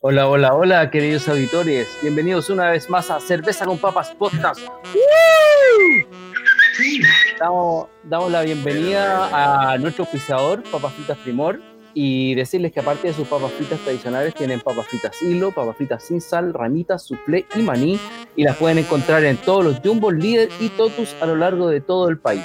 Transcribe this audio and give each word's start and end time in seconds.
Hola, 0.00 0.28
hola, 0.28 0.54
hola, 0.54 0.90
queridos 0.90 1.26
auditores. 1.26 1.88
Bienvenidos 2.02 2.50
una 2.50 2.70
vez 2.70 2.90
más 2.90 3.10
a 3.10 3.18
Cerveza 3.18 3.64
con 3.64 3.78
Papas 3.78 4.10
Podcast. 4.10 4.60
Damos, 7.40 7.88
damos 8.04 8.30
la 8.30 8.42
bienvenida 8.42 9.72
a 9.72 9.78
nuestro 9.78 10.04
auspiciador, 10.04 10.62
Papas 10.70 10.92
Fritas 10.92 11.16
Primor, 11.18 11.60
y 11.94 12.34
decirles 12.34 12.72
que 12.72 12.80
aparte 12.80 13.08
de 13.08 13.14
sus 13.14 13.26
papas 13.26 13.50
fritas 13.52 13.80
tradicionales, 13.80 14.34
tienen 14.34 14.60
papas 14.60 14.86
fritas 14.86 15.22
hilo, 15.22 15.50
papas 15.50 15.78
fritas 15.78 16.04
sin 16.04 16.20
sal, 16.20 16.52
ramitas, 16.52 17.04
soufflé 17.06 17.46
y 17.54 17.60
maní, 17.60 17.98
y 18.36 18.44
las 18.44 18.58
pueden 18.58 18.76
encontrar 18.76 19.24
en 19.24 19.38
todos 19.38 19.64
los 19.64 19.80
Jumbo, 19.80 20.12
Líder 20.12 20.50
y 20.60 20.68
Totus 20.68 21.16
a 21.22 21.26
lo 21.26 21.36
largo 21.36 21.70
de 21.70 21.80
todo 21.80 22.10
el 22.10 22.18
país. 22.18 22.44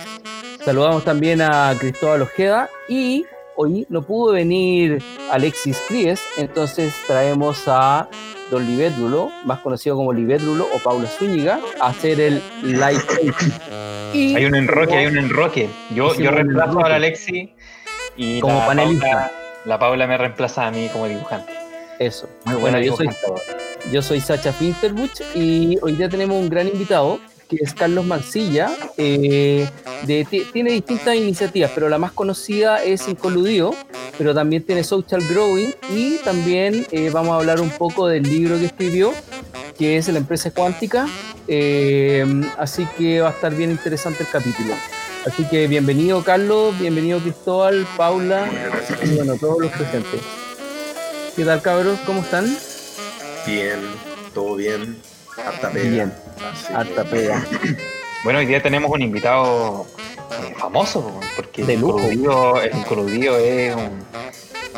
Saludamos 0.64 1.04
también 1.04 1.42
a 1.42 1.76
Cristóbal 1.78 2.22
Ojeda 2.22 2.70
y 2.88 3.26
hoy 3.55 3.86
no 3.90 4.02
pudo 4.02 4.34
venir 4.34 5.02
Alexis 5.32 5.82
Cries, 5.88 6.22
entonces 6.38 6.94
traemos 7.08 7.64
a 7.68 8.09
Don 8.50 8.66
Livedrulo, 8.66 9.32
más 9.46 9.59
conocido 9.59 9.96
como 9.96 10.14
Livedrulo 10.14 10.68
o 10.73 10.80
Paula 10.80 11.08
Zúñiga, 11.08 11.59
a 11.80 11.88
hacer 11.88 12.20
el 12.20 12.42
live. 12.64 13.02
Y 14.14 14.36
Hay 14.36 14.45
un 14.45 14.56
enroque, 14.56 14.94
hay 14.94 15.06
un 15.06 15.17
enroque. 15.17 15.70
Yo, 15.95 16.14
reemplazo 16.14 16.84
a 16.84 16.90
la 16.90 16.95
Alexi 16.95 17.53
y 18.17 18.42
Como 18.42 18.59
la 18.59 18.67
panelista. 18.67 19.08
Paula, 19.08 19.31
la 19.66 19.80
Paula 19.80 20.08
me 20.08 20.18
reemplaza 20.18 20.68
a 20.68 20.72
mí 20.72 20.90
como 20.92 21.08
dibujante. 21.08 21.53
Eso. 21.97 22.28
Muy 22.45 22.56
Bueno, 22.56 22.80
yo 22.81 22.97
soy, 22.97 23.09
yo 23.92 24.02
soy 24.02 24.20
Sacha 24.20 24.52
Finsterbuch 24.52 25.22
y 25.34 25.78
hoy 25.81 25.94
día 25.94 26.09
tenemos 26.09 26.36
un 26.36 26.50
gran 26.50 26.68
invitado 26.68 27.20
que 27.57 27.63
es 27.63 27.73
Carlos 27.73 28.05
Mancilla. 28.05 28.71
eh, 28.97 29.67
de- 30.07 30.25
ti- 30.25 30.45
tiene 30.52 30.71
distintas 30.71 31.16
iniciativas, 31.16 31.71
pero 31.75 31.88
la 31.89 31.97
más 31.99 32.11
conocida 32.11 32.83
es 32.83 33.07
Incoludido, 33.07 33.75
pero 34.17 34.33
también 34.33 34.63
tiene 34.63 34.83
Social 34.83 35.21
Growing 35.30 35.73
y 35.89 36.17
también 36.19 36.85
eh, 36.91 37.09
vamos 37.11 37.33
a 37.33 37.35
hablar 37.38 37.59
un 37.61 37.69
poco 37.69 38.07
del 38.07 38.23
libro 38.23 38.57
que 38.57 38.66
escribió, 38.66 39.13
que 39.77 39.97
es 39.97 40.07
La 40.07 40.17
empresa 40.19 40.49
cuántica. 40.52 41.07
eh, 41.47 42.25
así 42.57 42.88
que 42.97 43.22
va 43.22 43.29
a 43.29 43.31
estar 43.31 43.53
bien 43.55 43.72
interesante 43.72 44.23
el 44.23 44.29
capítulo. 44.29 44.73
Así 45.25 45.44
que 45.45 45.67
bienvenido 45.67 46.23
Carlos, 46.23 46.77
bienvenido 46.79 47.19
Cristóbal, 47.19 47.85
Paula 47.97 48.49
y 49.03 49.16
bueno, 49.16 49.35
todos 49.39 49.59
los 49.61 49.72
presentes. 49.72 50.22
¿Qué 51.35 51.44
tal 51.45 51.61
cabros? 51.61 51.99
¿Cómo 52.05 52.22
están? 52.22 52.45
Bien, 53.45 53.79
todo 54.33 54.55
bien. 54.55 54.97
Harta 55.47 55.70
pega. 55.72 55.89
Bien, 55.89 56.14
Así 56.52 56.67
que- 56.67 56.73
harta 56.73 57.03
pega. 57.03 57.45
Bueno, 58.23 58.38
hoy 58.38 58.45
día 58.45 58.61
tenemos 58.61 58.92
un 58.92 59.02
invitado 59.02 59.88
eh, 60.31 60.53
famoso, 60.56 61.20
porque 61.36 61.64
De 61.66 61.73
el 61.73 61.80
el 61.80 62.78
Incoludido 62.78 63.36
es 63.39 63.75
un, 63.75 64.06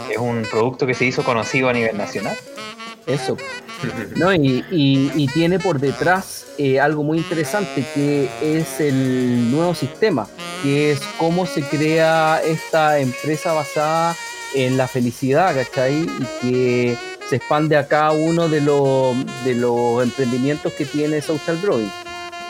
es 0.09 0.17
un 0.17 0.47
producto 0.50 0.88
que 0.88 0.94
se 0.94 1.03
hizo 1.03 1.23
conocido 1.23 1.67
a 1.67 1.73
nivel 1.73 1.97
nacional. 1.97 2.38
Eso. 3.06 3.36
¿no? 4.16 4.34
Y, 4.34 4.64
y- 4.72 5.11
y 5.14 5.28
tiene 5.28 5.59
por 5.59 5.81
detrás 5.81 6.45
eh, 6.58 6.80
algo 6.80 7.03
muy 7.03 7.17
interesante 7.17 7.84
que 7.94 8.30
es 8.41 8.80
el 8.80 9.52
nuevo 9.52 9.75
sistema, 9.75 10.25
que 10.64 10.94
es 10.94 11.02
cómo 11.17 11.45
se 11.45 11.64
crea 11.64 12.39
esta 12.45 13.00
empresa 13.00 13.51
basada 13.51 14.16
en 14.56 14.78
la 14.78 14.88
felicidad, 14.88 15.53
¿cachai? 15.53 16.03
Y 16.03 16.25
que 16.41 16.97
se 17.33 17.38
expande 17.38 17.75
a 17.77 17.88
cada 17.88 18.11
uno 18.11 18.47
de 18.47 18.61
los, 18.61 19.16
de 19.44 19.55
los 19.55 20.03
emprendimientos 20.03 20.71
que 20.73 20.85
tiene 20.85 21.19
Social 21.19 21.59
Growing. 21.63 21.91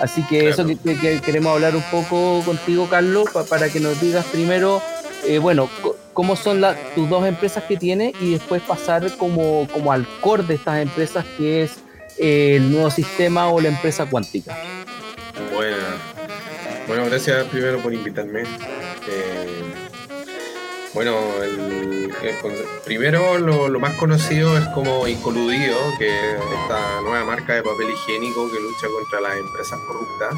Así 0.01 0.23
que 0.23 0.49
eso 0.49 0.66
que, 0.66 0.75
que- 0.75 0.97
que 0.99 1.21
queremos 1.21 1.53
hablar 1.53 1.73
un 1.73 1.83
poco 1.83 2.41
contigo, 2.44 2.89
Carlos, 2.89 3.29
pa- 3.31 3.45
para 3.45 3.69
que 3.69 3.79
nos 3.79 4.01
digas 4.01 4.25
primero, 4.25 4.81
eh, 5.25 5.38
bueno, 5.38 5.69
cómo 6.11 6.35
son 6.35 6.59
la- 6.59 6.75
tus 6.95 7.09
dos 7.09 7.25
empresas 7.25 7.63
que 7.63 7.77
tienes 7.77 8.13
y 8.19 8.33
después 8.33 8.61
pasar 8.63 9.09
como, 9.16 9.69
como 9.71 9.94
al 9.94 10.05
core 10.19 10.44
de 10.44 10.55
estas 10.55 10.81
empresas 10.81 11.23
que 11.38 11.63
es 11.63 11.75
eh, 12.17 12.57
el 12.57 12.69
nuevo 12.69 12.91
sistema 12.91 13.47
o 13.47 13.61
la 13.61 13.69
empresa 13.69 14.05
cuántica. 14.05 14.57
Buena. 15.53 15.77
Bueno, 16.89 17.05
gracias 17.05 17.45
primero 17.45 17.79
por 17.81 17.94
invitarme. 17.94 18.41
Eh, 18.41 19.71
bueno, 20.94 21.20
el- 21.44 22.14
primero 22.86 23.38
lo, 23.40 23.68
lo 23.68 23.80
más 23.80 23.96
conocido 23.98 24.58
es 24.58 24.66
como 24.70 25.08
Incoludido, 25.08 25.78
que 25.98 26.08
es 26.08 26.36
esta 26.62 27.02
nueva 27.02 27.24
marca 27.26 27.54
de 27.56 27.64
papel 27.64 27.88
higiénico 27.90 28.50
que 28.52 28.59
lucha 28.59 28.88
contra 28.88 29.22
las 29.22 29.38
empresas 29.38 29.80
corruptas. 29.88 30.34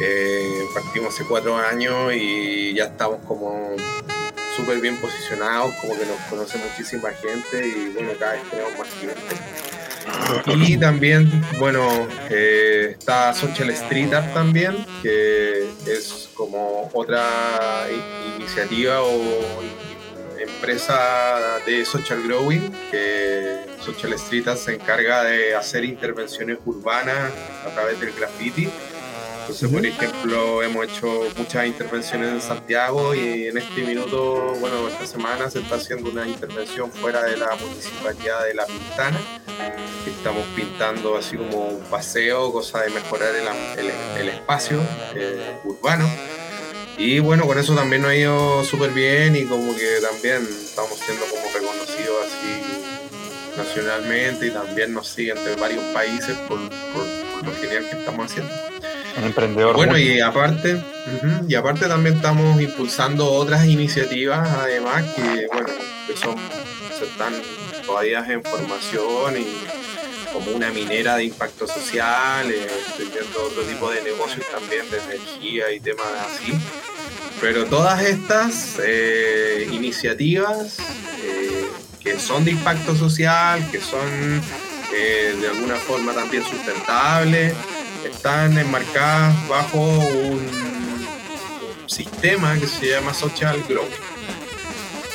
Eh, 0.00 0.66
partimos 0.72 1.12
hace 1.14 1.24
cuatro 1.24 1.56
años 1.56 2.12
y 2.14 2.74
ya 2.74 2.84
estamos 2.84 3.18
como 3.26 3.74
súper 4.56 4.80
bien 4.80 4.96
posicionados, 5.00 5.74
como 5.80 5.94
que 5.98 6.06
nos 6.06 6.16
conoce 6.30 6.58
muchísima 6.58 7.10
gente 7.10 7.66
y 7.66 7.90
bueno, 7.94 8.12
cada 8.18 8.32
vez 8.32 8.42
tenemos 8.50 8.78
más 8.78 8.88
clientes. 8.88 9.40
Y 10.46 10.76
también, 10.76 11.30
bueno, 11.58 11.86
eh, 12.30 12.96
está 12.98 13.34
Social 13.34 13.70
Street 13.70 14.12
Art 14.12 14.32
también, 14.32 14.84
que 15.02 15.68
es 15.86 16.30
como 16.34 16.90
otra 16.92 17.86
iniciativa 18.36 19.02
o 19.02 19.20
empresa 20.38 21.58
de 21.66 21.84
Social 21.84 22.22
Growing, 22.22 22.70
que 22.90 23.66
Social 23.80 24.12
Street 24.14 24.48
Art 24.48 24.58
se 24.58 24.74
encarga 24.74 25.24
de 25.24 25.54
hacer 25.54 25.84
intervenciones 25.84 26.58
urbanas 26.64 27.32
a 27.66 27.70
través 27.74 28.00
del 28.00 28.12
graffiti. 28.12 28.68
Entonces, 29.50 29.68
por 29.68 29.84
ejemplo, 29.84 30.62
hemos 30.62 30.84
hecho 30.86 31.24
muchas 31.36 31.66
intervenciones 31.66 32.28
en 32.30 32.40
Santiago 32.40 33.14
y 33.16 33.48
en 33.48 33.58
este 33.58 33.82
minuto, 33.82 34.54
bueno, 34.60 34.86
esta 34.88 35.04
semana 35.06 35.50
se 35.50 35.58
está 35.58 35.74
haciendo 35.74 36.08
una 36.10 36.24
intervención 36.26 36.90
fuera 36.92 37.24
de 37.24 37.36
la 37.36 37.48
municipalidad 37.56 38.44
de 38.44 38.54
La 38.54 38.64
Pintana 38.66 39.18
estamos 40.06 40.44
pintando 40.56 41.16
así 41.16 41.36
como 41.36 41.66
un 41.66 41.80
paseo, 41.84 42.52
cosa 42.52 42.80
de 42.82 42.90
mejorar 42.90 43.34
el, 43.34 43.46
el- 43.86 44.20
el 44.20 44.28
espacio 44.28 44.80
eh, 45.14 45.58
urbano. 45.64 46.08
Y 46.96 47.18
bueno, 47.18 47.44
con 47.46 47.58
eso 47.58 47.74
también 47.74 48.02
nos 48.02 48.10
ha 48.12 48.14
ido 48.16 48.64
súper 48.64 48.90
bien 48.90 49.34
y 49.36 49.44
como 49.46 49.74
que 49.74 49.98
también 50.00 50.46
estamos 50.64 50.98
siendo 50.98 51.24
como 51.26 51.42
reconocidos 51.52 52.16
así 52.26 53.56
nacionalmente 53.56 54.46
y 54.46 54.50
también 54.50 54.92
nos 54.94 55.08
siguen 55.08 55.42
de 55.44 55.56
varios 55.56 55.82
países 55.86 56.36
por- 56.48 56.58
por 56.68 57.46
lo 57.46 57.54
genial 57.60 57.88
que 57.90 57.96
estamos 57.98 58.30
haciendo. 58.30 58.52
Un 59.18 59.24
emprendedor. 59.24 59.76
Bueno, 59.76 59.92
muy- 59.92 60.02
y 60.02 60.20
aparte, 60.20 60.80
y 61.48 61.54
aparte 61.54 61.86
también 61.86 62.16
estamos 62.16 62.60
impulsando 62.60 63.30
otras 63.30 63.66
iniciativas, 63.66 64.48
además, 64.48 65.04
que 65.14 65.46
bueno, 65.52 65.68
que 66.06 66.16
son, 66.16 66.36
se 66.96 67.04
están 67.04 67.34
todavía 67.84 68.24
en 68.28 68.42
formación 68.42 69.36
y 69.38 69.46
como 70.32 70.52
una 70.52 70.70
minera 70.70 71.16
de 71.16 71.24
impacto 71.24 71.66
social, 71.66 72.48
eh, 72.50 72.68
estoy 72.88 73.06
viendo 73.06 73.42
otro 73.42 73.62
tipo 73.62 73.90
de 73.90 74.00
negocios 74.02 74.46
también 74.52 74.88
de 74.90 74.98
energía 74.98 75.72
y 75.72 75.80
temas 75.80 76.06
así. 76.26 76.52
Pero 77.40 77.64
todas 77.66 78.02
estas 78.02 78.78
eh, 78.84 79.68
iniciativas 79.72 80.78
eh, 81.24 81.66
que 82.00 82.18
son 82.20 82.44
de 82.44 82.52
impacto 82.52 82.94
social, 82.94 83.66
que 83.72 83.80
son 83.80 84.40
eh, 84.94 85.34
de 85.40 85.48
alguna 85.48 85.76
forma 85.76 86.12
también 86.12 86.44
sustentables, 86.44 87.54
están 88.04 88.56
enmarcadas 88.58 89.48
bajo 89.48 89.78
un 89.78 90.40
sistema 91.86 92.58
que 92.58 92.66
se 92.66 92.90
llama 92.90 93.14
Social 93.14 93.62
Growth. 93.68 93.88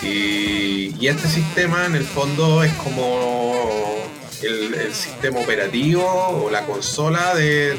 Y, 0.01 1.07
este 1.07 1.27
sistema 1.27 1.85
en 1.85 1.95
el 1.95 2.03
fondo 2.03 2.63
es 2.63 2.73
como 2.73 4.03
el, 4.41 4.93
sistema 4.93 5.39
operativo 5.39 6.03
o 6.03 6.49
la 6.49 6.65
consola 6.65 7.35
de, 7.35 7.73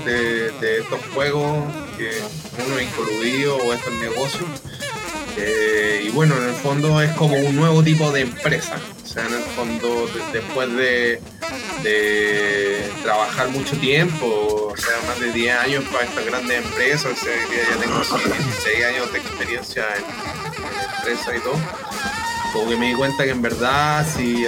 estos 0.79 1.01
juegos 1.15 1.65
que 1.99 2.11
uno 2.65 2.77
ha 2.77 2.83
incluido 2.83 3.57
o 3.57 3.73
estos 3.73 3.93
negocios. 3.95 4.49
Eh, 5.37 6.05
y 6.07 6.11
bueno, 6.11 6.37
en 6.37 6.49
el 6.49 6.55
fondo 6.55 7.01
es 7.01 7.11
como 7.13 7.37
un 7.37 7.57
nuevo 7.57 7.83
tipo 7.83 8.11
de 8.11 8.23
empresa. 8.23 8.77
O 9.05 9.07
sea, 9.07 9.27
en 9.27 9.35
el 9.35 9.43
fondo, 9.43 10.07
de- 10.09 10.41
después 10.41 10.73
de, 10.77 11.21
trabajar 13.03 13.49
mucho 13.51 13.77
tiempo, 13.77 14.27
o 14.73 14.77
sea, 14.77 14.93
más 15.07 15.21
de 15.21 15.33
10 15.33 15.57
años 15.57 15.85
para 15.93 16.05
estas 16.05 16.27
grandes 16.27 16.65
empresas, 16.65 17.13
o 17.13 17.25
sea, 17.25 17.35
ya 17.35 17.81
tengo 17.81 17.97
así 17.99 18.15
16 18.29 18.85
años 18.85 19.13
de 19.13 19.19
experiencia 19.19 19.85
en, 19.97 20.05
en 20.65 20.97
empresa 20.97 21.37
y 21.37 21.41
todo, 21.41 21.61
como 22.53 22.69
que 22.71 22.77
me 22.77 22.89
di 22.89 22.95
cuenta 22.95 23.25
que 23.25 23.31
en 23.31 23.43
verdad 23.43 24.05
si 24.17 24.45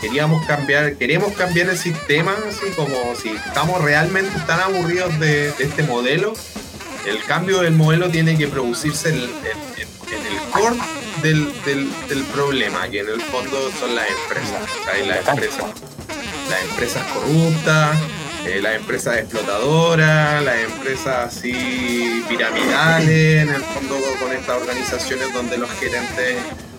queríamos 0.00 0.46
cambiar, 0.46 0.96
queremos 0.96 1.32
cambiar 1.34 1.68
el 1.68 1.76
sistema, 1.78 2.34
así 2.48 2.70
como 2.74 2.96
si 3.20 3.30
estamos 3.30 3.82
realmente 3.82 4.38
tan 4.46 4.60
aburridos 4.60 5.18
de, 5.20 5.48
este 5.58 5.82
modelo, 5.82 6.32
el 7.06 7.22
cambio 7.24 7.60
del 7.60 7.74
modelo 7.74 8.08
tiene 8.08 8.38
que 8.38 8.48
producirse 8.48 9.10
en 9.10 9.16
el 10.14 10.38
core 10.52 10.76
del, 11.22 11.52
del- 11.64 12.08
del 12.08 12.22
problema, 12.24 12.88
que 12.88 13.00
en 13.00 13.08
el 13.08 13.20
fondo 13.20 13.70
son 13.80 13.94
las 13.94 14.06
empresas. 14.08 14.68
¿sabes? 14.84 15.06
Las 15.06 15.28
empresas, 15.28 15.64
las 16.50 16.62
empresas 16.70 17.02
corruptas, 17.12 17.96
eh, 18.46 18.60
las 18.62 18.76
empresas 18.76 19.16
explotadoras, 19.18 20.42
las 20.42 20.56
empresas 20.58 21.36
así 21.36 22.24
piramidales, 22.28 23.42
en 23.42 23.48
el 23.50 23.62
fondo 23.62 23.96
con 24.20 24.32
estas 24.32 24.60
organizaciones 24.62 25.32
donde 25.32 25.58
los 25.58 25.70
gerentes 25.72 26.36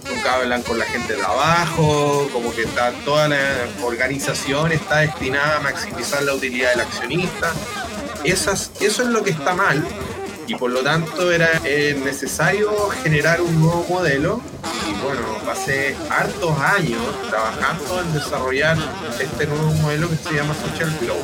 nunca 0.10 0.36
hablan 0.36 0.62
con 0.64 0.80
la 0.80 0.86
gente 0.86 1.16
de 1.18 1.22
abajo, 1.24 2.30
como 2.32 2.54
que 2.56 2.62
está, 2.62 2.92
toda 3.04 3.28
la 3.28 3.40
organización 3.84 4.72
está 4.72 5.00
destinada 5.00 5.58
a 5.58 5.60
maximizar 5.60 6.24
la 6.24 6.34
utilidad 6.34 6.70
del 6.72 6.82
accionista. 6.82 7.52
Esas, 8.24 8.72
eso 8.80 9.04
es 9.04 9.10
lo 9.10 9.24
que 9.24 9.32
está 9.32 9.54
mal 9.54 9.86
y 10.48 10.56
por 10.56 10.72
lo 10.72 10.82
tanto 10.82 11.32
era 11.32 11.50
eh, 11.66 12.00
necesario 12.04 12.72
generar 13.04 13.42
un 13.42 13.62
nuevo 13.62 13.86
modelo 13.90 14.42
y 14.90 14.94
bueno, 15.04 15.22
pasé 15.46 15.96
hartos 16.10 16.58
años 16.60 17.02
trabajando 17.30 18.02
en 18.02 18.14
desarrollar 18.14 18.78
este 19.20 19.46
nuevo 19.46 19.74
modelo 19.74 20.10
que 20.10 20.16
se 20.16 20.34
llama 20.34 20.56
Social 20.56 20.90
Flow. 21.00 21.18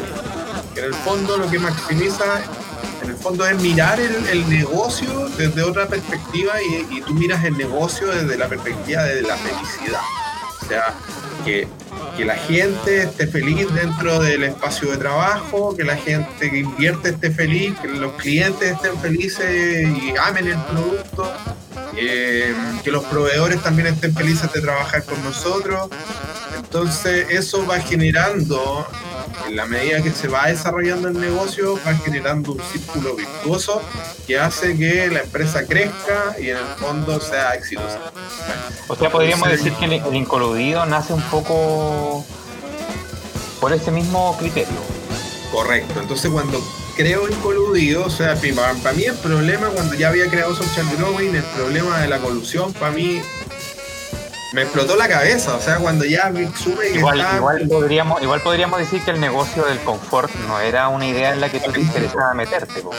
Que 0.73 0.81
en 0.81 0.85
el 0.87 0.93
fondo 0.93 1.37
lo 1.37 1.49
que 1.49 1.59
maximiza, 1.59 2.41
en 3.01 3.11
el 3.11 3.15
fondo 3.15 3.45
es 3.45 3.59
mirar 3.61 3.99
el, 3.99 4.49
negocio 4.49 5.29
desde 5.37 5.63
otra 5.63 5.87
perspectiva 5.87 6.53
y 6.61 7.01
tú 7.01 7.13
miras 7.13 7.43
el 7.45 7.57
negocio 7.57 8.07
desde 8.07 8.37
la 8.37 8.47
perspectiva 8.47 9.03
de 9.03 9.21
la 9.21 9.37
felicidad. 9.37 10.01
O 10.61 10.65
sea, 10.65 10.93
que, 11.43 11.67
que 12.17 12.25
la 12.25 12.35
gente 12.35 13.03
esté 13.03 13.27
feliz 13.27 13.73
dentro 13.73 14.19
del 14.19 14.43
espacio 14.43 14.91
de 14.91 14.97
trabajo, 14.97 15.75
que 15.75 15.83
la 15.83 15.95
gente 15.95 16.49
que 16.49 16.59
invierte 16.59 17.09
esté 17.09 17.31
feliz, 17.31 17.73
que 17.79 17.87
los 17.87 18.13
clientes 18.13 18.71
estén 18.71 18.97
felices 18.99 19.87
y 19.87 20.13
amen 20.17 20.47
el 20.47 20.59
producto, 20.59 21.31
eh, 21.97 22.53
que 22.83 22.91
los 22.91 23.03
proveedores 23.05 23.61
también 23.61 23.87
estén 23.87 24.13
felices 24.13 24.51
de 24.53 24.61
trabajar 24.61 25.03
con 25.03 25.23
nosotros. 25.23 25.89
Entonces 26.55 27.27
eso 27.29 27.65
va 27.65 27.79
generando, 27.79 28.87
en 29.47 29.55
la 29.55 29.65
medida 29.65 30.01
que 30.01 30.11
se 30.11 30.27
va 30.27 30.47
desarrollando 30.47 31.07
el 31.09 31.19
negocio, 31.19 31.79
va 31.85 31.93
generando 31.95 32.53
un 32.53 32.61
círculo 32.71 33.15
virtuoso 33.15 33.81
que 34.27 34.39
hace 34.39 34.77
que 34.77 35.07
la 35.09 35.21
empresa 35.21 35.65
crezca 35.65 36.35
y 36.39 36.49
en 36.49 36.57
el 36.57 36.65
fondo 36.79 37.19
sea 37.19 37.53
exitosa. 37.55 37.99
O 38.87 38.95
sea, 38.95 39.09
podríamos 39.09 39.47
Sí. 39.49 39.55
decir 39.55 39.73
que 39.73 39.85
el, 39.85 39.93
el 39.93 40.15
incoludido 40.15 40.85
nace 40.85 41.13
un 41.13 41.21
poco 41.23 42.25
por 43.59 43.73
ese 43.73 43.91
mismo 43.91 44.35
criterio. 44.37 44.73
Correcto. 45.51 45.99
Entonces 46.01 46.31
cuando 46.31 46.59
creo 46.95 47.27
en 47.27 47.33
coludido, 47.35 48.05
o 48.05 48.09
sea, 48.09 48.35
para, 48.81 48.93
mí 48.93 49.03
el 49.03 49.15
problema 49.15 49.67
cuando 49.69 49.95
ya 49.95 50.09
había 50.09 50.27
creado 50.29 50.55
Social 50.55 50.85
Growing, 50.97 51.35
el 51.35 51.43
problema 51.43 51.99
de 51.99 52.07
la 52.07 52.19
colusión, 52.19 52.73
para 52.73 52.91
mí 52.91 53.21
me 54.53 54.61
explotó 54.61 54.95
la 54.95 55.07
cabeza. 55.07 55.55
O 55.55 55.59
sea, 55.61 55.77
cuando 55.77 56.05
ya 56.05 56.31
supe 56.57 56.91
que 56.91 56.97
Igual, 56.99 57.19
estaba- 57.19 57.37
igual, 57.37 57.67
podríamos, 57.67 58.21
igual 58.21 58.41
podríamos 58.41 58.79
decir 58.79 59.03
que 59.03 59.11
el 59.11 59.19
negocio 59.19 59.65
del 59.65 59.79
confort 59.79 60.31
no 60.47 60.59
era 60.59 60.87
una 60.89 61.05
idea 61.07 61.33
en 61.33 61.41
la 61.41 61.49
que 61.49 61.59
tú 61.59 61.71
te 61.71 61.81
interesaba 61.81 62.33
meterte. 62.33 62.81
po. 62.81 62.91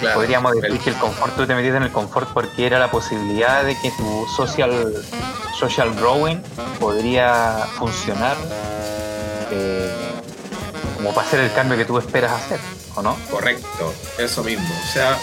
Claro, 0.00 0.16
podríamos 0.16 0.52
decir 0.54 0.70
el- 0.72 0.78
que 0.80 0.90
el 0.90 0.96
confort, 0.96 1.36
tú 1.36 1.46
te 1.46 1.54
metiste 1.54 1.76
en 1.76 1.84
el 1.84 1.92
confort 1.92 2.28
porque 2.32 2.66
era 2.66 2.78
la 2.78 2.90
posibilidad 2.90 3.64
de 3.64 3.78
que 3.80 3.90
tu 3.92 4.26
social, 4.36 4.92
social 5.58 5.94
growing 5.94 6.42
podría 6.80 7.66
funcionar 7.78 8.36
eh, 9.52 9.90
como 10.96 11.12
para 11.14 11.26
hacer 11.26 11.40
el 11.40 11.52
cambio 11.52 11.76
que 11.76 11.84
tú 11.84 11.98
esperas 11.98 12.32
hacer, 12.32 12.58
¿o 12.96 13.02
no? 13.02 13.16
Correcto, 13.30 13.92
eso 14.18 14.42
mismo. 14.42 14.64
O 14.82 14.92
sea, 14.92 15.16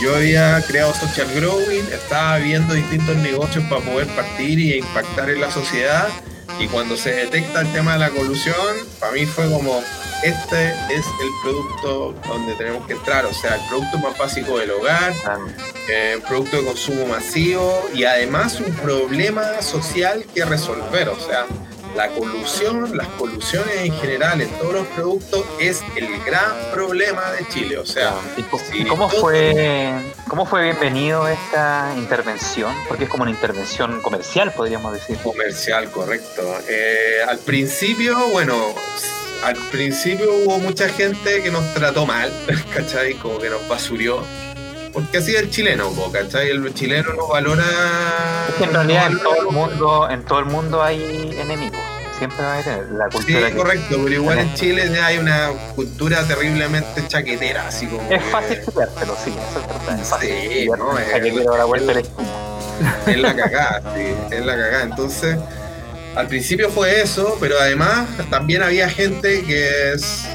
yo 0.00 0.16
había 0.16 0.62
creado 0.66 0.94
Social 0.94 1.28
Growing, 1.34 1.84
estaba 1.92 2.38
viendo 2.38 2.74
distintos 2.74 3.16
negocios 3.16 3.64
para 3.64 3.80
poder 3.82 4.06
partir 4.08 4.58
y 4.58 4.78
impactar 4.78 5.30
en 5.30 5.40
la 5.40 5.50
sociedad. 5.50 6.08
Y 6.58 6.66
cuando 6.68 6.96
se 6.96 7.12
detecta 7.12 7.60
el 7.60 7.72
tema 7.72 7.94
de 7.94 7.98
la 8.00 8.10
colusión, 8.10 8.56
para 9.00 9.12
mí 9.12 9.26
fue 9.26 9.50
como, 9.50 9.82
este 10.22 10.70
es 10.90 11.06
el 11.06 11.30
producto 11.42 12.14
donde 12.26 12.54
tenemos 12.54 12.86
que 12.86 12.94
entrar. 12.94 13.24
O 13.26 13.34
sea, 13.34 13.56
el 13.56 13.68
producto 13.68 13.98
más 13.98 14.16
básico 14.16 14.58
del 14.58 14.70
hogar, 14.70 15.12
eh, 15.88 16.18
producto 16.28 16.58
de 16.58 16.64
consumo 16.64 17.06
masivo 17.06 17.88
y 17.94 18.04
además 18.04 18.60
un 18.60 18.72
problema 18.74 19.62
social 19.62 20.24
que 20.34 20.44
resolver. 20.44 21.08
O 21.08 21.18
sea, 21.18 21.46
la 21.96 22.08
colusión, 22.08 22.96
las 22.96 23.06
colusiones 23.18 23.74
en 23.82 23.92
general 23.98 24.40
en 24.40 24.48
todos 24.58 24.72
los 24.74 24.86
productos 24.88 25.44
es 25.60 25.82
el 25.96 26.08
gran 26.24 26.52
problema 26.72 27.30
de 27.32 27.46
Chile. 27.48 27.78
O 27.78 27.86
sea, 27.86 28.14
¿Y 28.72 28.84
cómo 28.84 29.08
todo- 29.08 29.20
fue, 29.20 29.94
cómo 30.28 30.46
fue 30.46 30.62
bienvenido 30.64 31.28
esta 31.28 31.92
intervención? 31.96 32.74
Porque 32.88 33.04
es 33.04 33.10
como 33.10 33.22
una 33.22 33.30
intervención 33.32 34.00
comercial, 34.00 34.52
podríamos 34.52 34.92
decir. 34.94 35.16
comercial, 35.18 35.90
correcto. 35.90 36.42
Eh, 36.68 37.18
al 37.28 37.38
principio, 37.38 38.18
bueno, 38.32 38.54
al 39.44 39.56
principio 39.70 40.32
hubo 40.44 40.58
mucha 40.58 40.88
gente 40.88 41.42
que 41.42 41.50
nos 41.50 41.74
trató 41.74 42.06
mal, 42.06 42.32
¿cachai? 42.74 43.14
Como 43.14 43.38
que 43.38 43.50
nos 43.50 43.66
basurió. 43.68 44.22
Porque 44.92 45.18
así 45.18 45.34
es 45.34 45.40
el 45.42 45.50
chileno, 45.50 45.90
¿cachai? 46.12 46.50
El 46.50 46.72
chileno 46.74 47.12
no 47.14 47.28
valora. 47.28 47.64
Es 48.48 48.54
que 48.56 48.64
en 48.64 48.74
realidad 48.74 49.06
en 49.10 49.18
todo 49.18 49.36
el 49.36 49.46
mundo, 49.54 50.10
en 50.10 50.22
todo 50.24 50.38
el 50.40 50.44
mundo 50.46 50.82
hay 50.82 51.34
enemigos. 51.40 51.80
Siempre 52.18 52.44
va 52.44 52.52
a 52.54 52.58
haber 52.58 52.86
la 52.92 53.10
Sí, 53.10 53.16
cultura 53.16 53.50
que 53.50 53.56
correcto, 53.56 54.00
pero 54.04 54.10
igual 54.14 54.38
en 54.38 54.54
Chile 54.54 55.00
hay 55.02 55.18
una 55.18 55.48
cultura 55.74 56.22
terriblemente 56.24 57.04
chaquetera, 57.08 57.66
así 57.66 57.86
como. 57.86 58.02
es 58.02 58.08
que 58.22 58.30
fácil 58.30 58.58
pillártelo, 58.60 59.16
sí, 59.24 59.30
eso 59.50 59.60
es 59.60 59.66
verdad. 59.66 60.00
Es 60.00 60.08
fácil 60.08 60.28
Sí, 60.30 60.68
no, 60.78 60.98
es- 60.98 61.10
chaquetero 61.10 61.54
a 61.54 61.58
la 61.58 61.64
vuelta 61.64 61.86
de 61.88 61.94
la 61.94 62.00
esquina. 62.00 62.96
Es 63.06 63.18
la 63.18 63.34
cagada, 63.36 63.94
sí, 63.96 64.14
es 64.30 64.46
la 64.46 64.54
cagada. 64.56 64.82
Entonces, 64.84 65.36
al 66.14 66.28
principio 66.28 66.70
fue 66.70 67.00
eso, 67.00 67.36
pero 67.40 67.58
además 67.58 68.06
también 68.30 68.62
había 68.62 68.88
gente 68.88 69.42
que 69.42 69.92
es- 69.94 70.26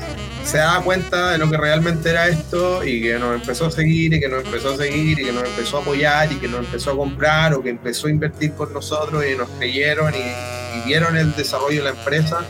se 0.48 0.60
daba 0.60 0.82
cuenta 0.82 1.32
de 1.32 1.40
lo 1.40 1.50
que 1.52 1.58
realmente 1.58 2.10
era 2.10 2.30
esto 2.30 2.82
y 2.82 3.02
que 3.02 3.20
nos 3.20 3.36
empezó 3.36 3.66
a 3.66 3.72
seguir 3.72 4.14
y 4.14 4.20
que 4.22 4.30
nos 4.30 4.46
empezó 4.46 4.76
a 4.76 4.78
seguir 4.78 5.20
y 5.20 5.26
que 5.26 5.34
nos 5.34 5.44
empezó 5.44 5.78
a 5.78 5.82
apoyar 5.82 6.32
y 6.32 6.36
que 6.38 6.48
nos 6.48 6.62
empezó 6.62 6.92
a 6.92 6.96
comprar 6.96 7.54
o 7.54 7.62
que 7.62 7.70
empezó 7.70 8.08
a 8.08 8.12
invertir 8.12 8.54
con 8.54 8.72
nosotros 8.72 9.26
y 9.30 9.36
nos 9.36 9.50
creyeron 9.50 10.14
y, 10.14 10.18
y 10.18 10.88
vieron 10.88 11.18
el 11.18 11.36
desarrollo 11.36 11.84
de 11.84 11.92
la 11.92 11.98
empresa. 11.98 12.46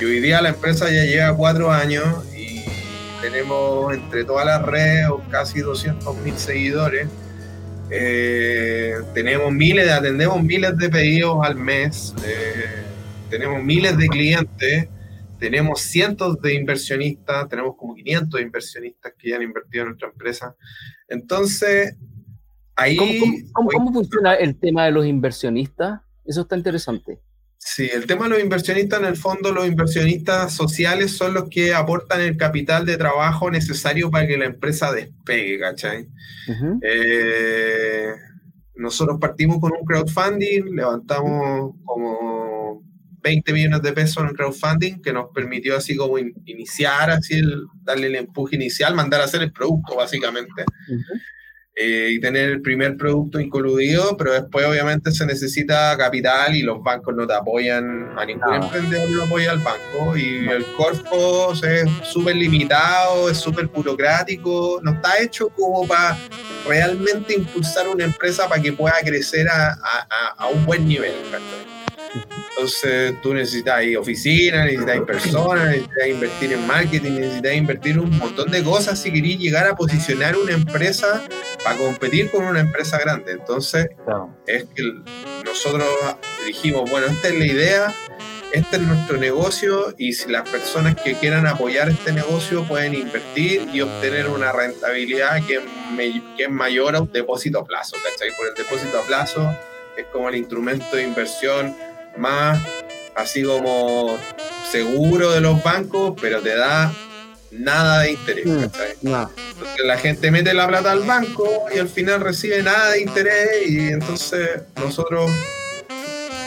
Y 0.00 0.04
hoy 0.04 0.20
día 0.20 0.40
la 0.40 0.50
empresa 0.50 0.88
ya 0.88 1.02
lleva 1.02 1.36
cuatro 1.36 1.72
años 1.72 2.04
y 2.32 2.64
tenemos 3.20 3.92
entre 3.92 4.24
todas 4.24 4.46
las 4.46 4.62
redes 4.62 5.08
casi 5.28 5.60
200 5.60 6.16
mil 6.18 6.38
seguidores. 6.38 7.08
Eh, 7.90 8.94
tenemos 9.14 9.50
miles, 9.50 9.90
atendemos 9.90 10.40
miles 10.44 10.78
de 10.78 10.88
pedidos 10.88 11.38
al 11.42 11.56
mes, 11.56 12.14
eh, 12.24 12.84
tenemos 13.30 13.64
miles 13.64 13.98
de 13.98 14.06
clientes, 14.06 14.88
tenemos 15.42 15.80
cientos 15.80 16.40
de 16.40 16.54
inversionistas, 16.54 17.48
tenemos 17.48 17.74
como 17.76 17.96
500 17.96 18.40
inversionistas 18.40 19.12
que 19.18 19.30
ya 19.30 19.36
han 19.36 19.42
invertido 19.42 19.82
en 19.82 19.88
nuestra 19.88 20.08
empresa. 20.08 20.54
Entonces, 21.08 21.96
ahí... 22.76 22.96
¿Cómo, 22.96 23.10
cómo- 23.18 23.34
cómo- 23.52 23.68
hoy- 23.68 23.74
cómo 23.74 23.92
funciona 23.92 24.34
el 24.36 24.56
tema 24.60 24.84
de 24.84 24.92
los 24.92 25.04
inversionistas? 25.04 26.00
Eso 26.24 26.42
está 26.42 26.56
interesante. 26.56 27.18
Sí, 27.58 27.88
el 27.92 28.06
tema 28.06 28.24
de 28.24 28.30
los 28.30 28.40
inversionistas, 28.40 29.00
en 29.00 29.06
el 29.06 29.16
fondo, 29.16 29.50
los 29.52 29.66
inversionistas 29.66 30.52
sociales 30.54 31.10
son 31.16 31.34
los 31.34 31.48
que 31.48 31.74
aportan 31.74 32.20
el 32.20 32.36
capital 32.36 32.86
de 32.86 32.96
trabajo 32.96 33.50
necesario 33.50 34.10
para 34.12 34.28
que 34.28 34.38
la 34.38 34.44
empresa 34.46 34.92
despegue, 34.92 35.58
¿cachai? 35.58 36.08
Eh, 36.82 38.12
nosotros 38.76 39.18
partimos 39.20 39.58
con 39.60 39.72
un 39.78 39.84
crowdfunding, 39.84 40.74
levantamos 40.74 41.74
como 41.84 42.61
20 43.22 43.52
millones 43.52 43.82
de 43.82 43.92
pesos 43.92 44.22
en 44.28 44.34
crowdfunding 44.34 45.00
que 45.00 45.12
nos 45.12 45.26
permitió 45.34 45.76
así 45.76 45.94
como 45.96 46.18
in- 46.18 46.34
iniciar, 46.46 47.10
así 47.10 47.34
el, 47.34 47.64
darle 47.82 48.08
el 48.08 48.16
empuje 48.16 48.56
inicial, 48.56 48.94
mandar 48.94 49.20
a 49.20 49.24
hacer 49.24 49.42
el 49.42 49.52
producto 49.52 49.96
básicamente 49.96 50.64
eh, 51.74 52.10
y 52.12 52.20
tener 52.20 52.50
el 52.50 52.60
primer 52.60 52.98
producto 52.98 53.40
incluido, 53.40 54.14
pero 54.18 54.32
después 54.34 54.66
obviamente 54.66 55.10
se 55.10 55.24
necesita 55.24 55.96
capital 55.96 56.54
y 56.54 56.60
los 56.62 56.82
bancos 56.82 57.14
no 57.16 57.26
te 57.26 57.32
apoyan, 57.32 58.10
a 58.18 58.26
ningún 58.26 58.50
No. 58.50 58.64
emprendedor 58.64 59.08
lo 59.08 59.24
apoya 59.24 59.52
al 59.52 59.58
banco 59.60 60.14
y 60.16 60.48
el 60.48 60.66
corpo 60.76 61.52
es 61.54 61.88
súper 62.02 62.36
limitado, 62.36 63.30
es 63.30 63.38
súper 63.38 63.68
burocrático, 63.68 64.80
no 64.82 64.92
está 64.92 65.18
hecho 65.22 65.48
como 65.48 65.86
para 65.88 66.18
realmente 66.68 67.34
impulsar 67.34 67.88
una 67.88 68.04
empresa 68.04 68.48
para 68.50 68.60
que 68.60 68.72
pueda 68.74 68.96
crecer 69.02 69.48
a, 69.48 69.68
a- 69.72 69.76
a- 70.10 70.34
a 70.44 70.48
un 70.48 70.66
buen 70.66 70.86
nivel. 70.86 71.14
¿cachai? 71.30 71.81
Entonces 72.50 73.14
tú 73.22 73.34
necesitas 73.34 73.82
oficinas, 73.98 74.66
necesitas 74.66 75.00
personas, 75.02 75.66
necesitas 75.68 76.08
invertir 76.08 76.52
en 76.52 76.66
marketing, 76.66 77.12
necesitas 77.12 77.54
invertir 77.54 77.98
un 77.98 78.18
montón 78.18 78.50
de 78.50 78.62
cosas 78.62 78.98
si 78.98 79.12
querés 79.12 79.38
llegar 79.38 79.66
a 79.66 79.74
posicionar 79.74 80.36
una 80.36 80.52
empresa 80.52 81.22
para 81.64 81.76
competir 81.76 82.30
con 82.30 82.44
una 82.44 82.60
empresa 82.60 82.98
grande. 82.98 83.32
Entonces 83.32 83.88
Claro. 84.04 84.36
es 84.46 84.64
que 84.74 84.82
nosotros 85.44 85.86
dijimos, 86.46 86.90
bueno, 86.90 87.06
esta 87.06 87.28
es 87.28 87.38
la 87.38 87.46
idea, 87.46 87.94
este 88.52 88.76
es 88.76 88.82
nuestro 88.82 89.16
negocio 89.16 89.94
y 89.96 90.12
si 90.12 90.30
las 90.30 90.46
personas 90.48 90.96
que 91.00 91.14
quieran 91.14 91.46
apoyar 91.46 91.88
este 91.88 92.12
negocio 92.12 92.64
pueden 92.64 92.94
invertir 92.94 93.66
y 93.72 93.80
obtener 93.80 94.28
una 94.28 94.52
rentabilidad 94.52 95.42
que, 95.46 95.60
que 96.36 96.42
es 96.44 96.50
mayor 96.50 96.94
a 96.96 97.00
un 97.00 97.10
depósito 97.10 97.60
a 97.60 97.64
plazo, 97.64 97.96
¿cachai? 97.96 98.30
Por 98.36 98.48
el 98.48 98.54
depósito 98.54 98.98
a 98.98 99.02
plazo 99.02 99.56
es 99.96 100.06
como 100.06 100.28
el 100.28 100.36
instrumento 100.36 100.96
de 100.96 101.02
inversión 101.04 101.74
más 102.16 102.60
así 103.14 103.42
como 103.42 104.18
seguro 104.70 105.32
de 105.32 105.40
los 105.40 105.62
bancos, 105.62 106.14
pero 106.20 106.40
te 106.40 106.56
da 106.56 106.92
nada 107.50 108.00
de 108.02 108.12
interés. 108.12 108.46
Mm, 108.46 108.62
entonces 108.62 109.84
la 109.84 109.98
gente 109.98 110.30
mete 110.30 110.54
la 110.54 110.66
plata 110.66 110.92
al 110.92 111.02
banco 111.02 111.66
y 111.74 111.78
al 111.78 111.88
final 111.88 112.20
recibe 112.20 112.62
nada 112.62 112.92
de 112.92 113.02
interés 113.02 113.68
y 113.68 113.88
entonces 113.88 114.62
nosotros 114.76 115.30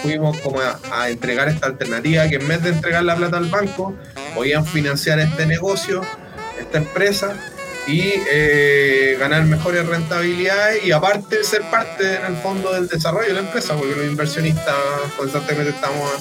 fuimos 0.02 0.38
como 0.40 0.60
a, 0.60 1.10
entregar 1.10 1.48
esta 1.50 1.68
alternativa 1.68 2.28
que 2.28 2.36
en 2.36 2.48
vez 2.48 2.62
de 2.64 2.70
entregar 2.70 3.04
la 3.04 3.16
plata 3.16 3.38
al 3.38 3.46
banco, 3.46 3.96
podían 4.34 4.66
financiar 4.66 5.20
este 5.20 5.46
negocio, 5.46 6.02
esta 6.60 6.78
empresa 6.78 7.36
y 7.88 8.14
eh, 8.30 9.16
ganar 9.20 9.44
mejores 9.46 9.86
rentabilidades 9.86 10.84
y 10.84 10.92
aparte 10.92 11.44
ser 11.44 11.62
parte 11.70 12.16
en 12.16 12.26
el 12.26 12.36
fondo 12.38 12.74
del 12.74 12.88
desarrollo 12.88 13.28
de 13.28 13.34
la 13.34 13.40
empresa, 13.42 13.76
porque 13.76 13.96
los 13.96 14.06
inversionistas 14.06 14.76
constantemente 15.18 15.72
estamos 15.72 16.12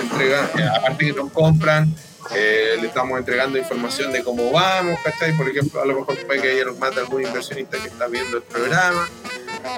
entregando, 0.00 0.58
eh, 0.58 0.68
aparte 0.76 1.06
que 1.06 1.12
nos 1.12 1.32
compran, 1.32 1.92
eh, 2.34 2.76
le 2.80 2.88
estamos 2.88 3.18
entregando 3.18 3.58
información 3.58 4.12
de 4.12 4.22
cómo 4.22 4.50
vamos, 4.50 4.98
¿cachai? 5.02 5.36
Por 5.36 5.48
ejemplo, 5.48 5.80
a 5.80 5.86
lo 5.86 6.00
mejor 6.00 6.18
puede 6.26 6.40
que 6.40 6.50
haya 6.50 6.64
más 6.78 6.94
de 6.94 7.00
algún 7.00 7.22
inversionista 7.22 7.78
que 7.78 7.88
está 7.88 8.06
viendo 8.06 8.36
el 8.36 8.42
programa. 8.42 9.08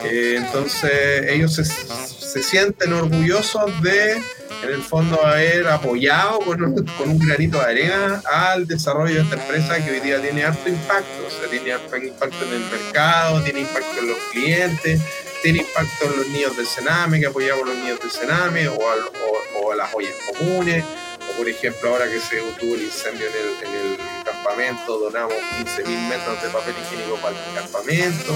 Entonces 0.02 1.28
ellos 1.28 1.54
se, 1.54 1.64
se 1.64 2.42
sienten 2.42 2.92
orgullosos 2.92 3.82
de 3.82 4.20
en 4.62 4.70
el 4.70 4.82
fondo 4.82 5.24
haber 5.24 5.66
apoyado 5.68 6.38
con 6.40 6.62
un, 6.62 6.84
con 6.98 7.10
un 7.10 7.18
granito 7.18 7.58
de 7.58 7.64
arena 7.64 8.22
al 8.26 8.66
desarrollo 8.66 9.14
de 9.14 9.22
esta 9.22 9.36
empresa 9.36 9.84
que 9.84 9.90
hoy 9.92 10.00
día 10.00 10.20
tiene 10.20 10.44
alto 10.44 10.68
impacto, 10.68 11.26
o 11.26 11.30
sea, 11.30 11.48
tiene 11.48 11.72
alto 11.72 11.96
impacto 11.96 12.44
en 12.44 12.52
el 12.52 12.70
mercado, 12.70 13.42
tiene 13.42 13.60
impacto 13.60 13.98
en 14.00 14.08
los 14.08 14.18
clientes, 14.32 15.00
tiene 15.42 15.60
impacto 15.60 16.04
en 16.04 16.16
los 16.18 16.28
niños 16.28 16.56
del 16.56 16.66
Sename, 16.66 17.20
que 17.20 17.26
apoyamos 17.26 17.62
a 17.62 17.66
los 17.66 17.76
niños 17.76 18.00
del 18.00 18.10
Sename, 18.10 18.68
o, 18.68 19.72
a 19.72 19.76
las 19.76 19.94
ollas 19.94 20.14
comunes, 20.26 20.84
o 20.84 21.36
por 21.36 21.48
ejemplo 21.48 21.90
ahora 21.90 22.06
que 22.06 22.20
se 22.20 22.36
tuvo 22.58 22.74
el 22.74 22.82
incendio 22.82 23.26
en 23.26 23.32
el, 23.32 23.74
en 23.74 23.92
el 23.92 24.24
campamento, 24.24 24.98
donamos 24.98 25.32
15.000 25.32 26.08
metros 26.08 26.42
de 26.42 26.48
papel 26.50 26.74
higiénico 26.82 27.16
para 27.16 27.36
el 27.36 27.54
campamento 27.54 28.34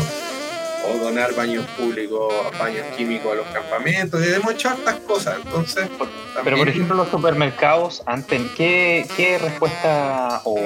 o 0.88 0.98
donar 0.98 1.34
baños 1.34 1.64
públicos, 1.78 2.32
baños 2.58 2.84
químicos 2.96 3.32
a 3.32 3.34
los 3.36 3.46
campamentos, 3.48 4.24
y 4.24 4.32
hemos 4.32 4.52
hecho 4.52 4.70
hartas 4.70 4.96
cosas, 5.06 5.36
entonces... 5.44 5.88
Pero 6.42 6.56
por 6.56 6.68
ejemplo 6.68 6.96
los 6.96 7.08
supermercados, 7.08 8.02
¿qué, 8.56 9.06
¿qué 9.16 9.38
respuesta 9.38 10.42
o 10.44 10.58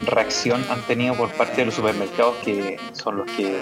reacción 0.00 0.64
han 0.70 0.80
tenido 0.82 1.14
por 1.14 1.30
parte 1.32 1.56
de 1.56 1.66
los 1.66 1.74
supermercados 1.74 2.36
que 2.44 2.78
son 2.92 3.18
los 3.18 3.30
que, 3.32 3.60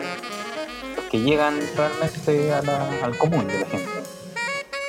los 0.96 1.04
que 1.06 1.20
llegan 1.20 1.58
realmente 1.76 2.52
al 2.52 3.16
común 3.18 3.46
de 3.48 3.60
la 3.60 3.66
gente? 3.66 3.90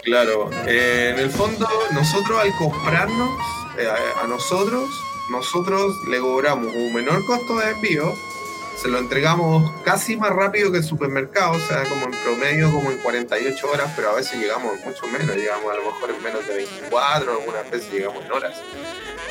Claro, 0.03 0.49
eh, 0.65 1.11
en 1.13 1.19
el 1.19 1.29
fondo 1.29 1.67
nosotros 1.91 2.41
al 2.41 2.55
comprarnos, 2.57 3.29
eh, 3.77 3.87
a 4.21 4.27
nosotros, 4.27 4.89
nosotros 5.29 5.93
le 6.09 6.19
cobramos 6.19 6.73
un 6.73 6.93
menor 6.93 7.25
costo 7.25 7.57
de 7.57 7.71
envío, 7.71 8.13
se 8.81 8.87
lo 8.87 8.97
entregamos 8.97 9.69
casi 9.83 10.15
más 10.15 10.29
rápido 10.29 10.71
que 10.71 10.77
el 10.77 10.83
supermercado, 10.85 11.51
o 11.51 11.59
sea, 11.59 11.83
como 11.83 12.05
en 12.05 12.11
promedio, 12.23 12.71
como 12.71 12.89
en 12.91 12.97
48 12.99 13.71
horas, 13.71 13.91
pero 13.93 14.11
a 14.11 14.15
veces 14.15 14.39
llegamos 14.39 14.73
mucho 14.85 15.05
menos, 15.07 15.35
llegamos 15.35 15.65
a 15.73 15.75
lo 15.75 15.91
mejor 15.91 16.09
en 16.11 16.23
menos 16.23 16.47
de 16.47 16.55
24, 16.55 17.31
algunas 17.31 17.69
veces 17.69 17.91
llegamos 17.91 18.23
en 18.23 18.31
horas. 18.31 18.55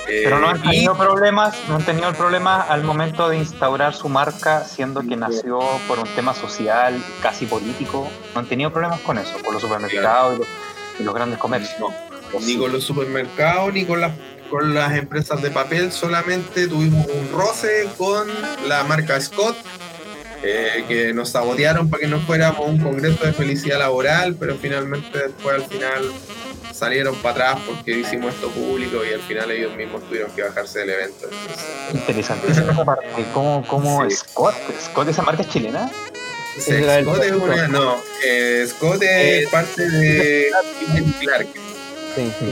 pero 0.07 0.39
no 0.39 0.51
han 0.51 0.59
eh, 0.59 0.63
tenido 0.63 0.95
problemas, 0.99 1.57
no 1.67 1.77
han 1.77 1.85
tenido 1.85 2.13
problemas 2.13 2.69
al 2.69 2.85
momento 2.85 3.31
de 3.31 3.39
instaurar 3.39 3.95
su 3.95 4.11
marca, 4.11 4.65
siendo 4.65 5.01
que 5.01 5.17
nació 5.17 5.61
por 5.87 5.99
un 5.99 6.09
tema 6.15 6.35
social, 6.35 7.03
casi 7.23 7.47
político. 7.47 8.07
No 8.35 8.41
han 8.41 8.47
tenido 8.47 8.71
problemas 8.71 9.01
con 9.01 9.17
eso, 9.17 9.39
con 9.43 9.55
los 9.55 9.63
supermercados 9.63 10.47
y, 10.99 11.03
los, 11.03 11.15
grandes 11.15 11.39
comercios. 11.39 11.81
No, 11.81 11.91
ni 12.41 12.59
con 12.59 12.71
los 12.71 12.85
supermercados, 12.85 13.73
ni 13.73 13.87
con 13.87 14.03
las 14.03 14.13
con 14.49 14.75
las 14.75 14.97
empresas 14.97 15.43
de 15.43 15.51
papel 15.51 15.93
solamente 15.93 16.67
tuvimos 16.69 17.07
un 17.07 17.33
roce 17.33 17.89
con 17.97 18.29
la 18.67 18.85
marca 18.85 19.21
Scott, 19.21 19.57
eh, 20.43 20.85
que 20.87 21.13
nos 21.13 21.31
sabotearon 21.31 21.91
para 21.91 22.03
que 22.03 22.07
no 22.07 22.21
fuéramos 22.21 22.67
un 22.67 22.79
congreso 22.79 23.25
de 23.25 23.33
felicidad 23.33 23.79
laboral, 23.79 24.37
pero 24.39 24.57
finalmente 24.57 25.19
después 25.19 25.57
al 25.57 25.65
final 25.69 26.13
salieron 26.73 27.17
para 27.17 27.51
atrás 27.51 27.65
porque 27.67 27.99
hicimos 27.99 28.35
esto 28.35 28.49
público 28.51 29.05
y 29.05 29.13
al 29.13 29.21
final 29.21 29.51
ellos 29.51 29.75
mismos 29.77 30.03
tuvieron 30.09 30.31
que 30.33 30.43
bajarse 30.43 30.81
del 30.81 30.91
evento. 30.91 31.29
Interesante 31.93 32.53
esa 32.53 32.85
parte. 32.85 33.07
¿Cómo, 33.35 33.65
cómo 33.67 34.09
Scott? 34.11 34.55
¿Scott 34.81 35.09
esa 35.09 35.23
marca 35.23 35.43
es 35.43 35.49
chilena? 35.49 35.91
Scott 36.61 37.23
es 37.23 37.33
una, 37.33 37.69
no, 37.69 37.97
eh, 38.25 38.67
Scott 38.69 39.03
es 39.03 39.45
eh, 39.45 39.49
parte 39.51 39.89
de 39.89 40.51
Clark. 41.21 41.68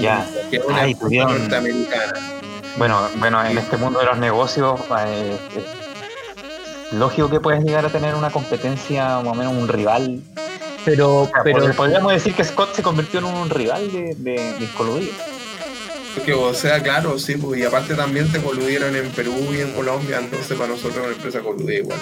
Ya. 0.00 0.26
Que 0.50 0.56
es 0.56 0.64
una 0.64 0.86
norteamericana. 0.86 2.12
Bueno, 2.76 3.00
bueno, 3.16 3.44
en 3.44 3.56
este 3.56 3.76
mundo 3.76 4.00
de 4.00 4.06
los 4.06 4.18
negocios, 4.18 4.80
eh, 5.06 5.38
lógico 6.92 7.30
que 7.30 7.40
puedes 7.40 7.64
llegar 7.64 7.86
a 7.86 7.88
tener 7.88 8.14
una 8.14 8.30
competencia, 8.30 9.20
más 9.20 9.28
o 9.28 9.34
menos 9.34 9.54
un 9.54 9.68
rival. 9.68 10.20
Pero, 10.84 11.28
pero 11.42 11.72
podríamos 11.72 12.12
decir 12.12 12.34
que 12.34 12.44
Scott 12.44 12.74
se 12.74 12.82
convirtió 12.82 13.18
en 13.18 13.26
un 13.26 13.50
rival 13.50 13.90
de, 13.90 14.14
de, 14.14 14.54
de 14.58 14.66
que, 16.24 16.32
o 16.34 16.54
sea, 16.54 16.82
claro, 16.82 17.18
sí, 17.18 17.36
pues, 17.36 17.60
y 17.60 17.64
aparte 17.64 17.94
también 17.94 18.30
se 18.30 18.40
coludieron 18.40 18.94
en 18.96 19.08
Perú 19.10 19.34
y 19.52 19.60
en 19.60 19.72
Colombia, 19.72 20.18
entonces 20.18 20.56
para 20.56 20.70
nosotros 20.70 21.06
la 21.06 21.12
empresa 21.12 21.40
coludida 21.40 21.78
igual. 21.78 21.98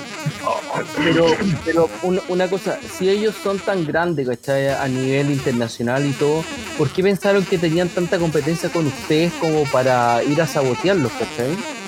Pero, 0.97 1.26
pero 1.64 1.90
una, 2.28 2.49
cosa, 2.49 2.78
si 2.97 3.09
ellos 3.09 3.35
son 3.42 3.59
tan 3.59 3.87
grandes, 3.87 4.28
¿cachai? 4.28 4.68
A 4.68 4.87
nivel 4.88 5.30
internacional 5.30 6.06
y 6.06 6.12
todo, 6.12 6.44
¿por 6.78 6.90
qué 6.90 7.02
pensaron 7.02 7.44
que 7.44 7.59
tenían 7.59 7.88
tanta 7.88 8.18
competencia 8.18 8.68
con 8.71 8.87
ustedes 8.87 9.33
como 9.35 9.64
para 9.64 10.23
ir 10.25 10.40
a 10.40 10.47
sabotearlos, 10.47 11.12
¿cachai? 11.12 11.84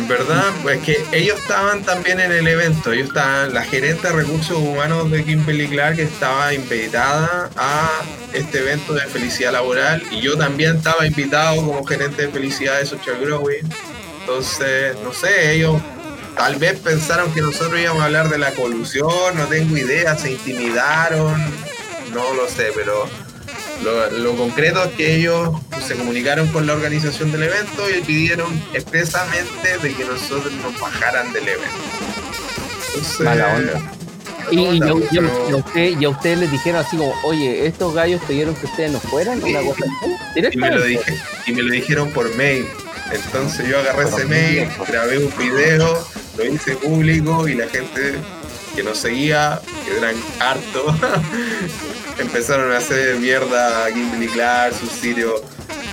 En 0.00 0.08
verdad, 0.08 0.50
pues 0.62 0.80
que 0.80 1.04
ellos 1.12 1.38
estaban 1.38 1.82
también 1.82 2.20
en 2.20 2.32
el 2.32 2.48
evento. 2.48 2.90
Ellos 2.90 3.08
estaban, 3.08 3.52
la 3.52 3.62
gerente 3.62 4.08
de 4.08 4.14
recursos 4.14 4.56
humanos 4.56 5.10
de 5.10 5.22
Kimberly 5.22 5.68
Clark 5.68 6.00
estaba 6.00 6.54
invitada 6.54 7.50
a 7.54 8.00
este 8.32 8.60
evento 8.60 8.94
de 8.94 9.02
felicidad 9.02 9.52
laboral 9.52 10.02
y 10.10 10.22
yo 10.22 10.38
también 10.38 10.76
estaba 10.76 11.06
invitado 11.06 11.56
como 11.56 11.84
gerente 11.84 12.22
de 12.22 12.28
felicidad 12.28 12.78
de 12.78 12.86
Social 12.86 13.18
Growing. 13.20 13.68
Entonces, 14.20 14.96
no 15.04 15.12
sé, 15.12 15.52
ellos 15.52 15.76
tal 16.34 16.56
vez 16.56 16.78
pensaron 16.80 17.30
que 17.34 17.42
nosotros 17.42 17.78
íbamos 17.78 18.00
a 18.00 18.06
hablar 18.06 18.30
de 18.30 18.38
la 18.38 18.52
colusión, 18.52 19.36
no 19.36 19.44
tengo 19.48 19.76
idea, 19.76 20.16
se 20.16 20.32
intimidaron, 20.32 21.38
no 22.14 22.32
lo 22.32 22.48
sé, 22.48 22.72
pero 22.74 23.06
lo, 23.82 24.36
concreto 24.36 24.84
es 24.84 24.90
que 24.92 25.16
ellos 25.16 25.50
se 25.86 25.94
comunicaron 25.94 26.48
con 26.48 26.66
la 26.66 26.74
organización 26.74 27.32
del 27.32 27.44
evento 27.44 27.88
y 27.90 28.02
pidieron 28.02 28.52
expresamente 28.74 29.78
de 29.82 29.94
que 29.94 30.04
nosotros 30.04 30.52
nos 30.62 30.78
bajaran 30.80 31.32
del 31.32 31.48
evento. 31.48 31.64
Mala 33.20 33.54
onda. 33.54 33.92
Y, 34.50 36.04
a 36.04 36.08
ustedes 36.08 36.38
les 36.38 36.50
dijeron 36.50 36.80
así 36.80 36.96
como, 36.96 37.14
oye, 37.24 37.66
estos 37.66 37.94
gallos 37.94 38.20
pidieron 38.26 38.54
que 38.54 38.66
ustedes 38.66 38.90
no 38.90 39.00
fueran, 39.00 39.38
y, 39.38 39.52
me 40.56 40.70
lo 40.70 40.82
dije, 40.82 41.16
y 41.46 41.52
me 41.52 41.62
lo 41.62 41.72
dijeron 41.72 42.10
por 42.10 42.34
mail. 42.36 42.66
Entonces 43.12 43.68
yo 43.68 43.78
agarré 43.78 44.08
ese 44.08 44.24
mail, 44.26 44.68
grabé 44.88 45.18
un 45.18 45.32
video, 45.36 46.06
lo 46.36 46.44
hice 46.44 46.76
público 46.76 47.48
y 47.48 47.54
la 47.54 47.68
gente 47.68 48.14
que 48.74 48.82
nos 48.82 48.98
seguía, 48.98 49.60
que 49.84 49.96
eran 49.96 50.14
harto, 50.38 50.94
empezaron 52.18 52.72
a 52.72 52.78
hacer 52.78 53.16
mierda 53.16 53.86
a 53.86 53.92
Kimberly 53.92 54.28
Clark, 54.28 54.74
su 54.78 54.86
sitio 54.86 55.42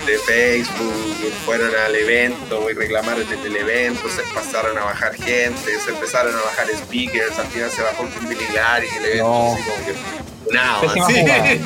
de 0.06 0.18
Facebook, 0.18 1.32
fueron 1.44 1.70
al 1.84 1.94
evento 1.94 2.70
y 2.70 2.74
reclamaron 2.74 3.30
en 3.30 3.40
el 3.40 3.56
evento, 3.56 4.08
se 4.08 4.22
pasaron 4.34 4.78
a 4.78 4.84
bajar 4.84 5.14
gente, 5.14 5.78
se 5.78 5.90
empezaron 5.90 6.34
a 6.34 6.40
bajar 6.40 6.66
speakers, 6.74 7.38
al 7.38 7.46
final 7.46 7.70
se 7.70 7.82
bajó 7.82 8.08
Kimberly 8.08 8.44
Clark 8.46 8.84
y 8.84 8.96
el 8.96 9.04
evento 9.04 9.56
no. 10.52 10.76
así 10.78 11.00
como 11.00 11.06
que 11.06 11.60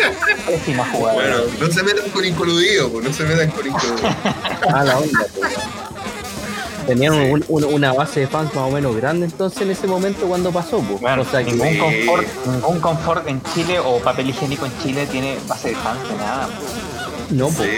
Pésima 0.46 0.84
jugada. 0.86 1.14
Bueno, 1.14 1.36
no 1.60 1.70
se 1.70 1.82
metan 1.82 2.10
con 2.10 2.24
incoludido, 2.24 2.90
pues 2.90 3.04
no 3.04 3.12
se 3.12 3.24
metan 3.24 3.50
con 3.50 3.66
incoludido. 3.66 4.08
ah, 4.68 4.84
la 4.84 4.98
onda, 4.98 5.26
pues. 5.34 5.52
Tenían 6.86 7.42
una 7.48 7.92
base 7.92 8.20
de 8.20 8.26
fans 8.26 8.54
más 8.54 8.68
o 8.68 8.70
menos 8.70 8.96
grande 8.96 9.26
entonces 9.26 9.62
en 9.62 9.70
ese 9.70 9.86
momento 9.86 10.26
cuando 10.26 10.50
pasó. 10.50 10.80
Pues. 10.80 11.00
o 11.02 11.24
sea, 11.24 11.42
ningún, 11.42 11.78
confort, 11.78 12.26
ningún 12.46 12.80
confort 12.80 13.28
en 13.28 13.42
Chile 13.54 13.78
o 13.78 13.98
papel 13.98 14.30
higiénico 14.30 14.66
en 14.66 14.72
Chile 14.82 15.06
tiene 15.06 15.38
base 15.46 15.68
de 15.68 15.74
fans 15.76 16.08
de 16.08 16.16
nada. 16.16 16.48
No, 17.30 17.48
pues. 17.48 17.70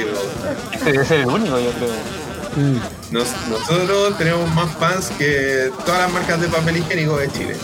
Este 0.73 0.93
debe 0.93 1.05
ser 1.05 1.21
el 1.21 1.27
único, 1.27 1.59
yo 1.59 1.71
creo. 1.73 2.25
Mm. 2.57 2.79
nosotros 3.11 4.17
tenemos 4.17 4.49
más 4.55 4.71
fans 4.77 5.11
que 5.19 5.73
todas 5.85 6.03
las 6.03 6.13
marcas 6.13 6.41
de 6.41 6.49
papel 6.49 6.77
higiénico 6.79 7.17
de 7.17 7.31
Chile. 7.33 7.57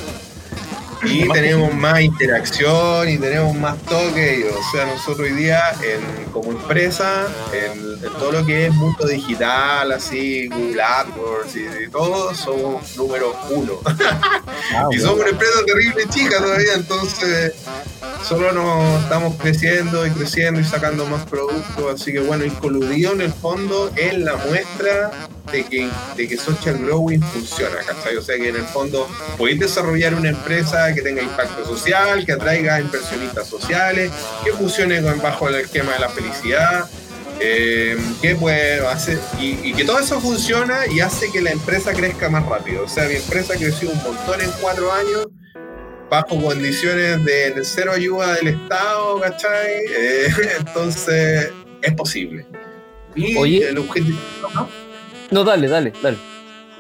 Y 1.03 1.29
tenemos 1.29 1.75
más 1.75 2.01
interacción 2.01 3.09
y 3.09 3.19
tenemos 3.19 3.55
más 3.57 3.79
toque. 3.83 4.49
O 4.51 4.71
sea, 4.73 4.87
nosotros 4.87 5.29
hoy 5.29 5.33
día, 5.33 5.61
en, 5.83 6.31
como 6.33 6.53
empresa, 6.53 7.27
en, 7.53 8.01
todo 8.19 8.33
lo 8.33 8.47
que 8.47 8.67
es 8.67 8.75
mundo 8.75 9.07
digital, 9.07 9.93
así, 9.93 10.49
Google 10.49 10.83
AdWords 10.83 11.57
y, 11.57 11.91
todo, 11.91 12.35
somos 12.35 12.97
número 12.97 13.35
uno. 13.51 13.75
Ah, 14.73 14.87
y 14.93 15.01
somos 15.01 15.21
una 15.21 15.31
empresa 15.31 15.65
terrible 15.67 16.05
chica 16.11 16.39
todavía, 16.39 16.75
entonces 16.75 17.55
solo 18.23 18.53
nos 18.53 19.03
estamos 19.03 19.35
creciendo 19.37 20.07
y 20.07 20.11
creciendo 20.11 20.61
y 20.61 20.65
sacando 20.65 21.07
más 21.07 21.25
productos. 21.25 22.01
Así 22.01 22.13
que 22.13 22.21
bueno, 22.21 22.45
Incoludido 22.45 23.13
en 23.15 23.23
el 23.23 23.33
fondo 23.33 23.91
es 23.97 24.17
la 24.17 24.37
muestra 24.37 25.11
de 25.53 25.65
que, 25.65 25.89
de 26.17 26.29
que 26.29 26.37
Social 26.37 26.79
Growing 26.79 27.23
funciona, 27.23 27.77
¿cachai? 27.87 28.17
O 28.17 28.23
sea 28.23 28.37
que 28.37 28.49
en 28.49 28.57
el 28.57 28.65
fondo 28.65 29.09
podéis 29.37 29.61
desarrollar 29.61 30.15
una 30.15 30.31
empresa 30.31 30.95
que 30.95 31.03
tenga 31.03 31.23
impacto 31.23 31.65
social, 31.65 32.25
que 32.25 32.33
atraiga 32.33 32.81
inversionistas 32.81 33.49
sociales, 33.49 34.11
que 34.45 34.53
funcione 34.53 35.01
bajo 35.01 35.49
el 35.49 35.57
esquema 35.57 35.93
de 35.93 35.99
la 35.99 36.09
felicidad, 36.09 36.89
eh, 37.41 37.97
que 38.21 38.37
puede 38.37 38.87
hacer, 38.87 39.19
y, 39.41 39.73
que 39.73 39.85
todo 39.85 39.99
eso 39.99 40.21
funciona 40.21 40.87
y 40.87 41.01
hace 41.01 41.31
que 41.33 41.41
la 41.41 41.51
empresa 41.51 41.93
crezca 41.93 42.29
más 42.29 42.45
rápido. 42.47 42.85
O 42.85 42.89
sea, 42.89 43.09
mi 43.09 43.15
empresa 43.15 43.55
creció 43.55 43.91
un 43.91 44.03
montón 44.03 44.41
en 44.41 44.51
cuatro 44.61 44.93
años 44.93 45.27
bajo 46.11 46.43
condiciones 46.43 47.25
de, 47.25 47.55
cero 47.63 47.93
ayuda 47.95 48.35
del 48.35 48.49
Estado, 48.49 49.21
¿cachai? 49.21 49.85
Eh, 49.99 50.29
entonces, 50.59 51.51
es 51.83 51.95
posible. 51.95 52.47
Y 53.15 53.37
Oye, 53.37 53.69
el 53.69 53.79
objetivo... 53.79 54.19
No, 54.55 54.69
dale, 55.31 55.69
dale, 55.69 55.93
dale. 56.03 56.19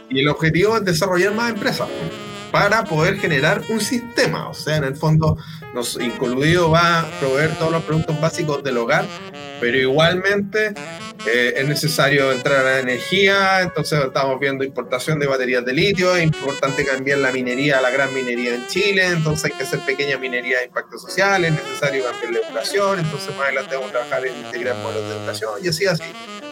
Y 0.08 0.20
el 0.20 0.28
objetivo 0.28 0.76
es 0.76 0.84
desarrollar 0.84 1.32
más 1.34 1.50
empresas 1.50 1.88
para 2.50 2.84
poder 2.84 3.16
generar 3.16 3.62
un 3.68 3.80
sistema. 3.80 4.48
O 4.48 4.54
sea, 4.54 4.76
en 4.76 4.84
el 4.84 4.96
fondo, 4.96 5.36
nos 5.74 6.00
incluido 6.00 6.70
va 6.70 7.00
a 7.00 7.20
proveer 7.20 7.54
todos 7.56 7.70
los 7.70 7.84
productos 7.84 8.20
básicos 8.20 8.62
del 8.64 8.76
hogar, 8.78 9.06
pero 9.60 9.78
igualmente 9.78 10.74
eh, 11.26 11.54
es 11.56 11.68
necesario 11.68 12.32
entrar 12.32 12.66
a 12.66 12.70
la 12.72 12.80
energía. 12.80 13.60
Entonces, 13.60 14.00
estamos 14.04 14.40
viendo 14.40 14.64
importación 14.64 15.18
de 15.18 15.26
baterías 15.26 15.64
de 15.64 15.72
litio. 15.72 16.16
Es 16.16 16.24
importante 16.24 16.84
cambiar 16.84 17.18
la 17.18 17.30
minería 17.30 17.78
a 17.78 17.80
la 17.80 17.90
gran 17.90 18.12
minería 18.12 18.54
en 18.54 18.66
Chile. 18.66 19.06
Entonces, 19.06 19.44
hay 19.44 19.52
que 19.52 19.62
hacer 19.62 19.80
pequeña 19.80 20.18
minería 20.18 20.58
de 20.58 20.64
impacto 20.64 20.98
social. 20.98 21.44
Es 21.44 21.52
necesario 21.52 22.04
cambiar 22.04 22.32
la 22.32 22.48
educación. 22.48 22.98
Entonces, 22.98 23.30
más 23.36 23.46
adelante 23.46 23.76
vamos 23.76 23.90
a 23.90 23.92
trabajar 23.92 24.26
en 24.26 24.36
integrar 24.38 24.76
modelos 24.78 25.08
de 25.08 25.16
educación 25.18 25.52
y 25.62 25.68
así, 25.68 25.86
así. 25.86 26.02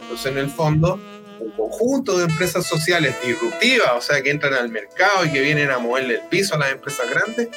Entonces, 0.02 0.26
en 0.26 0.38
el 0.38 0.50
fondo, 0.50 1.00
un 1.40 1.50
conjunto 1.52 2.18
de 2.18 2.24
empresas 2.24 2.66
sociales 2.66 3.14
disruptivas, 3.24 3.90
o 3.96 4.00
sea, 4.00 4.22
que 4.22 4.30
entran 4.30 4.54
al 4.54 4.68
mercado 4.68 5.24
y 5.24 5.30
que 5.30 5.40
vienen 5.40 5.70
a 5.70 5.78
moverle 5.78 6.16
el 6.16 6.20
piso 6.28 6.54
a 6.54 6.58
las 6.58 6.72
empresas 6.72 7.08
grandes, 7.10 7.48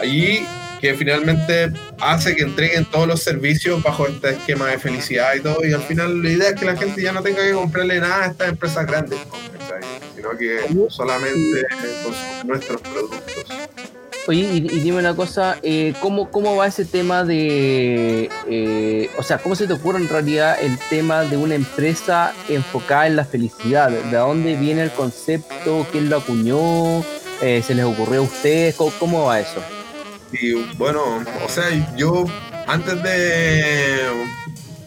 allí 0.00 0.46
que 0.80 0.94
finalmente 0.94 1.72
hace 2.00 2.36
que 2.36 2.42
entreguen 2.42 2.84
todos 2.84 3.08
los 3.08 3.22
servicios 3.22 3.82
bajo 3.82 4.06
este 4.06 4.30
esquema 4.30 4.68
de 4.68 4.78
felicidad 4.78 5.34
y 5.34 5.40
todo, 5.40 5.64
y 5.64 5.72
al 5.72 5.82
final 5.82 6.22
la 6.22 6.30
idea 6.30 6.48
es 6.50 6.60
que 6.60 6.66
la 6.66 6.76
gente 6.76 7.00
ya 7.00 7.12
no 7.12 7.22
tenga 7.22 7.42
que 7.42 7.52
comprarle 7.52 8.00
nada 8.00 8.24
a 8.24 8.26
estas 8.26 8.48
empresas 8.50 8.86
grandes, 8.86 9.18
sino 10.14 10.36
que 10.36 10.60
solamente 10.90 11.66
con 12.02 12.48
nuestros 12.48 12.80
productos. 12.82 13.63
Oye, 14.26 14.40
y, 14.54 14.60
dime 14.60 14.98
una 14.98 15.14
cosa, 15.14 15.58
eh, 15.62 15.92
¿cómo, 16.00 16.30
¿cómo 16.30 16.56
va 16.56 16.66
ese 16.66 16.86
tema 16.86 17.24
de, 17.24 18.30
eh, 18.48 19.10
o 19.18 19.22
sea, 19.22 19.36
cómo 19.36 19.54
se 19.54 19.66
te 19.66 19.74
ocurre 19.74 19.98
en 19.98 20.08
realidad 20.08 20.56
el 20.62 20.78
tema 20.88 21.24
de 21.24 21.36
una 21.36 21.54
empresa 21.54 22.32
enfocada 22.48 23.06
en 23.06 23.16
la 23.16 23.26
felicidad? 23.26 23.90
¿De 23.90 24.16
dónde 24.16 24.56
viene 24.56 24.82
el 24.82 24.92
concepto? 24.92 25.86
¿Quién 25.92 26.08
lo 26.08 26.18
acuñó? 26.18 27.04
Eh, 27.42 27.62
¿Se 27.66 27.74
les 27.74 27.84
ocurrió 27.84 28.20
a 28.20 28.24
ustedes? 28.24 28.76
¿Cómo, 28.98 29.26
va 29.26 29.40
eso? 29.40 29.62
Sí, 30.32 30.54
bueno, 30.78 31.22
o 31.44 31.48
sea, 31.48 31.64
yo 31.94 32.24
antes 32.66 33.02
de, 33.02 34.06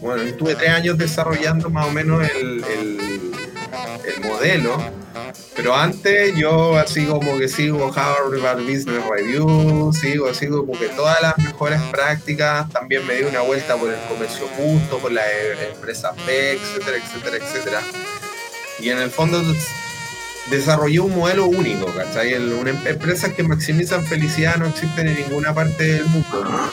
bueno, 0.02 0.24
estuve 0.24 0.56
tres 0.56 0.72
años 0.72 0.98
desarrollando 0.98 1.70
más 1.70 1.86
o 1.86 1.92
menos 1.92 2.24
el, 2.24 3.27
el 4.06 4.22
modelo 4.22 4.78
pero 5.56 5.76
antes 5.76 6.36
yo 6.36 6.78
así 6.78 7.06
como 7.06 7.38
que 7.38 7.48
sigo 7.48 7.92
Harvard 7.94 8.62
Business 8.62 9.04
Review, 9.10 9.92
sigo, 9.92 10.34
sigo 10.34 10.66
como 10.66 10.80
que 10.80 10.90
todas 10.90 11.20
las 11.22 11.38
mejores 11.40 11.82
prácticas, 11.92 12.70
también 12.70 13.06
me 13.08 13.16
di 13.16 13.24
una 13.24 13.42
vuelta 13.42 13.76
por 13.76 13.90
el 13.92 14.00
comercio 14.08 14.48
justo, 14.56 15.00
por 15.00 15.12
la 15.12 15.24
empresa 15.74 16.14
PEC, 16.26 16.60
etcétera, 16.62 16.98
etcétera, 16.98 17.38
etcétera. 17.38 17.82
Y 18.80 18.90
en 18.90 19.00
el 19.00 19.10
fondo 19.10 19.42
desarrollé 20.52 21.00
un 21.00 21.16
modelo 21.16 21.48
único, 21.48 21.88
¿cachai? 21.88 22.36
Em, 22.36 22.68
empresas 22.86 23.34
que 23.34 23.42
maximizan 23.42 24.06
felicidad 24.06 24.58
no 24.58 24.68
existen 24.68 25.08
en 25.08 25.16
ninguna 25.16 25.56
parte 25.56 25.84
del 25.84 26.06
mundo. 26.06 26.72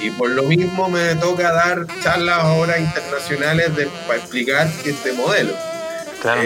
Y 0.00 0.10
por 0.10 0.30
lo 0.30 0.44
mismo 0.44 0.88
me 0.88 1.16
toca 1.16 1.52
dar 1.52 1.84
charlas 2.00 2.38
ahora 2.38 2.78
internacionales 2.78 3.70
para 4.06 4.20
explicar 4.20 4.70
este 4.84 5.12
modelo. 5.14 5.69
Claro, 6.20 6.42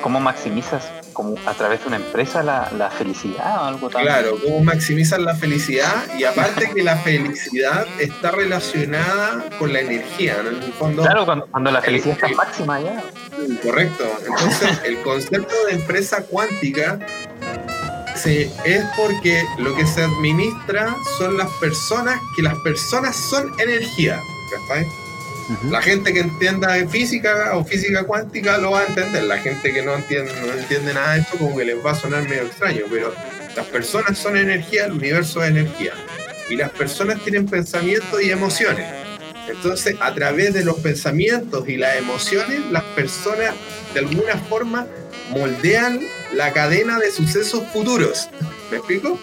¿cómo, 0.00 0.20
maximizas, 0.20 0.90
como 1.12 1.36
a 1.46 1.52
través 1.54 1.80
de 1.80 1.88
una 1.88 1.96
empresa 1.96 2.42
la, 2.42 2.90
felicidad 2.90 3.62
o 3.62 3.64
algo 3.66 3.90
tan... 3.90 4.02
Claro, 4.02 4.36
cómo 4.42 4.64
maximizas 4.64 5.20
la 5.20 5.34
felicidad 5.34 5.94
y 6.18 6.24
aparte 6.24 6.70
que 6.74 6.82
la 6.82 6.96
felicidad 6.96 7.86
está 7.98 8.30
relacionada 8.30 9.44
con 9.58 9.72
la 9.72 9.80
energía, 9.80 10.42
¿no? 10.42 10.50
En 10.50 10.62
el 10.62 10.72
fondo... 10.72 11.02
Claro, 11.02 11.26
cuando, 11.26 11.70
la 11.70 11.82
felicidad 11.82 12.14
está 12.14 12.28
máxima 12.28 12.80
ya. 12.80 13.02
Correcto. 13.62 14.04
Entonces, 14.26 14.80
el 14.84 15.02
concepto 15.02 15.54
de 15.66 15.74
empresa 15.74 16.24
cuántica 16.24 16.98
se, 18.16 18.50
es 18.64 18.84
porque 18.96 19.44
lo 19.58 19.74
que 19.76 19.86
se 19.86 20.02
administra 20.02 20.94
son 21.18 21.36
las 21.36 21.48
personas, 21.60 22.18
que 22.36 22.42
las 22.42 22.58
personas 22.60 23.16
son 23.16 23.52
energía. 23.60 24.18
¿Cachai? 24.50 24.86
La 25.68 25.82
gente 25.82 26.12
que 26.12 26.20
entienda 26.20 26.74
física 26.88 27.56
o 27.56 27.64
física 27.64 28.04
cuántica 28.04 28.58
lo 28.58 28.72
va 28.72 28.80
a 28.80 28.86
entender. 28.86 29.24
La 29.24 29.38
gente 29.38 29.72
que 29.72 29.82
no 29.82 29.94
entiende, 29.94 30.32
no 30.40 30.52
entiende 30.52 30.94
nada 30.94 31.14
de 31.14 31.20
esto, 31.20 31.38
como 31.38 31.56
que 31.56 31.64
les 31.64 31.84
va 31.84 31.90
a 31.90 31.94
sonar 31.94 32.28
medio 32.28 32.42
extraño, 32.42 32.84
pero 32.88 33.12
las 33.56 33.66
personas 33.66 34.16
son 34.16 34.36
energía, 34.36 34.86
el 34.86 34.92
universo 34.92 35.42
es 35.42 35.50
energía. 35.50 35.92
Y 36.48 36.56
las 36.56 36.70
personas 36.70 37.20
tienen 37.22 37.46
pensamientos 37.46 38.22
y 38.22 38.30
emociones. 38.30 38.86
Entonces, 39.48 39.96
a 40.00 40.14
través 40.14 40.54
de 40.54 40.64
los 40.64 40.76
pensamientos 40.78 41.68
y 41.68 41.76
las 41.76 41.96
emociones, 41.96 42.60
las 42.70 42.84
personas 42.84 43.54
de 43.92 44.00
alguna 44.00 44.36
forma 44.48 44.86
moldean 45.30 46.00
la 46.32 46.52
cadena 46.52 46.98
de 46.98 47.10
sucesos 47.10 47.64
futuros. 47.72 48.28
¿Me 48.70 48.76
explico? 48.76 49.18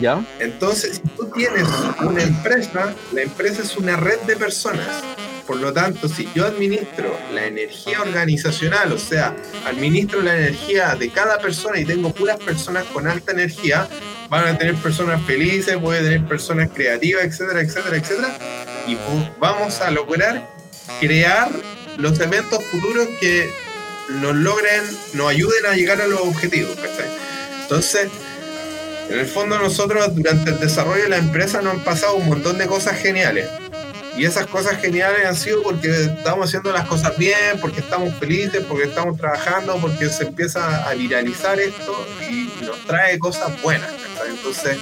Ya. 0.00 0.24
Entonces, 0.38 0.96
si 0.96 1.08
tú 1.16 1.30
tienes 1.34 1.66
una 2.00 2.22
empresa, 2.22 2.94
la 3.12 3.22
empresa 3.22 3.62
es 3.62 3.76
una 3.76 3.96
red 3.96 4.20
de 4.20 4.36
personas 4.36 4.86
por 5.46 5.56
lo 5.56 5.72
tanto, 5.72 6.08
si 6.08 6.28
yo 6.34 6.46
administro 6.46 7.16
la 7.32 7.46
energía 7.46 8.00
organizacional, 8.00 8.92
o 8.92 8.98
sea, 8.98 9.36
administro 9.66 10.22
la 10.22 10.36
energía 10.36 10.94
de 10.94 11.10
cada 11.10 11.38
persona 11.38 11.78
y 11.78 11.84
tengo 11.84 12.12
puras 12.12 12.38
personas 12.38 12.84
con 12.84 13.06
alta 13.06 13.32
energía, 13.32 13.88
van 14.30 14.46
a 14.46 14.58
tener 14.58 14.74
personas 14.76 15.22
felices, 15.26 15.76
puede 15.76 16.02
tener 16.02 16.24
personas 16.26 16.70
creativas, 16.72 17.24
etcétera, 17.24 17.60
etcétera, 17.60 17.96
etcétera. 17.96 18.38
Y 18.86 18.96
vamos 19.38 19.80
a 19.80 19.90
lograr 19.90 20.48
crear 21.00 21.50
los 21.98 22.18
eventos 22.20 22.62
futuros 22.64 23.06
que 23.20 23.50
nos 24.08 24.34
logren, 24.34 24.82
nos 25.14 25.30
ayuden 25.30 25.66
a 25.66 25.74
llegar 25.74 26.00
a 26.00 26.06
los 26.06 26.20
objetivos. 26.20 26.76
Entonces, 27.62 28.08
en 29.10 29.18
el 29.18 29.26
fondo 29.26 29.58
nosotros 29.58 30.14
durante 30.14 30.50
el 30.50 30.58
desarrollo 30.58 31.02
de 31.02 31.08
la 31.10 31.18
empresa 31.18 31.60
nos 31.60 31.74
han 31.74 31.84
pasado 31.84 32.14
un 32.14 32.26
montón 32.26 32.58
de 32.58 32.66
cosas 32.66 32.98
geniales. 32.98 33.48
Y 34.16 34.24
esas 34.24 34.46
cosas 34.46 34.80
geniales 34.80 35.26
han 35.26 35.34
sido 35.34 35.62
porque 35.62 35.88
estamos 35.88 36.46
haciendo 36.46 36.72
las 36.72 36.86
cosas 36.86 37.16
bien, 37.18 37.58
porque 37.60 37.80
estamos 37.80 38.14
felices, 38.14 38.64
porque 38.68 38.84
estamos 38.84 39.18
trabajando, 39.18 39.76
porque 39.80 40.08
se 40.08 40.24
empieza 40.24 40.88
a 40.88 40.94
viralizar 40.94 41.58
esto 41.58 42.06
y 42.30 42.52
nos 42.64 42.78
trae 42.86 43.18
cosas 43.18 43.60
buenas. 43.60 43.90
Entonces, 44.28 44.78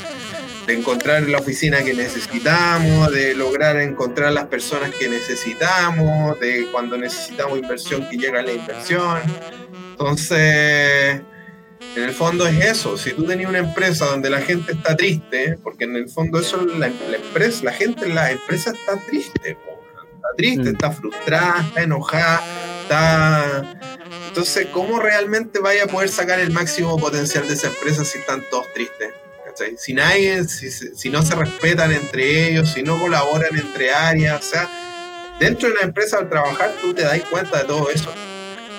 de 0.66 0.74
encontrar 0.74 1.22
la 1.22 1.38
oficina 1.38 1.82
que 1.82 1.94
necesitamos, 1.94 3.10
de 3.10 3.34
lograr 3.34 3.76
encontrar 3.78 4.32
las 4.32 4.46
personas 4.46 4.94
que 4.94 5.08
necesitamos, 5.08 6.38
de 6.38 6.68
cuando 6.70 6.96
necesitamos 6.98 7.58
inversión 7.58 8.08
que 8.08 8.16
llega 8.16 8.42
la 8.42 8.52
inversión. 8.52 9.18
Entonces, 9.92 11.22
en 11.96 12.02
el 12.02 12.12
fondo 12.12 12.46
es 12.46 12.64
eso. 12.64 12.96
Si 12.96 13.12
tú 13.12 13.24
tenías 13.24 13.50
una 13.50 13.58
empresa 13.58 14.06
donde 14.06 14.30
la 14.30 14.40
gente 14.40 14.72
está 14.72 14.96
triste, 14.96 15.58
porque 15.62 15.84
en 15.84 15.96
el 15.96 16.08
fondo 16.08 16.40
eso 16.40 16.64
la, 16.64 16.88
la 16.88 17.16
empresa, 17.16 17.64
la 17.64 17.72
gente 17.72 18.06
en 18.06 18.14
la 18.14 18.30
empresa 18.30 18.70
está 18.70 18.96
triste, 19.06 19.50
está 19.50 20.28
triste, 20.36 20.64
mm. 20.64 20.74
está 20.74 20.90
frustrada, 20.90 21.64
está 21.66 21.82
enojada, 21.82 22.42
está. 22.82 23.78
Entonces, 24.28 24.68
¿cómo 24.72 24.98
realmente 25.00 25.58
vaya 25.58 25.84
a 25.84 25.86
poder 25.86 26.08
sacar 26.08 26.40
el 26.40 26.50
máximo 26.50 26.96
potencial 26.98 27.46
de 27.46 27.54
esa 27.54 27.66
empresa 27.66 28.04
si 28.04 28.18
están 28.18 28.42
todos 28.50 28.72
tristes? 28.72 29.12
Si 29.76 29.92
nadie, 29.92 30.44
si, 30.44 30.70
si 30.70 31.10
no 31.10 31.22
se 31.22 31.34
respetan 31.34 31.92
entre 31.92 32.48
ellos, 32.48 32.72
si 32.72 32.82
no 32.82 32.98
colaboran 32.98 33.54
entre 33.56 33.92
áreas, 33.92 34.40
o 34.40 34.50
sea, 34.50 34.68
dentro 35.38 35.68
de 35.68 35.74
la 35.74 35.82
empresa 35.82 36.18
al 36.18 36.28
trabajar 36.28 36.72
tú 36.80 36.94
te 36.94 37.02
das 37.02 37.20
cuenta 37.30 37.58
de 37.58 37.64
todo 37.64 37.90
eso. 37.90 38.12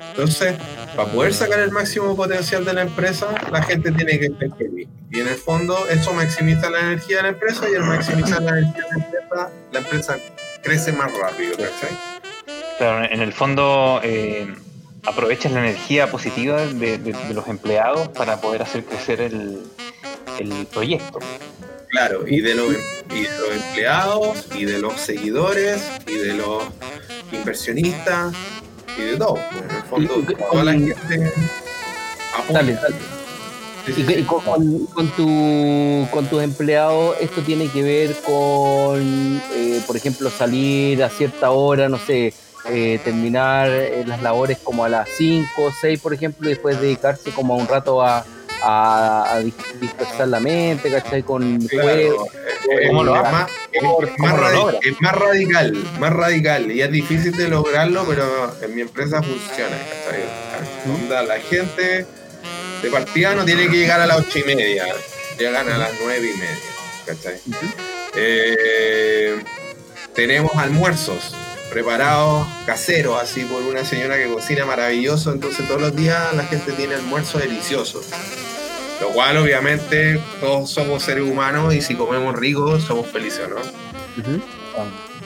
Entonces, 0.10 0.56
para 0.96 1.12
poder 1.12 1.34
sacar 1.34 1.60
el 1.60 1.72
máximo 1.72 2.16
potencial 2.16 2.64
de 2.66 2.74
la 2.74 2.82
empresa, 2.84 3.28
la 3.52 3.64
gente 3.64 3.92
tiene 3.92 4.20
que 4.20 4.26
estar 4.28 4.58
feliz. 4.58 4.88
Y 5.12 5.20
en 5.20 5.28
el 5.28 5.36
fondo, 5.36 5.78
eso 5.90 6.14
maximiza 6.14 6.70
la 6.70 6.80
energía 6.80 7.18
de 7.18 7.24
la 7.24 7.30
empresa 7.30 7.66
y 7.72 7.76
al 7.76 7.84
maximizar 7.84 8.42
la 8.42 8.52
energía 8.60 8.84
de 8.84 8.90
la 9.00 9.04
empresa, 9.06 9.50
la 9.72 9.80
empresa 9.80 10.18
crece 10.64 10.92
más 10.92 11.12
rápido, 11.18 11.52
¿cachai? 11.58 11.98
Claro, 12.78 13.06
en 13.12 13.22
el 13.22 13.34
fondo 13.34 14.00
eh, 14.04 14.54
aprovechas 15.06 15.52
la 15.52 15.60
energía 15.60 16.10
positiva 16.10 16.66
de, 16.66 16.98
de- 16.98 17.14
de 17.14 17.34
los 17.34 17.48
empleados 17.48 18.08
para 18.10 18.42
poder 18.42 18.62
hacer 18.64 18.84
crecer 18.86 19.22
el, 19.22 19.60
el 20.40 20.66
proyecto. 20.68 21.20
Claro, 21.90 22.28
y 22.28 22.42
de, 22.42 22.56
los, 22.56 22.74
y 23.14 23.22
de 23.22 23.38
los 23.38 23.52
empleados, 23.52 24.48
y 24.56 24.66
de 24.66 24.80
los 24.80 25.00
seguidores, 25.00 25.84
y 26.08 26.18
de 26.18 26.34
los 26.34 26.64
inversionistas, 27.32 28.34
y 28.98 29.02
de 29.02 29.18
todo. 29.18 29.38
En 29.38 29.76
el 29.76 29.84
fondo, 29.84 30.16
Y- 30.28 30.32
y- 30.32 30.36
toda 30.36 30.64
la 30.64 30.72
gente 30.74 30.94
apoya. 30.94 32.54
Dale, 32.54 32.74
dale. 32.74 32.96
Sí, 33.86 33.94
Y, 33.98 34.04
sí, 34.06 34.24
con, 34.24 34.40
con- 34.42 34.86
con 34.88 35.08
tu, 35.10 36.08
con 36.12 36.26
tus 36.28 36.42
empleados, 36.42 37.18
esto 37.20 37.42
tiene 37.42 37.68
que 37.68 37.84
ver 37.84 38.16
con, 38.26 39.42
eh, 39.54 39.82
por 39.86 39.98
ejemplo, 39.98 40.30
salir 40.30 41.04
a 41.04 41.10
cierta 41.10 41.52
hora, 41.52 41.90
no 41.90 41.98
sé, 41.98 42.34
eh, 42.70 43.00
terminar 43.04 43.70
eh, 43.70 44.06
las 44.08 44.22
labores 44.22 44.58
como 44.64 44.86
a 44.86 44.90
las 44.90 45.10
5 45.18 45.66
o 45.66 45.72
6, 45.82 46.00
por 46.00 46.14
ejemplo, 46.14 46.48
y 46.48 46.54
después 46.54 46.80
dedicarse 46.80 47.32
como 47.32 47.56
a 47.56 47.58
un 47.58 47.68
rato 47.68 48.02
a, 48.02 48.26
a, 48.64 49.36
a 49.36 49.42
dis- 49.42 49.54
dispersar 49.82 50.28
la 50.30 50.40
mente, 50.40 50.90
¿cachai? 50.90 51.22
Con 51.24 51.60
Claro, 51.68 51.88
juegos. 51.88 52.28
es 54.82 55.02
más 55.02 55.16
radical, 55.16 55.74
más 56.00 56.14
radical. 56.14 56.72
Y 56.72 56.82
es 56.82 56.92
difícil 56.92 57.36
de 57.36 57.48
lograrlo, 57.50 58.06
pero 58.08 58.56
en 58.62 58.76
mi 58.76 58.82
empresa 58.82 59.22
funciona. 59.22 59.76
¿cachai? 60.06 60.24
Onda, 60.94 61.24
la 61.24 61.40
gente 61.40 62.06
de 62.82 62.90
partida 62.90 63.36
no 63.36 63.46
tiene 63.46 63.68
que 63.70 63.78
llegar 63.78 64.00
a 64.02 64.06
las 64.08 64.20
ocho 64.20 64.40
y 64.40 64.44
media, 64.44 64.86
llegan 65.38 65.70
a 65.70 65.78
las 65.78 65.92
nueve 66.04 66.32
y 66.34 66.38
media. 66.38 66.58
¿cachai? 67.06 67.40
Eh, 68.16 69.44
tenemos 70.16 70.56
almuerzos 70.56 71.36
preparados 71.72 72.46
caseros, 72.68 73.20
así 73.22 73.42
por 73.46 73.64
una 73.64 73.84
señora 73.84 74.16
que 74.18 74.28
cocina 74.32 74.66
maravilloso. 74.66 75.32
Entonces 75.32 75.68
todos 75.68 75.82
los 75.82 75.96
días 75.96 76.34
la 76.36 76.44
gente 76.46 76.72
tiene 76.74 76.96
almuerzo 76.96 77.40
delicioso. 77.40 78.02
Lo 79.04 79.10
cual 79.10 79.36
obviamente 79.38 80.18
todos 80.40 80.70
somos 80.72 81.04
seres 81.04 81.24
humanos 81.26 81.74
y 81.76 81.82
si 81.82 81.94
comemos 81.94 82.36
rico 82.40 82.80
somos 82.80 83.06
felices, 83.08 83.48
¿no? 83.50 83.58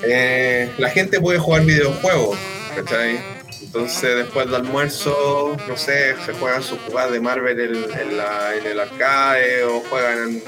Eh, 0.04 0.72
la 0.80 0.90
gente 0.90 1.20
puede 1.20 1.38
jugar 1.38 1.64
videojuegos, 1.64 2.38
¿cachai? 2.76 3.20
Entonces 3.62 4.16
después 4.16 4.48
del 4.48 4.56
almuerzo, 4.56 5.56
no 5.68 5.78
sé, 5.78 6.16
se 6.26 6.34
juegan 6.34 6.64
sus 6.64 6.80
jugadas 6.88 7.12
de 7.12 7.20
Marvel 7.20 7.60
en, 7.60 8.00
en 8.00 8.18
la- 8.18 8.56
en 8.56 8.66
el 8.66 8.80
arcade 8.80 9.64
o 9.66 9.82
juegan 9.90 10.18
en 10.30 10.44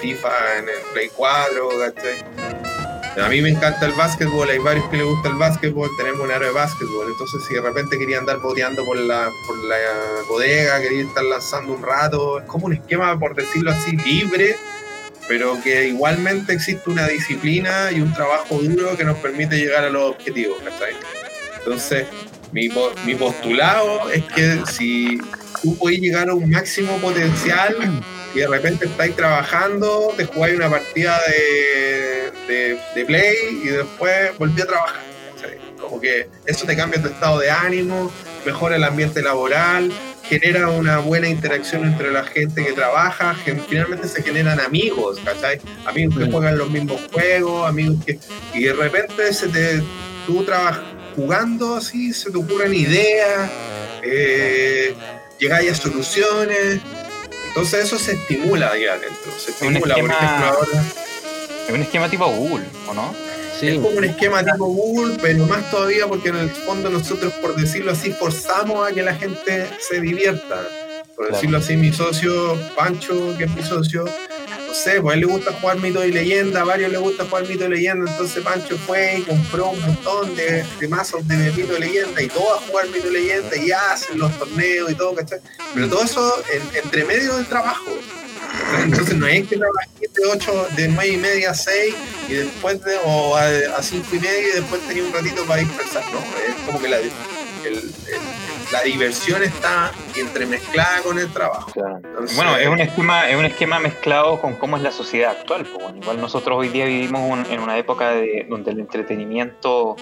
FIFA 0.00 0.58
en 0.58 0.64
el 0.64 0.74
Play 0.92 1.10
4, 1.14 1.68
¿cachai? 1.78 2.24
A 3.22 3.28
mí 3.30 3.40
me 3.40 3.48
encanta 3.48 3.86
el 3.86 3.92
básquetbol, 3.92 4.50
hay 4.50 4.58
varios 4.58 4.88
que 4.90 4.98
les 4.98 5.06
gusta 5.06 5.28
el 5.28 5.36
básquetbol, 5.36 5.88
tenemos 5.96 6.20
un 6.20 6.30
área 6.30 6.48
de 6.48 6.54
básquetbol, 6.54 7.06
entonces 7.08 7.42
si 7.48 7.54
de 7.54 7.62
repente 7.62 7.98
quería 7.98 8.18
andar 8.18 8.40
boteando 8.40 8.84
por 8.84 8.98
la, 8.98 9.30
por 9.46 9.56
la 9.64 9.76
bodega, 10.28 10.80
quería 10.82 11.02
estar 11.04 11.24
lanzando 11.24 11.72
un 11.72 11.82
rato, 11.82 12.40
es 12.40 12.44
como 12.44 12.66
un 12.66 12.74
esquema, 12.74 13.18
por 13.18 13.34
decirlo 13.34 13.70
así, 13.70 13.96
libre, 13.96 14.56
pero 15.28 15.58
que 15.62 15.88
igualmente 15.88 16.52
existe 16.52 16.90
una 16.90 17.08
disciplina 17.08 17.90
y 17.90 18.00
un 18.00 18.12
trabajo 18.12 18.58
duro 18.58 18.96
que 18.98 19.04
nos 19.04 19.16
permite 19.16 19.56
llegar 19.56 19.84
a 19.84 19.90
los 19.90 20.10
objetivos. 20.10 20.58
Entonces, 21.58 22.06
mi, 22.52 22.68
mi 23.06 23.14
postulado 23.14 24.10
es 24.10 24.24
que 24.24 24.60
si 24.70 25.18
tú 25.62 25.76
puedes 25.78 26.00
llegar 26.00 26.28
a 26.28 26.34
un 26.34 26.50
máximo 26.50 26.98
potencial 26.98 27.76
y 28.36 28.40
de 28.40 28.48
repente 28.48 28.84
estáis 28.84 29.16
trabajando, 29.16 30.12
te 30.14 30.26
jugáis 30.26 30.56
una 30.56 30.68
partida 30.68 31.18
de, 31.26 32.32
de, 32.46 32.78
de 32.94 33.04
play 33.06 33.34
y 33.64 33.68
después 33.68 34.36
volví 34.38 34.60
a 34.60 34.66
trabajar. 34.66 35.00
Como 35.80 36.00
que 36.00 36.28
eso 36.44 36.66
te 36.66 36.76
cambia 36.76 37.00
tu 37.00 37.08
estado 37.08 37.38
de 37.38 37.50
ánimo, 37.50 38.12
mejora 38.44 38.76
el 38.76 38.84
ambiente 38.84 39.22
laboral, 39.22 39.90
genera 40.22 40.68
una 40.68 40.98
buena 40.98 41.28
interacción 41.28 41.84
entre 41.84 42.10
la 42.12 42.24
gente 42.24 42.64
que 42.64 42.72
trabaja, 42.72 43.34
finalmente 43.68 44.08
se 44.08 44.22
generan 44.22 44.60
amigos, 44.60 45.18
¿cachai? 45.24 45.60
Amigos 45.86 46.16
que 46.18 46.24
Mm. 46.26 46.32
juegan 46.32 46.58
los 46.58 46.70
mismos 46.70 47.00
juegos, 47.12 47.68
amigos 47.68 47.96
que... 48.04 48.18
Y 48.52 48.64
de 48.64 48.72
repente 48.74 49.32
se 49.32 49.48
te, 49.48 49.82
tú 50.26 50.44
trabajas 50.44 50.82
jugando 51.14 51.76
así, 51.76 52.12
se 52.12 52.30
te 52.30 52.36
ocurren 52.36 52.74
ideas, 52.74 53.50
eh, 54.02 54.94
llegáis 55.38 55.70
a 55.70 55.74
soluciones, 55.74 56.80
entonces 57.56 57.84
eso 57.86 57.98
se 57.98 58.12
estimula 58.12 58.70
ahí 58.72 58.84
adentro, 58.84 59.32
se 59.38 59.50
Un 59.64 59.74
estimula, 59.76 59.94
por 59.94 60.04
esquema- 60.10 60.14
ejemplo, 60.14 60.46
ahora... 60.46 60.84
Es 61.66 61.74
un 61.74 61.82
esquema 61.82 62.08
tipo 62.10 62.26
Google, 62.28 62.66
¿o 62.88 62.92
no? 62.94 63.14
Sí. 63.58 63.68
Es 63.68 63.74
como 63.76 63.88
un 63.96 64.04
esquema 64.04 64.44
tipo 64.44 64.66
Google, 64.66 65.16
pero 65.22 65.46
más 65.46 65.70
todavía 65.70 66.06
porque 66.06 66.28
en 66.28 66.36
el 66.36 66.50
fondo 66.50 66.90
nosotros, 66.90 67.32
por 67.40 67.56
decirlo 67.56 67.92
así, 67.92 68.12
forzamos 68.12 68.86
a 68.86 68.92
que 68.92 69.02
la 69.02 69.14
gente 69.14 69.66
se 69.80 70.00
divierta. 70.00 70.62
Por 71.16 71.24
Claro. 71.28 71.34
decirlo 71.34 71.58
así, 71.58 71.76
mi 71.76 71.90
socio 71.92 72.54
Pancho, 72.76 73.34
que 73.38 73.44
es 73.44 73.50
mi 73.54 73.62
socio, 73.62 74.04
sé, 74.76 75.00
pues 75.00 75.12
a 75.12 75.14
él 75.14 75.20
le 75.20 75.26
gusta 75.26 75.52
jugar 75.52 75.78
mito 75.78 76.04
y 76.04 76.12
leyenda, 76.12 76.60
a 76.60 76.64
varios 76.64 76.90
le 76.90 76.98
gusta 76.98 77.24
jugar 77.24 77.46
mito 77.48 77.64
y 77.66 77.68
leyenda, 77.68 78.10
entonces 78.10 78.42
Pancho 78.44 78.76
fue 78.78 79.18
y 79.18 79.22
compró 79.22 79.70
un 79.70 79.80
montón 79.80 80.34
de, 80.36 80.64
de 80.80 80.88
mazos 80.88 81.26
de 81.28 81.36
mito 81.52 81.76
y 81.76 81.80
leyenda 81.80 82.22
y 82.22 82.28
todos 82.28 82.58
a 82.62 82.66
jugar 82.68 82.88
mito 82.88 83.08
y 83.08 83.12
leyenda 83.12 83.56
y 83.56 83.70
hacen 83.72 84.18
los 84.18 84.36
torneos 84.38 84.90
y 84.90 84.94
todo, 84.94 85.14
¿cachai? 85.14 85.40
Pero 85.74 85.88
todo 85.88 86.02
eso 86.04 86.34
en- 86.52 86.84
entre 86.84 87.04
medio 87.04 87.36
del 87.36 87.46
trabajo. 87.46 87.90
Entonces 88.82 89.16
no 89.16 89.26
es 89.26 89.46
que 89.48 89.56
trabajé 89.56 89.88
de 90.00 90.26
8, 90.30 90.68
de 90.76 90.88
9 90.88 91.08
y 91.12 91.16
media 91.18 91.50
a 91.50 91.54
6 91.54 91.94
y 92.28 92.34
después 92.34 92.82
de, 92.84 92.96
o 93.04 93.36
a, 93.36 93.82
5 93.82 94.06
y 94.12 94.18
media 94.18 94.40
y 94.48 94.52
después 94.60 94.80
tenía 94.86 95.02
un 95.04 95.12
ratito 95.12 95.44
para 95.46 95.60
dispersar. 95.60 96.04
No, 96.12 96.18
es 96.18 96.54
como 96.64 96.80
que 96.80 96.88
la, 96.88 96.98
el- 96.98 97.12
la 98.72 98.82
diversión 98.82 99.42
está 99.42 99.92
entremezclada 100.16 101.00
con 101.02 101.18
el 101.18 101.32
trabajo. 101.32 101.70
Entonces, 101.76 102.36
Bueno, 102.36 102.56
es 102.56 102.66
un 102.68 102.80
esquema, 102.80 103.28
es 103.28 103.36
un 103.36 103.44
esquema 103.44 103.78
mezclado 103.78 104.40
con 104.40 104.54
cómo 104.54 104.76
es 104.76 104.82
la 104.82 104.90
sociedad 104.90 105.30
actual. 105.32 105.64
pues, 105.66 105.82
bueno, 105.84 105.98
igual 106.02 106.20
nosotros 106.20 106.58
hoy 106.58 106.68
día 106.68 106.84
vivimos 106.86 107.20
un- 107.30 107.46
en 107.52 107.60
una 107.60 107.78
época 107.78 108.10
de- 108.10 108.46
donde 108.48 108.72
el 108.72 108.80
entretenimiento 108.80 109.96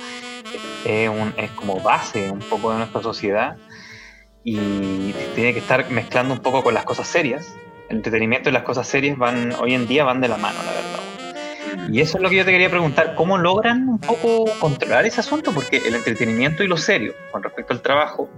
es, 0.85 1.09
un- 1.09 1.35
es 1.37 1.51
como 1.53 1.81
base 1.81 2.31
un 2.31 2.41
poco 2.41 2.71
de 2.73 2.79
nuestra 2.79 3.03
sociedad 3.03 3.57
y 4.43 5.13
tiene 5.35 5.53
que 5.53 5.59
estar 5.59 5.89
mezclando 5.91 6.35
un 6.35 6.41
poco 6.41 6.63
con 6.63 6.75
las 6.75 6.85
cosas 6.85 7.07
serias. 7.07 7.55
El 7.89 7.97
entretenimiento 7.99 8.49
y 8.49 8.53
las 8.53 8.63
cosas 8.63 8.87
serias 8.89 9.17
van 9.19 9.53
hoy 9.61 9.75
en 9.75 9.87
día 9.87 10.05
van 10.05 10.21
de 10.21 10.29
la 10.29 10.37
mano, 10.37 10.59
la 10.65 10.73
verdad. 10.73 11.01
Y 11.91 12.01
eso 12.01 12.19
es 12.19 12.23
lo 12.23 12.31
que 12.31 12.37
yo 12.37 12.45
te 12.45 12.51
quería 12.53 12.71
preguntar, 12.71 13.15
¿cómo 13.15 13.39
logran 13.39 13.89
un 13.89 13.99
poco 13.99 14.45
controlar 14.59 15.07
ese 15.07 15.21
asunto? 15.21 15.53
Porque 15.53 15.83
el 15.87 15.95
entretenimiento 15.95 16.63
y 16.63 16.69
lo 16.69 16.77
serio 16.77 17.15
con 17.31 17.43
respecto 17.43 17.73
al 17.73 17.83
trabajo, 17.83 18.29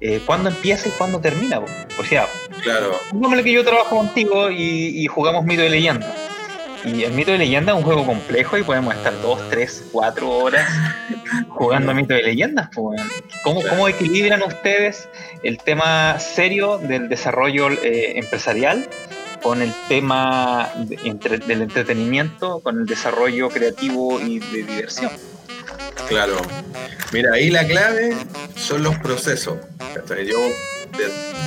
eh, 0.00 0.20
¿cuándo 0.26 0.50
empieza 0.50 0.88
y 0.88 0.92
cuándo 0.92 1.20
termina? 1.20 1.60
O 1.60 2.04
sea, 2.04 2.26
Claro, 2.62 2.92
Pongámosle 3.10 3.44
que 3.44 3.52
yo 3.52 3.64
trabajo 3.64 3.96
contigo 3.96 4.50
y, 4.50 5.02
y 5.02 5.06
jugamos 5.06 5.44
Mito 5.44 5.62
de 5.62 5.70
Leyenda. 5.70 6.14
Y 6.84 7.02
el 7.04 7.12
Mito 7.12 7.32
de 7.32 7.38
Leyenda 7.38 7.72
es 7.72 7.78
un 7.78 7.84
juego 7.84 8.04
complejo 8.04 8.58
y 8.58 8.62
podemos 8.62 8.94
estar 8.94 9.18
dos, 9.22 9.40
tres, 9.48 9.84
cuatro 9.90 10.30
horas 10.30 10.68
jugando 11.48 11.94
Mito 11.94 12.12
de 12.12 12.22
Leyendas. 12.22 12.68
pues. 12.74 13.00
¿Cómo, 13.42 13.62
¿Cómo 13.62 13.88
equilibran 13.88 14.42
ustedes 14.42 15.08
el 15.42 15.58
tema 15.58 16.18
serio 16.18 16.78
del 16.78 17.08
desarrollo 17.08 17.70
eh, 17.70 18.18
empresarial 18.18 18.86
con 19.44 19.62
el 19.62 19.72
tema 19.88 20.72
del 20.76 21.60
entretenimiento, 21.62 22.58
con 22.60 22.80
el 22.80 22.86
desarrollo 22.86 23.48
creativo 23.50 24.18
y 24.20 24.38
de 24.40 24.64
diversión? 24.64 25.12
claro. 26.08 26.36
Mira, 27.12 27.34
ahí 27.34 27.50
la 27.50 27.64
clave 27.66 28.16
son 28.56 28.82
los 28.82 28.98
procesos. 28.98 29.56
Yo, 30.26 30.38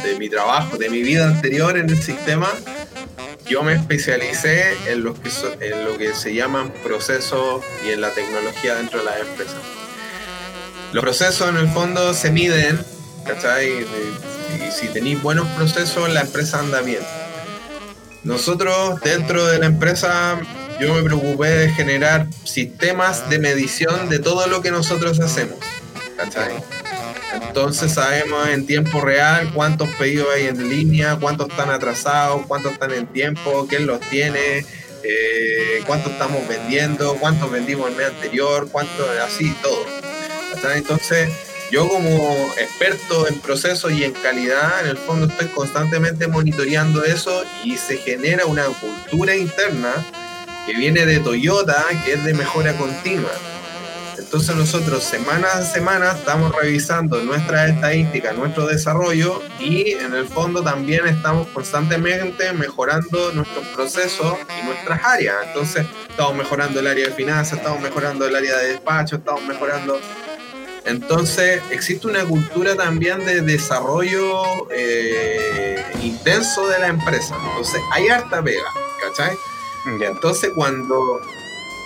de, 0.04 0.16
mi 0.18 0.30
trabajo, 0.30 0.78
de 0.78 0.90
mi 0.90 1.02
vida 1.02 1.26
anterior 1.26 1.78
en 1.78 1.90
el 1.90 2.02
sistema, 2.02 2.48
yo 3.50 3.64
me 3.64 3.74
especialicé 3.74 4.78
en 4.90 5.04
lo 5.04 5.14
que, 5.20 5.30
so- 5.30 5.54
en 5.60 5.84
lo 5.84 5.98
que 5.98 6.14
se 6.14 6.34
llaman 6.34 6.72
procesos 6.84 7.64
y 7.86 7.92
en 7.92 8.00
la 8.02 8.12
tecnología 8.12 8.76
dentro 8.76 9.00
de 9.00 9.06
las 9.06 9.20
empresas. 9.20 9.58
Los 10.94 11.04
procesos 11.04 11.50
en 11.50 11.58
el 11.58 11.68
fondo 11.68 12.14
se 12.14 12.32
miden, 12.32 12.80
¿cachai? 13.26 13.68
Y, 13.70 14.64
y 14.68 14.72
si 14.72 14.88
tenéis 14.88 15.22
buenos 15.22 15.48
procesos, 15.50 16.10
la 16.14 16.22
empresa 16.22 16.60
anda 16.60 16.80
bien. 16.82 17.02
Nosotros 18.28 19.00
dentro 19.00 19.48
de 19.48 19.58
la 19.58 19.68
empresa, 19.68 20.38
yo 20.82 20.94
me 20.94 21.02
preocupé 21.02 21.48
de 21.48 21.70
generar 21.70 22.28
sistemas 22.44 23.30
de 23.30 23.40
medición 23.40 24.10
de 24.10 24.20
todo 24.20 24.48
lo 24.48 24.62
que 24.62 24.70
nosotros 24.70 25.18
hacemos, 25.22 25.58
¿cachai? 26.18 26.52
Entonces 27.48 27.94
sabemos 27.94 28.50
en 28.50 28.66
tiempo 28.66 29.00
real 29.00 29.50
cuántos 29.54 29.88
pedidos 29.96 30.28
hay 30.36 30.48
en 30.48 30.70
línea, 30.70 31.18
cuántos 31.22 31.48
están 31.48 31.70
atrasados, 31.70 32.46
cuántos 32.48 32.74
están 32.74 32.92
en 32.92 33.08
tiempo, 33.08 33.66
quién 33.70 33.88
los 33.88 34.02
tiene, 34.02 34.66
eh, 35.04 35.82
cuántos 35.86 36.12
estamos 36.12 36.46
vendiendo, 36.50 37.16
cuántos 37.16 37.50
vendimos 37.50 37.90
el 37.90 37.96
mes 37.96 38.08
anterior, 38.08 38.68
cuánto 38.70 39.06
así, 39.26 39.56
todo. 39.63 39.86
¿cachai? 40.54 40.80
Entonces, 40.80 41.30
yo 41.71 41.88
como 41.89 42.53
experto 42.58 43.27
en 43.27 43.39
procesos 43.39 43.91
y 43.91 44.03
en 44.03 44.13
calidad, 44.13 44.82
en 44.84 44.88
el 44.88 44.97
fondo 44.97 45.27
estoy 45.27 45.47
constantemente 45.47 46.27
monitoreando 46.27 47.03
eso 47.03 47.43
y 47.63 47.77
se 47.77 47.97
genera 47.97 48.45
una 48.45 48.65
cultura 48.65 49.36
interna 49.36 49.93
que 50.65 50.73
viene 50.73 51.06
de 51.06 51.19
Toyota, 51.19 51.84
que 52.06 52.13
es 52.13 52.23
de 52.23 52.34
mejora 52.34 52.73
continua. 52.77 53.32
Entonces 54.17 54.56
nosotros 54.56 55.03
semana 55.03 55.47
a 55.53 55.62
semana 55.62 56.12
estamos 56.12 56.53
revisando 56.56 57.21
nuestras 57.21 57.69
estadísticas, 57.69 58.36
nuestro 58.36 58.65
desarrollo 58.65 59.41
y 59.60 59.91
en 59.91 60.13
el 60.13 60.25
fondo 60.25 60.63
también 60.63 61.06
estamos 61.08 61.47
constantemente 61.47 62.51
mejorando 62.53 63.32
nuestros 63.34 63.65
procesos 63.67 64.38
y 64.60 64.65
nuestras 64.65 65.03
áreas. 65.03 65.36
Entonces 65.47 65.86
estamos 66.10 66.36
mejorando 66.36 66.80
el 66.80 66.88
área 66.88 67.08
de 67.08 67.13
finanzas, 67.13 67.60
estamos 67.60 67.80
mejorando 67.80 68.25
el 68.25 68.36
área 68.36 68.58
de 68.58 68.69
despacho, 68.69 69.17
estamos 69.17 69.43
mejorando 69.43 69.99
entonces, 70.88 71.62
existe 71.69 72.08
una 72.08 72.23
cultura 72.23 72.76
también 72.76 73.26
de 73.26 73.41
desarrollo 73.41 74.41
eh, 74.71 75.84
intenso 76.02 76.65
de 76.69 76.80
la 76.80 76.88
empresa. 76.88 77.36
Entonces, 77.50 77.82
hay 77.91 78.08
harta 78.08 78.41
pega, 78.41 78.71
¿cachai? 79.02 79.36
Entonces, 80.02 80.52
cuando, 80.56 81.21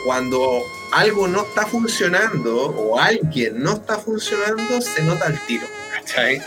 cuando 0.06 0.62
algo 0.92 1.28
no 1.28 1.42
está 1.42 1.66
funcionando 1.66 2.68
o 2.68 3.00
alguien 3.00 3.64
no 3.64 3.74
está 3.74 3.98
funcionando, 3.98 4.80
se 4.82 5.02
nota 5.02 5.28
el 5.28 5.40
tiro, 5.48 5.66
¿cachai? 5.94 6.40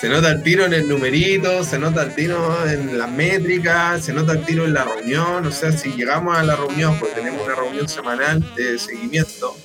Se 0.00 0.08
nota 0.08 0.30
el 0.30 0.42
tiro 0.42 0.64
en 0.64 0.74
el 0.74 0.88
numerito, 0.88 1.62
se 1.62 1.78
nota 1.78 2.02
el 2.02 2.14
tiro 2.16 2.68
en 2.68 2.98
las 2.98 3.10
métricas, 3.10 4.04
se 4.04 4.12
nota 4.12 4.32
el 4.32 4.44
tiro 4.44 4.64
en 4.64 4.74
la 4.74 4.84
reunión. 4.84 5.46
O 5.46 5.52
sea, 5.52 5.70
si 5.70 5.92
llegamos 5.92 6.36
a 6.36 6.42
la 6.42 6.56
reunión, 6.56 6.98
porque 6.98 7.14
tenemos 7.14 7.46
una 7.46 7.54
reunión 7.54 7.88
semanal 7.88 8.44
de 8.56 8.78
seguimiento, 8.78 9.56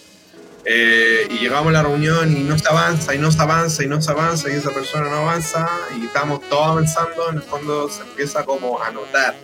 eh, 0.65 1.27
y 1.29 1.39
llegamos 1.39 1.69
a 1.69 1.71
la 1.71 1.83
reunión 1.83 2.35
y 2.35 2.41
no 2.41 2.57
se 2.57 2.67
avanza, 2.67 3.15
y 3.15 3.17
no 3.17 3.31
se 3.31 3.41
avanza, 3.41 3.83
y 3.83 3.87
no 3.87 4.01
se 4.01 4.11
avanza, 4.11 4.49
y 4.49 4.53
esa 4.53 4.71
persona 4.71 5.09
no 5.09 5.17
avanza, 5.17 5.69
y 5.99 6.05
estamos 6.05 6.41
todos 6.49 6.67
avanzando, 6.67 7.29
en 7.29 7.37
el 7.37 7.41
fondo 7.43 7.89
se 7.89 8.01
empieza 8.03 8.43
como 8.45 8.81
a 8.81 8.91
notar 8.91 9.35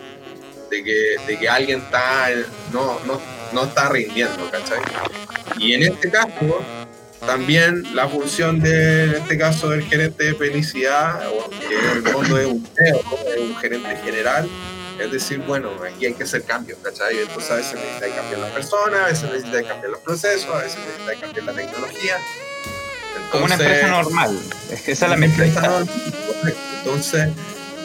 de 0.70 0.84
que, 0.84 1.16
de 1.26 1.40
que 1.40 1.50
alguien 1.50 1.80
está, 1.80 2.30
no, 2.72 3.00
no, 3.06 3.20
no 3.54 3.64
está 3.64 3.90
rindiendo, 3.90 4.50
¿cachai? 4.52 4.80
Y 5.58 5.74
en 5.74 5.84
este 5.84 6.12
caso, 6.12 6.62
también 7.26 7.96
la 7.96 8.08
función 8.08 8.60
de, 8.60 9.18
este 9.18 9.38
caso, 9.38 9.70
del 9.70 9.84
gerente 9.84 10.26
de 10.26 10.36
felicidad, 10.36 11.20
que 11.68 11.76
en 11.76 11.98
el 11.98 12.04
fondo 12.04 12.38
es 12.38 12.48
un 12.48 12.66
CEO, 12.76 13.02
es 13.36 13.42
un 13.42 13.56
gerente 13.58 13.96
general, 14.04 14.48
es 15.00 15.12
decir, 15.12 15.40
bueno, 15.40 15.72
aquí 15.84 16.06
hay 16.06 16.14
que 16.14 16.24
hacer 16.24 16.44
cambios, 16.44 16.80
¿cachai? 16.84 17.20
Entonces 17.20 17.52
a 17.52 17.56
veces 17.56 17.74
necesita 17.76 18.16
cambiar 18.16 18.40
las 18.40 18.52
personas, 18.52 19.00
a 19.00 19.06
veces 19.08 19.24
necesita 19.32 19.64
cambiar 19.64 19.92
los 19.92 20.02
procesos, 20.02 20.50
a 20.54 20.60
veces 20.60 20.80
necesita 20.80 21.26
cambiar 21.26 21.46
la 21.46 21.54
tecnología. 21.54 22.18
Como 23.32 23.46
una 23.46 23.56
empresa 23.56 23.88
normal, 23.88 24.40
es 24.72 24.82
que 24.82 24.92
esa 24.92 25.06
es 25.06 25.12
la 25.12 25.18
mentalidad. 25.18 25.86
Entonces, 26.80 27.30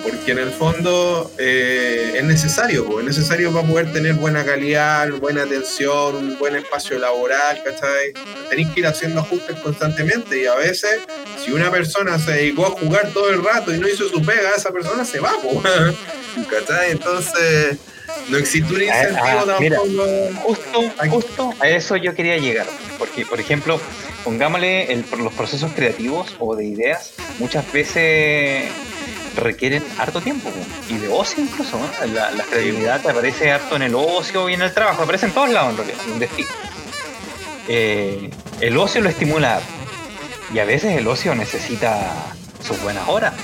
porque 0.02 0.32
en 0.32 0.38
el 0.38 0.50
fondo 0.50 1.30
eh, 1.38 2.14
es 2.16 2.24
necesario, 2.24 2.84
pues, 2.84 3.06
es 3.06 3.16
necesario 3.16 3.52
para 3.52 3.66
poder 3.66 3.92
tener 3.92 4.14
buena 4.14 4.44
calidad, 4.44 5.08
buena 5.12 5.42
atención, 5.42 6.16
un 6.16 6.38
buen 6.38 6.56
espacio 6.56 6.98
laboral, 6.98 7.62
¿cachai? 7.64 8.12
Tenéis 8.48 8.68
que 8.68 8.80
ir 8.80 8.86
haciendo 8.86 9.20
ajustes 9.20 9.58
constantemente 9.60 10.42
y 10.42 10.46
a 10.46 10.54
veces, 10.56 11.00
si 11.44 11.52
una 11.52 11.70
persona 11.70 12.18
se 12.18 12.32
dedicó 12.32 12.66
a 12.66 12.70
jugar 12.70 13.10
todo 13.12 13.30
el 13.30 13.44
rato 13.44 13.72
y 13.72 13.78
no 13.78 13.88
hizo 13.88 14.08
su 14.08 14.22
pega, 14.22 14.50
esa 14.56 14.72
persona 14.72 15.04
se 15.04 15.20
va, 15.20 15.32
pues, 15.42 15.94
¿cachai? 16.48 16.92
Entonces, 16.92 17.78
no 18.28 18.38
existe 18.38 18.72
un 18.72 18.80
ah, 18.80 18.84
incentivo 18.84 19.38
ah, 19.38 19.44
tampoco. 19.46 20.42
justo, 20.42 20.80
justo 21.10 21.54
a 21.60 21.68
eso 21.68 21.96
yo 21.96 22.14
quería 22.14 22.38
llegar, 22.38 22.66
porque, 22.98 23.26
por 23.26 23.40
ejemplo, 23.40 23.80
pongámosle 24.24 24.92
el, 24.92 25.04
los 25.18 25.32
procesos 25.32 25.72
creativos 25.72 26.34
o 26.38 26.54
de 26.56 26.64
ideas, 26.64 27.12
muchas 27.38 27.70
veces 27.72 28.70
requieren 29.36 29.82
harto 29.98 30.20
tiempo 30.20 30.50
y 30.88 30.98
de 30.98 31.08
ocio 31.08 31.42
incluso. 31.42 31.78
La, 32.12 32.30
creatividad 32.44 33.00
te 33.00 33.10
aparece 33.10 33.50
harto 33.50 33.76
en 33.76 33.82
el 33.82 33.94
ocio 33.94 34.48
y 34.48 34.54
en 34.54 34.62
el 34.62 34.72
trabajo, 34.72 35.02
aparece 35.02 35.26
en 35.26 35.32
todos 35.32 35.50
lados 35.50 35.72
en 35.72 35.76
realidad, 35.78 35.98
eh, 37.68 38.30
el 38.60 38.76
ocio 38.76 39.00
lo 39.00 39.08
estimula 39.08 39.60
y 40.52 40.58
a 40.58 40.64
veces 40.64 40.96
el 40.96 41.06
ocio 41.06 41.34
necesita 41.34 42.34
sus 42.62 42.80
buenas 42.82 43.08
horas. 43.08 43.34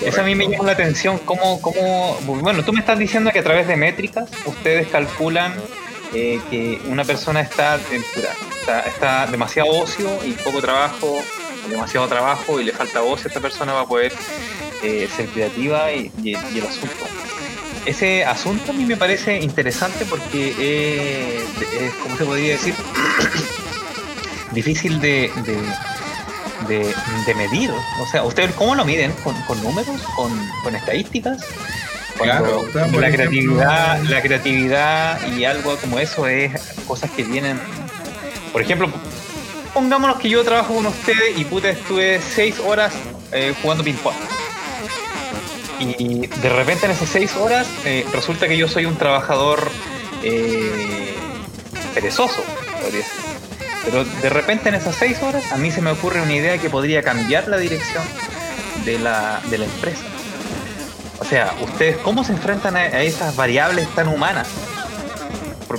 Eso 0.00 0.20
a 0.22 0.24
mí 0.24 0.34
me 0.34 0.48
llama 0.48 0.64
la 0.64 0.72
atención, 0.72 1.18
cómo, 1.18 1.60
cómo, 1.60 2.18
bueno, 2.24 2.64
tú 2.64 2.72
me 2.72 2.80
estás 2.80 2.98
diciendo 2.98 3.30
que 3.32 3.40
a 3.40 3.42
través 3.42 3.68
de 3.68 3.76
métricas 3.76 4.30
ustedes 4.46 4.88
calculan 4.88 5.52
eh, 6.14 6.40
que 6.50 6.80
una 6.86 7.04
persona 7.04 7.40
está, 7.40 7.76
está, 7.76 8.80
está 8.80 9.26
demasiado 9.26 9.68
ocio 9.70 10.08
y 10.24 10.32
poco 10.32 10.60
trabajo, 10.62 11.22
demasiado 11.68 12.08
trabajo 12.08 12.60
y 12.60 12.64
le 12.64 12.72
falta 12.72 13.02
ocio, 13.02 13.28
esta 13.28 13.40
persona 13.40 13.74
va 13.74 13.82
a 13.82 13.86
poder 13.86 14.12
eh, 14.82 15.08
ser 15.14 15.26
creativa 15.26 15.92
y, 15.92 16.10
el 16.24 16.66
asunto. 16.66 17.06
Ese 17.84 18.24
asunto 18.24 18.72
a 18.72 18.74
mí 18.74 18.84
me 18.84 18.96
parece 18.96 19.38
interesante 19.38 20.06
porque 20.06 20.50
es, 21.38 21.94
¿cómo 22.02 22.16
se 22.16 22.24
podría 22.24 22.52
decir? 22.52 22.74
Difícil 24.52 25.00
de, 25.00 25.30
de, 25.44 25.56
medir. 26.68 27.70
O 28.00 28.06
sea, 28.06 28.22
¿ustedes 28.24 28.52
cómo 28.54 28.74
lo 28.74 28.84
miden? 28.84 29.12
¿Con, 29.24 29.62
números? 29.62 30.00
¿Con, 30.16 30.74
estadísticas? 30.74 31.44
Claro, 32.18 32.66
la 32.74 33.10
creatividad, 33.10 34.02
la 34.02 34.20
creatividad 34.20 35.26
y 35.32 35.44
algo 35.44 35.76
como 35.76 35.98
eso 35.98 36.26
es 36.26 36.52
cosas 36.86 37.10
que 37.10 37.24
vienen. 37.24 37.58
Por 38.52 38.60
ejemplo, 38.60 38.90
pongámonos 39.72 40.18
que 40.18 40.28
yo 40.28 40.44
trabajo 40.44 40.74
con 40.74 40.86
ustedes 40.86 41.38
y 41.38 41.44
puta 41.44 41.70
estuve 41.70 42.20
seis 42.20 42.58
horas 42.58 42.92
eh, 43.32 43.54
jugando 43.62 43.82
ping 43.84 43.94
pong 43.94 44.16
y 45.80 46.26
de 46.26 46.48
repente 46.50 46.86
en 46.86 46.92
esas 46.92 47.08
seis 47.08 47.34
horas 47.36 47.66
eh, 47.84 48.06
resulta 48.12 48.46
que 48.46 48.56
yo 48.56 48.68
soy 48.68 48.84
un 48.84 48.96
trabajador 48.96 49.70
eh, 50.22 51.14
perezoso, 51.94 52.42
podría 52.80 53.02
ser. 53.02 53.29
Pero 53.84 54.04
de 54.04 54.28
repente 54.28 54.68
en 54.68 54.74
esas 54.74 54.94
seis 54.94 55.22
horas 55.22 55.52
a 55.52 55.56
mí 55.56 55.70
se 55.70 55.80
me 55.80 55.90
ocurre 55.90 56.20
una 56.20 56.34
idea 56.34 56.58
que 56.58 56.70
podría 56.70 57.02
cambiar 57.02 57.48
la 57.48 57.56
dirección 57.56 58.04
de 58.84 58.98
la, 58.98 59.40
de 59.50 59.58
la 59.58 59.64
empresa. 59.64 60.02
O 61.18 61.24
sea, 61.24 61.54
¿ustedes 61.62 61.96
cómo 61.98 62.24
se 62.24 62.32
enfrentan 62.32 62.76
a, 62.76 63.02
esas 63.02 63.36
variables 63.36 63.88
tan 63.94 64.08
humanas? 64.08 64.48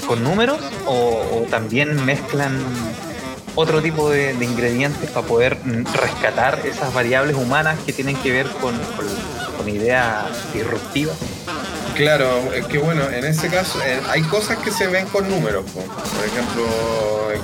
¿Con 0.07 0.23
números 0.23 0.59
o, 0.85 1.45
también 1.49 2.05
mezclan 2.05 2.57
otro 3.55 3.81
tipo 3.81 4.09
de, 4.09 4.31
ingredientes 4.39 5.09
para 5.09 5.27
poder 5.27 5.57
rescatar 5.93 6.61
esas 6.65 6.93
variables 6.93 7.35
humanas 7.35 7.77
que 7.85 7.91
tienen 7.91 8.15
que 8.15 8.31
ver 8.31 8.47
con, 8.61 8.77
con 8.77 9.05
con 9.61 9.69
idea 9.69 10.25
disruptiva. 10.53 11.13
Claro, 12.01 12.51
es 12.53 12.65
que 12.65 12.79
bueno, 12.79 13.07
en 13.09 13.23
ese 13.25 13.47
caso 13.49 13.79
eh, 13.83 13.99
hay 14.09 14.23
cosas 14.23 14.57
que 14.57 14.71
se 14.71 14.87
ven 14.87 15.05
con 15.07 15.29
números, 15.29 15.63
por 15.71 16.25
ejemplo, 16.25 16.63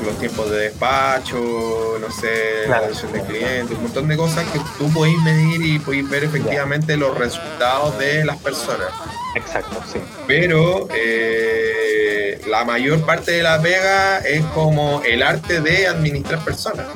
los 0.03 0.17
tiempos 0.17 0.49
de 0.49 0.57
despacho, 0.57 1.97
no 1.99 2.11
sé, 2.11 2.67
la 2.67 2.77
atención 2.77 3.13
de 3.13 3.21
clientes, 3.21 3.77
un 3.77 3.83
montón 3.83 4.07
de 4.07 4.17
cosas 4.17 4.45
que 4.51 4.59
tú 4.77 4.91
podéis 4.91 5.21
medir 5.21 5.61
y 5.61 5.79
podéis 5.79 6.09
ver 6.09 6.23
efectivamente 6.23 6.97
los 6.97 7.15
resultados 7.17 7.99
de 7.99 8.25
las 8.25 8.37
personas. 8.37 8.89
Exacto, 9.35 9.79
sí. 9.91 9.99
Pero 10.25 10.87
eh, 10.95 12.41
la 12.47 12.65
mayor 12.65 13.05
parte 13.05 13.33
de 13.33 13.43
la 13.43 13.61
pega 13.61 14.19
es 14.19 14.43
como 14.45 15.03
el 15.05 15.21
arte 15.21 15.61
de 15.61 15.87
administrar 15.87 16.43
personas. 16.43 16.87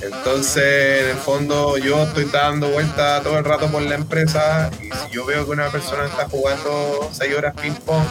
Entonces, 0.00 1.02
en 1.02 1.10
el 1.10 1.16
fondo, 1.16 1.76
yo 1.76 2.04
estoy 2.04 2.24
dando 2.26 2.70
vuelta 2.70 3.20
todo 3.22 3.38
el 3.38 3.44
rato 3.44 3.66
por 3.68 3.82
la 3.82 3.96
empresa 3.96 4.70
y 4.80 4.84
si 4.84 5.10
yo 5.12 5.24
veo 5.24 5.44
que 5.44 5.50
una 5.50 5.70
persona 5.70 6.06
está 6.06 6.28
jugando 6.28 7.10
6 7.12 7.34
horas 7.36 7.54
ping-pong, 7.60 8.04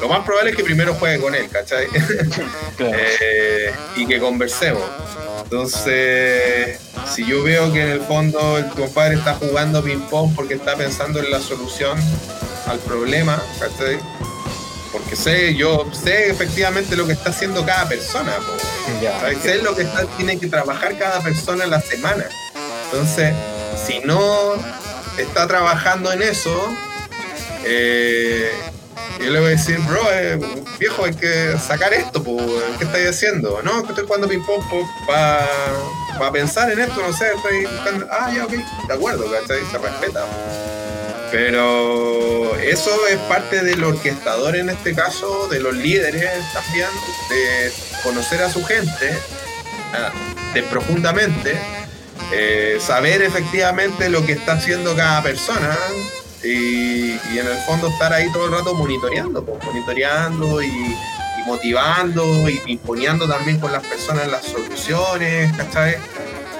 lo 0.00 0.08
más 0.08 0.24
probable 0.24 0.50
es 0.50 0.56
que 0.56 0.64
primero 0.64 0.94
juegue 0.94 1.20
con 1.20 1.34
él, 1.34 1.48
¿cachai? 1.48 1.86
Eh, 2.78 3.72
y 3.94 4.06
que 4.06 4.18
conversemos. 4.18 4.82
Entonces, 5.44 6.80
si 7.14 7.24
yo 7.24 7.44
veo 7.44 7.72
que 7.72 7.82
en 7.82 7.88
el 7.90 8.00
fondo 8.00 8.58
el 8.58 8.66
compadre 8.70 9.14
está 9.14 9.34
jugando 9.34 9.82
ping-pong 9.84 10.34
porque 10.34 10.54
está 10.54 10.74
pensando 10.76 11.20
en 11.20 11.30
la 11.30 11.38
solución 11.38 11.96
al 12.66 12.78
problema, 12.80 13.40
¿cachai? 13.60 14.00
Porque 14.92 15.16
sé, 15.16 15.54
yo 15.54 15.86
sé 15.92 16.30
efectivamente 16.30 16.94
lo 16.96 17.06
que 17.06 17.14
está 17.14 17.30
haciendo 17.30 17.64
cada 17.64 17.88
persona, 17.88 18.36
sé 19.42 19.62
lo 19.62 19.74
que 19.74 19.82
está, 19.82 20.04
tiene 20.16 20.38
que 20.38 20.46
trabajar 20.46 20.98
cada 20.98 21.20
persona 21.20 21.64
en 21.64 21.70
la 21.70 21.80
semana. 21.80 22.24
Entonces, 22.84 23.34
si 23.86 24.00
no 24.00 24.54
está 25.16 25.46
trabajando 25.48 26.12
en 26.12 26.22
eso, 26.22 26.68
eh, 27.64 28.50
yo 29.18 29.30
le 29.30 29.38
voy 29.40 29.48
a 29.48 29.50
decir, 29.52 29.78
bro, 29.80 30.02
eh, 30.12 30.38
viejo, 30.78 31.04
hay 31.04 31.14
que 31.14 31.56
sacar 31.58 31.94
esto, 31.94 32.22
¿qué 32.78 32.84
estáis 32.84 33.08
haciendo? 33.08 33.62
No, 33.62 33.82
que 33.82 33.90
estoy 33.90 34.04
jugando 34.04 34.28
ping-pong 34.28 34.62
para 35.06 36.32
pensar 36.32 36.70
en 36.70 36.80
esto, 36.80 37.00
no 37.00 37.16
sé, 37.16 37.32
estoy 37.34 37.64
buscando, 37.64 38.06
ah, 38.10 38.30
ya, 38.34 38.44
ok, 38.44 38.52
de 38.88 38.94
acuerdo, 38.94 39.24
¿cachai? 39.30 39.60
Se 39.70 39.78
respeta. 39.78 40.26
Pero 41.32 42.56
eso 42.58 42.90
es 43.08 43.16
parte 43.20 43.64
del 43.64 43.82
orquestador 43.82 44.54
en 44.54 44.68
este 44.68 44.94
caso, 44.94 45.48
de 45.48 45.60
los 45.60 45.74
líderes 45.74 46.30
también, 46.52 46.88
de 47.30 47.72
conocer 48.02 48.42
a 48.42 48.50
su 48.50 48.62
gente. 48.64 49.18
De 50.52 50.62
profundamente, 50.64 51.58
eh, 52.32 52.78
saber 52.80 53.22
efectivamente 53.22 54.10
lo 54.10 54.24
que 54.24 54.32
está 54.32 54.52
haciendo 54.52 54.94
cada 54.94 55.22
persona 55.22 55.76
y, 56.44 57.12
en 57.12 57.46
el 57.46 57.58
fondo 57.66 57.88
estar 57.88 58.12
ahí 58.12 58.30
todo 58.32 58.46
el 58.46 58.52
rato 58.52 58.74
monitoreando, 58.74 59.44
pues, 59.44 59.62
monitoreando 59.64 60.62
y, 60.62 60.96
motivando 61.46 62.48
y 62.48 62.62
imponiendo 62.66 63.28
también 63.28 63.58
con 63.58 63.72
las 63.72 63.84
personas 63.84 64.28
las 64.28 64.44
soluciones, 64.44 65.52
¿cachai? 65.56 65.96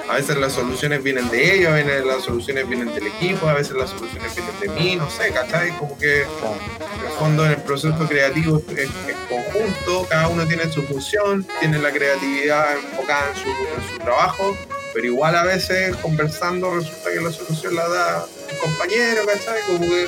A 0.09 0.15
veces 0.15 0.37
las 0.37 0.53
soluciones 0.53 1.01
vienen 1.01 1.29
de 1.29 1.55
ellos, 1.55 1.71
a 1.71 1.75
veces 1.75 2.05
las 2.05 2.23
soluciones 2.23 2.67
vienen 2.67 2.93
del 2.93 3.07
equipo, 3.07 3.47
a 3.47 3.53
veces 3.53 3.75
las 3.75 3.89
soluciones 3.89 4.35
vienen 4.35 4.59
de 4.59 4.69
mí, 4.69 4.95
no 4.95 5.09
sé, 5.09 5.31
¿cachai? 5.31 5.71
Como 5.77 5.97
que 5.97 6.21
en 6.21 7.05
el 7.05 7.11
fondo 7.17 7.45
en 7.45 7.51
el 7.51 7.61
proceso 7.61 7.97
creativo 8.07 8.61
es, 8.69 8.77
es 8.79 9.15
conjunto, 9.29 10.05
cada 10.09 10.27
uno 10.27 10.45
tiene 10.45 10.71
su 10.71 10.83
función, 10.83 11.47
tiene 11.59 11.79
la 11.79 11.91
creatividad 11.91 12.75
enfocada 12.75 13.29
en 13.29 13.35
su, 13.41 13.49
en 13.49 13.93
su 13.93 13.99
trabajo, 14.03 14.57
pero 14.93 15.07
igual 15.07 15.35
a 15.35 15.43
veces 15.43 15.95
conversando 15.97 16.75
resulta 16.75 17.11
que 17.11 17.21
la 17.21 17.31
solución 17.31 17.75
la 17.75 17.87
da 17.87 18.25
un 18.51 18.57
compañero, 18.57 19.25
¿cachai? 19.25 19.61
Como 19.67 19.79
que 19.89 20.07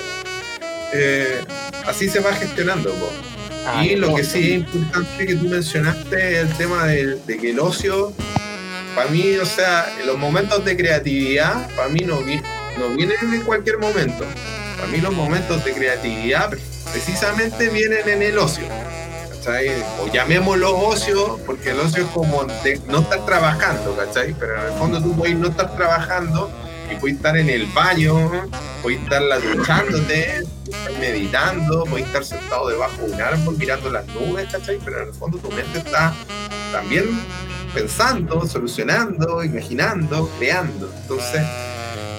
eh, 0.93 1.41
así 1.87 2.09
se 2.09 2.19
va 2.19 2.33
gestionando. 2.33 2.91
po. 2.91 3.09
Ah, 3.67 3.83
y 3.83 3.95
lo 3.95 4.13
que 4.13 4.23
sí 4.23 4.53
es 4.53 4.57
importante 4.57 5.25
que 5.25 5.35
tú 5.35 5.45
mencionaste 5.49 6.41
es 6.41 6.49
el 6.49 6.53
tema 6.55 6.85
de, 6.85 7.15
de 7.15 7.37
que 7.37 7.49
el 7.49 7.59
ocio, 7.59 8.13
para 8.95 9.09
mí, 9.09 9.35
o 9.37 9.45
sea, 9.45 9.85
los 10.05 10.17
momentos 10.17 10.63
de 10.63 10.77
creatividad, 10.77 11.69
para 11.75 11.89
mí 11.89 11.99
no, 11.99 12.21
no 12.21 12.95
vienen 12.95 13.33
en 13.33 13.41
cualquier 13.41 13.77
momento. 13.77 14.23
Para 14.77 14.87
mí 14.87 14.99
los 14.99 15.13
momentos 15.13 15.63
de 15.65 15.73
creatividad 15.73 16.49
precisamente 16.91 17.69
vienen 17.69 18.07
en 18.07 18.21
el 18.21 18.37
ocio. 18.37 18.65
¿cachai? 19.29 19.69
O 20.01 20.07
llamémoslo 20.11 20.77
ocio, 20.77 21.39
porque 21.45 21.71
el 21.71 21.79
ocio 21.79 22.03
es 22.03 22.09
como 22.11 22.45
no 22.87 22.99
estar 22.99 23.25
trabajando, 23.25 23.95
¿cachai? 23.95 24.33
Pero 24.39 24.59
en 24.59 24.73
el 24.73 24.79
fondo 24.79 25.01
tú 25.01 25.15
puedes 25.15 25.35
no 25.35 25.49
estar 25.49 25.75
trabajando 25.75 26.49
y 26.89 26.95
puedes 26.95 27.17
estar 27.17 27.37
en 27.37 27.49
el 27.49 27.65
baño, 27.67 28.49
puedes 28.81 29.01
estar 29.01 29.21
duchándote, 29.41 30.43
meditando, 30.99 31.83
puedes 31.85 32.07
estar 32.07 32.23
sentado 32.23 32.69
debajo 32.69 33.01
de 33.03 33.11
un 33.11 33.21
árbol 33.21 33.57
mirando 33.57 33.89
las 33.91 34.05
nubes, 34.07 34.47
¿cachai? 34.51 34.79
Pero 34.83 35.01
en 35.01 35.07
el 35.09 35.13
fondo 35.13 35.37
tu 35.37 35.49
mente 35.51 35.79
está 35.79 36.13
también 36.71 37.05
pensando, 37.75 38.47
solucionando, 38.47 39.43
imaginando, 39.43 40.29
creando. 40.39 40.89
Entonces, 41.01 41.41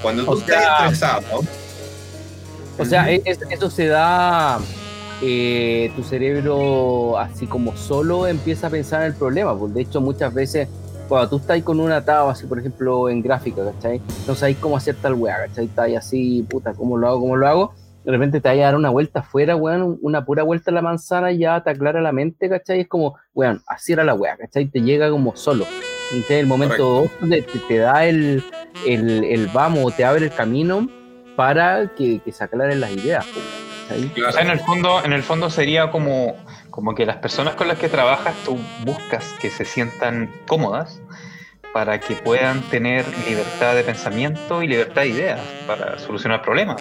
cuando 0.03 0.25
tú 0.25 0.33
O 0.33 0.39
estás 0.39 0.63
sea, 0.63 0.85
estresado, 0.85 1.41
O 2.79 2.85
sea, 2.85 3.11
es- 3.11 3.39
eso 3.51 3.71
se 3.71 3.87
da, 3.87 4.59
eh, 5.23 5.91
tu 5.97 6.03
cerebro 6.05 7.19
así 7.19 7.47
como 7.47 7.75
solo 7.77 8.27
empieza 8.27 8.67
a 8.67 8.71
pensar 8.71 9.01
en 9.01 9.07
el 9.09 9.15
problema. 9.15 9.59
Pues 9.59 9.73
de 9.73 9.81
hecho, 9.81 10.01
muchas 10.03 10.33
veces 10.35 10.69
cuando 11.09 11.31
tú 11.31 11.37
estás 11.39 11.63
con 11.63 11.81
un 11.81 11.91
atado, 11.91 12.29
así 12.29 12.47
por 12.47 12.59
ejemplo 12.59 13.09
en 13.09 13.23
gráfica, 13.23 13.63
¿cachai? 13.73 14.03
No 14.27 14.35
sabes 14.35 14.59
cómo 14.59 14.77
hacer 14.77 14.95
tal 14.97 15.15
weá, 15.15 15.47
¿cachai? 15.47 15.65
Estás 15.67 15.89
así, 15.97 16.45
puta, 16.51 16.75
¿cómo 16.75 16.99
lo 16.99 17.09
hago? 17.09 17.21
¿Cómo 17.21 17.37
lo 17.37 17.49
hago? 17.49 17.75
De 18.07 18.13
repente 18.13 18.41
te 18.41 18.49
vas 18.49 18.57
a 18.57 18.61
dar 18.61 18.77
una 18.77 18.91
vuelta 18.91 19.19
afuera, 19.19 19.57
weón, 19.57 19.99
una 20.01 20.25
pura 20.25 20.45
vuelta 20.45 20.71
a 20.71 20.75
la 20.75 20.81
manzana 20.81 21.33
y 21.33 21.39
ya 21.39 21.61
te 21.65 21.71
aclara 21.71 22.01
la 22.01 22.13
mente, 22.13 22.49
¿cachai? 22.49 22.83
Es 22.83 22.89
como, 22.89 23.17
weón, 23.35 23.61
así 23.67 23.95
era 23.95 24.05
la 24.05 24.15
weá, 24.15 24.37
¿cachai? 24.37 24.67
Te 24.67 24.81
llega 24.81 25.11
como 25.11 25.35
solo. 25.35 25.67
Entonces, 26.13 26.39
el 26.39 26.47
momento 26.47 27.11
donde 27.21 27.43
te, 27.43 27.59
te 27.59 27.79
da 27.79 28.07
el, 28.07 28.45
el, 28.87 29.25
el 29.25 29.49
vamos, 29.49 29.97
te 29.97 30.05
abre 30.05 30.27
el 30.27 30.33
camino 30.33 30.89
para 31.35 31.89
que, 31.97 32.21
que 32.21 32.31
se 32.31 32.45
aclaren 32.45 32.81
las 32.81 32.93
ideas. 32.93 33.27
en 33.91 34.51
el 34.51 34.61
fondo, 34.61 35.05
en 35.05 35.13
el 35.13 35.25
fondo 35.25 35.51
sería 35.51 35.91
como, 35.91 36.37
como 36.71 36.95
que 36.95 37.07
las 37.07 37.17
personas 37.17 37.57
con 37.57 37.67
las 37.67 37.79
que 37.79 37.89
trabajas 37.89 38.37
tú 38.45 38.57
buscas 38.85 39.35
que 39.41 39.51
se 39.51 39.65
sientan 39.65 40.31
cómodas 40.47 41.03
para 41.75 41.99
que 41.99 42.15
puedan 42.15 42.63
tener 42.71 43.05
libertad 43.29 43.75
de 43.75 43.83
pensamiento 43.83 44.63
y 44.63 44.69
libertad 44.69 45.03
de 45.03 45.09
ideas 45.09 45.41
para 45.67 45.99
solucionar 45.99 46.41
problemas. 46.41 46.81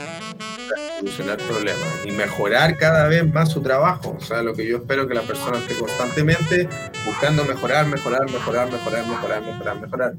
Solucionar 0.98 1.38
problemas 1.38 2.06
y 2.06 2.12
mejorar 2.12 2.78
cada 2.78 3.08
vez 3.08 3.32
más 3.32 3.50
su 3.52 3.62
trabajo. 3.62 4.16
O 4.18 4.24
sea, 4.24 4.42
lo 4.42 4.54
que 4.54 4.66
yo 4.66 4.78
espero 4.78 5.08
que 5.08 5.14
la 5.14 5.22
persona 5.22 5.58
esté 5.58 5.76
constantemente 5.76 6.70
buscando 7.06 7.44
mejorar, 7.46 7.88
mejorar, 7.88 8.30
mejorar, 8.32 8.72
mejorar, 8.72 9.06
mejorar, 9.08 9.42
mejorar, 9.42 9.82
mejorar. 9.82 10.14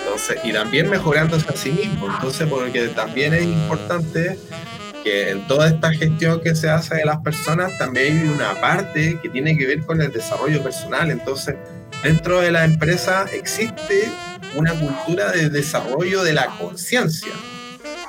Entonces, 0.00 0.38
y 0.44 0.52
también 0.52 0.90
mejorándose 0.90 1.48
a 1.48 1.56
sí 1.56 1.70
mismo. 1.70 2.08
Entonces, 2.12 2.48
porque 2.48 2.88
también 2.88 3.34
es 3.34 3.42
importante 3.42 4.38
que 5.04 5.30
en 5.30 5.46
toda 5.46 5.68
esta 5.68 5.92
gestión 5.92 6.40
que 6.40 6.54
se 6.54 6.68
hace 6.68 6.96
de 6.96 7.04
las 7.04 7.18
personas 7.18 7.76
también 7.78 8.18
hay 8.18 8.28
una 8.28 8.54
parte 8.60 9.18
que 9.22 9.28
tiene 9.28 9.56
que 9.56 9.66
ver 9.66 9.80
con 9.86 10.02
el 10.02 10.12
desarrollo 10.12 10.62
personal. 10.62 11.10
Entonces, 11.10 11.54
dentro 12.02 12.40
de 12.40 12.50
la 12.50 12.64
empresa 12.64 13.26
existe 13.32 14.10
una 14.56 14.72
cultura 14.74 15.30
de 15.30 15.50
desarrollo 15.50 16.24
de 16.24 16.32
la 16.32 16.46
conciencia. 16.58 17.32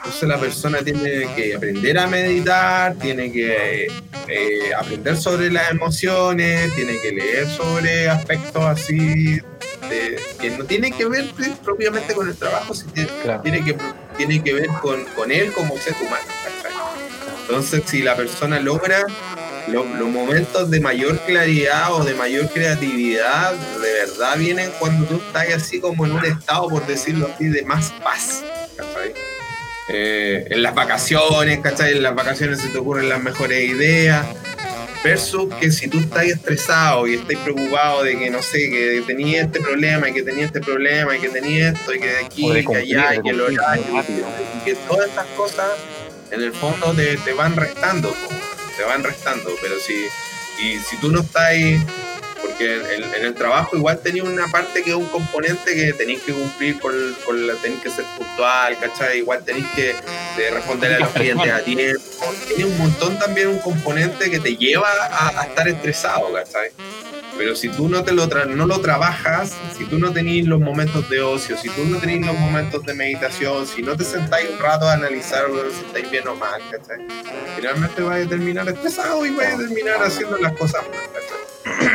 Entonces 0.07 0.29
la 0.29 0.39
persona 0.39 0.77
tiene 0.79 1.27
que 1.35 1.53
aprender 1.53 1.99
a 1.99 2.07
meditar, 2.07 2.95
tiene 2.95 3.29
que 3.29 3.87
eh, 4.29 4.73
aprender 4.79 5.17
sobre 5.17 5.51
las 5.51 5.69
emociones, 5.69 6.73
tiene 6.75 6.97
que 7.01 7.11
leer 7.11 7.45
sobre 7.49 8.07
aspectos 8.09 8.63
así 8.63 9.41
de- 9.89 10.17
que 10.39 10.49
no 10.51 10.63
tienen 10.63 10.93
que 10.93 11.05
ver 11.05 11.25
propiamente 11.61 12.13
con 12.13 12.29
el 12.29 12.37
trabajo, 12.37 12.73
sino 12.73 12.91
Claro. 13.21 13.41
tiene 13.41 13.65
que, 13.65 13.75
tiene 14.17 14.41
que 14.41 14.53
ver 14.53 14.67
con, 14.81 15.03
con 15.15 15.29
él 15.29 15.51
como 15.51 15.77
ser 15.77 15.93
humano. 15.99 16.25
¿cachai? 16.25 16.77
Entonces, 17.41 17.83
si 17.85 18.01
la 18.01 18.15
persona 18.15 18.61
logra 18.61 19.05
lo- 19.67 19.83
los 19.83 20.07
momentos 20.07 20.71
de 20.71 20.79
mayor 20.79 21.19
claridad 21.25 21.93
o 21.93 22.01
de 22.05 22.13
mayor 22.13 22.47
creatividad, 22.49 23.53
de 23.53 23.91
verdad 24.05 24.37
vienen 24.37 24.71
cuando 24.79 25.05
tú 25.05 25.17
estás 25.17 25.53
así 25.53 25.81
como 25.81 26.05
en 26.05 26.13
un 26.13 26.23
estado, 26.25 26.69
por 26.69 26.87
decirlo 26.87 27.29
así, 27.35 27.47
de 27.49 27.63
más 27.63 27.91
paz. 28.01 28.41
¿cachai? 28.77 29.13
Eh, 29.89 30.45
en 30.49 30.63
las 30.63 30.75
vacaciones, 30.75 31.59
¿cachai? 31.59 31.93
En 31.93 32.03
las 32.03 32.13
vacaciones 32.13 32.59
se 32.59 32.69
te 32.69 32.77
ocurren 32.77 33.09
las 33.09 33.21
mejores 33.21 33.63
ideas. 33.63 34.25
Versus 35.03 35.53
que 35.55 35.71
si 35.71 35.87
tú 35.87 35.99
estás 35.99 36.25
estresado 36.25 37.07
y 37.07 37.13
estás 37.13 37.37
preocupado 37.37 38.03
de 38.03 38.17
que 38.17 38.29
no 38.29 38.41
sé, 38.41 38.69
que 38.69 39.03
tenías 39.05 39.45
este 39.45 39.61
problema 39.61 40.09
y 40.09 40.13
que 40.13 40.23
tenías 40.23 40.47
este 40.47 40.59
problema 40.59 41.15
y 41.15 41.19
que 41.19 41.29
tenías 41.29 41.75
esto 41.75 41.93
y 41.93 41.99
que 41.99 42.07
de 42.07 42.17
aquí 42.25 42.51
y 42.51 42.65
que 42.65 42.75
allá 42.75 43.15
y 43.15 43.21
que 43.21 43.29
el 43.29 43.37
cumplir 43.37 43.59
horario 43.59 44.03
y 44.57 44.65
que 44.65 44.75
todas 44.87 45.07
estas 45.07 45.27
cosas 45.27 45.67
en 46.31 46.41
el 46.41 46.51
fondo 46.51 46.93
te, 46.93 47.15
te 47.17 47.31
van 47.33 47.55
restando, 47.55 48.09
po, 48.09 48.29
te 48.75 48.83
van 48.83 49.03
restando, 49.03 49.51
pero 49.61 49.75
si, 49.79 49.93
y 50.61 50.79
si 50.79 50.97
tú 50.97 51.11
no 51.11 51.21
estás 51.21 51.43
ahí, 51.43 51.79
porque 52.41 52.81
en, 52.95 53.25
el 53.25 53.33
trabajo 53.33 53.75
igual 53.75 53.99
tenía 53.99 54.23
una 54.23 54.47
parte 54.47 54.83
que 54.83 54.91
es 54.91 54.95
un 54.95 55.07
componente 55.07 55.75
que 55.75 55.93
tenéis 55.93 56.21
que 56.21 56.33
cumplir 56.33 56.79
con, 56.79 57.47
la, 57.47 57.53
tenéis 57.55 57.81
que 57.81 57.89
ser 57.89 58.05
puntual, 58.17 58.77
¿cachai? 58.79 59.19
Igual 59.19 59.43
tenéis 59.43 59.67
que 59.75 59.95
de 60.37 60.49
responder 60.51 60.93
a 60.93 60.99
los 60.99 61.09
clientes 61.09 61.51
a 61.51 61.59
tiempo, 61.61 62.01
tiene 62.47 62.65
un 62.65 62.77
montón 62.77 63.17
también 63.19 63.47
un 63.47 63.59
componente 63.59 64.29
que 64.29 64.39
te 64.39 64.55
lleva 64.55 64.89
a, 64.89 65.41
a 65.41 65.43
estar 65.45 65.67
estresado, 65.67 66.31
¿cachai? 66.33 66.71
Pero 67.37 67.55
si 67.55 67.69
tú 67.69 67.87
no, 67.87 68.03
te 68.03 68.13
lo 68.13 68.27
tra- 68.27 68.47
no 68.47 68.65
lo 68.65 68.81
trabajas, 68.81 69.53
si 69.77 69.85
tú 69.85 69.99
no 69.99 70.11
tenés 70.11 70.45
los 70.47 70.59
momentos 70.59 71.07
de 71.09 71.21
ocio, 71.21 71.55
si 71.57 71.69
tú 71.69 71.85
no 71.85 71.99
tenés 71.99 72.25
los 72.25 72.37
momentos 72.37 72.83
de 72.83 72.93
meditación, 72.93 73.65
si 73.67 73.83
no 73.83 73.95
te 73.95 74.03
sentáis 74.03 74.49
un 74.49 74.57
rato 74.59 74.87
a 74.87 74.93
analizar 74.93 75.47
bueno, 75.49 75.69
si 75.69 75.85
estáis 75.85 76.09
bien 76.09 76.27
o 76.27 76.35
mal, 76.35 76.61
¿cachai? 76.71 76.97
Finalmente 77.55 78.01
vas 78.01 78.25
a 78.25 78.29
terminar 78.29 78.67
estresado 78.67 79.25
y 79.25 79.29
vas 79.35 79.53
a 79.53 79.57
terminar 79.57 80.03
haciendo 80.03 80.37
las 80.37 80.53
cosas 80.53 80.83
mal. 80.89 80.99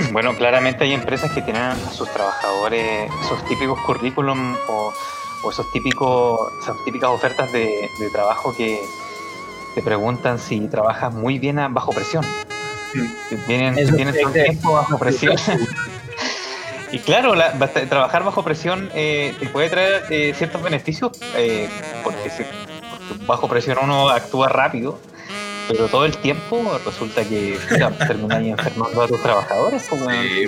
Bueno, 0.13 0.37
claramente 0.37 0.85
hay 0.85 0.93
empresas 0.93 1.33
que 1.33 1.41
tienen 1.43 1.63
a 1.63 1.77
sus 1.93 2.09
trabajadores 2.13 3.11
esos 3.25 3.45
típicos 3.49 3.81
currículum 3.81 4.55
o, 4.69 4.93
o 5.43 5.51
esos 5.51 5.71
típicos, 5.73 6.39
esas 6.63 6.77
típicas 6.85 7.11
ofertas 7.11 7.51
de, 7.53 7.89
trabajo 8.13 8.55
que 8.55 8.79
te 9.75 9.83
preguntan 9.83 10.39
si 10.39 10.61
trabajas 10.69 11.13
muy 11.15 11.39
bien 11.39 11.57
bajo 11.71 11.93
presión. 11.93 12.25
Si 13.29 13.37
tienen, 13.47 13.75
todo 13.87 13.97
el 13.99 14.33
tiempo 14.33 14.73
bajo 14.73 14.99
presión. 14.99 15.37
y 16.93 16.99
claro, 16.99 17.35
la- 17.35 17.53
trabajar 17.89 18.23
bajo 18.25 18.45
presión 18.45 18.91
eh, 18.95 19.35
te 19.39 19.47
puede 19.49 19.71
traer 19.71 20.05
eh, 20.11 20.35
ciertos 20.37 20.63
beneficios 20.63 21.13
eh, 21.37 21.69
porque, 22.05 22.29
si- 22.31 22.43
porque 22.91 23.25
bajo 23.27 23.49
presión 23.49 23.79
uno 23.83 24.09
actúa 24.11 24.49
rápido. 24.49 25.01
Pero 25.69 25.87
todo 25.87 26.05
el 26.05 26.17
tiempo 26.19 26.79
resulta 26.85 27.25
que 27.25 27.57
termináis 28.07 28.49
enfermando 28.51 29.03
a 29.03 29.07
tus 29.09 29.23
trabajadores. 29.23 29.87
pues. 29.89 30.01
Sí, 30.03 30.47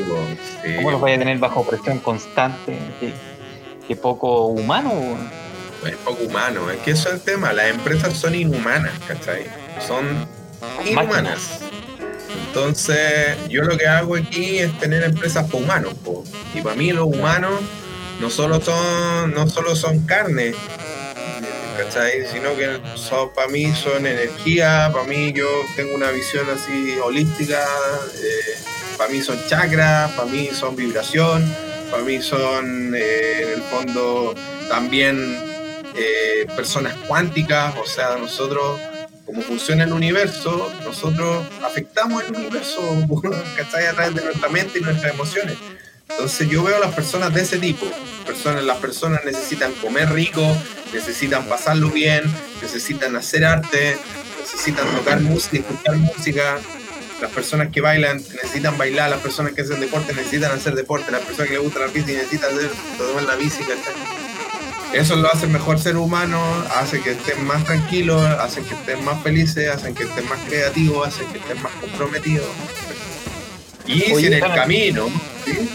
sí, 0.62 0.74
¿Cómo 0.76 0.90
los 0.90 1.00
vaya 1.00 1.16
a 1.16 1.18
tener 1.20 1.38
bajo 1.38 1.64
presión 1.64 1.98
constante? 2.00 2.76
Qué, 3.00 3.14
qué 3.86 3.96
poco 3.96 4.46
humano. 4.48 4.92
es 5.86 5.96
poco 5.98 6.24
humano, 6.24 6.68
es 6.68 6.78
que 6.80 6.90
eso 6.90 7.08
es 7.08 7.14
el 7.14 7.20
tema, 7.22 7.52
las 7.52 7.66
empresas 7.70 8.12
son 8.14 8.34
inhumanas, 8.34 8.92
¿cachai? 9.06 9.46
Son 9.86 10.04
inhumanas. 10.84 11.60
Entonces, 12.54 13.36
yo 13.48 13.64
lo 13.64 13.76
que 13.76 13.88
hago 13.88 14.14
aquí 14.14 14.60
es 14.60 14.78
tener 14.78 15.02
empresas 15.02 15.50
para 15.50 15.64
humanos, 15.64 15.94
y 16.54 16.60
para 16.60 16.76
mí 16.76 16.92
los 16.92 17.06
humanos 17.06 17.60
no 18.20 18.30
solo 18.30 18.60
son, 18.60 19.34
no 19.34 19.50
solo 19.50 19.74
son 19.74 20.06
carne, 20.06 20.54
¿cachai? 21.76 22.24
Sino 22.32 22.54
que 22.54 22.78
son, 22.94 23.34
para 23.34 23.48
mí 23.48 23.74
son 23.74 24.06
energía, 24.06 24.88
para 24.92 25.04
mí 25.04 25.32
yo 25.32 25.48
tengo 25.74 25.96
una 25.96 26.12
visión 26.12 26.46
así 26.48 26.96
holística, 27.04 27.60
eh, 28.22 28.58
para 28.96 29.10
mí 29.10 29.20
son 29.20 29.36
chakras, 29.48 30.12
para 30.12 30.30
mí 30.30 30.50
son 30.52 30.76
vibración, 30.76 31.52
para 31.90 32.04
mí 32.04 32.22
son 32.22 32.94
eh, 32.94 33.42
en 33.42 33.48
el 33.48 33.62
fondo 33.62 34.32
también 34.68 35.18
eh, 35.96 36.46
personas 36.54 36.94
cuánticas, 37.08 37.74
o 37.78 37.84
sea, 37.84 38.16
nosotros, 38.16 38.80
como 39.26 39.42
funciona 39.42 39.84
el 39.84 39.92
universo, 39.92 40.72
nosotros 40.84 41.44
afectamos 41.64 42.22
el 42.24 42.34
universo, 42.34 42.80
¿cachai? 43.56 43.86
A 43.86 43.92
través 43.92 44.14
de 44.14 44.24
nuestra 44.24 44.48
mente 44.48 44.78
y 44.78 44.82
nuestras 44.82 45.14
emociones. 45.14 45.56
Entonces 46.08 46.48
yo 46.48 46.62
veo 46.62 46.76
a 46.76 46.80
las 46.80 46.94
personas 46.94 47.32
de 47.32 47.42
ese 47.42 47.58
tipo. 47.58 47.86
Personas, 48.26 48.64
las 48.64 48.76
personas 48.78 49.24
necesitan 49.24 49.72
comer 49.74 50.10
rico, 50.12 50.42
necesitan 50.92 51.46
pasarlo 51.46 51.90
bien, 51.90 52.22
necesitan 52.60 53.16
hacer 53.16 53.44
arte, 53.44 53.96
necesitan 54.40 54.86
tocar 54.94 55.20
música, 55.20 55.58
escuchar 55.58 55.96
música. 55.96 56.58
Las 57.20 57.30
personas 57.30 57.68
que 57.70 57.80
bailan 57.80 58.18
necesitan 58.18 58.76
bailar, 58.76 59.08
las 59.08 59.20
personas 59.20 59.52
que 59.52 59.62
hacen 59.62 59.80
deporte 59.80 60.12
necesitan 60.12 60.52
hacer 60.52 60.74
deporte, 60.74 61.10
las 61.10 61.22
personas 61.22 61.48
que 61.48 61.54
les 61.54 61.62
gusta 61.62 61.80
la 61.80 61.86
bici 61.86 62.12
necesitan 62.12 62.50
hacer 62.52 62.70
en 63.18 63.26
la 63.26 63.36
bici. 63.36 63.62
¿cachai? 63.64 64.33
Eso 64.94 65.16
lo 65.16 65.28
hace 65.28 65.46
mejor 65.46 65.78
ser 65.78 65.96
humano, 65.96 66.40
hace 66.76 67.00
que 67.00 67.10
estén 67.12 67.44
más 67.44 67.64
tranquilos, 67.64 68.22
hace 68.22 68.62
que 68.62 68.74
estén 68.74 69.04
más 69.04 69.20
felices, 69.22 69.68
hacen 69.68 69.94
que 69.94 70.04
estén 70.04 70.28
más 70.28 70.38
creativos, 70.48 71.08
hacen 71.08 71.26
que 71.28 71.38
estén 71.38 71.60
más 71.62 71.72
comprometidos. 71.80 72.46
Y 73.86 74.00
si 74.00 74.26
en 74.26 74.34
el 74.34 74.40
camino, 74.40 75.06
¿sí? 75.44 75.68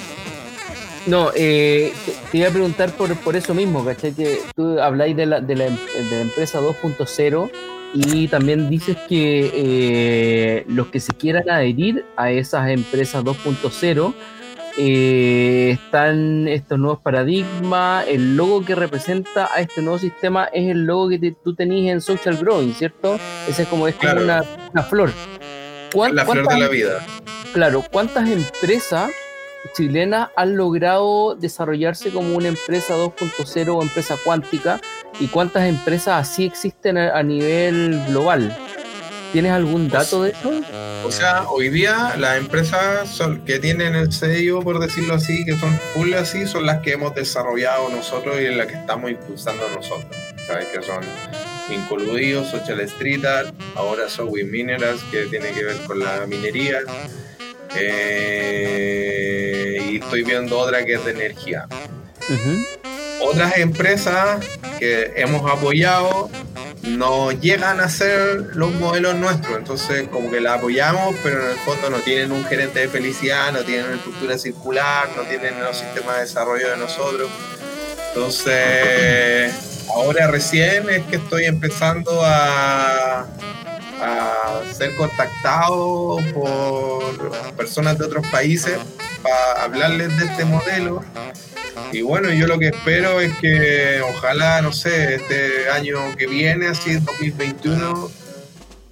No, 1.06 1.32
eh, 1.36 1.94
te, 2.06 2.14
te 2.32 2.38
iba 2.38 2.48
a 2.48 2.52
preguntar 2.52 2.92
por, 2.94 3.16
por 3.18 3.36
eso 3.36 3.54
mismo, 3.54 3.84
¿cachai? 3.84 4.12
Que 4.14 4.42
tú 4.56 4.80
habláis 4.80 5.16
de 5.16 5.26
la, 5.26 5.42
de 5.42 5.56
la, 5.56 5.66
em- 5.68 5.78
de 6.10 6.16
la 6.16 6.22
empresa 6.22 6.60
2.0 6.62 7.52
y 7.94 8.28
también 8.28 8.70
dices 8.70 8.96
que 9.08 9.52
eh, 9.54 10.66
los 10.68 10.88
que 10.88 11.00
se 11.00 11.12
quieran 11.14 11.50
adherir 11.50 12.06
a 12.16 12.32
esas 12.32 12.70
empresas 12.70 13.24
2.0 13.24 14.14
eh, 14.82 15.72
están 15.72 16.48
estos 16.48 16.80
nuevos 16.80 17.00
paradigmas, 17.02 18.06
el 18.08 18.38
logo 18.38 18.64
que 18.64 18.76
representa 18.76 19.50
a 19.54 19.60
este 19.60 19.82
nuevo 19.82 20.00
sistema 20.00 20.46
es 20.54 20.70
el 20.70 20.86
logo 20.86 21.10
que 21.10 21.20
te- 21.20 21.36
tú 21.44 21.54
tenías 21.54 21.94
en 21.94 22.00
Social 22.02 22.38
Growing, 22.38 22.74
¿cierto? 22.74 23.20
Ese 23.48 23.64
es 23.64 23.68
como, 23.68 23.88
es 23.90 23.96
como 23.96 24.12
Claro. 24.14 24.24
una, 24.24 24.44
una 24.72 24.84
flor. 24.84 25.12
¿Cuán- 25.94 26.16
la 26.16 26.24
flor 26.26 26.48
de 26.48 26.60
la 26.60 26.68
vida. 26.70 27.06
Claro, 27.54 27.84
¿cuántas 27.92 28.30
empresas 28.30 29.12
chilenas 29.76 30.30
han 30.38 30.56
logrado 30.56 31.36
desarrollarse 31.36 32.12
como 32.12 32.36
una 32.38 32.48
empresa 32.48 32.96
2.0 32.96 33.76
o 33.76 33.82
empresa 33.82 34.16
cuántica? 34.24 34.80
¿Y 35.20 35.28
cuántas 35.28 35.68
empresas 35.68 36.30
así 36.30 36.46
existen 36.46 36.98
a, 36.98 37.18
a 37.18 37.24
nivel 37.24 38.02
global? 38.08 38.56
¿Tienes 39.32 39.52
algún 39.52 39.90
dato 39.90 40.24
de 40.24 40.32
eso? 40.32 40.52
O 41.06 41.12
sea, 41.12 41.44
hoy 41.50 41.70
día 41.70 42.16
las 42.18 42.38
empresas 42.38 43.08
son- 43.10 43.46
que 43.46 43.60
tienen 43.60 43.96
el 43.96 44.12
sello, 44.12 44.62
por 44.62 44.80
decirlo 44.80 45.14
así, 45.14 45.46
que 45.46 45.58
son 45.58 45.80
full 45.94 46.14
así, 46.16 46.48
son 46.48 46.66
las 46.66 46.80
que 46.82 46.94
hemos 46.94 47.14
desarrollado 47.14 47.90
nosotros 47.90 48.38
y 48.42 48.46
en 48.48 48.58
las 48.58 48.68
que 48.68 48.74
estamos 48.74 49.12
impulsando 49.12 49.68
nosotros. 49.70 50.08
¿Sabes? 50.48 50.68
Que 50.70 50.82
son 50.82 51.04
Incoludidos, 51.72 52.48
Social 52.50 52.80
Street 52.82 53.24
Art, 53.24 53.54
ahora 53.76 54.10
Sowi 54.10 54.44
Minerals, 54.44 55.04
que 55.12 55.26
tiene 55.26 55.52
que 55.52 55.64
ver 55.64 55.78
con 55.86 56.00
la 56.00 56.26
minería. 56.26 56.80
eh, 58.52 59.80
y 59.92 59.98
estoy 59.98 60.24
viendo 60.24 60.58
otra 60.58 60.84
que 60.84 60.94
es 60.96 61.06
de 61.06 61.12
energía. 61.12 61.68
Otras 63.22 63.58
empresas 63.58 64.44
que 64.80 65.12
hemos 65.16 65.50
apoyado 65.52 66.30
no 66.98 67.32
llegan 67.32 67.80
a 67.80 67.90
ser 67.90 68.56
los 68.56 68.74
modelos 68.74 69.16
nuestros, 69.16 69.58
entonces 69.58 70.08
como 70.10 70.30
que 70.32 70.40
la 70.40 70.56
apoyamos, 70.56 71.16
pero 71.24 71.44
en 71.44 71.52
el 71.52 71.58
fondo 71.58 71.90
no 71.90 71.98
tienen 71.98 72.32
un 72.32 72.44
gerente 72.46 72.80
de 72.80 72.88
felicidad, 72.88 73.52
no 73.52 73.64
tienen 73.64 73.86
una 73.86 73.96
estructura 73.96 74.38
circular, 74.38 75.10
no 75.16 75.24
tienen 75.24 75.60
los 75.62 75.78
sistemas 75.78 76.16
de 76.16 76.22
desarrollo 76.22 76.70
de 76.72 76.78
nosotros. 76.78 77.30
Entonces, 78.10 79.54
ahora 79.94 80.28
recién 80.28 80.90
es 80.90 81.04
que 81.06 81.18
estoy 81.18 81.46
empezando 81.46 82.24
a, 82.24 83.28
a 84.02 84.62
ser 84.74 84.96
contactado 84.96 86.18
por 86.34 87.32
personas 87.56 87.98
de 87.98 88.06
otros 88.06 88.26
países 88.28 88.78
para 89.22 89.64
hablarles 89.64 90.18
de 90.18 90.26
este 90.26 90.46
modelo 90.46 91.04
y 91.92 92.02
bueno, 92.02 92.32
yo 92.32 92.48
lo 92.48 92.58
que 92.60 92.68
espero 92.68 93.20
es 93.22 93.36
que 93.38 94.02
ojalá, 94.02 94.62
no 94.62 94.72
sé, 94.72 95.16
este 95.16 95.70
año 95.70 96.16
que 96.18 96.28
viene, 96.28 96.68
así 96.68 96.94
2021, 96.96 98.12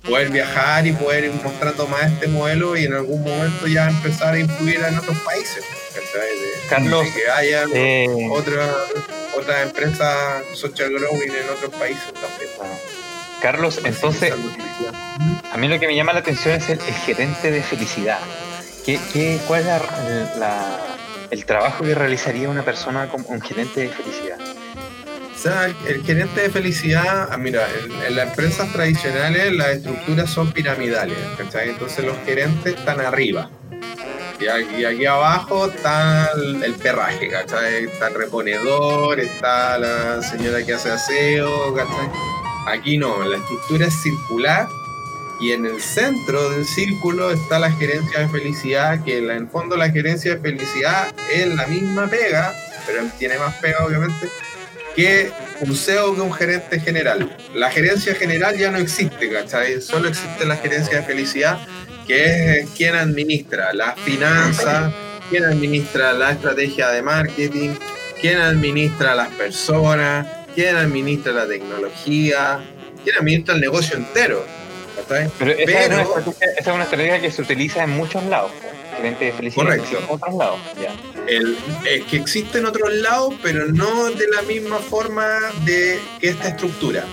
poder 0.04 0.30
viajar 0.30 0.88
y 0.88 0.94
poder 0.94 1.26
ir 1.26 1.34
mostrando 1.44 1.86
más 1.88 2.04
este 2.12 2.28
modelo 2.28 2.78
y 2.78 2.86
en 2.86 2.94
algún 2.94 3.24
momento 3.24 3.68
ya 3.68 3.90
empezar 3.90 4.36
a 4.36 4.40
influir 4.40 4.80
en 4.88 4.98
otros 4.98 5.18
países. 5.20 5.64
Carlos, 6.70 7.04
de 7.06 7.12
que 7.12 7.30
haya 7.30 7.64
Eh, 7.74 8.08
otra, 8.32 8.74
otras 9.38 9.64
empresas 9.64 10.44
social 10.54 10.92
growing 10.92 11.30
en 11.30 11.50
otros 11.56 11.74
países 11.80 12.06
también. 12.14 12.50
Carlos, 13.42 13.80
entonces, 13.84 14.34
a 15.52 15.58
mí 15.58 15.68
lo 15.68 15.80
que 15.80 15.88
me 15.88 15.96
llama 15.96 16.14
la 16.14 16.20
atención 16.20 16.56
es 16.56 16.70
el, 16.70 16.80
el 16.80 16.94
gerente 17.06 17.52
de 17.52 17.62
felicidad. 17.62 18.20
¿Qué, 18.86 19.00
qué, 19.14 19.38
¿Cuál 19.48 19.62
es 19.62 19.68
la- 19.68 20.34
la- 20.40 20.97
el 21.32 21.46
trabajo 21.46 21.84
que 21.84 21.96
realizaría 21.96 22.50
una 22.50 22.64
persona 22.64 23.08
como 23.08 23.28
un 23.30 23.42
gerente 23.42 23.82
de 23.82 23.90
felicidad? 23.90 24.38
O 24.40 25.40
sea, 25.40 25.66
el, 25.66 26.04
gerente 26.04 26.42
de 26.42 26.50
felicidad, 26.50 27.30
ah, 27.32 27.38
mira, 27.38 27.68
en, 28.08 28.16
las 28.16 28.30
empresas 28.30 28.72
tradicionales 28.74 29.54
las 29.54 29.68
estructuras 29.68 30.30
son 30.30 30.52
piramidales, 30.52 31.18
¿cachai? 31.38 31.70
Entonces 31.70 32.06
los 32.06 32.18
gerentes 32.26 32.76
están 32.76 33.02
arriba. 33.02 33.50
Y 34.40 34.48
aquí, 34.48 34.86
aquí 34.86 35.06
abajo 35.06 35.68
está 35.68 36.32
el, 36.36 36.64
el 36.64 36.74
perraje, 36.74 37.30
¿cachai? 37.30 37.86
Está 37.86 38.08
el 38.08 38.16
reponedor, 38.16 39.20
está 39.20 39.78
la 39.78 40.22
señora 40.24 40.64
que 40.66 40.74
hace 40.74 40.92
aseo, 40.92 41.74
¿cachai? 41.76 42.10
Aquí 42.68 42.98
no, 42.98 43.24
la 43.24 43.38
estructura 43.38 43.86
es 43.86 44.02
circular 44.02 44.68
y 45.40 45.52
en 45.52 45.66
el 45.66 45.82
centro 45.82 46.50
del 46.50 46.66
círculo 46.66 47.32
está 47.32 47.60
la 47.60 47.72
gerencia 47.72 48.20
de 48.20 48.28
felicidad, 48.28 49.04
que 49.04 49.20
en 49.20 49.30
el 49.30 49.48
fondo 49.48 49.76
la 49.78 49.90
gerencia 49.90 50.36
de 50.36 50.42
felicidad 50.42 51.14
es 51.34 51.48
la 51.48 51.68
misma 51.68 52.08
pega, 52.08 52.54
pero 52.86 53.04
tiene 53.18 53.38
más 53.38 53.56
pega 53.56 53.86
obviamente, 53.86 54.30
que 54.96 55.32
un 55.62 55.76
CEO 55.76 56.16
que 56.16 56.22
un 56.22 56.34
gerente 56.34 56.80
general. 56.80 57.36
La 57.54 57.70
gerencia 57.70 58.16
general 58.16 58.58
ya 58.58 58.72
no 58.72 58.78
existe, 58.78 59.30
¿cachai? 59.30 59.82
Solo 59.82 60.08
existe 60.08 60.46
la 60.46 60.56
gerencia 60.56 60.98
de 60.98 61.04
felicidad, 61.04 61.60
que 62.08 62.60
es 62.60 62.70
quien 62.72 62.96
administra 62.96 63.74
las 63.74 64.00
finanzas, 64.00 64.94
quien 65.30 65.44
administra 65.44 66.14
la 66.14 66.32
estrategia 66.32 66.90
de 66.90 67.02
marketing, 67.02 67.72
quien 68.20 68.40
administra 68.40 69.14
las 69.14 69.30
personas, 69.30 70.26
quien 70.56 70.76
administra 70.76 71.34
la 71.34 71.48
tecnología, 71.48 72.60
quien 73.04 73.18
administra 73.18 73.56
el 73.56 73.62
negocio 73.62 73.98
entero. 73.98 74.44
Pero 75.08 75.52
esa, 75.52 75.80
Es 75.82 75.88
una 75.90 76.02
estrategia, 76.02 76.48
esa 76.58 76.70
es 76.70 76.76
una 76.76 76.84
estrategia 76.84 77.22
que 77.22 77.32
se 77.32 77.42
utiliza 77.42 77.84
en 77.84 77.90
muchos 77.92 78.24
lados. 78.26 78.52
po. 78.52 78.68
Gerente 78.98 79.26
de 79.26 79.32
felicidad 79.34 79.64
Correcto. 79.66 79.98
en 80.00 80.06
otros 80.10 80.36
lados. 80.36 80.60
Ya. 80.82 80.96
El- 81.28 81.58
es 81.86 82.04
que 82.06 82.18
existe 82.18 82.58
en 82.58 82.66
otros 82.66 82.92
lados, 82.96 83.34
pero 83.44 83.68
no 83.68 84.06
de 84.10 84.28
la 84.36 84.42
misma 84.44 84.78
forma 84.80 85.28
de 85.66 86.00
que 86.20 86.30
esta 86.30 86.48
estructura. 86.50 87.04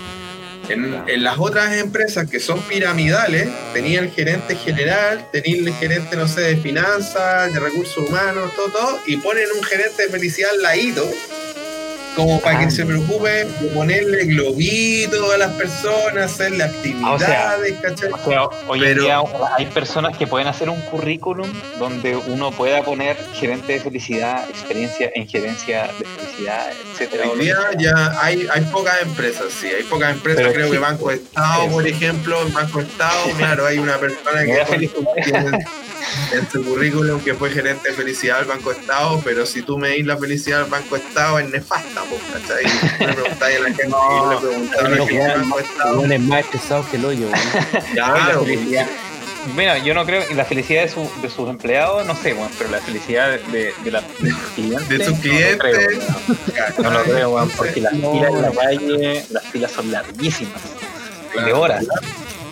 En, 0.71 1.03
en 1.07 1.23
las 1.23 1.37
otras 1.39 1.75
empresas 1.75 2.31
que 2.31 2.41
son 2.41 2.59
piramidales, 2.63 3.49
tenía 3.75 4.01
el 4.01 4.11
gerente 4.11 4.57
general, 4.57 5.29
tenía 5.31 5.57
el 5.59 5.75
gerente, 5.75 6.17
no 6.17 6.27
sé, 6.27 6.41
de 6.41 6.57
finanzas, 6.57 7.53
de 7.53 7.61
recursos 7.61 7.99
humanos, 8.09 8.51
todo, 8.57 8.69
todo, 8.71 8.99
y 9.07 9.19
ponen 9.19 9.45
un 9.55 9.63
gerente 9.63 10.05
de 10.05 10.09
felicidad 10.09 10.53
al 10.53 10.63
ladito, 10.63 11.07
como 12.15 12.41
para 12.41 12.59
Ah. 12.61 12.65
que 12.65 12.71
se 12.71 12.85
preocupe 12.87 13.29
de 13.29 13.45
ponerle 13.75 14.25
globitos 14.27 15.35
a 15.35 15.39
las 15.39 15.53
personas, 15.53 16.33
hacerle 16.33 16.65
actividades, 16.65 17.75
¿cachai? 17.83 18.11
O 18.13 18.19
sea, 18.25 18.43
hoy 18.69 18.81
Pero- 18.81 18.91
en 18.93 18.99
día 19.07 19.21
hay 19.57 19.67
personas 19.67 20.17
que 20.17 20.27
pueden 20.27 20.47
hacer 20.49 20.69
un 20.71 20.81
currículum 20.83 21.49
donde 21.79 22.17
uno 22.17 22.51
pueda 22.53 22.83
poner 22.83 23.17
gerente 23.35 23.75
de 23.75 23.81
felicidad, 23.81 24.49
experiencia 24.49 25.11
en 25.15 25.27
gerencia 25.29 25.91
de 25.99 26.05
felicidad, 26.05 26.67
etcétera. 26.93 27.25
Hoy 27.33 27.41
día 27.41 27.57
ya 27.79 28.13
hay, 28.21 28.47
hay 28.53 28.63
pocas 28.63 29.01
empresas, 29.03 29.47
sí, 29.61 29.67
hay 29.69 29.83
pocas 29.85 30.13
empresas, 30.13 30.43
Pero 30.43 30.53
creo 30.55 30.71
que. 30.71 30.79
Banco 30.79 31.11
Estado, 31.11 31.69
por 31.71 31.87
ejemplo, 31.87 32.43
en 32.47 32.53
Banco 32.53 32.81
Estado, 32.81 33.31
claro, 33.39 33.67
hay 33.67 33.79
una 33.79 33.97
persona 33.99 34.45
que. 34.45 35.65
En, 36.33 36.51
su 36.51 36.63
currículum 36.65 37.21
que 37.21 37.35
fue 37.35 37.51
gerente 37.51 37.89
de 37.91 37.95
felicidad 37.95 38.39
del 38.39 38.47
Banco 38.47 38.73
Estado, 38.73 39.21
pero 39.25 39.47
si 39.47 39.63
tú 39.63 39.79
me 39.79 39.91
dis 39.91 40.07
la 40.07 40.17
felicidad 40.17 40.61
del 40.63 40.71
Banco 40.71 40.97
Estado 40.97 41.39
es 41.39 41.49
nefasta, 41.51 42.03
pues, 42.09 42.21
¿cachai? 42.33 42.65
Tú 42.99 43.07
le 43.07 43.13
preguntáis 43.15 43.57
a 43.57 43.61
la 43.61 43.67
gente, 43.67 43.89
yo 43.89 44.31
le 44.33 44.37
preguntaba 44.49 44.87
a 44.87 44.89
la 44.91 44.97
No, 44.97 45.05
weón, 45.05 45.41
Banco 45.43 45.59
Estado, 45.61 46.05
es 46.13 46.21
más 46.21 46.41
estresado 46.41 46.87
que 46.91 46.97
el 46.97 47.05
hoyo, 47.05 47.29
claro, 47.95 48.45
felicidad. 48.45 48.87
Mira, 49.55 49.77
yo 49.77 49.93
no 49.93 50.07
creo 50.07 50.27
que 50.27 50.35
la 50.35 50.47
felicidad 50.47 50.85
de, 50.85 50.89
su- 50.89 51.11
de 51.21 51.29
sus 51.29 51.51
empleados, 51.51 52.07
no 52.07 52.17
sé, 52.17 52.33
bueno, 52.33 52.51
pero 52.57 52.71
la 52.71 52.79
felicidad 52.79 53.29
de, 53.53 53.75
de, 53.85 53.91
la- 53.91 54.01
de 54.21 54.31
sus 54.31 54.39
clientes. 54.55 54.89
De 54.89 55.05
sus 55.05 55.19
no 55.19 55.19
lo 55.19 55.59
creo. 55.59 56.01
¿cachai? 56.55 56.83
No 56.83 56.91
lo 56.91 57.03
creo, 57.03 57.31
weón, 57.31 57.51
porque 57.51 57.81
las 57.83 57.93
No. 57.95 58.13
filas 58.13 58.33
en 58.33 58.43
la 58.43 58.51
calle, 58.53 59.25
las 59.31 59.45
filas 59.45 59.71
son 59.73 59.93
larguísimas. 59.93 60.63
Claro. 61.33 61.47
De 61.47 61.53
horas. 61.53 61.85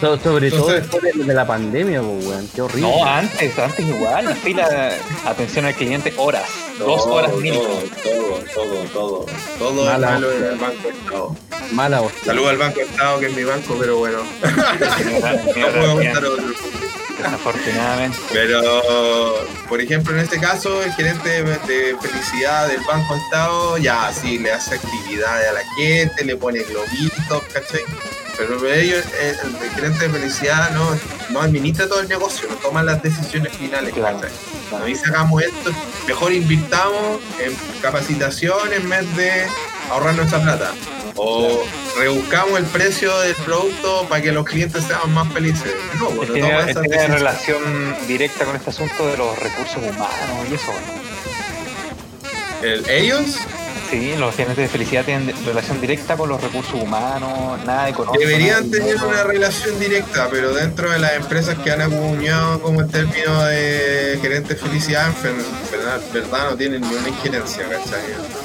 So- 0.03 0.19
sobre 0.19 0.51
todo 0.51 0.67
después 0.73 1.01
de, 1.03 1.25
de 1.25 1.33
la 1.35 1.47
pandemia, 1.47 2.03
pues, 2.03 2.27
weón. 2.27 2.49
Qué 2.55 2.61
horrible. 2.61 2.91
No, 2.91 3.05
antes, 3.05 3.57
antes 3.59 3.87
igual, 3.87 4.25
la 4.25 4.35
fila, 4.35 4.91
atención 5.25 5.65
al 5.65 5.75
cliente, 5.75 6.13
horas, 6.17 6.43
dos 6.79 7.07
horas 7.07 7.33
mínimo. 7.37 7.63
Todo, 7.63 8.39
todo, 8.53 8.75
todo. 8.93 9.27
Todo 9.59 9.81
es 9.85 9.93
Mala 9.93 10.11
malo 10.11 10.33
en 10.33 10.45
el 10.45 10.57
Banco 10.59 10.89
Estado. 10.89 11.37
Mala 11.71 12.01
hostia. 12.03 12.25
Saludo 12.25 12.49
al 12.49 12.59
Banco 12.59 12.81
Estado, 12.81 13.21
que 13.21 13.27
es 13.27 13.37
mi 13.37 13.45
banco, 13.45 13.77
pero 13.79 13.97
bueno. 13.99 14.19
No 14.43 15.69
puedo 15.69 15.95
contar 15.95 16.25
otro. 16.25 16.45
Desafortunadamente. 17.19 18.19
Pero, 18.33 19.35
por 19.69 19.81
ejemplo, 19.81 20.13
en 20.15 20.21
este 20.21 20.39
caso, 20.41 20.83
el 20.83 20.93
gerente 20.93 21.29
de, 21.29 21.43
de 21.43 21.97
felicidad 22.01 22.69
del 22.69 22.81
Banco 22.87 23.15
Estado, 23.17 23.79
ya, 23.79 24.13
sí, 24.13 24.39
le 24.39 24.53
hace 24.53 24.75
actividades 24.77 25.49
a 25.49 25.53
la 25.53 25.63
gente, 25.77 26.25
le 26.25 26.37
pone 26.37 26.61
globitos, 26.61 27.43
¿cachai? 27.53 27.81
Pero 28.37 28.67
ellos, 28.67 29.05
el, 29.21 29.63
el 29.63 29.71
gerente 29.75 30.09
de 30.09 30.11
felicidad 30.19 30.71
no, 30.71 30.99
no 31.31 31.43
administra 31.43 31.87
todo 31.87 32.01
el 32.01 32.09
negocio, 32.09 32.49
no 32.49 32.57
toma 32.57 32.83
las 32.83 33.03
decisiones 33.03 33.53
finales, 33.57 33.93
Claro. 33.95 34.21
¿cachai? 34.21 34.93
Esto, 34.93 35.71
mejor 36.07 36.33
invirtamos 36.33 37.21
en 37.39 37.55
capacitación 37.83 38.73
en 38.73 38.89
vez 38.89 39.17
de 39.17 39.47
ahorrar 39.93 40.14
nuestra 40.14 40.40
plata. 40.43 40.72
O 41.16 41.62
rebuscamos 41.99 42.59
el 42.59 42.64
precio 42.66 43.16
del 43.20 43.34
producto 43.36 44.07
para 44.09 44.22
que 44.22 44.32
los 44.32 44.45
clientes 44.47 44.82
sean 44.84 45.12
más 45.12 45.30
felices. 45.32 45.72
No, 45.99 46.07
bueno, 46.11 46.32
tiene, 46.32 46.49
tiene 46.74 47.07
relación 47.09 47.62
directa 48.09 48.45
con 48.47 48.57
este 48.57 48.70
asunto 48.70 49.07
de 49.07 49.16
los 49.18 49.38
recursos 49.38 49.76
humanos 49.76 50.49
y 50.51 50.55
eso. 50.55 50.72
¿no? 50.72 52.66
El- 52.66 52.88
ellos 52.88 53.36
Sí, 53.93 54.16
los 54.16 54.34
gerentes 54.34 54.57
de 54.57 54.68
felicidad 54.68 55.05
tienen 55.05 55.34
relación 55.45 55.78
directa 55.78 56.16
con 56.16 56.26
los 56.30 56.40
recursos 56.40 56.72
humanos, 56.72 57.62
nada 57.66 57.90
económico. 57.90 58.18
deberían 58.26 58.70
nada 58.70 58.70
tener 58.70 58.97
una 59.05 59.22
relación 59.22 59.78
directa, 59.78 60.28
pero 60.30 60.55
dentro 60.55 60.90
de 60.90 60.99
las 60.99 61.12
empresas 61.12 61.59
que 61.59 61.70
han 61.72 61.82
acuñado 61.82 62.62
como 62.62 62.80
el 62.80 62.88
término 62.88 63.45
de 63.45 64.18
gerente 64.22 64.55
de 64.55 64.61
felicidad, 64.61 65.09
en 65.24 65.36
verdad, 65.70 66.51
no 66.53 66.57
tienen 66.57 66.80
ni 66.80 66.95
una 66.95 67.07
injerencia, 67.11 67.64
¿cachai? 67.68 68.01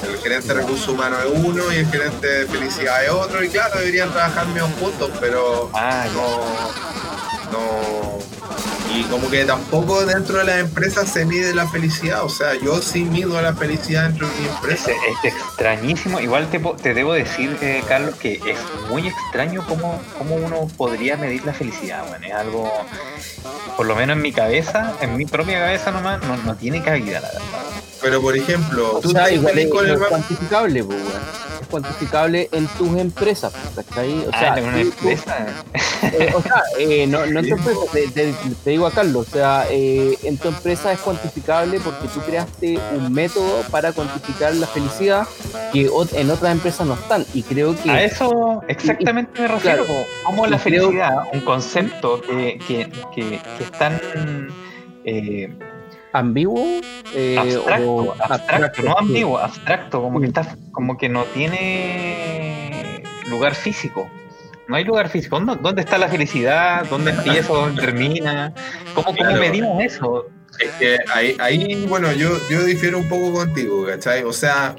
El 0.06 0.18
gerente 0.18 0.48
de 0.48 0.54
recursos 0.54 0.86
humanos 0.86 1.18
es 1.24 1.30
uno 1.42 1.72
y 1.72 1.76
el 1.76 1.86
gerente 1.90 2.26
de 2.26 2.46
felicidad 2.46 3.02
es 3.02 3.10
otro, 3.10 3.42
y 3.42 3.48
claro, 3.48 3.78
deberían 3.78 4.10
trabajar 4.12 4.46
medio 4.48 4.68
juntos, 4.78 5.10
pero 5.18 5.70
Ah, 5.72 6.04
no, 6.12 6.40
no. 7.52 8.37
Y 8.94 9.02
como 9.04 9.30
que 9.30 9.44
tampoco 9.44 10.04
dentro 10.06 10.38
de 10.38 10.44
las 10.44 10.58
empresas 10.58 11.08
se 11.08 11.24
mide 11.24 11.54
la 11.54 11.68
felicidad, 11.68 12.24
o 12.24 12.28
sea, 12.28 12.54
yo 12.54 12.80
sí 12.80 13.04
mido 13.04 13.40
la 13.40 13.54
felicidad 13.54 14.08
dentro 14.08 14.28
de 14.28 14.40
mi 14.40 14.48
empresa. 14.48 14.90
Es, 14.90 14.96
es 15.24 15.34
extrañísimo. 15.34 16.20
Igual 16.20 16.50
te, 16.50 16.58
te 16.58 16.94
debo 16.94 17.12
decir, 17.12 17.56
eh, 17.60 17.82
Carlos, 17.86 18.14
que 18.16 18.34
es 18.34 18.58
muy 18.88 19.08
extraño 19.08 19.64
cómo, 19.66 20.00
cómo 20.16 20.36
uno 20.36 20.68
podría 20.76 21.16
medir 21.16 21.44
la 21.44 21.52
felicidad. 21.52 22.06
Bueno, 22.08 22.26
es 22.26 22.32
algo, 22.32 22.72
por 23.76 23.86
lo 23.86 23.94
menos 23.94 24.16
en 24.16 24.22
mi 24.22 24.32
cabeza, 24.32 24.94
en 25.00 25.16
mi 25.16 25.26
propia 25.26 25.60
cabeza 25.60 25.90
nomás, 25.90 26.22
no, 26.22 26.36
no 26.38 26.56
tiene 26.56 26.82
cabida, 26.82 27.20
la 27.20 27.28
verdad. 27.28 27.87
Pero 28.00 28.20
por 28.22 28.36
ejemplo, 28.36 28.96
O 28.96 29.00
tú 29.00 29.10
sea, 29.10 29.30
igual 29.30 29.54
feliz 29.54 29.66
es, 29.66 29.72
con 29.72 29.86
el 29.86 29.92
es 29.94 30.08
cuantificable, 30.08 30.84
pues. 30.84 30.98
Es 31.60 31.66
cuantificable 31.66 32.48
en 32.52 32.66
tus 32.68 32.96
empresas, 32.98 33.52
¿cachai? 33.74 34.24
O 34.26 34.30
sea, 34.30 34.54
ah, 34.54 34.58
en 34.58 34.64
una 34.64 34.80
empresa. 34.80 35.46
eh, 36.02 36.32
o 36.34 36.40
sea, 36.42 36.62
eh, 36.78 37.06
no, 37.06 37.26
no 37.26 37.40
en 37.40 37.48
tu 37.48 37.54
empresa, 37.56 37.80
te, 37.92 38.08
te- 38.08 38.34
te 38.64 38.70
digo 38.70 38.86
a 38.86 38.92
Carlos, 38.92 39.26
o 39.28 39.30
sea, 39.32 39.66
eh, 39.70 40.16
en 40.22 40.38
tu 40.38 40.48
empresa 40.48 40.92
es 40.92 41.00
cuantificable 41.00 41.80
porque 41.80 42.06
tú 42.08 42.20
creaste 42.20 42.78
un 42.96 43.12
método 43.12 43.62
para 43.70 43.92
cuantificar 43.92 44.54
la 44.54 44.66
felicidad 44.68 45.26
que 45.72 45.90
ot- 45.90 46.14
en 46.14 46.30
otras 46.30 46.52
empresas 46.52 46.86
no 46.86 46.94
están. 46.94 47.26
Y 47.34 47.42
creo 47.42 47.74
que 47.82 47.90
A 47.90 48.02
eso 48.04 48.62
exactamente 48.68 49.40
me 49.42 49.48
refiero. 49.48 49.84
Claro. 49.84 50.04
Como 50.24 50.46
la 50.46 50.58
creo- 50.58 50.82
felicidad, 50.86 51.12
un 51.32 51.40
concepto 51.40 52.20
que, 52.22 52.58
que, 52.66 52.90
que, 53.14 53.40
que 53.58 53.64
es 53.64 53.72
tan 53.72 54.48
eh, 55.04 55.48
ambiguo 56.12 56.64
eh, 57.14 57.36
abstracto, 57.38 57.90
o 57.90 58.14
abstracto, 58.18 58.82
no 58.82 58.98
ambiguo, 58.98 59.38
abstracto, 59.38 60.02
como 60.02 60.20
que 60.20 60.26
Mm. 60.26 60.30
está, 60.30 60.56
como 60.72 60.96
que 60.98 61.08
no 61.08 61.24
tiene 61.24 63.02
lugar 63.28 63.54
físico. 63.54 64.08
No 64.68 64.76
hay 64.76 64.84
lugar 64.84 65.08
físico. 65.08 65.36
¿Dónde, 65.40 65.56
dónde 65.62 65.80
está 65.82 65.96
la 65.98 66.08
felicidad? 66.08 66.84
¿Dónde 66.90 67.10
empieza? 67.12 67.52
¿Dónde 67.52 67.80
termina? 67.80 68.52
¿Cómo, 68.94 69.06
cómo 69.06 69.16
Claro. 69.16 69.40
medimos 69.40 69.82
eso? 69.82 70.26
Es 70.58 70.70
que 70.78 70.98
ahí, 71.14 71.36
ahí, 71.38 71.86
bueno, 71.88 72.12
yo, 72.12 72.30
yo 72.50 72.62
difiero 72.64 72.98
un 72.98 73.08
poco 73.08 73.32
contigo, 73.32 73.86
¿cachai? 73.86 74.24
O 74.24 74.32
sea, 74.32 74.74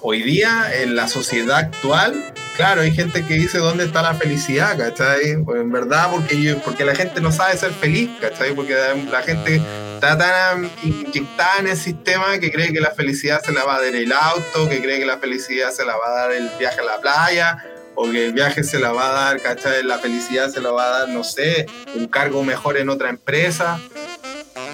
hoy 0.00 0.22
día 0.22 0.64
en 0.82 0.96
la 0.96 1.08
sociedad 1.08 1.58
actual, 1.58 2.32
claro, 2.56 2.82
hay 2.82 2.92
gente 2.92 3.22
que 3.24 3.34
dice 3.34 3.58
dónde 3.58 3.84
está 3.84 4.00
la 4.02 4.14
felicidad, 4.14 4.78
¿cachai? 4.78 5.36
Pues 5.44 5.60
en 5.60 5.70
verdad, 5.72 6.08
porque, 6.12 6.40
yo- 6.40 6.58
porque 6.60 6.84
la 6.84 6.94
gente 6.94 7.20
no 7.20 7.30
sabe 7.32 7.56
ser 7.56 7.72
feliz, 7.72 8.10
¿cachai? 8.20 8.54
Porque 8.54 8.74
la 9.10 9.22
gente 9.22 9.60
está 10.04 10.18
tan 10.18 10.70
inyectada 10.82 11.60
en 11.60 11.68
el 11.68 11.76
sistema 11.76 12.38
que 12.38 12.52
cree 12.52 12.72
que 12.72 12.80
la 12.80 12.90
felicidad 12.90 13.40
se 13.42 13.52
la 13.52 13.64
va 13.64 13.76
a 13.76 13.82
dar 13.82 13.94
el 13.94 14.12
auto, 14.12 14.68
que 14.68 14.82
cree 14.82 14.98
que 14.98 15.06
la 15.06 15.16
felicidad 15.16 15.70
se 15.70 15.84
la 15.84 15.96
va 15.96 16.08
a 16.08 16.12
dar 16.22 16.32
el 16.32 16.50
viaje 16.58 16.80
a 16.80 16.84
la 16.84 17.00
playa, 17.00 17.64
o 17.94 18.10
que 18.10 18.26
el 18.26 18.32
viaje 18.34 18.64
se 18.64 18.78
la 18.78 18.92
va 18.92 19.08
a 19.08 19.12
dar, 19.12 19.40
¿cachai? 19.40 19.82
La 19.82 19.98
felicidad 19.98 20.50
se 20.50 20.60
la 20.60 20.72
va 20.72 20.84
a 20.84 20.98
dar, 20.98 21.08
no 21.08 21.24
sé, 21.24 21.66
un 21.94 22.06
cargo 22.06 22.42
mejor 22.42 22.76
en 22.76 22.90
otra 22.90 23.08
empresa. 23.08 23.80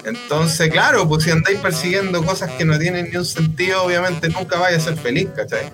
Entonces, 0.03 0.69
claro, 0.69 1.07
pues 1.07 1.23
si 1.23 1.31
andáis 1.31 1.59
persiguiendo 1.59 2.25
cosas 2.25 2.51
que 2.51 2.65
no 2.65 2.77
tienen 2.77 3.09
ni 3.09 3.15
un 3.15 3.25
sentido, 3.25 3.83
obviamente 3.83 4.27
nunca 4.27 4.57
vais 4.57 4.75
a 4.75 4.79
ser 4.81 4.97
feliz, 4.97 5.29
¿cachai? 5.33 5.71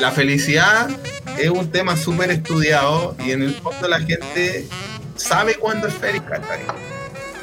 La 0.00 0.10
felicidad 0.10 0.90
es 1.38 1.48
un 1.48 1.70
tema 1.70 1.96
súper 1.96 2.30
estudiado 2.30 3.16
y 3.24 3.30
en 3.30 3.42
el 3.42 3.54
fondo 3.54 3.88
la 3.88 4.00
gente 4.00 4.66
sabe 5.16 5.54
cuándo 5.54 5.86
es 5.86 5.94
feliz, 5.94 6.22
¿cachai? 6.28 6.60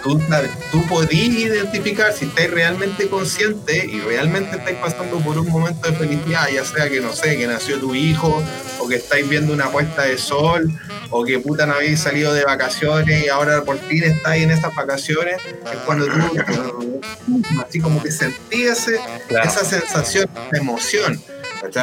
Tú, 0.04 0.20
sabes, 0.30 0.50
tú 0.72 0.86
podís 0.88 1.30
identificar 1.36 2.14
si 2.14 2.26
estáis 2.26 2.50
realmente 2.52 3.08
consciente 3.10 3.86
y 3.86 4.00
realmente 4.00 4.56
estáis 4.58 4.78
pasando 4.78 5.18
por 5.20 5.38
un 5.38 5.50
momento 5.50 5.90
de 5.92 5.98
felicidad, 5.98 6.48
ya 6.50 6.64
sea 6.64 6.90
que 6.90 7.02
no 7.02 7.12
sé, 7.14 7.38
que 7.38 7.46
nació 7.48 7.80
tu 7.80 7.94
hijo, 7.94 8.42
o 8.80 8.88
que 8.88 8.96
estáis 8.96 9.28
viendo 9.28 9.52
una 9.54 9.70
puesta 9.70 10.04
de 10.04 10.18
sol, 10.18 10.72
o 11.10 11.26
que 11.26 11.40
puta 11.40 11.66
no 11.66 11.74
habéis 11.74 12.00
salido 12.00 12.34
de 12.34 12.44
vacaciones 12.46 13.26
y 13.26 13.28
ahora 13.28 13.62
por 13.64 13.78
fin 13.78 14.04
estáis 14.04 14.44
en 14.44 14.52
esas 14.52 14.74
vacaciones, 14.74 15.36
es 15.46 15.78
cuando 15.86 16.06
tú 16.06 17.02
así 17.68 17.80
como 17.80 18.02
que 18.02 18.12
sentí 18.12 18.64
ese- 18.64 19.00
Claro. 19.28 19.50
esa 19.50 19.66
sensación 19.66 20.30
de 20.52 20.58
emoción. 20.60 21.22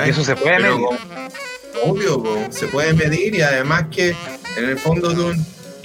eso 0.06 0.24
se 0.24 0.36
puede 0.36 0.56
Pero 0.56 0.78
medir. 0.78 0.86
como- 0.86 1.90
obvio, 1.92 2.46
se 2.50 2.66
puede 2.68 2.94
medir 2.94 3.34
y 3.34 3.42
además 3.42 3.84
que 3.90 4.16
en 4.56 4.64
el 4.64 4.78
fondo 4.78 5.12
tú, 5.14 5.34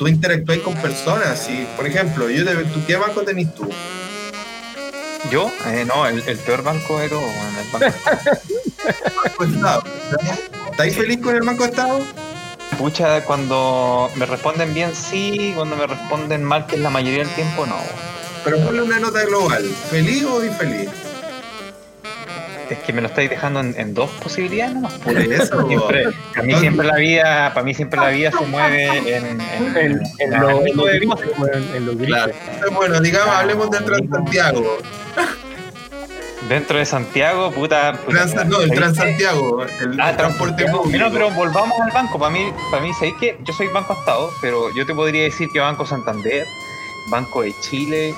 tú 0.02 0.08
interactúas 0.08 0.58
con 0.60 0.74
personas. 0.78 1.47
Y, 1.47 1.68
por 1.78 1.86
ejemplo, 1.86 2.28
yo 2.28 2.43
te, 2.43 2.56
¿tú 2.56 2.80
¿qué 2.88 2.95
banco 2.95 3.22
tenés 3.22 3.54
tú? 3.54 3.70
Yo, 5.30 5.52
eh, 5.68 5.86
no, 5.86 6.08
el, 6.08 6.24
el 6.28 6.38
peor 6.39 6.64
banco 6.64 6.97
de 6.97 7.08
bueno, 7.08 7.60
el 7.62 7.72
banco. 7.72 7.97
Banco 9.24 9.43
Estado. 9.43 9.84
¿Estáis 10.72 10.95
feliz 10.95 11.20
con 11.20 11.36
el 11.36 11.43
Banco 11.43 11.66
Estado? 11.66 11.99
Pucha, 12.80 13.24
cuando 13.26 14.10
me 14.16 14.26
responden 14.26 14.74
bien, 14.74 14.91
sí. 14.95 15.54
Cuando 15.56 15.76
me 15.76 15.86
responden 15.86 16.43
mal, 16.43 16.66
que 16.66 16.78
es 16.78 16.82
la 16.82 16.89
mayoría 16.89 17.20
del 17.20 17.36
tiempo, 17.36 17.68
no. 17.68 17.78
Pero 18.43 18.58
ponle 18.66 18.82
una 18.82 18.97
nota 18.97 19.24
global. 19.26 19.64
¿Feliz 19.91 20.24
o 20.24 20.43
infeliz? 20.43 20.89
Es 22.72 22.80
que 22.80 22.93
me 22.93 23.01
lo 23.01 23.07
estáis 23.07 23.30
dejando 23.30 23.59
en, 23.59 23.76
en 23.78 23.93
dos 23.93 24.09
posibilidades 24.24 24.74
nomás. 24.76 24.93
Por 24.93 25.17
eso. 25.17 25.67
Siempre, 25.67 26.05
a 26.36 26.41
mí 26.41 26.55
siempre 26.55 26.88
la 26.88 26.95
vida, 26.95 27.51
para 27.53 27.63
mí 27.65 27.74
siempre 27.74 27.99
la 27.99 28.09
vida 28.09 28.32
se 28.32 28.45
mueve 28.45 28.86
en, 29.17 29.26
en, 29.26 29.41
En, 29.41 29.78
en 29.78 30.01
en 30.19 30.32
lo, 30.32 30.49
en 30.49 30.51
abanico 30.55 30.78
lo 30.78 30.86
de 30.86 30.97
gris, 30.99 31.09
en 31.76 31.86
lo 31.86 31.95
gris. 31.95 32.07
Claro. 32.07 32.34
Bueno, 32.72 32.99
digamos, 33.01 33.36
hablemos 33.36 33.72
del 33.72 33.84
Transantiago. 33.84 34.78
Dentro 36.49 36.78
de 36.80 36.86
Santiago, 36.86 37.51
puta. 37.51 37.93
puta, 37.93 38.26
Trans- 38.26 38.45
no, 38.47 38.61
el. 38.61 38.72
Transantiago, 38.72 39.63
el 39.63 39.99
Ah, 40.01 40.15
transporte 40.17 40.65
público. 40.65 41.05
No, 41.05 41.11
pero 41.11 41.30
volvamos 41.32 41.80
al 41.80 41.91
banco. 41.91 42.17
Para 42.17 42.32
mí, 42.32 42.51
para 42.72 42.82
mí, 42.84 42.91
¿sabéis 42.93 43.13
qué? 43.19 43.38
Yo 43.43 43.53
soy 43.53 43.67
Banco 43.67 43.93
Estado, 43.93 44.32
pero 44.41 44.74
yo 44.76 44.86
te 44.86 44.93
podría 44.93 45.24
decir 45.24 45.49
que 45.53 45.59
Banco 45.59 45.86
Santander, 45.86 46.45
Banco 47.09 47.43
de 47.43 47.53
Chile 47.61 48.15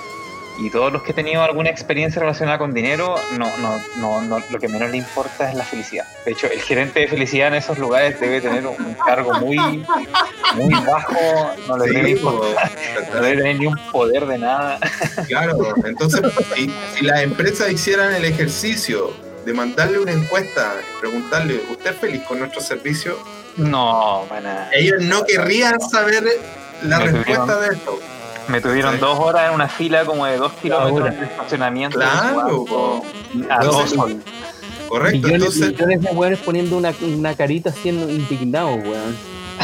y 0.59 0.69
todos 0.69 0.91
los 0.91 1.03
que 1.03 1.11
he 1.11 1.13
tenido 1.13 1.41
alguna 1.43 1.69
experiencia 1.69 2.19
relacionada 2.19 2.57
con 2.57 2.73
dinero, 2.73 3.15
no, 3.37 3.45
no, 3.57 3.77
no, 3.97 4.21
no, 4.21 4.43
lo 4.49 4.59
que 4.59 4.67
menos 4.67 4.91
le 4.91 4.97
importa 4.97 5.49
es 5.49 5.55
la 5.55 5.63
felicidad. 5.63 6.05
De 6.25 6.31
hecho, 6.31 6.47
el 6.47 6.61
gerente 6.61 7.01
de 7.01 7.07
felicidad 7.07 7.47
en 7.49 7.55
esos 7.55 7.77
lugares 7.77 8.19
debe 8.19 8.41
tener 8.41 8.65
un 8.67 8.95
cargo 9.05 9.33
muy, 9.39 9.57
muy 10.55 10.73
bajo, 10.85 11.55
no 11.67 11.77
le 11.77 11.93
Sí, 11.93 12.11
importar, 12.11 12.71
po. 12.71 13.13
no 13.13 13.21
debe 13.21 13.37
tener 13.37 13.59
ni 13.59 13.67
un 13.67 13.77
poder 13.91 14.25
de 14.25 14.37
nada. 14.37 14.79
Claro, 15.27 15.75
entonces 15.85 16.21
si, 16.55 16.73
si 16.95 17.05
las 17.05 17.21
empresas 17.21 17.71
hicieran 17.71 18.13
el 18.13 18.25
ejercicio 18.25 19.11
de 19.45 19.53
mandarle 19.53 19.99
una 19.99 20.11
encuesta, 20.11 20.73
preguntarle, 20.99 21.61
¿usted 21.69 21.91
es 21.91 21.97
feliz 21.97 22.23
con 22.23 22.39
nuestro 22.39 22.61
servicio? 22.61 23.17
No, 23.57 24.25
para 24.29 24.69
Ellos 24.73 25.01
no 25.03 25.23
querrían 25.25 25.79
saber 25.79 26.23
la 26.83 26.99
respuesta 26.99 27.59
de 27.59 27.75
esto. 27.75 27.99
Me 28.47 28.61
tuvieron 28.61 28.95
Sí. 28.95 28.99
dos 28.99 29.19
horas 29.19 29.49
en 29.49 29.55
una 29.55 29.67
fila 29.69 30.05
como 30.05 30.25
de 30.25 30.37
dos 30.37 30.51
kilómetros 30.61 31.17
de 31.19 31.25
estacionamiento. 31.25 31.97
Claro, 31.97 32.65
a 33.49 33.63
dos 33.63 33.73
Entonces, 33.75 33.89
sol. 33.95 34.21
correcto. 34.89 35.17
Millones, 35.27 35.41
Entonces, 35.55 35.69
millones 35.71 36.01
de 36.01 36.09
weones 36.11 36.39
poniendo 36.39 36.77
una, 36.77 36.93
una 37.01 37.35
carita 37.35 37.71
siendo 37.71 38.09
indignados, 38.09 38.75
weón. 38.83 39.15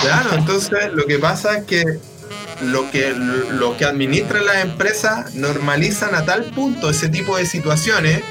Claro, 0.02 0.30
entonces 0.34 0.94
lo 0.94 1.06
que 1.06 1.20
pasa 1.20 1.58
es 1.58 1.66
que 1.66 1.84
lo 2.62 2.90
que 2.92 3.12
lo 3.52 3.76
que 3.78 3.86
administran 3.86 4.46
las 4.46 4.58
empresas 4.64 5.34
normalizan 5.34 6.14
a 6.14 6.26
tal 6.26 6.44
punto 6.46 6.90
ese 6.90 7.10
tipo 7.10 7.36
de 7.38 7.46
situaciones 7.46 8.22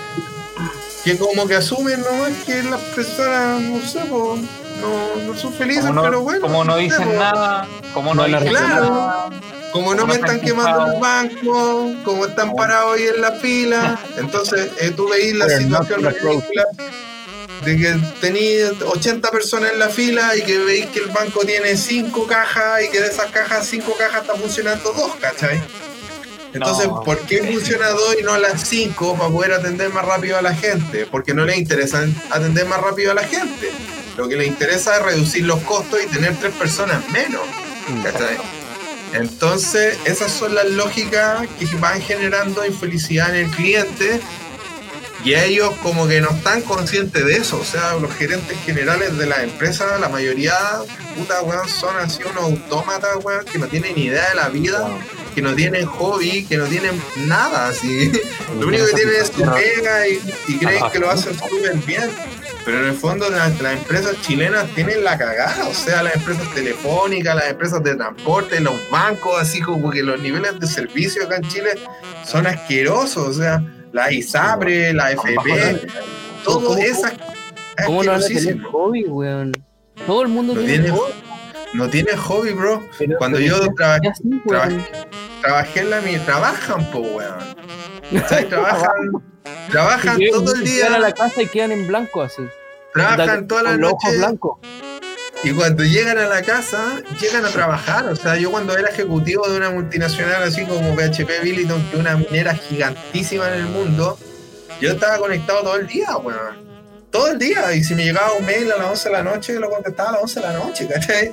que 1.04 1.16
como 1.18 1.46
que 1.46 1.56
asumen 1.56 2.00
nomás 2.02 2.32
que 2.44 2.62
las 2.62 2.80
personas, 2.80 3.60
no 3.62 3.80
sé, 3.80 4.00
po, 4.00 4.36
no, 4.80 5.22
no 5.26 5.34
son 5.38 5.52
felices, 5.52 5.84
no, 5.92 6.02
pero 6.02 6.20
bueno. 6.20 6.40
como 6.40 6.64
no 6.64 6.76
dicen 6.76 7.08
po. 7.08 7.14
nada, 7.14 7.66
como 7.94 8.14
no, 8.14 8.24
dicen 8.24 8.44
reclaman. 8.44 8.70
nada, 8.80 9.30
Como 9.72 9.94
no 9.94 10.06
me 10.06 10.14
están 10.14 10.40
quemando 10.40 10.86
el 10.86 10.94
quejados. 10.94 11.00
banco, 11.00 11.92
como 12.04 12.26
están 12.26 12.54
parados 12.54 12.96
ahí 12.96 13.06
en 13.14 13.20
la 13.20 13.32
fila, 13.32 13.98
entonces 14.16 14.70
eh, 14.80 14.92
tú 14.96 15.08
veis 15.08 15.34
la 15.34 15.48
situación 15.48 16.04
ridícula 16.04 16.64
de 17.64 17.76
que 17.76 17.96
tenéis 18.20 18.64
80 18.86 19.30
personas 19.30 19.72
en 19.72 19.78
la 19.78 19.88
fila 19.88 20.34
y 20.36 20.42
que 20.42 20.58
veis 20.58 20.86
que 20.86 21.00
el 21.00 21.08
banco 21.08 21.40
tiene 21.44 21.76
5 21.76 22.26
cajas 22.26 22.82
y 22.84 22.88
que 22.90 23.00
de 23.00 23.08
esas 23.08 23.30
cajas, 23.30 23.66
5 23.66 23.94
cajas 23.98 24.22
están 24.22 24.38
funcionando 24.40 24.92
2, 24.92 25.16
¿cachai? 25.20 25.60
Entonces, 26.54 26.86
No. 26.86 27.02
¿por 27.02 27.18
qué 27.26 27.42
funciona 27.42 27.90
2 27.90 28.16
y 28.20 28.22
no 28.22 28.38
las 28.38 28.66
5 28.66 29.16
para 29.18 29.28
poder 29.30 29.52
atender 29.52 29.90
más 29.92 30.04
rápido 30.04 30.38
a 30.38 30.42
la 30.42 30.54
gente? 30.54 31.06
Porque 31.10 31.34
no 31.34 31.44
les 31.44 31.58
interesa 31.58 32.06
atender 32.30 32.64
más 32.66 32.80
rápido 32.80 33.10
a 33.10 33.14
la 33.14 33.24
gente. 33.24 33.70
Lo 34.16 34.28
que 34.28 34.36
les 34.36 34.46
interesa 34.46 34.96
es 34.96 35.02
reducir 35.02 35.44
los 35.44 35.60
costos 35.60 36.00
y 36.02 36.06
tener 36.06 36.34
3 36.36 36.54
personas 36.54 37.06
menos. 37.10 37.42
¿cachai? 38.02 38.36
Entonces, 39.14 39.98
esas 40.04 40.30
son 40.30 40.54
las 40.54 40.66
lógicas 40.70 41.46
que 41.58 41.66
van 41.76 42.00
generando 42.00 42.64
infelicidad 42.64 43.34
en 43.34 43.46
el 43.46 43.50
cliente 43.50 44.20
y 45.24 45.34
ellos 45.34 45.74
como 45.82 46.06
que 46.06 46.20
no 46.20 46.30
están 46.30 46.62
conscientes 46.62 47.24
de 47.24 47.36
eso. 47.36 47.58
O 47.60 47.64
sea, 47.64 47.94
los 47.94 48.12
gerentes 48.14 48.56
generales 48.64 49.18
de 49.18 49.26
las 49.26 49.40
empresas, 49.40 50.00
la 50.00 50.08
mayoría, 50.08 50.54
puta, 51.16 51.42
weón, 51.42 51.68
son 51.68 51.96
así 51.96 52.22
unos 52.22 52.44
autómatas, 52.44 53.16
weón, 53.22 53.44
que 53.44 53.58
no 53.58 53.66
tienen 53.66 53.98
idea 53.98 54.28
de 54.30 54.34
la 54.36 54.48
vida, 54.48 54.88
que 55.34 55.42
no 55.42 55.54
tienen 55.54 55.86
hobby, 55.86 56.44
que 56.44 56.56
no 56.56 56.66
tienen 56.66 57.00
nada, 57.26 57.68
así. 57.68 58.12
Lo 58.60 58.66
único 58.66 58.86
que 58.86 58.92
tienen 58.92 59.14
es 59.20 59.28
su 59.28 59.42
pega 59.42 60.08
y, 60.08 60.20
y 60.48 60.58
creen 60.58 60.84
que 60.92 60.98
lo 60.98 61.10
hacen 61.10 61.36
súper 61.38 61.76
bien. 61.78 62.10
Pero 62.64 62.80
en 62.80 62.88
el 62.88 62.94
fondo 62.94 63.30
las, 63.30 63.58
las 63.62 63.78
empresas 63.78 64.20
chilenas 64.20 64.66
tienen 64.74 65.02
la 65.02 65.16
cagada, 65.16 65.66
o 65.68 65.72
sea, 65.72 66.02
las 66.02 66.16
empresas 66.16 66.54
telefónicas, 66.54 67.34
las 67.34 67.46
empresas 67.48 67.82
de 67.82 67.96
transporte, 67.96 68.60
los 68.60 68.74
bancos, 68.90 69.40
así 69.40 69.62
como 69.62 69.90
que 69.90 70.02
los 70.02 70.20
niveles 70.20 70.60
de 70.60 70.66
servicio 70.66 71.24
acá 71.24 71.36
en 71.36 71.48
Chile 71.48 71.70
son 72.26 72.46
asquerosos, 72.46 73.28
o 73.28 73.32
sea, 73.32 73.64
la 73.98 74.12
ISAPRE, 74.12 74.92
la 74.94 75.10
FP, 75.12 75.88
todo 76.44 76.68
¿Cómo- 76.68 76.78
esas 76.78 77.12
¿Cómo 77.86 78.02
no 78.04 78.12
asquerosísimo. 78.12 78.70
hobby, 78.70 79.04
weón? 79.04 79.52
Todo 80.06 80.22
el 80.22 80.28
mundo 80.28 80.54
No 80.54 80.60
tiene 80.60 80.74
tiene, 80.84 80.90
hobby. 80.98 81.12
no 81.74 81.88
tiene 81.88 82.16
hobby, 82.16 82.52
bro. 82.52 82.82
pero- 82.98 83.18
Cuando 83.18 83.38
yo 83.40 83.58
traba- 83.74 83.98
ya 84.02 84.14
sí, 84.14 84.22
weón. 84.44 84.84
trabajé 85.42 85.80
en 85.80 85.90
la 85.90 86.00
mi 86.00 86.16
trabajan, 86.18 86.90
po, 86.90 86.98
weón. 87.00 87.38
¿Sabes? 88.28 88.48
Trabajan, 88.48 89.10
trabajan 89.70 90.18
todo 90.30 90.54
el 90.54 90.62
Llegan 90.64 90.92
a 90.92 90.96
día, 90.96 90.98
la 91.00 91.12
casa 91.12 91.42
y 91.42 91.46
quedan 91.46 91.72
en 91.72 91.86
blanco 91.86 92.22
así. 92.22 92.42
trabajan 92.94 93.46
toda 93.46 93.62
la 93.64 93.70
con 93.72 93.80
los 93.80 93.92
ojos 93.92 94.04
noche 94.04 94.18
blancos. 94.18 94.58
Y 95.44 95.52
cuando 95.52 95.84
llegan 95.84 96.18
a 96.18 96.26
la 96.26 96.42
casa, 96.42 97.00
llegan 97.20 97.44
a 97.44 97.50
trabajar. 97.50 98.06
O 98.06 98.16
sea, 98.16 98.36
yo 98.36 98.50
cuando 98.50 98.76
era 98.76 98.88
ejecutivo 98.88 99.48
de 99.48 99.56
una 99.56 99.70
multinacional 99.70 100.42
así 100.42 100.64
como 100.64 100.94
PHP 100.94 101.42
Billiton, 101.42 101.82
que 101.90 101.96
es 101.96 102.00
una 102.00 102.16
minera 102.16 102.54
gigantísima 102.54 103.48
en 103.48 103.54
el 103.54 103.66
mundo, 103.66 104.18
yo 104.80 104.92
estaba 104.92 105.18
conectado 105.18 105.60
todo 105.60 105.76
el 105.76 105.86
día, 105.86 106.16
weón. 106.16 106.68
Todo 107.10 107.28
el 107.28 107.38
día. 107.38 107.72
Y 107.74 107.84
si 107.84 107.94
me 107.94 108.04
llegaba 108.04 108.32
un 108.32 108.44
mail 108.44 108.70
a 108.72 108.76
las 108.78 108.86
11 108.88 109.08
de 109.08 109.14
la 109.14 109.22
noche, 109.22 109.58
lo 109.58 109.70
contestaba 109.70 110.10
a 110.10 110.12
las 110.12 110.22
11 110.22 110.40
de 110.40 110.46
la 110.46 110.52
noche, 110.54 110.88
¿cachai? 110.88 111.32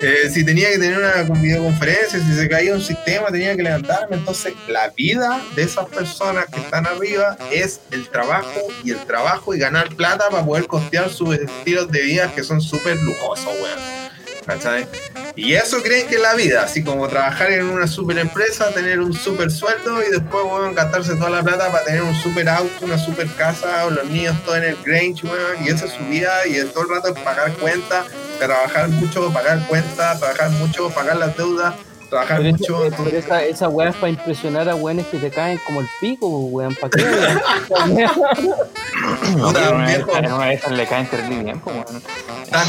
Eh, 0.00 0.30
si 0.32 0.44
tenía 0.44 0.70
que 0.70 0.78
tener 0.78 0.96
una 0.96 1.22
videoconferencia, 1.40 2.20
si 2.20 2.32
se 2.32 2.48
caía 2.48 2.72
un 2.72 2.80
sistema, 2.80 3.32
tenía 3.32 3.56
que 3.56 3.64
levantarme. 3.64 4.16
Entonces, 4.16 4.54
la 4.68 4.90
vida 4.90 5.40
de 5.56 5.62
esas 5.62 5.86
personas 5.86 6.46
que 6.46 6.60
están 6.60 6.86
arriba 6.86 7.36
es 7.50 7.80
el 7.90 8.08
trabajo 8.08 8.60
y 8.84 8.92
el 8.92 8.98
trabajo 9.06 9.54
y 9.54 9.58
ganar 9.58 9.88
plata 9.96 10.28
para 10.30 10.44
poder 10.44 10.68
costear 10.68 11.10
sus 11.10 11.34
estilos 11.34 11.90
de 11.90 12.02
vida 12.02 12.32
que 12.32 12.44
son 12.44 12.60
súper 12.60 12.96
lujosos, 13.02 13.52
weón. 13.60 14.08
¿Cachai? 14.46 14.86
Y 15.34 15.54
eso 15.54 15.82
creen 15.82 16.08
que 16.08 16.14
es 16.14 16.22
la 16.22 16.34
vida, 16.34 16.62
así 16.62 16.82
como 16.82 17.06
trabajar 17.06 17.52
en 17.52 17.66
una 17.66 17.86
super 17.86 18.18
empresa, 18.18 18.72
tener 18.72 18.98
un 18.98 19.12
super 19.12 19.50
sueldo 19.50 20.02
y 20.02 20.10
después, 20.10 20.44
weón, 20.44 20.74
gastarse 20.74 21.16
toda 21.16 21.30
la 21.30 21.42
plata 21.42 21.70
para 21.70 21.84
tener 21.84 22.02
un 22.02 22.14
super 22.14 22.48
auto, 22.48 22.84
una 22.84 22.98
super 22.98 23.26
casa, 23.36 23.84
o 23.84 23.90
los 23.90 24.06
niños 24.06 24.36
todo 24.44 24.56
en 24.56 24.64
el 24.64 24.76
Grange, 24.84 25.26
weón, 25.26 25.64
y 25.64 25.68
esa 25.68 25.86
es 25.86 25.92
su 25.92 26.04
vida, 26.04 26.46
y 26.46 26.54
todo 26.72 26.84
el 26.84 26.90
rato 26.90 27.14
pagar 27.22 27.52
cuentas, 27.54 28.06
trabajar 28.46 28.88
mucho, 28.88 29.32
pagar 29.32 29.66
cuentas, 29.66 30.18
trabajar 30.18 30.50
mucho, 30.50 30.90
pagar 30.90 31.16
las 31.16 31.36
deudas, 31.36 31.74
trabajar 32.08 32.38
Pero, 32.38 32.50
mucho. 32.56 32.84
esa, 32.84 32.96
pero 33.04 33.16
esa, 33.18 33.42
esa 33.44 33.68
weá 33.68 33.90
es 33.90 33.96
para 33.96 34.08
impresionar 34.10 34.68
a 34.68 34.74
weones 34.74 35.06
que 35.06 35.18
te 35.18 35.30
caen 35.30 35.58
como 35.66 35.80
el 35.80 35.88
pico, 36.00 36.26
weón. 36.28 36.74
¿Para 36.74 36.90
qué? 36.90 37.04
weón? 37.04 38.08
Puta, 39.38 39.68
en, 39.68 39.74
una 39.74 39.86
de 39.86 39.94
viejo, 39.96 40.10
esas, 40.10 40.24
en 40.24 40.32
una 40.32 40.46
de 40.46 40.54
esas 40.54 40.72
le 40.72 40.86
caen 40.86 41.06
terrible 41.06 41.44
bien, 41.44 41.60
pues, 41.60 41.76
weón. 41.76 42.02
tan, 42.50 42.68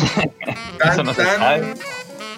tan, 0.95 1.05
no 1.05 1.13
tan- 1.13 1.74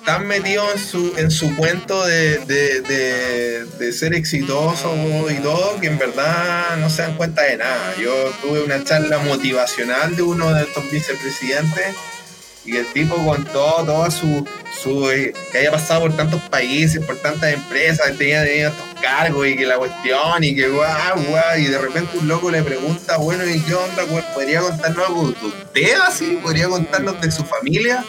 tan 0.06 0.26
metido 0.28 0.64
en 0.72 0.80
su, 0.80 1.14
en 1.16 1.30
su 1.30 1.56
cuento 1.56 2.04
de, 2.06 2.40
de, 2.40 2.82
de- 2.82 3.66
de 3.66 3.94
ser 3.94 4.16
exitoso 4.16 4.92
y 5.30 5.36
todo, 5.36 5.80
que 5.80 5.88
en 5.88 5.98
verdad 6.00 6.76
no 6.78 6.90
se 6.90 7.04
dan 7.04 7.16
cuenta 7.18 7.44
de 7.44 7.58
nada. 7.58 7.94
Yo 8.02 8.12
tuve 8.42 8.64
una 8.64 8.84
charla 8.84 9.20
motivacional 9.20 10.16
de 10.16 10.24
uno 10.24 10.52
de 10.54 10.64
estos 10.64 10.90
vicepresidentes 10.90 11.96
y 12.66 12.78
el 12.78 12.86
tipo 12.94 13.16
contó 13.26 13.84
toda 13.86 14.12
su, 14.12 14.46
su 14.82 15.10
eh, 15.10 15.34
que 15.52 15.58
haya 15.60 15.72
pasado 15.72 16.02
por 16.02 16.16
tantos 16.16 16.42
países, 16.44 17.04
por 17.06 17.18
tantas 17.18 17.54
empresas, 17.54 18.18
tenía 18.18 18.44
tenido 18.44 18.70
estos 18.70 19.02
cargos 19.02 19.48
y 19.48 19.56
que 19.56 19.66
la 19.66 19.78
cuestión 19.78 20.44
y 20.44 20.56
que 20.56 20.68
guau, 20.70 21.24
guau, 21.28 21.58
y 21.58 21.66
de 21.66 21.78
repente 21.78 22.18
un 22.18 22.28
loco 22.28 22.52
le 22.52 22.62
pregunta, 22.62 23.18
bueno, 23.18 23.46
¿y 23.48 23.60
qué 23.62 23.74
onda? 23.74 24.04
¿Podría 24.34 24.62
contarnos 24.62 25.08
algo 25.08 25.32
de 25.32 25.48
usted 25.48 25.94
así? 26.08 26.40
¿Podría 26.42 26.70
contarnos 26.70 27.20
de 27.20 27.32
su 27.32 27.44
familia? 27.44 28.04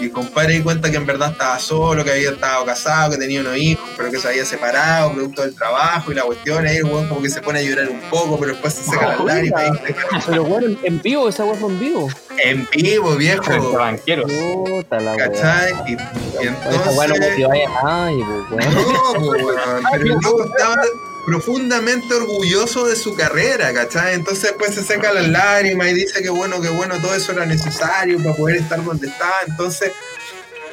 Y 0.00 0.04
el 0.04 0.12
compadre 0.12 0.54
di 0.54 0.62
cuenta 0.62 0.90
que 0.90 0.96
en 0.96 1.04
verdad 1.06 1.32
estaba 1.32 1.58
solo, 1.58 2.02
que 2.04 2.10
había 2.12 2.30
estado 2.30 2.64
casado, 2.64 3.10
que 3.12 3.18
tenía 3.18 3.40
unos 3.40 3.56
hijos, 3.56 3.88
pero 3.96 4.10
que 4.10 4.18
se 4.18 4.28
había 4.28 4.44
separado, 4.44 5.12
producto 5.12 5.42
del 5.42 5.54
trabajo 5.54 6.10
y 6.10 6.14
la 6.14 6.22
cuestión. 6.22 6.66
Ahí 6.66 6.78
el 6.78 6.84
weón 6.84 7.08
como 7.08 7.20
que 7.22 7.28
se 7.28 7.40
pone 7.42 7.58
a 7.58 7.62
llorar 7.62 7.88
un 7.88 8.00
poco, 8.10 8.38
pero 8.38 8.52
después 8.52 8.72
se 8.74 8.84
seca 8.90 9.08
las 9.08 9.20
lágrimas 9.24 9.62
y 9.66 10.30
Pero 10.30 10.44
bueno, 10.44 10.76
en- 10.82 11.02
vivo, 11.02 11.28
esa 11.28 11.44
fue 11.44 11.68
en 11.70 11.78
vivo. 11.80 12.08
en 12.42 12.68
vivo, 12.72 13.10
Frente 13.16 13.50
viejo. 13.58 13.72
banqueros. 13.72 14.32
Puta 14.32 15.00
la 15.00 15.12
weá. 15.14 15.30
¿Cachai? 15.30 15.72
Y, 15.86 15.92
y 15.92 16.46
Esa 16.46 16.90
weá 16.92 17.06
no 17.08 17.14
entonces. 17.14 17.30
motiva 17.30 17.48
a 17.52 17.84
nadie, 17.84 18.24
pues, 18.48 18.66
weón. 18.66 18.74
No, 19.14 19.20
weón, 19.30 19.82
pero 19.92 20.04
loco 20.22 20.44
estaba 20.44 20.76
profundamente 21.24 22.14
orgulloso 22.14 22.86
de 22.86 22.96
su 22.96 23.14
carrera, 23.14 23.72
¿cachai? 23.72 24.14
Entonces 24.14 24.54
pues 24.58 24.74
se 24.74 24.82
seca 24.82 25.12
las 25.12 25.28
lágrimas 25.28 25.88
y 25.88 25.94
dice 25.94 26.22
que 26.22 26.30
bueno, 26.30 26.60
que 26.60 26.68
bueno, 26.68 27.00
todo 27.00 27.14
eso 27.14 27.32
era 27.32 27.46
necesario 27.46 28.18
para 28.22 28.34
poder 28.34 28.56
estar 28.56 28.82
donde 28.84 29.08
estaba. 29.08 29.36
Entonces 29.46 29.92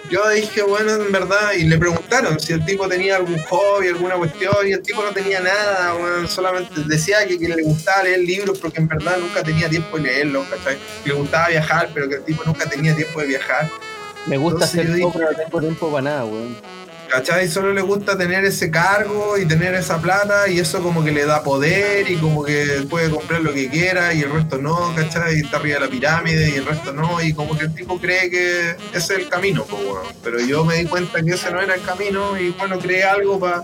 yo 0.10 0.30
dije, 0.30 0.62
bueno, 0.62 0.96
en 0.96 1.12
verdad, 1.12 1.52
y 1.58 1.64
le 1.64 1.78
preguntaron 1.78 2.40
si 2.40 2.54
el 2.54 2.64
tipo 2.64 2.88
tenía 2.88 3.18
algún 3.18 3.40
hobby, 3.44 3.88
alguna 3.88 4.16
cuestión, 4.16 4.56
y 4.66 4.72
el 4.72 4.82
tipo 4.82 5.04
no 5.04 5.12
tenía 5.12 5.42
nada, 5.42 5.96
weón, 5.96 6.30
solamente 6.30 6.74
decía 6.86 7.28
que, 7.28 7.38
que 7.38 7.50
le 7.50 7.62
gustaba 7.62 8.04
leer 8.04 8.22
libros 8.22 8.58
porque 8.60 8.80
en 8.80 8.88
verdad 8.88 9.18
nunca 9.18 9.44
tenía 9.44 9.68
tiempo 9.68 9.98
de 9.98 10.04
leerlos, 10.04 10.48
¿cachai? 10.48 10.78
Que 11.04 11.10
le 11.10 11.16
gustaba 11.16 11.50
viajar, 11.50 11.90
pero 11.94 12.08
que 12.08 12.16
el 12.16 12.24
tipo 12.24 12.44
nunca 12.46 12.70
tenía 12.70 12.96
tiempo 12.96 13.20
de 13.20 13.28
viajar. 13.28 13.70
Me 14.28 14.38
gusta 14.38 14.66
Entonces 14.66 14.80
hacer 14.80 15.12
pero 15.14 15.32
no 15.32 15.38
tengo 15.38 15.60
tiempo 15.60 15.92
para 15.92 16.02
nada, 16.04 16.26
weón. 16.26 16.77
¿Cachai? 17.10 17.48
Solo 17.48 17.74
le 17.74 17.82
gusta 17.82 18.18
tener 18.18 18.44
ese 18.44 18.70
cargo 18.70 19.38
y 19.38 19.46
tener 19.46 19.74
esa 19.76 20.02
plata 20.02 20.50
y 20.50 20.60
eso 20.60 20.82
como 20.84 21.04
que 21.04 21.12
le 21.12 21.26
da 21.26 21.42
poder 21.42 22.10
y 22.12 22.18
como 22.18 22.44
que 22.44 22.86
puede 22.90 23.10
comprar 23.10 23.42
lo 23.42 23.54
que 23.54 23.70
quiera 23.70 24.14
y 24.14 24.22
el 24.22 24.32
resto 24.32 24.58
no, 24.58 24.94
¿cachai? 24.96 25.38
Y 25.38 25.40
está 25.40 25.58
arriba 25.58 25.80
de 25.80 25.86
la 25.86 25.92
pirámide 25.92 26.50
y 26.50 26.56
el 26.56 26.66
resto 26.66 26.92
no 26.92 27.22
y 27.22 27.34
como 27.34 27.58
que 27.58 27.66
el 27.66 27.74
tipo 27.74 28.00
cree 28.00 28.30
que 28.30 28.72
ese 28.94 29.14
es 29.14 29.20
el 29.20 29.30
camino, 29.30 29.64
pues. 29.66 29.82
Pero 30.24 30.40
yo 30.40 30.66
me 30.66 30.76
di 30.76 30.86
cuenta 30.86 31.24
que 31.24 31.32
ese 31.32 31.50
no 31.52 31.62
era 31.62 31.76
el 31.76 31.82
camino 31.82 32.38
y 32.38 32.50
bueno, 32.50 32.78
creé 32.78 33.04
algo 33.04 33.40
para 33.40 33.64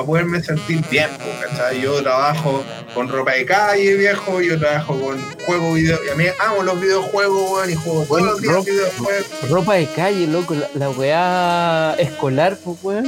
poderme 0.00 0.42
sentir 0.42 0.80
bien, 0.90 1.08
¿cachai? 1.42 1.80
Yo 1.82 2.02
trabajo 2.02 2.64
con 2.94 3.08
ropa 3.08 3.32
de 3.32 3.44
calle, 3.44 3.94
viejo, 3.96 4.40
yo 4.40 4.58
trabajo 4.58 4.98
con 4.98 5.20
juegos 5.44 5.74
video, 5.74 5.98
y 6.06 6.10
a 6.10 6.14
mí 6.14 6.24
amo 6.40 6.62
los 6.62 6.80
videojuegos, 6.80 7.50
weón, 7.50 7.70
y 7.70 7.74
juego 7.74 8.04
todos 8.06 8.22
los 8.22 8.40
días 8.40 8.54
ropa- 8.54 8.70
videojuegos. 8.70 9.50
Ropa 9.50 9.74
de 9.74 9.86
calle, 9.94 10.26
loco, 10.26 10.54
la, 10.54 10.68
la 10.74 10.90
weá 10.90 11.94
escolar, 11.98 12.56
pues, 12.64 12.78
weón. 12.82 13.04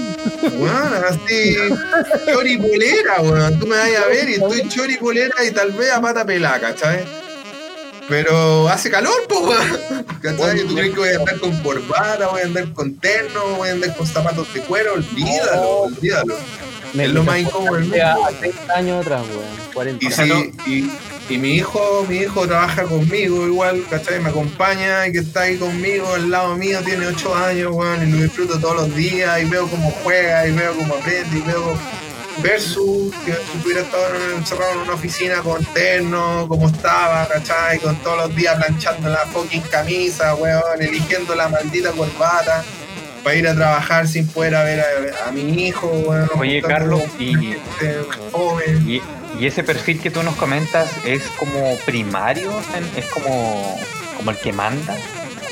Weón, 0.59 0.93
así, 1.09 1.57
choripolera, 2.27 3.21
weón. 3.23 3.59
Tú 3.59 3.67
me 3.67 3.77
vas 3.77 3.89
a 4.05 4.09
ver 4.09 4.29
y 4.29 4.35
estoy 4.35 4.69
choripolera 4.69 5.35
y 5.47 5.51
tal 5.53 5.73
vez 5.73 5.91
a 5.91 6.01
pata 6.01 6.25
pelada, 6.25 6.61
¿cachai? 6.61 7.05
Pero 8.09 8.69
hace 8.69 8.91
calor, 8.91 9.27
po, 9.29 9.41
weón. 9.41 10.05
¿Cachai? 10.21 10.61
¿Tú 10.67 10.75
crees 10.75 10.93
que 10.93 11.01
voy 11.01 11.09
a 11.11 11.17
andar 11.17 11.39
con 11.39 11.57
corbata, 11.63 12.29
voy 12.29 12.43
a 12.43 12.45
andar 12.45 12.73
con 12.73 12.95
terno, 12.99 13.57
voy 13.57 13.69
a 13.69 13.73
andar 13.73 13.97
con 13.97 14.07
zapatos 14.07 14.53
de 14.55 14.61
cuero? 14.61 14.95
Olvídalo, 14.95 15.81
olvídalo. 15.83 16.37
Me 16.93 17.07
Es 17.07 17.11
lo 17.11 17.25
más 17.25 17.39
incómodo 17.41 17.77
del 17.77 18.01
a 18.01 18.15
mundo. 18.15 18.31
30 18.39 18.75
años 18.75 19.01
atrás, 19.01 19.23
weón. 19.29 19.73
40. 19.75 20.05
Y, 20.07 20.11
si, 20.11 20.53
y, 20.71 21.35
y 21.35 21.39
mi 21.39 21.55
hijo, 21.57 22.07
mi 22.09 22.19
hijo 22.19 22.47
trabaja 22.47 22.85
conmigo 22.85 23.47
igual, 23.47 23.85
¿cachai? 23.91 24.21
Me 24.21 24.29
acompaña 24.29 25.07
y 25.07 25.13
que 25.13 25.19
está 25.19 25.43
ahí 25.43 25.57
conmigo 25.57 26.15
al 26.15 26.31
lado 26.31 26.55
mío, 26.57 26.81
tiene 26.85 27.07
8 27.09 27.35
años, 27.35 27.73
weón, 27.73 28.07
y 28.07 28.13
lo 28.13 28.23
disfruto 28.23 28.61
todos 28.61 28.77
los 28.77 28.95
días 28.95 29.43
y 29.43 29.47
veo 29.47 29.67
cómo 29.67 29.91
juega 30.03 30.47
y 30.47 30.53
veo 30.53 30.75
cómo 30.77 30.95
aprende 30.95 31.39
y 31.39 31.41
veo 31.41 31.77
versus 32.43 33.15
que 33.25 33.33
si 33.33 33.59
hubiera 33.65 33.83
estado 33.83 34.05
encerrado 34.37 34.73
en 34.73 34.79
una 34.79 34.95
oficina 34.95 35.41
con 35.43 35.65
terno, 35.67 36.47
como 36.49 36.69
estaba, 36.69 37.27
¿cachai? 37.29 37.79
Con 37.79 37.97
todos 37.97 38.29
los 38.29 38.37
días 38.37 38.57
planchando 38.57 39.09
la 39.09 39.19
fucking 39.27 39.63
camisa, 39.63 40.35
weón, 40.35 40.63
eligiendo 40.81 41.35
la 41.35 41.49
maldita 41.49 41.93
corbata 41.93 42.65
para 43.23 43.37
ir 43.37 43.49
a 43.49 43.55
trabajar 43.55 44.07
sin 44.07 44.27
poder 44.29 44.53
ver 44.53 44.81
a, 45.25 45.29
a 45.29 45.33
mi 45.33 45.67
hijo, 45.67 45.87
weón. 45.87 46.29
Oye, 46.39 46.61
Carlos, 46.61 47.03
con 47.03 47.23
y- 47.23 47.57
joven. 48.33 48.85
Y, 48.91 49.01
y 49.41 49.47
ese 49.47 49.63
perfil 49.65 50.01
que 50.01 50.11
tú 50.11 50.23
nos 50.23 50.35
comentas 50.37 50.91
es 51.05 51.23
como 51.39 51.77
primario, 51.87 52.53
es 52.97 53.07
como, 53.07 53.79
como 54.17 54.31
el 54.31 54.37
que 54.39 54.53
manda, 54.53 54.97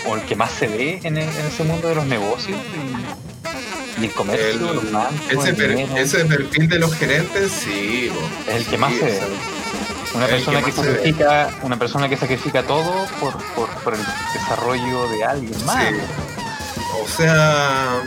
o 0.07 0.17
el 0.17 0.23
que 0.23 0.37
más 0.37 0.51
se 0.53 0.67
ve 0.69 1.01
en, 1.05 1.17
el- 1.17 1.29
en 1.29 1.47
ese 1.47 1.65
mundo 1.65 1.89
de 1.89 1.95
los 1.95 2.07
negocios 2.07 2.59
y, 4.03 4.07
el 4.07 4.13
comercio, 4.13 4.47
El- 4.49 4.61
los 4.61 4.85
Ese, 5.31 5.55
per- 5.55 5.71
ese 5.97 6.25
perfil 6.25 6.69
de 6.69 6.79
los 6.79 6.95
gerentes, 6.95 7.51
sí, 7.53 8.11
po. 8.15 8.51
Es 8.51 8.57
el 8.57 8.67
que 8.67 8.79
más 8.79 8.93
Sí, 8.93 8.99
se 8.99 9.05
ve. 9.07 9.21
Una 10.15 10.27
persona 10.27 10.59
que 10.59 10.65
que, 10.65 10.73
más 10.73 10.75
se 10.87 10.91
ve. 10.91 10.97
sacrifica, 10.97 11.51
una 11.63 11.79
persona 11.79 12.09
que 12.09 12.17
sacrifica 12.17 12.63
todo 12.65 13.07
por, 13.21 13.33
por, 13.55 13.69
por 13.83 13.95
el 13.95 14.01
desarrollo 14.35 15.09
de 15.09 15.25
alguien 15.25 15.65
más. 15.65 15.85
Sí. 15.89 16.01
O 17.03 17.09
sea, 17.09 18.03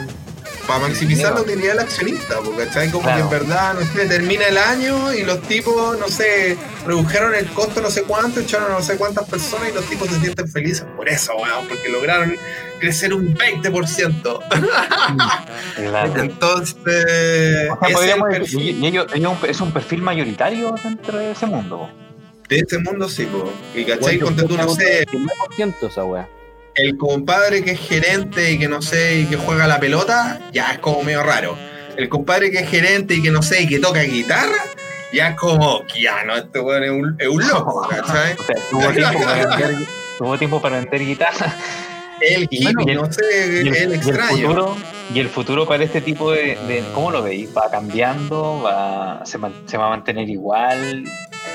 para 0.67 0.79
maximizar 0.79 1.33
la 1.33 1.41
utilidad 1.41 1.73
del 1.73 1.79
accionista, 1.79 2.39
porque 2.43 2.65
¿cachai? 2.65 2.89
Como 2.91 3.03
Claro. 3.03 3.29
que 3.29 3.35
en 3.35 3.41
verdad, 3.41 3.73
no 3.75 3.81
sé, 3.81 4.07
termina 4.07 4.45
el 4.47 4.57
año 4.57 5.13
y 5.13 5.23
los 5.23 5.41
tipos, 5.43 5.97
no 5.99 6.07
sé, 6.07 6.57
redujeron 6.85 7.35
el 7.35 7.45
costo 7.47 7.81
no 7.81 7.89
sé 7.91 8.03
cuánto, 8.03 8.39
echaron 8.39 8.71
a 8.71 8.75
no 8.75 8.81
sé 8.81 8.97
cuántas 8.97 9.27
personas 9.29 9.69
y 9.69 9.73
los 9.73 9.85
tipos 9.85 10.09
se 10.09 10.19
sienten 10.19 10.47
felices 10.49 10.85
por 10.95 11.07
eso, 11.07 11.33
weón, 11.35 11.67
porque 11.67 11.89
lograron 11.89 12.35
crecer 12.79 13.13
un 13.13 13.35
20%. 13.35 14.39
Claro. 15.75 16.13
Entonces, 16.21 16.75
O 17.69 17.79
sea, 17.79 17.87
ese 17.89 17.93
podríamos 17.93 18.29
es 18.29 18.35
el 18.35 18.41
decir, 18.41 18.57
perfil 18.59 18.83
y 18.83 18.87
ellos, 18.87 19.07
ellos 19.13 19.33
es 19.47 19.61
un 19.61 19.71
perfil 19.71 20.01
mayoritario 20.01 20.75
dentro 20.83 21.17
de 21.17 21.31
ese 21.31 21.45
mundo. 21.45 21.89
de 22.49 22.57
ese 22.59 22.77
mundo, 22.79 23.09
sí, 23.09 23.25
po. 23.25 23.51
Y 23.75 23.83
¿cachai? 23.85 24.17
Bueno, 24.19 24.45
tú, 24.47 24.55
no 24.57 24.69
sé, 24.69 25.05
19% 25.07 25.87
esa 25.89 26.03
weá. 26.05 26.27
El 26.75 26.97
compadre 26.97 27.63
que 27.63 27.71
es 27.71 27.79
gerente 27.79 28.51
y 28.51 28.59
que 28.59 28.67
no 28.67 28.81
sé, 28.81 29.19
y 29.21 29.25
que 29.25 29.37
juega 29.37 29.67
la 29.67 29.79
pelota, 29.79 30.39
ya 30.53 30.71
es 30.71 30.79
como 30.79 31.03
medio 31.03 31.23
raro. 31.23 31.57
El 31.97 32.09
compadre 32.09 32.51
que 32.51 32.59
es 32.59 32.69
gerente 32.69 33.13
y 33.15 33.21
que 33.21 33.31
no 33.31 33.41
sé, 33.41 33.61
y 33.63 33.67
que 33.67 33.79
toca 33.79 34.01
guitarra, 34.01 34.57
ya 35.13 35.29
es 35.29 35.35
como, 35.37 35.83
ya, 35.99 36.23
no, 36.25 36.35
este 36.35 36.59
weón 36.59 36.83
es 36.83 36.89
un, 36.91 37.15
es 37.19 37.27
un 37.29 37.47
loco, 37.47 37.87
¿cachai? 37.89 38.33
O 38.33 38.43
sea, 38.43 38.55
tuvo 38.69 38.91
tiempo 38.91 39.19
para 39.23 39.45
vender, 39.57 39.75
tuvo 40.17 40.37
tiempo 40.37 40.61
para 40.61 40.75
vender 40.79 40.99
guitarra. 41.05 41.55
El 42.21 42.47
bueno, 42.63 42.81
el- 42.87 42.95
no 42.97 43.11
sé, 43.13 43.43
el, 43.61 43.67
el 43.67 43.73
y 43.73 43.77
el 43.77 43.93
extraño. 43.93 44.47
futuro, 44.47 44.77
y 45.13 45.19
el 45.19 45.29
futuro 45.29 45.65
para 45.67 45.83
este 45.83 46.01
tipo 46.01 46.31
de, 46.31 46.57
de- 46.67 46.83
¿cómo 46.93 47.11
lo 47.11 47.21
veis? 47.23 47.49
¿Va 47.55 47.69
cambiando? 47.69 48.61
¿Va, 48.63 49.21
se, 49.25 49.37
se 49.65 49.77
va 49.77 49.87
a 49.87 49.89
mantener 49.89 50.27
igual? 50.29 51.03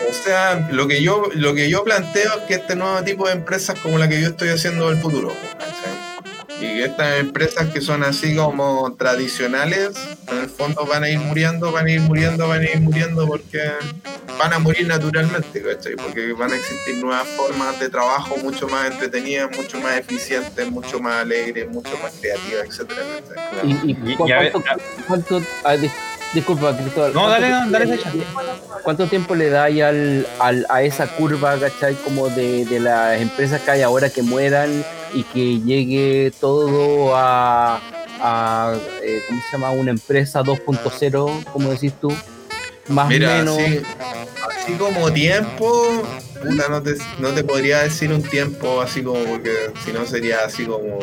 O 0.09 0.13
sea, 0.13 0.69
lo 0.71 0.89
que 0.89 1.03
yo 1.03 1.25
lo 1.35 1.55
que 1.55 1.69
yo 1.71 1.85
planteo 1.85 2.31
es 2.39 2.43
que 2.47 2.55
este 2.55 2.75
nuevo 2.77 3.03
tipo 3.03 3.27
de 3.27 3.33
empresas 3.35 3.79
como 3.81 3.99
la 3.99 4.09
que 4.09 4.21
yo 4.21 4.29
estoy 4.29 4.49
haciendo 4.49 4.89
del 4.89 4.99
futuro, 4.99 5.33
¿cachai? 5.59 6.57
Y 6.59 6.63
que 6.79 6.85
estas 6.85 7.21
empresas 7.21 7.69
que 7.69 7.81
son 7.81 8.03
así 8.05 8.35
como 8.37 8.95
tradicionales, 8.99 9.93
en 10.31 10.39
el 10.39 10.49
fondo 10.49 10.85
van 10.87 11.05
a 11.05 11.09
ir 11.09 11.19
muriendo, 11.19 11.71
van 11.73 11.87
a 11.87 11.91
ir 11.91 12.01
muriendo, 12.01 12.49
van 12.49 12.61
a 12.63 12.65
ir 12.65 12.81
muriendo 12.81 13.27
porque 13.27 13.71
van 14.39 14.53
a 14.53 14.59
morir 14.59 14.87
naturalmente, 14.87 15.63
¿cachai? 15.63 15.97
Porque 15.97 16.33
van 16.33 16.53
a 16.53 16.57
existir 16.57 16.97
nuevas 16.97 17.27
formas 17.29 17.79
de 17.81 17.89
trabajo 17.89 18.37
mucho 18.39 18.69
más 18.69 18.91
entretenidas, 18.91 19.57
mucho 19.57 19.79
más 19.81 19.97
eficientes, 19.99 20.71
mucho 20.71 20.99
más 21.01 21.23
alegres, 21.23 21.69
mucho 21.69 21.97
más 22.03 22.13
creativas, 22.21 22.67
etcétera, 22.67 23.01
etcétera. 23.19 23.61
¿Y, 23.63 23.91
y, 23.93 24.13
Y- 24.13 24.17
cu- 24.17 24.29
y 24.29 24.33
a 24.33 24.41
ver, 24.41 24.53
cuánto, 24.53 24.71
cuánto- 25.07 25.43
disculpa, 26.35 26.77
Cristóbal. 26.77 27.13
No, 27.13 27.21
¿cuánto 27.23 27.41
dale, 27.41 27.47
tiempo 27.47 27.73
dale, 27.73 27.87
fecha. 27.97 28.13
¿Cuánto 28.83 29.07
tiempo 29.07 29.35
le 29.35 29.51
dais 29.51 29.83
al, 29.83 30.27
al, 30.39 30.67
a 30.69 30.83
esa 30.83 31.07
curva, 31.07 31.59
cachai, 31.59 31.95
como 31.97 32.29
de, 32.29 32.65
de 32.65 32.81
las 32.81 33.21
empresas 33.21 33.61
que 33.63 33.71
hay 33.71 33.83
ahora 33.83 34.11
que 34.11 34.23
mueran 34.23 34.85
y 35.13 35.23
que 35.25 35.61
llegue 35.61 36.33
todo 36.41 37.15
a, 37.17 37.81
a 38.21 38.75
eh, 39.03 39.23
¿cómo 39.29 39.41
se 39.43 39.53
llama? 39.57 39.71
Una 39.73 39.91
empresa 39.91 40.43
2.0, 40.43 41.45
como 41.53 41.71
decís 41.71 41.93
tú? 42.01 42.13
Más 42.89 43.07
o 43.07 43.09
Mira, 43.09 43.37
menos. 43.39 43.59
así, 43.59 43.83
así 44.63 44.73
como 44.75 45.13
tiempo, 45.13 46.05
puta, 46.43 46.69
no, 46.69 46.83
te, 46.83 46.95
no 47.21 47.29
te 47.29 47.45
podría 47.45 47.83
decir 47.83 48.13
un 48.13 48.23
tiempo 48.23 48.81
así 48.81 49.03
como, 49.03 49.23
porque 49.25 49.53
si 49.85 49.93
no 49.93 50.05
sería 50.07 50.45
así 50.45 50.65
como, 50.65 50.99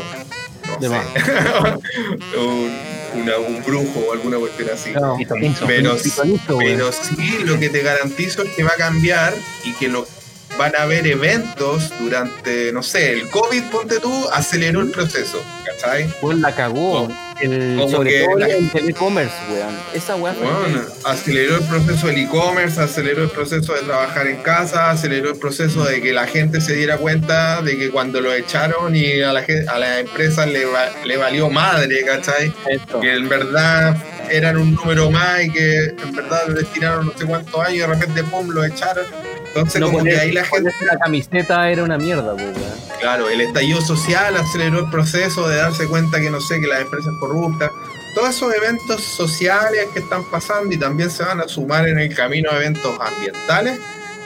no 0.68 0.78
De 0.80 0.88
sé, 0.90 0.90
más. 0.90 1.06
un, 2.38 2.97
una- 3.14 3.38
un 3.38 3.64
brujo 3.64 4.00
o 4.08 4.14
alguna 4.14 4.38
cuestión 4.38 4.70
así. 4.74 4.92
No, 4.92 5.16
Pitonizo. 5.18 5.66
Pero, 5.68 5.96
pitonizo, 5.98 6.56
güey. 6.56 6.68
pero 6.68 6.92
sí, 6.92 7.16
lo 7.46 7.60
que 7.60 7.70
te 7.70 7.82
garantizo 7.82 8.44
es 8.44 8.50
que 8.52 8.64
va 8.64 8.72
a 8.72 8.76
cambiar 8.78 9.34
y 9.64 9.74
que 9.74 9.88
lo, 9.88 10.08
van 10.58 10.76
a 10.76 10.84
haber 10.84 11.06
eventos 11.08 11.92
durante, 12.00 12.72
no 12.72 12.82
sé, 12.84 13.14
el 13.14 13.30
COVID, 13.30 13.64
ponte 13.72 14.00
tú, 14.00 14.28
aceleró 14.32 14.82
el 14.82 14.92
proceso, 14.92 15.42
¿cachai? 15.66 16.08
Pues 16.22 16.38
la 16.40 16.54
cagó. 16.54 17.08
El, 17.40 17.76
como 17.78 17.88
sobre 17.92 18.10
que 18.10 18.26
todo 18.26 18.40
la- 18.40 18.48
el 18.48 18.72
telecommerce, 18.72 19.36
weón. 19.54 19.76
Esa 19.94 20.16
weá 20.16 20.34
Bueno, 20.34 20.82
aceleró 21.04 21.58
el 21.58 21.64
proceso 21.66 22.08
del 22.08 22.18
e-commerce, 22.18 22.82
aceleró 22.82 23.22
el 23.24 23.30
proceso 23.30 23.74
de 23.74 23.82
trabajar 23.82 24.26
en 24.26 24.38
casa, 24.38 24.90
aceleró 24.90 25.30
el 25.34 25.38
proceso 25.38 25.84
de 25.86 26.02
que 26.02 26.14
la 26.14 26.26
gente 26.26 26.62
se 26.62 26.74
diera 26.74 26.98
cuenta 26.98 27.62
de 27.62 27.78
que 27.78 27.92
cuando 27.92 28.22
lo 28.22 28.34
echaron 28.34 28.96
y 28.96 29.22
a 29.22 29.34
la, 29.34 29.46
a 29.68 29.78
la 29.78 30.00
empresa 30.00 30.48
le, 30.48 30.66
va- 30.66 30.90
le 31.06 31.16
valió 31.18 31.48
madre, 31.52 32.04
¿cachai? 32.04 32.52
esto. 32.72 33.00
Que 33.02 33.14
en 33.14 33.30
verdad 33.30 33.96
eran 34.32 34.58
un 34.58 34.74
número 34.74 35.12
más 35.12 35.44
y 35.44 35.52
que 35.52 35.76
en 35.90 36.16
verdad 36.16 36.48
destinaron 36.48 37.06
no 37.06 37.14
sé 37.16 37.26
cuántos 37.26 37.54
años 37.62 37.74
y 37.76 37.78
de 37.80 37.88
repente, 37.88 38.24
pum, 38.24 38.50
lo 38.50 38.64
echaron. 38.66 39.06
Entonces, 39.58 39.82
No 39.82 39.92
como 39.92 40.04
que 40.04 40.20
ahí 40.20 40.32
la 40.32 40.46
gente, 40.46 40.72
la 40.86 40.98
camiseta 40.98 41.70
era 41.70 41.84
una 41.84 41.98
mierda, 41.98 42.34
pues, 42.34 42.56
claro, 43.00 43.30
el 43.30 43.42
estallido 43.42 43.82
social 43.82 44.36
aceleró 44.38 44.80
el 44.80 44.90
proceso 44.90 45.48
de 45.48 45.58
darse 45.58 45.88
cuenta 45.88 46.20
que 46.20 46.30
no 46.30 46.42
sé, 46.42 46.60
que 46.60 46.68
las 46.68 46.82
empresas 46.82 47.14
corruptas, 47.20 47.72
todos 48.16 48.36
esos 48.36 48.54
eventos 48.54 49.02
sociales 49.02 49.88
que 49.94 50.00
están 50.00 50.24
pasando 50.30 50.74
y 50.74 50.78
también 50.78 51.10
se 51.10 51.24
van 51.24 51.40
a 51.40 51.48
sumar 51.48 51.88
en 51.88 52.00
el 52.00 52.14
camino 52.16 52.50
a 52.52 52.58
eventos 52.58 52.98
ambientales, 53.00 53.80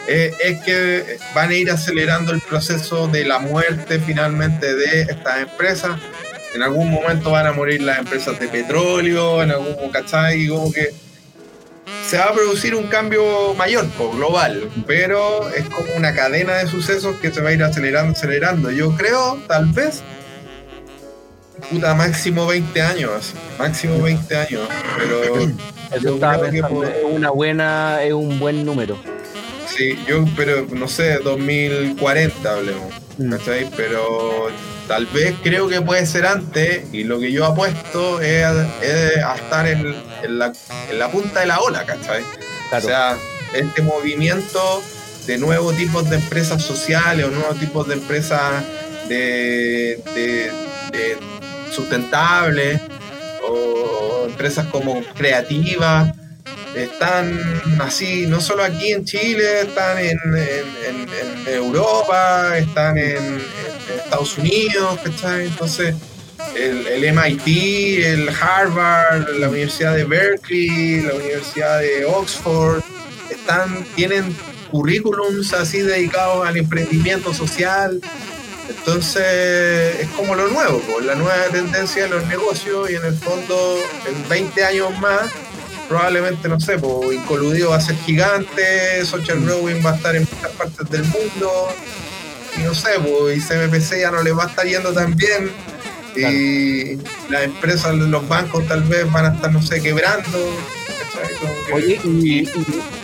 eh, 0.07 0.33
es 0.43 0.59
que 0.61 1.17
van 1.35 1.49
a 1.49 1.53
ir 1.53 1.69
acelerando 1.69 2.31
el 2.31 2.41
proceso 2.41 3.07
de 3.07 3.25
la 3.25 3.39
muerte 3.39 3.99
finalmente 3.99 4.73
de 4.75 5.01
estas 5.01 5.41
empresas. 5.41 5.99
En 6.55 6.63
algún 6.63 6.91
momento 6.91 7.31
van 7.31 7.47
a 7.47 7.53
morir 7.53 7.81
las 7.81 7.99
empresas 7.99 8.39
de 8.39 8.47
petróleo, 8.47 9.43
en 9.43 9.51
algún 9.51 9.89
¿cachai? 9.91 10.41
Y 10.41 10.47
como 10.49 10.71
que 10.71 10.93
se 12.07 12.17
va 12.17 12.25
a 12.25 12.33
producir 12.33 12.75
un 12.75 12.87
cambio 12.87 13.53
mayor, 13.53 13.85
global, 14.13 14.69
pero 14.85 15.49
es 15.49 15.65
como 15.69 15.93
una 15.95 16.13
cadena 16.13 16.55
de 16.55 16.67
sucesos 16.67 17.15
que 17.17 17.31
se 17.31 17.41
va 17.41 17.49
a 17.49 17.53
ir 17.53 17.63
acelerando, 17.63 18.11
acelerando. 18.11 18.71
Yo 18.71 18.95
creo, 18.95 19.39
tal 19.47 19.67
vez, 19.67 20.03
puta, 21.69 21.93
máximo 21.95 22.45
20 22.47 22.81
años, 22.81 23.11
así, 23.15 23.33
máximo 23.57 24.01
20 24.01 24.35
años, 24.35 24.61
pero 24.97 25.35
Eso 25.95 26.13
estaba 26.15 26.41
pensando, 26.41 26.83
es 26.83 26.95
una 27.03 27.29
buena, 27.31 28.03
es 28.03 28.13
un 28.13 28.39
buen 28.39 28.65
número. 28.65 28.97
sí, 29.67 29.97
yo, 30.07 30.25
pero 30.35 30.65
no 30.71 30.87
sé, 30.87 31.19
2040 31.19 32.51
hablemos. 32.53 32.93
¿Cachai? 33.29 33.69
Pero 33.75 34.47
tal 34.87 35.05
vez 35.07 35.35
creo 35.43 35.67
que 35.67 35.81
puede 35.81 36.05
ser 36.05 36.25
antes 36.25 36.85
y 36.93 37.03
lo 37.03 37.19
que 37.19 37.31
yo 37.31 37.45
apuesto 37.45 38.19
es, 38.21 38.45
es 38.81 39.17
a 39.23 39.35
estar 39.35 39.67
en, 39.67 39.95
en 40.23 40.39
la, 40.39 40.51
en 40.89 40.99
la 40.99 41.11
punta 41.11 41.41
de 41.41 41.45
la 41.47 41.59
ola, 41.59 41.85
¿cachai? 41.85 42.23
Claro. 42.69 42.85
O 42.85 42.87
sea, 42.89 43.17
este 43.53 43.81
movimiento 43.81 44.81
de 45.27 45.37
nuevos 45.37 45.75
tipos 45.75 46.09
de 46.09 46.15
empresas 46.17 46.61
sociales 46.63 47.25
o 47.25 47.29
nuevos 47.29 47.59
tipos 47.59 47.87
de 47.87 47.93
empresas 47.95 48.63
de, 49.07 50.01
de- 50.15 50.51
de 50.91 51.17
sustentables 51.71 52.81
o 53.47 54.25
empresas 54.27 54.65
como 54.67 55.01
creativas 55.15 56.11
están 56.75 57.39
así, 57.79 58.25
no 58.27 58.39
solo 58.39 58.63
aquí 58.63 58.91
en 58.91 59.05
Chile, 59.05 59.61
están 59.61 59.97
en, 59.99 60.19
Europa, 61.47 62.57
están 62.57 62.97
en, 62.97 63.41
Estados 64.03 64.37
Unidos, 64.37 64.99
¿cachai? 65.03 65.47
Entonces, 65.47 65.95
el, 66.55 66.87
el 66.87 67.13
MIT, 67.13 68.05
el 68.05 68.29
Harvard, 68.29 69.27
la 69.37 69.49
Universidad 69.49 69.95
de 69.95 70.05
Berkeley, 70.05 71.01
la 71.01 71.15
Universidad 71.15 71.79
de 71.79 72.05
Oxford, 72.05 72.81
están, 73.29 73.85
tienen 73.95 74.35
currículums 74.71 75.53
así 75.53 75.81
dedicados 75.81 76.47
al 76.47 76.57
emprendimiento 76.57 77.33
social. 77.33 78.01
Entonces 78.69 79.99
es 79.99 80.07
como 80.15 80.35
lo 80.35 80.47
nuevo, 80.47 80.81
pues, 80.89 81.05
la 81.05 81.15
nueva 81.15 81.43
tendencia 81.51 82.03
de 82.03 82.09
los 82.09 82.25
negocios 82.27 82.89
y 82.89 82.95
en 82.95 83.05
el 83.05 83.15
fondo 83.15 83.77
en 84.07 84.29
20 84.29 84.63
años 84.63 84.97
más 84.99 85.29
probablemente, 85.91 86.47
no 86.47 86.57
sé, 86.57 86.77
pues, 86.77 87.17
Incoludido 87.17 87.71
va 87.71 87.75
a 87.75 87.81
ser 87.81 87.97
gigante, 87.97 89.05
Social 89.05 89.41
Mm. 89.41 89.45
Growing 89.45 89.85
va 89.85 89.91
a 89.91 89.95
estar 89.97 90.15
en 90.15 90.25
muchas 90.31 90.51
partes 90.51 90.89
del 90.89 91.03
mundo, 91.03 91.67
y 92.57 92.61
no 92.61 92.73
sé, 92.73 92.91
pues, 93.03 93.37
y 93.37 93.41
CMPC 93.41 93.99
ya 93.99 94.09
no 94.09 94.23
le 94.23 94.31
va 94.31 94.45
a 94.45 94.47
estar 94.47 94.65
yendo 94.65 94.93
tan 94.93 95.13
bien, 95.17 95.51
y 96.15 96.95
las 97.29 97.43
empresas, 97.43 97.93
los 97.95 98.25
bancos 98.27 98.65
tal 98.69 98.83
vez 98.83 99.11
van 99.11 99.25
a 99.25 99.35
estar, 99.35 99.51
no 99.51 99.61
sé, 99.61 99.81
quebrando. 99.81 100.39
Oye, 101.73 101.99
y, 102.03 102.07
y- 102.39 102.49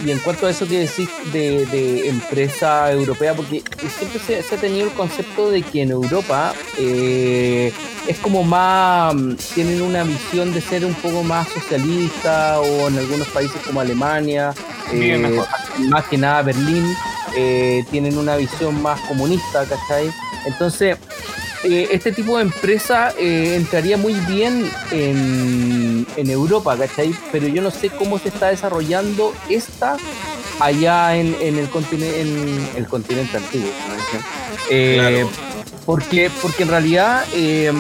y 0.05 0.12
en 0.12 0.20
cuanto 0.20 0.47
a 0.47 0.49
eso 0.51 0.68
que 0.68 0.80
decís 0.80 1.08
de, 1.32 1.66
de 1.68 2.10
empresa 2.10 2.91
europea, 2.91 3.34
porque 3.34 3.64
siempre 3.97 4.20
se, 4.20 4.41
se 4.43 4.55
ha 4.55 4.58
tenido 4.58 4.86
el 4.88 4.93
concepto 4.93 5.49
de 5.49 5.62
que 5.62 5.82
en 5.84 5.91
Europa 5.91 6.53
eh, 6.78 7.72
es 8.08 8.18
como 8.20 8.43
más, 8.43 9.16
tienen 9.53 9.82
una 9.82 10.03
visión 10.03 10.53
de 10.53 10.62
ser 10.62 10.86
un 10.86 10.93
poco 10.95 11.24
más 11.24 11.47
socialista 11.49 12.60
o 12.60 12.88
en 12.88 12.97
algunos 12.97 13.28
países 13.30 13.62
como 13.66 13.80
Alemania, 13.82 14.53
eh, 14.91 15.18
más 15.89 16.05
que 16.05 16.18
nada 16.18 16.41
Berlín, 16.41 16.86
eh, 17.36 17.84
tienen 17.91 18.18
una 18.18 18.36
visión 18.38 18.82
más 18.82 18.99
comunista, 19.01 19.66
¿cachai? 19.66 20.10
Entonces, 20.45 20.97
eh, 21.68 21.89
este 21.91 22.11
tipo 22.11 22.38
de 22.38 22.43
empresa 22.43 23.13
eh, 23.18 23.55
entraría 23.55 23.97
muy 23.97 24.13
bien 24.28 24.70
en, 24.91 26.05
en 26.15 26.30
Europa, 26.30 26.78
¿cachai? 26.78 27.13
Pero 27.32 27.47
yo 27.47 27.61
no 27.61 27.72
sé 27.72 27.89
cómo 27.89 28.18
se 28.20 28.30
está 28.30 28.47
desarrollando 28.47 29.34
esta 29.49 29.97
allá 30.59 31.15
en, 31.15 31.36
en 31.41 31.57
el 31.57 31.70
continente 31.70 32.22
en 32.22 32.70
el 32.76 32.88
continente 32.88 33.38
antiguo, 33.38 33.68
decían. 33.68 34.24
Eh, 34.70 35.26
porque, 35.86 36.32
porque 36.41 36.63
en 36.63 36.70
realidad, 36.70 37.26
eh, 37.34 37.72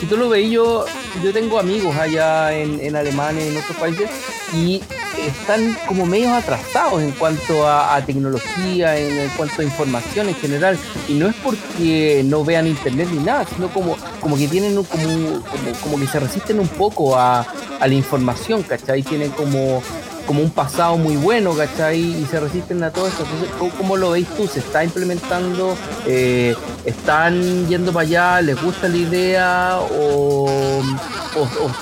si 0.00 0.06
tú 0.06 0.16
lo 0.16 0.28
veis, 0.28 0.50
yo, 0.50 0.84
yo 1.22 1.32
tengo 1.32 1.58
amigos 1.58 1.96
allá 1.96 2.52
en, 2.56 2.80
en 2.80 2.96
Alemania 2.96 3.44
y 3.44 3.48
en 3.48 3.56
otros 3.56 3.76
países 3.76 4.08
y 4.54 4.80
están 5.26 5.76
como 5.86 6.06
medios 6.06 6.30
atrasados 6.32 7.02
en 7.02 7.10
cuanto 7.12 7.66
a, 7.68 8.00
tecnología, 8.06 8.96
en, 8.96 9.28
cuanto 9.30 9.62
a 9.62 9.64
información 9.64 10.28
en 10.28 10.34
general. 10.36 10.78
Y 11.08 11.14
no 11.14 11.28
es 11.28 11.34
porque 11.42 12.22
no 12.24 12.44
vean 12.44 12.66
internet 12.66 13.08
ni 13.12 13.18
nada, 13.24 13.44
sino 13.52 13.68
como, 13.68 13.96
como 14.20 14.36
que 14.36 14.46
tienen 14.46 14.78
un- 14.78 14.84
como, 14.84 15.42
como, 15.82 15.98
que 15.98 16.06
se 16.06 16.20
resisten 16.20 16.60
un 16.60 16.68
poco 16.68 17.16
a, 17.16 17.40
a 17.80 17.86
la 17.88 17.94
información, 17.94 18.62
¿cachai? 18.62 19.02
Tienen 19.02 19.30
como, 19.32 19.82
como 20.28 20.42
un 20.42 20.50
pasado 20.50 20.98
muy 20.98 21.16
bueno, 21.16 21.54
¿cachai? 21.54 21.98
Y 21.98 22.26
se 22.26 22.38
resisten 22.38 22.84
a 22.84 22.90
todo 22.90 23.08
esto. 23.08 23.24
Entonces, 23.24 23.48
¿cómo, 23.58 23.72
cómo 23.72 23.96
lo 23.96 24.10
veis 24.10 24.28
tú? 24.36 24.46
¿Se 24.46 24.58
está 24.58 24.84
implementando? 24.84 25.74
Eh, 26.06 26.54
¿Están 26.84 27.66
yendo 27.66 27.94
para 27.94 28.06
allá? 28.06 28.42
¿Les 28.42 28.62
gusta 28.62 28.88
la 28.88 28.96
idea? 28.96 29.78
¿O, 29.90 30.82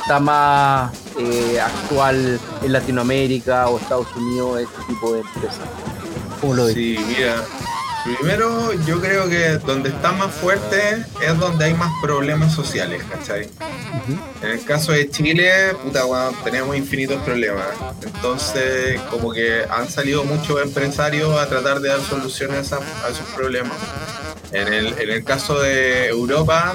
está 0.01 0.21
más 0.21 0.93
eh, 1.19 1.61
actual 1.61 2.39
en 2.63 2.73
Latinoamérica 2.73 3.69
o 3.69 3.79
Estados 3.79 4.07
Unidos 4.15 4.61
este 4.61 4.83
tipo 4.87 5.13
de 5.13 5.21
empresas? 5.23 5.67
¿Cómo 6.41 6.55
lo 6.55 6.65
ves? 6.67 6.75
Sí, 6.75 6.97
mira. 7.09 7.43
Primero, 8.07 8.73
yo 8.87 9.01
creo 9.01 9.29
que 9.29 9.59
donde 9.59 9.89
está 9.89 10.13
más 10.13 10.33
fuerte 10.33 11.05
es 11.21 11.39
donde 11.41 11.65
hay 11.65 11.75
más 11.75 11.91
problemas 12.01 12.55
sociales, 12.55 13.03
¿cachai? 13.11 13.49
En 14.43 14.51
el 14.51 14.65
caso 14.65 14.93
de 14.93 15.11
Chile, 15.11 15.75
puta, 15.83 16.07
weón, 16.07 16.33
tenemos 16.45 16.77
infinitos 16.77 17.21
problemas. 17.23 17.67
Entonces, 18.03 19.01
como 19.11 19.33
que 19.33 19.65
han 19.69 19.89
salido 19.91 20.23
muchos 20.23 20.63
empresarios 20.63 21.37
a 21.37 21.49
tratar 21.49 21.81
de 21.81 21.89
dar 21.89 22.01
soluciones 22.01 22.73
a, 22.73 22.77
a 22.77 23.09
esos 23.09 23.27
problemas. 23.35 23.77
En 24.53 24.73
el, 24.73 24.87
en 24.99 25.11
el 25.11 25.25
caso 25.25 25.59
de 25.61 26.09
Europa, 26.09 26.75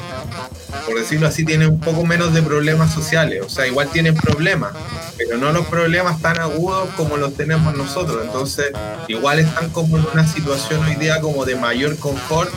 por 0.86 1.00
decirlo 1.00 1.28
así, 1.28 1.46
tienen 1.46 1.70
un 1.70 1.80
poco 1.80 2.06
menos 2.06 2.34
de 2.34 2.42
problemas 2.42 2.94
sociales. 2.94 3.42
O 3.46 3.50
sea, 3.50 3.66
igual 3.68 3.90
tienen 3.90 4.16
problemas, 4.16 4.74
pero 5.18 5.38
no 5.38 5.52
los 5.52 5.66
problemas 5.68 6.22
tan 6.22 6.40
agudos 6.40 6.90
como 6.98 7.18
los 7.18 7.36
tenemos 7.36 7.76
nosotros. 7.76 8.24
Entonces, 8.26 8.72
igual 9.08 9.40
están 9.40 9.70
como 9.70 9.98
en 9.98 10.06
una 10.14 10.28
situación 10.28 10.84
hoy 10.84 10.96
día 10.96 11.22
como 11.22 11.46
de 11.46 11.56
mayor 11.56 11.98
confort 11.98 12.52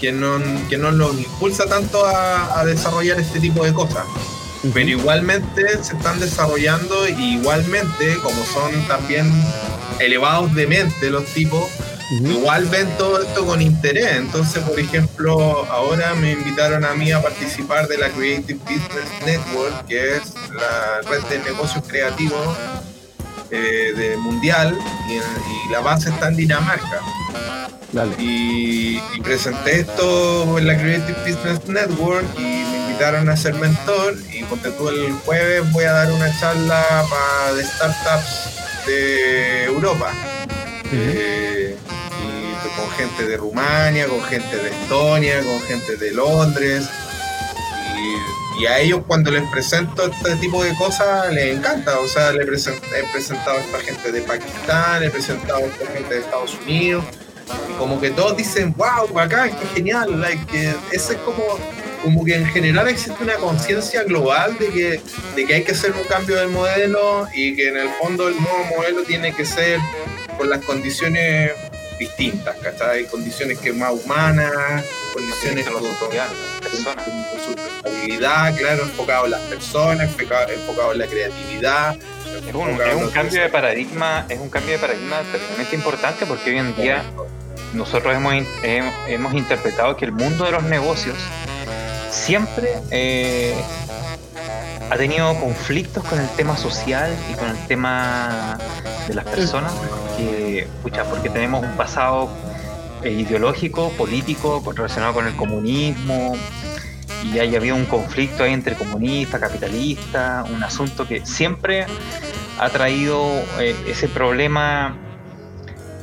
que 0.00 0.12
no, 0.12 0.38
que 0.68 0.78
no 0.78 0.90
los 0.90 1.12
impulsa 1.18 1.66
tanto 1.66 2.06
a, 2.06 2.58
a 2.58 2.64
desarrollar 2.64 3.20
este 3.20 3.38
tipo 3.38 3.64
de 3.64 3.74
cosas. 3.74 4.04
Pero 4.74 4.88
igualmente 4.90 5.82
se 5.82 5.96
están 5.96 6.18
desarrollando 6.20 7.08
y 7.08 7.34
igualmente, 7.34 8.16
como 8.22 8.44
son 8.44 8.72
también 8.86 9.30
elevados 9.98 10.54
de 10.54 10.66
mente 10.66 11.10
los 11.10 11.24
tipos. 11.26 11.64
Igual 12.10 12.66
ven 12.66 12.88
todo 12.98 13.22
esto 13.22 13.46
con 13.46 13.62
interés. 13.62 14.16
Entonces, 14.16 14.62
por 14.62 14.78
ejemplo, 14.78 15.66
ahora 15.70 16.14
me 16.14 16.32
invitaron 16.32 16.84
a 16.84 16.94
mí 16.94 17.12
a 17.12 17.22
participar 17.22 17.86
de 17.88 17.98
la 17.98 18.08
Creative 18.10 18.58
Business 18.64 19.08
Network, 19.24 19.86
que 19.86 20.16
es 20.16 20.34
la 20.52 21.08
red 21.08 21.22
de 21.24 21.38
negocios 21.40 21.84
creativos 21.86 22.56
eh, 23.50 23.92
de 23.96 24.16
mundial, 24.16 24.76
y, 25.08 25.14
y 25.14 25.72
la 25.72 25.80
base 25.80 26.10
está 26.10 26.28
en 26.28 26.36
Dinamarca. 26.36 27.00
Dale. 27.92 28.14
Y, 28.18 29.02
y 29.14 29.20
presenté 29.20 29.80
esto 29.80 30.58
en 30.58 30.66
la 30.66 30.78
Creative 30.78 31.18
Business 31.26 31.66
Network 31.66 32.24
y 32.38 32.42
me 32.42 32.86
invitaron 32.86 33.28
a 33.28 33.36
ser 33.36 33.54
mentor. 33.54 34.16
Y 34.32 34.44
ponte 34.44 34.70
tú 34.70 34.88
el 34.88 35.12
jueves 35.24 35.72
voy 35.72 35.84
a 35.84 35.92
dar 35.92 36.12
una 36.12 36.38
charla 36.38 37.04
para 37.10 37.54
de 37.54 37.64
startups 37.64 38.86
de 38.86 39.64
Europa. 39.64 40.12
Eh, 40.92 41.49
con 42.76 42.90
gente 42.92 43.26
de 43.26 43.36
Rumania, 43.36 44.06
con 44.06 44.22
gente 44.24 44.56
de 44.56 44.70
Estonia, 44.70 45.40
con 45.42 45.60
gente 45.62 45.96
de 45.96 46.10
Londres. 46.12 46.88
Y, 48.58 48.66
a 48.66 48.78
ellos 48.78 49.00
cuando 49.06 49.30
les 49.30 49.42
presento 49.50 50.04
este 50.10 50.36
tipo 50.36 50.62
de 50.62 50.74
cosas 50.76 51.32
les 51.32 51.56
encanta. 51.56 51.98
O 51.98 52.06
sea, 52.06 52.30
le 52.32 52.44
present- 52.46 52.82
he 52.94 53.04
presentado 53.10 53.56
a 53.56 53.60
esta 53.60 53.80
gente 53.80 54.12
de 54.12 54.20
Pakistán, 54.20 55.02
he 55.02 55.08
presentado 55.10 55.60
a 55.60 55.66
esta 55.66 55.86
gente 55.86 56.14
de 56.14 56.20
Estados 56.20 56.54
Unidos. 56.66 57.04
Y 57.70 57.72
como 57.78 57.98
que 58.00 58.10
todos 58.10 58.36
dicen, 58.36 58.74
wow, 58.76 59.08
bacán, 59.12 59.50
qué 59.50 59.66
genial. 59.74 60.20
Like, 60.20 60.74
ese 60.92 61.14
es 61.14 61.18
como, 61.20 61.42
como 62.02 62.22
que 62.24 62.34
en 62.34 62.46
general 62.46 62.86
existe 62.88 63.22
una 63.24 63.34
conciencia 63.36 64.04
global 64.04 64.56
de 64.58 64.68
que, 64.68 65.00
de 65.36 65.46
que 65.46 65.54
hay 65.54 65.64
que 65.64 65.72
hacer 65.72 65.92
un 65.92 66.04
cambio 66.04 66.36
del 66.36 66.48
modelo 66.50 67.26
y 67.34 67.56
que 67.56 67.68
en 67.68 67.78
el 67.78 67.88
fondo 68.00 68.28
el 68.28 68.34
nuevo 68.40 68.64
modelo 68.76 69.02
tiene 69.04 69.34
que 69.34 69.44
ser 69.46 69.80
con 70.36 70.50
las 70.50 70.62
condiciones 70.64 71.52
distintas, 72.00 72.56
¿cachai? 72.56 73.04
Condiciones 73.04 73.58
que 73.58 73.72
más 73.72 73.92
humanas, 73.92 74.84
condiciones 75.12 75.68
con, 75.68 75.82
personas. 76.60 77.04
con 77.04 77.40
sustentabilidad, 77.44 78.56
claro, 78.56 78.82
enfocado 78.84 79.26
en 79.26 79.30
las 79.32 79.40
personas, 79.42 80.08
enfocado, 80.08 80.50
enfocado 80.50 80.92
en 80.92 80.98
la 80.98 81.06
creatividad. 81.06 81.96
Es 82.48 82.54
un, 82.54 82.70
es 82.80 82.94
un 82.94 83.10
cambio 83.10 83.42
de 83.42 83.48
paradigma, 83.50 84.24
es 84.28 84.38
un 84.38 84.48
cambio 84.48 84.72
de 84.72 84.78
paradigma 84.78 85.20
tremendamente 85.30 85.76
importante 85.76 86.26
porque 86.26 86.50
hoy 86.50 86.58
en 86.58 86.74
día 86.74 87.04
nosotros 87.74 88.14
hemos, 88.14 88.34
hemos 88.62 89.34
interpretado 89.34 89.94
que 89.96 90.06
el 90.06 90.12
mundo 90.12 90.46
de 90.46 90.52
los 90.52 90.62
negocios 90.64 91.16
siempre 92.10 92.72
eh, 92.90 93.54
ha 94.90 94.96
tenido 94.96 95.38
conflictos 95.38 96.04
con 96.04 96.18
el 96.18 96.28
tema 96.30 96.56
social 96.56 97.16
y 97.32 97.34
con 97.34 97.48
el 97.48 97.66
tema 97.68 98.58
de 99.06 99.14
las 99.14 99.24
personas, 99.24 99.72
que, 100.16 100.66
pucha, 100.82 101.04
porque 101.04 101.30
tenemos 101.30 101.64
un 101.64 101.76
pasado 101.76 102.28
eh, 103.04 103.12
ideológico, 103.12 103.90
político, 103.90 104.60
relacionado 104.74 105.14
con 105.14 105.28
el 105.28 105.36
comunismo, 105.36 106.36
y 107.22 107.38
haya 107.38 107.58
habido 107.58 107.76
un 107.76 107.84
conflicto 107.84 108.42
ahí 108.42 108.52
entre 108.52 108.74
comunista, 108.74 109.38
capitalista, 109.38 110.44
un 110.52 110.62
asunto 110.64 111.06
que 111.06 111.24
siempre 111.24 111.86
ha 112.58 112.68
traído 112.70 113.22
eh, 113.60 113.76
ese 113.86 114.08
problema 114.08 114.96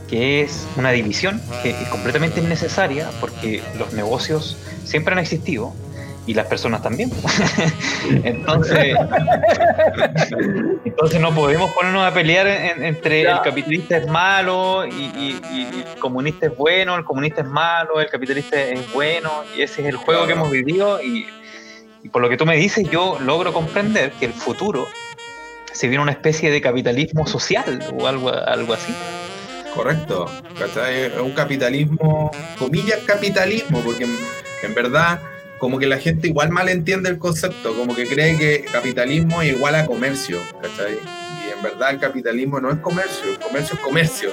que 0.08 0.42
es 0.42 0.66
una 0.78 0.92
división 0.92 1.42
que 1.62 1.72
es 1.72 1.90
completamente 1.90 2.40
innecesaria 2.40 3.10
porque 3.20 3.62
los 3.78 3.92
negocios 3.94 4.58
siempre 4.86 5.14
han 5.14 5.20
existido 5.20 5.74
y 6.28 6.34
las 6.36 6.46
personas 6.46 6.82
también. 6.84 7.10
entonces, 8.24 8.96
entonces 10.86 11.20
no 11.20 11.34
podemos 11.34 11.72
ponernos 11.72 12.06
a 12.06 12.14
pelear 12.14 12.48
en- 12.48 12.84
entre 12.84 13.24
Ya. 13.24 13.38
el 13.38 13.42
capitalista 13.42 13.98
es 13.98 14.08
malo 14.08 14.86
y, 14.86 14.90
y- 14.92 15.40
y 15.52 15.84
el 15.94 16.00
comunista 16.00 16.48
es 16.48 16.56
bueno, 16.56 16.96
el 16.96 17.04
comunista 17.04 17.42
es 17.42 17.48
malo, 17.48 18.00
el 18.00 18.10
capitalista 18.10 18.62
es 18.62 18.92
bueno 18.94 19.32
y 19.58 19.62
ese 19.62 19.82
es 19.82 19.88
el 19.88 19.96
juego 19.98 20.26
que 20.28 20.34
hemos 20.34 20.52
vivido 20.52 21.02
y, 21.02 21.26
y 22.04 22.10
por 22.10 22.22
lo 22.22 22.30
que 22.30 22.38
tú 22.38 22.46
me 22.46 22.58
dices 22.58 22.88
yo 22.90 23.18
logro 23.20 23.54
comprender 23.54 24.12
que 24.20 24.26
el 24.26 24.34
futuro 24.34 24.88
se 25.72 25.88
viene 25.88 26.02
una 26.04 26.12
especie 26.12 26.50
de 26.52 26.60
capitalismo 26.62 27.28
social 27.28 27.80
o 28.00 28.08
algo, 28.08 28.32
algo 28.34 28.74
así. 28.74 28.94
Correcto, 29.76 30.26
un 31.22 31.32
capitalismo, 31.34 32.32
comillas 32.58 33.00
capitalismo, 33.06 33.80
porque 33.82 34.06
en, 34.06 34.18
en 34.64 34.74
verdad 34.74 35.20
como 35.60 35.80
que 35.80 35.88
la 35.88 35.98
gente 36.00 36.28
igual 36.28 36.50
mal 36.50 36.70
entiende 36.70 37.10
el 37.10 37.18
concepto, 37.18 37.76
como 37.76 37.96
que 37.96 38.08
cree 38.08 38.38
que 38.38 38.66
capitalismo 38.72 39.42
es 39.42 39.54
igual 39.56 39.76
a 39.76 39.86
comercio, 39.86 40.40
¿cachai? 40.62 40.94
Y 40.94 41.52
en 41.56 41.62
verdad 41.64 41.92
el 41.92 42.00
capitalismo 42.00 42.60
no 42.60 42.72
es 42.72 42.80
comercio, 42.80 43.32
el 43.32 43.40
comercio 43.40 43.76
es 43.76 43.82
comercio. 43.82 44.32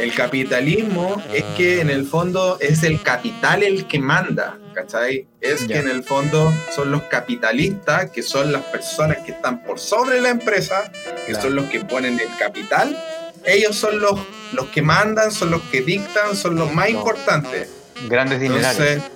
el 0.00 0.12
capitalismo 0.12 1.22
es 1.32 1.44
que 1.56 1.80
en 1.80 1.88
el 1.88 2.04
fondo 2.04 2.56
es 2.60 2.82
el 2.82 3.00
capital 3.02 3.62
el 3.62 3.86
que 3.86 3.98
manda, 4.00 4.58
¿cachai? 4.74 5.26
Es 5.40 5.64
que 5.66 5.76
en 5.76 5.88
el 5.88 6.02
fondo 6.02 6.52
son 6.74 6.90
los 6.90 7.02
capitalistas, 7.02 8.10
que 8.10 8.22
son 8.22 8.50
las 8.50 8.62
personas 8.62 9.18
que 9.18 9.30
están 9.32 9.62
por 9.62 9.78
sobre 9.78 10.20
la 10.20 10.30
empresa, 10.30 10.90
que 11.26 11.34
son 11.36 11.54
los 11.54 11.66
que 11.66 11.80
ponen 11.84 12.14
el 12.18 12.36
capital. 12.38 12.98
Ellos 13.44 13.76
son 13.76 14.00
los, 14.00 14.18
los 14.52 14.66
que 14.70 14.82
mandan, 14.82 15.30
son 15.30 15.50
los 15.50 15.62
que 15.70 15.82
dictan, 15.82 16.34
son 16.34 16.56
los 16.56 16.72
más 16.72 16.90
No. 16.90 16.98
importantes. 16.98 17.68
Grandes 18.08 18.40
dinerales. 18.40 18.78
Entonces, 18.80 19.10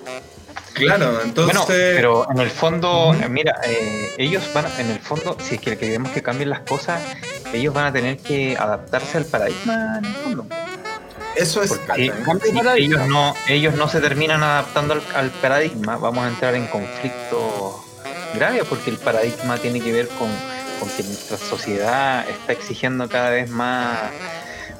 claro, 0.85 1.21
entonces... 1.23 1.55
Bueno, 1.57 1.65
pero 1.67 2.27
en 2.31 2.39
el 2.39 2.49
fondo, 2.49 3.15
mira, 3.29 3.59
eh, 3.65 4.13
ellos 4.17 4.43
van, 4.53 4.65
a- 4.65 4.79
en 4.81 4.89
el 4.91 4.99
fondo, 4.99 5.37
si 5.41 5.55
es 5.55 5.61
que 5.61 5.77
queremos 5.77 6.11
que 6.11 6.21
cambien 6.21 6.49
las 6.49 6.61
cosas, 6.61 7.01
ellos 7.53 7.73
van 7.73 7.85
a 7.85 7.93
tener 7.93 8.17
que 8.17 8.55
adaptarse 8.57 9.17
al 9.17 9.25
paradigma 9.25 9.95
en 9.99 10.05
el 10.05 10.13
fondo. 10.15 10.45
Eso 11.35 11.61
es... 11.63 11.71
Porque 11.71 12.11
ellos 12.77 13.07
no, 13.07 13.35
ellos 13.47 13.75
no 13.75 13.87
se 13.87 14.01
terminan 14.01 14.43
adaptando 14.43 14.93
al, 14.95 15.03
al 15.15 15.29
paradigma, 15.29 15.97
vamos 15.97 16.25
a 16.25 16.27
entrar 16.27 16.55
en 16.55 16.65
conflictos 16.67 17.75
graves, 18.35 18.63
porque 18.67 18.89
el 18.89 18.97
paradigma 18.97 19.57
tiene 19.57 19.79
que 19.79 19.91
ver 19.91 20.07
con, 20.09 20.29
con 20.79 20.89
que 20.89 21.03
nuestra 21.03 21.37
sociedad 21.37 22.27
está 22.29 22.53
exigiendo 22.53 23.07
cada 23.07 23.29
vez 23.29 23.49
más 23.49 23.97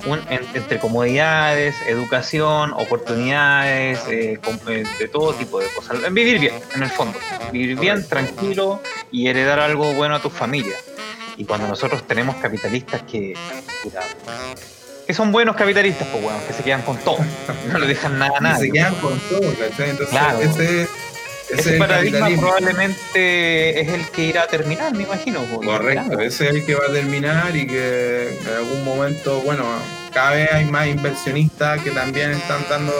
un- 0.06 0.22
en- 0.30 0.46
entre 0.54 0.80
comodidades, 0.80 1.76
educación, 1.88 2.74
oportunidades, 2.74 4.00
eh, 4.10 4.40
eh, 4.68 4.84
de 5.00 5.08
todo 5.08 5.34
tipo 5.34 5.60
de 5.60 5.68
cosas. 5.70 5.98
Vivir 6.14 6.40
bien, 6.40 6.54
en 6.76 6.84
el 6.84 6.90
fondo. 6.90 7.18
Vivir 7.52 7.78
bien, 7.80 8.08
tranquilo 8.08 8.82
y 9.12 9.28
heredar 9.28 9.60
algo 9.60 9.94
bueno 9.94 10.16
a 10.16 10.22
tu 10.22 10.30
familia. 10.30 10.76
Y 11.38 11.46
cuando 11.46 11.68
nosotros 11.68 12.06
tenemos 12.08 12.36
capitalistas 12.38 13.02
que, 13.04 13.34
que 15.08 15.14
son 15.14 15.32
buenos 15.32 15.56
capitalistas, 15.56 16.08
pues 16.12 16.22
bueno, 16.24 16.38
que 16.48 16.54
se 16.54 16.64
quedan 16.64 16.82
con 16.84 16.98
todo, 16.98 17.18
no 17.72 17.80
le 17.80 17.88
dejan 17.88 18.20
nada 18.20 18.38
a 18.38 18.42
nadie. 18.42 18.68
se 18.68 18.72
quedan 18.72 18.96
con 18.96 19.18
todo, 19.22 19.54
¿cachai? 19.58 19.90
Entonces, 19.92 20.10
Claro. 20.10 20.40
ese, 20.40 20.88
ese 21.50 21.78
paradigma 21.78 22.20
capitalismo. 22.20 22.42
probablemente 22.42 23.82
es 23.82 23.88
el 23.90 24.06
que 24.10 24.24
irá 24.26 24.44
a 24.44 24.48
terminar, 24.48 24.94
me 24.96 25.04
imagino. 25.04 25.44
Correcto, 25.46 26.20
ese 26.20 26.50
es 26.50 26.56
el 26.56 26.66
que 26.66 26.76
va 26.76 26.86
a 26.90 26.92
terminar 26.94 27.56
y 27.56 27.66
que 27.68 28.38
en 28.42 28.54
algún 28.56 28.84
momento, 28.84 29.42
bueno, 29.42 29.64
cada 30.14 30.32
vez 30.32 30.52
hay 30.52 30.66
más 30.66 30.88
inversionistas 30.88 31.82
que 31.82 31.92
también 31.92 32.32
están 32.32 32.66
dando, 32.70 32.94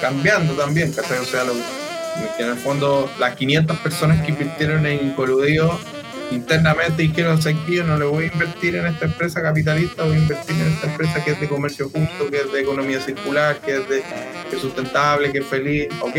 cambiando 0.00 0.54
también, 0.54 0.92
¿cachai? 0.92 1.18
O 1.18 1.24
sea, 1.24 1.44
lo- 1.44 1.54
que 2.36 2.44
en 2.44 2.50
el 2.50 2.56
fondo 2.56 3.10
las 3.18 3.34
500 3.34 3.76
personas 3.78 4.22
que 4.24 4.30
invirtieron 4.30 4.86
en 4.86 5.14
Coludio 5.14 5.78
internamente 6.30 7.02
dijeron, 7.02 7.40
"Sé 7.40 7.54
que 7.66 7.76
yo 7.76 7.84
no 7.84 7.96
le 7.98 8.04
voy 8.04 8.24
a 8.24 8.26
invertir 8.32 8.76
en 8.76 8.86
esta 8.86 9.04
empresa 9.06 9.42
capitalista, 9.42 10.04
voy 10.04 10.16
a 10.16 10.18
invertir 10.18 10.56
en 10.56 10.72
esta 10.72 10.86
empresa 10.88 11.24
que 11.24 11.32
es 11.32 11.40
de 11.40 11.48
comercio 11.48 11.88
justo, 11.90 12.30
que 12.30 12.38
es 12.38 12.52
de 12.52 12.60
economía 12.60 13.00
circular, 13.00 13.60
que 13.60 13.76
es, 13.78 13.88
de, 13.88 14.02
que 14.50 14.56
es 14.56 14.62
sustentable, 14.62 15.30
que 15.32 15.38
es 15.38 15.46
feliz, 15.46 15.88
ok. 16.00 16.16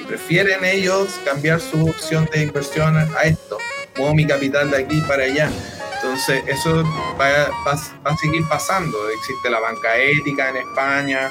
Y 0.00 0.04
prefieren 0.04 0.64
ellos 0.64 1.08
cambiar 1.24 1.60
su 1.60 1.88
opción 1.88 2.28
de 2.32 2.42
inversión 2.42 2.96
a 2.96 3.22
esto 3.22 3.58
muevo 3.96 4.14
mi 4.14 4.26
capital 4.26 4.70
de 4.70 4.78
aquí 4.78 5.00
para 5.02 5.24
allá. 5.24 5.50
Entonces, 5.96 6.42
eso 6.46 6.82
va, 7.20 7.28
va- 7.66 7.74
va 8.04 8.10
a 8.10 8.16
seguir 8.16 8.42
pasando. 8.48 8.96
Existe 9.10 9.50
la 9.50 9.60
banca 9.60 9.96
ética 9.98 10.48
en 10.48 10.56
España, 10.56 11.30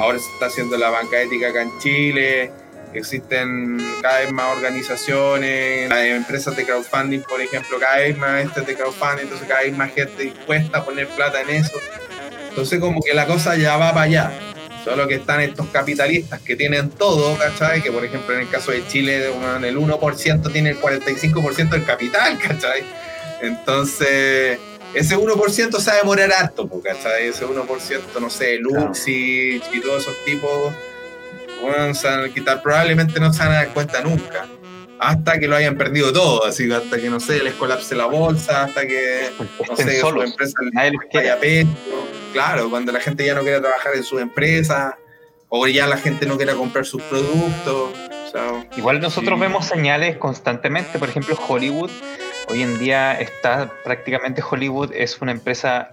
ahora 0.00 0.18
se 0.18 0.24
está 0.32 0.46
haciendo 0.46 0.76
la 0.78 0.88
banca 0.90 1.20
ética 1.20 1.48
acá 1.48 1.62
en 1.62 1.78
Chile, 1.80 2.50
existen 2.98 3.78
cada 4.02 4.20
vez 4.20 4.32
más 4.32 4.56
organizaciones, 4.56 5.88
las 5.88 6.04
empresas 6.04 6.56
de 6.56 6.64
crowdfunding, 6.64 7.20
por 7.20 7.40
ejemplo, 7.40 7.78
cada 7.78 7.98
vez 7.98 8.16
más 8.16 8.44
este 8.44 8.62
de 8.62 8.74
crowdfunding, 8.74 9.22
entonces 9.22 9.46
cada 9.48 9.62
vez 9.62 9.76
más 9.76 9.92
gente 9.92 10.22
dispuesta 10.22 10.78
a 10.78 10.84
poner 10.84 11.08
plata 11.08 11.40
en 11.42 11.50
eso. 11.50 11.78
Entonces, 12.48 12.80
como 12.80 13.02
que 13.02 13.12
la 13.12 13.26
cosa 13.26 13.56
ya 13.56 13.76
va 13.76 13.92
para 13.92 14.02
allá. 14.02 14.32
Solo 14.84 15.08
que 15.08 15.16
están 15.16 15.40
estos 15.40 15.66
capitalistas 15.66 16.40
que 16.40 16.54
tienen 16.54 16.90
todo, 16.90 17.36
¿cachai? 17.36 17.82
Que 17.82 17.90
por 17.90 18.04
ejemplo 18.04 18.34
en 18.34 18.42
el 18.42 18.48
caso 18.48 18.70
de 18.70 18.86
Chile, 18.86 19.26
el 19.26 19.76
1% 19.76 20.52
tiene 20.52 20.70
el 20.70 20.80
45% 20.80 21.70
del 21.70 21.84
capital, 21.84 22.38
¿cachai? 22.46 22.84
Entonces, 23.42 24.58
ese 24.94 25.18
1% 25.18 25.80
se 25.80 25.90
va 25.90 25.96
a 25.96 25.98
demorar 25.98 26.32
harto, 26.32 26.70
¿cachai? 26.82 27.26
Ese 27.26 27.44
1%, 27.44 28.00
no 28.20 28.30
sé, 28.30 28.58
Luxi 28.58 29.60
y 29.72 29.80
todos 29.80 30.02
esos 30.02 30.24
tipos, 30.24 30.72
bueno, 31.62 31.94
se 31.94 32.08
van 32.08 32.24
a 32.24 32.28
quitar, 32.28 32.62
probablemente 32.62 33.18
no 33.20 33.32
se 33.32 33.40
van 33.40 33.52
a 33.52 33.54
dar 33.56 33.68
cuenta 33.68 34.00
nunca. 34.02 34.46
Hasta 34.98 35.38
que 35.38 35.46
lo 35.46 35.56
hayan 35.56 35.76
perdido 35.76 36.10
todo, 36.12 36.46
así 36.46 36.70
hasta 36.72 36.96
que, 36.98 37.10
no 37.10 37.20
sé, 37.20 37.42
les 37.42 37.52
colapse 37.54 37.94
la 37.94 38.06
bolsa, 38.06 38.64
hasta 38.64 38.86
que, 38.86 39.30
no 39.68 39.76
sé, 39.76 40.00
su 40.00 40.22
empresa 40.22 40.54
les 40.62 40.72
vaya 41.12 41.38
peso. 41.38 41.68
Claro, 42.32 42.70
cuando 42.70 42.92
la 42.92 43.00
gente 43.00 43.24
ya 43.26 43.34
no 43.34 43.42
quiera 43.42 43.60
trabajar 43.60 43.94
en 43.94 44.02
sus 44.04 44.20
empresas, 44.22 44.94
o 45.48 45.66
ya 45.66 45.86
la 45.86 45.96
gente 45.98 46.26
no 46.26 46.36
quiera 46.36 46.54
comprar 46.54 46.86
sus 46.86 47.02
productos. 47.02 47.90
O 48.26 48.30
sea, 48.30 48.66
Igual 48.76 49.00
nosotros 49.00 49.38
Sí. 49.38 49.40
vemos 49.40 49.66
señales 49.66 50.16
constantemente, 50.16 50.98
por 50.98 51.08
ejemplo, 51.08 51.38
Hollywood. 51.46 51.90
Hoy 52.48 52.62
en 52.62 52.78
día 52.78 53.18
está 53.20 53.70
prácticamente 53.84 54.42
Hollywood 54.48 54.92
es 54.94 55.20
una 55.20 55.32
empresa 55.32 55.90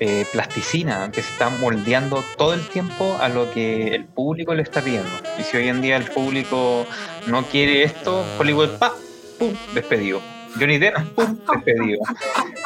eh, 0.00 0.26
plasticina 0.32 1.10
que 1.12 1.22
se 1.22 1.30
está 1.30 1.50
moldeando 1.50 2.22
todo 2.36 2.54
el 2.54 2.66
tiempo 2.66 3.16
a 3.20 3.28
lo 3.28 3.50
que 3.52 3.94
el 3.94 4.04
público 4.06 4.54
le 4.54 4.62
está 4.62 4.80
pidiendo. 4.82 5.08
Y 5.38 5.42
si 5.44 5.56
hoy 5.56 5.68
en 5.68 5.80
día 5.82 5.96
el 5.96 6.04
público 6.04 6.86
no 7.26 7.44
quiere 7.44 7.84
esto, 7.84 8.24
Hollywood, 8.38 8.70
pa, 8.78 8.92
pum, 9.38 9.52
despedido. 9.74 10.20
Johnny 10.58 10.78
Depp, 10.78 10.98
pum, 11.14 11.38
despedido. 11.52 12.00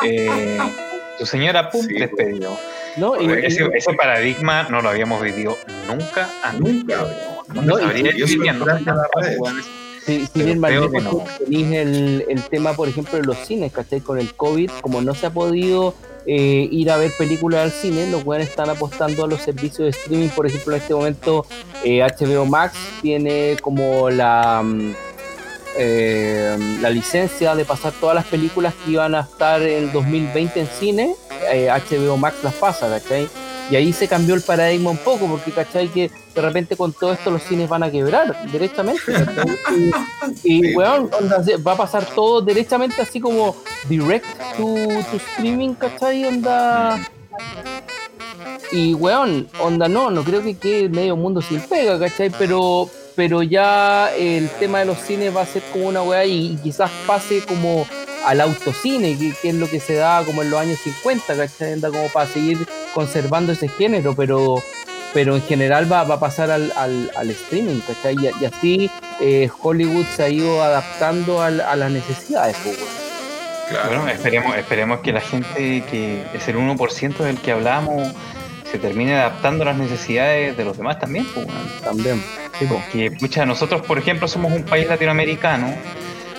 Eh, 0.04 0.58
tu 1.18 1.26
señora, 1.26 1.70
pum, 1.70 1.82
Sí. 1.86 1.94
despedido. 1.94 2.56
¿no? 2.96 3.20
Y- 3.20 3.30
Ese, 3.44 3.92
paradigma 3.94 4.64
no 4.64 4.82
lo 4.82 4.88
habíamos 4.88 5.22
vivido 5.22 5.56
nunca 5.86 6.28
antes. 6.42 6.60
nunca. 6.74 6.96
No, 7.54 7.62
No, 7.62 7.78
no. 7.78 7.92
Si, 10.04 10.26
si 10.26 10.42
bien 10.42 10.60
que 10.62 11.00
no. 11.00 11.24
tenéis 11.38 11.72
el, 11.76 12.24
el 12.28 12.42
tema, 12.44 12.72
por 12.72 12.88
ejemplo, 12.88 13.18
de 13.18 13.24
los 13.24 13.36
cines, 13.38 13.72
¿cachai? 13.72 14.00
Con 14.00 14.18
el 14.18 14.34
COVID, 14.34 14.70
como 14.80 15.02
no 15.02 15.14
se 15.14 15.26
ha 15.26 15.30
podido 15.30 15.94
eh, 16.30 16.68
ir 16.70 16.90
a 16.90 16.98
ver 16.98 17.10
películas 17.16 17.62
al 17.62 17.72
cine, 17.72 18.10
los 18.10 18.22
weones 18.22 18.50
están 18.50 18.68
apostando 18.68 19.24
a 19.24 19.26
los 19.26 19.40
servicios 19.40 19.78
de 19.78 19.88
streaming. 19.88 20.28
Por 20.28 20.46
ejemplo, 20.46 20.74
en 20.74 20.82
este 20.82 20.94
momento 20.94 21.46
eh, 21.82 22.02
HBO 22.02 22.44
Max 22.44 22.76
tiene 23.00 23.56
como 23.62 24.10
la, 24.10 24.60
mm, 24.62 24.92
eh, 25.78 26.78
la 26.82 26.90
licencia 26.90 27.54
de 27.54 27.64
pasar 27.64 27.94
todas 27.98 28.14
las 28.14 28.26
películas 28.26 28.74
que 28.84 28.90
iban 28.90 29.14
a 29.14 29.20
estar 29.20 29.62
en 29.62 29.90
2020 29.90 30.60
en 30.60 30.66
cine. 30.66 31.14
eh, 31.50 31.70
HBO 31.70 32.18
Max 32.18 32.36
las 32.42 32.52
pasa, 32.54 32.90
¿cachai? 32.90 33.26
Y 33.70 33.76
ahí 33.76 33.92
se 33.92 34.08
cambió 34.08 34.34
el 34.34 34.42
paradigma 34.42 34.90
un 34.90 34.96
poco, 34.98 35.26
porque 35.26 35.52
¿cachai? 35.52 35.88
Que 35.88 36.10
de 36.34 36.40
repente 36.40 36.76
con 36.76 36.92
todo 36.92 37.12
esto 37.12 37.30
los 37.30 37.42
cines 37.42 37.68
van 37.68 37.82
a 37.82 37.90
quebrar 37.90 38.50
directamente. 38.50 39.12
Y, 40.42 40.74
weón, 40.74 41.10
onda, 41.18 41.42
va 41.66 41.72
a 41.72 41.76
pasar 41.76 42.04
todo 42.06 42.40
directamente 42.40 43.02
así 43.02 43.20
como 43.20 43.56
direct 43.88 44.26
to, 44.56 44.74
to 45.10 45.16
streaming, 45.16 45.74
¿cachai? 45.74 46.24
Onda. 46.24 47.08
Y 48.72 48.94
weón, 48.94 49.48
onda 49.60 49.88
no, 49.88 50.10
no 50.10 50.22
creo 50.24 50.42
que 50.42 50.56
quede 50.56 50.88
medio 50.88 51.16
mundo 51.16 51.42
sin 51.42 51.60
pega, 51.60 51.98
¿cachai? 51.98 52.30
Pero, 52.30 52.88
pero 53.16 53.42
ya 53.42 54.14
el 54.14 54.48
tema 54.58 54.80
de 54.80 54.86
los 54.86 54.98
cines 54.98 55.34
va 55.34 55.42
a 55.42 55.46
ser 55.46 55.62
como 55.72 55.88
una 55.88 56.02
weá 56.02 56.24
y, 56.24 56.58
quizás 56.62 56.90
pase 57.06 57.42
como 57.44 57.86
al 58.24 58.40
autocine, 58.40 59.16
que, 59.18 59.32
que 59.40 59.48
es 59.50 59.54
lo 59.54 59.68
que 59.68 59.80
se 59.80 59.94
da 59.94 60.22
como 60.24 60.42
en 60.42 60.50
los 60.50 60.60
años 60.60 60.78
50, 60.80 61.36
¿cachai? 61.36 61.80
Como 61.80 62.08
para 62.08 62.30
seguir 62.30 62.58
conservando 63.02 63.52
ese 63.52 63.68
género, 63.68 64.14
pero 64.14 64.62
pero 65.14 65.36
en 65.36 65.42
general 65.42 65.90
va, 65.90 66.04
va 66.04 66.16
a 66.16 66.20
pasar 66.20 66.50
al, 66.50 66.70
al, 66.76 67.10
al 67.16 67.30
streaming, 67.30 67.80
¿cachai? 67.86 68.14
Y, 68.20 68.42
y 68.42 68.44
así 68.44 68.90
eh, 69.20 69.48
Hollywood 69.62 70.04
se 70.14 70.22
ha 70.24 70.28
ido 70.28 70.62
adaptando 70.62 71.40
al- 71.40 71.62
a 71.62 71.74
las 71.76 71.90
necesidades, 71.90 72.56
pues. 72.62 72.76
Claro. 73.70 73.88
Bueno, 73.88 74.08
esperemos, 74.08 74.56
esperemos 74.56 75.00
que 75.00 75.12
la 75.12 75.20
gente 75.20 75.82
que 75.90 76.24
es 76.34 76.46
el 76.48 76.56
1% 76.56 77.16
del 77.18 77.36
que 77.38 77.52
hablamos 77.52 78.12
se 78.70 78.78
termine 78.78 79.14
adaptando 79.14 79.62
a 79.64 79.66
las 79.68 79.76
necesidades 79.78 80.56
de 80.56 80.64
los 80.64 80.76
demás 80.76 80.98
también. 80.98 81.24
pues, 81.34 81.46
weón. 81.46 81.68
también. 81.84 82.22
Sí, 82.58 82.66
pues. 82.68 82.84
Que, 82.92 83.10
pucha, 83.10 83.46
nosotros, 83.46 83.80
por 83.86 83.96
ejemplo, 83.98 84.26
somos 84.28 84.52
un 84.52 84.64
país 84.64 84.86
latinoamericano 84.88 85.68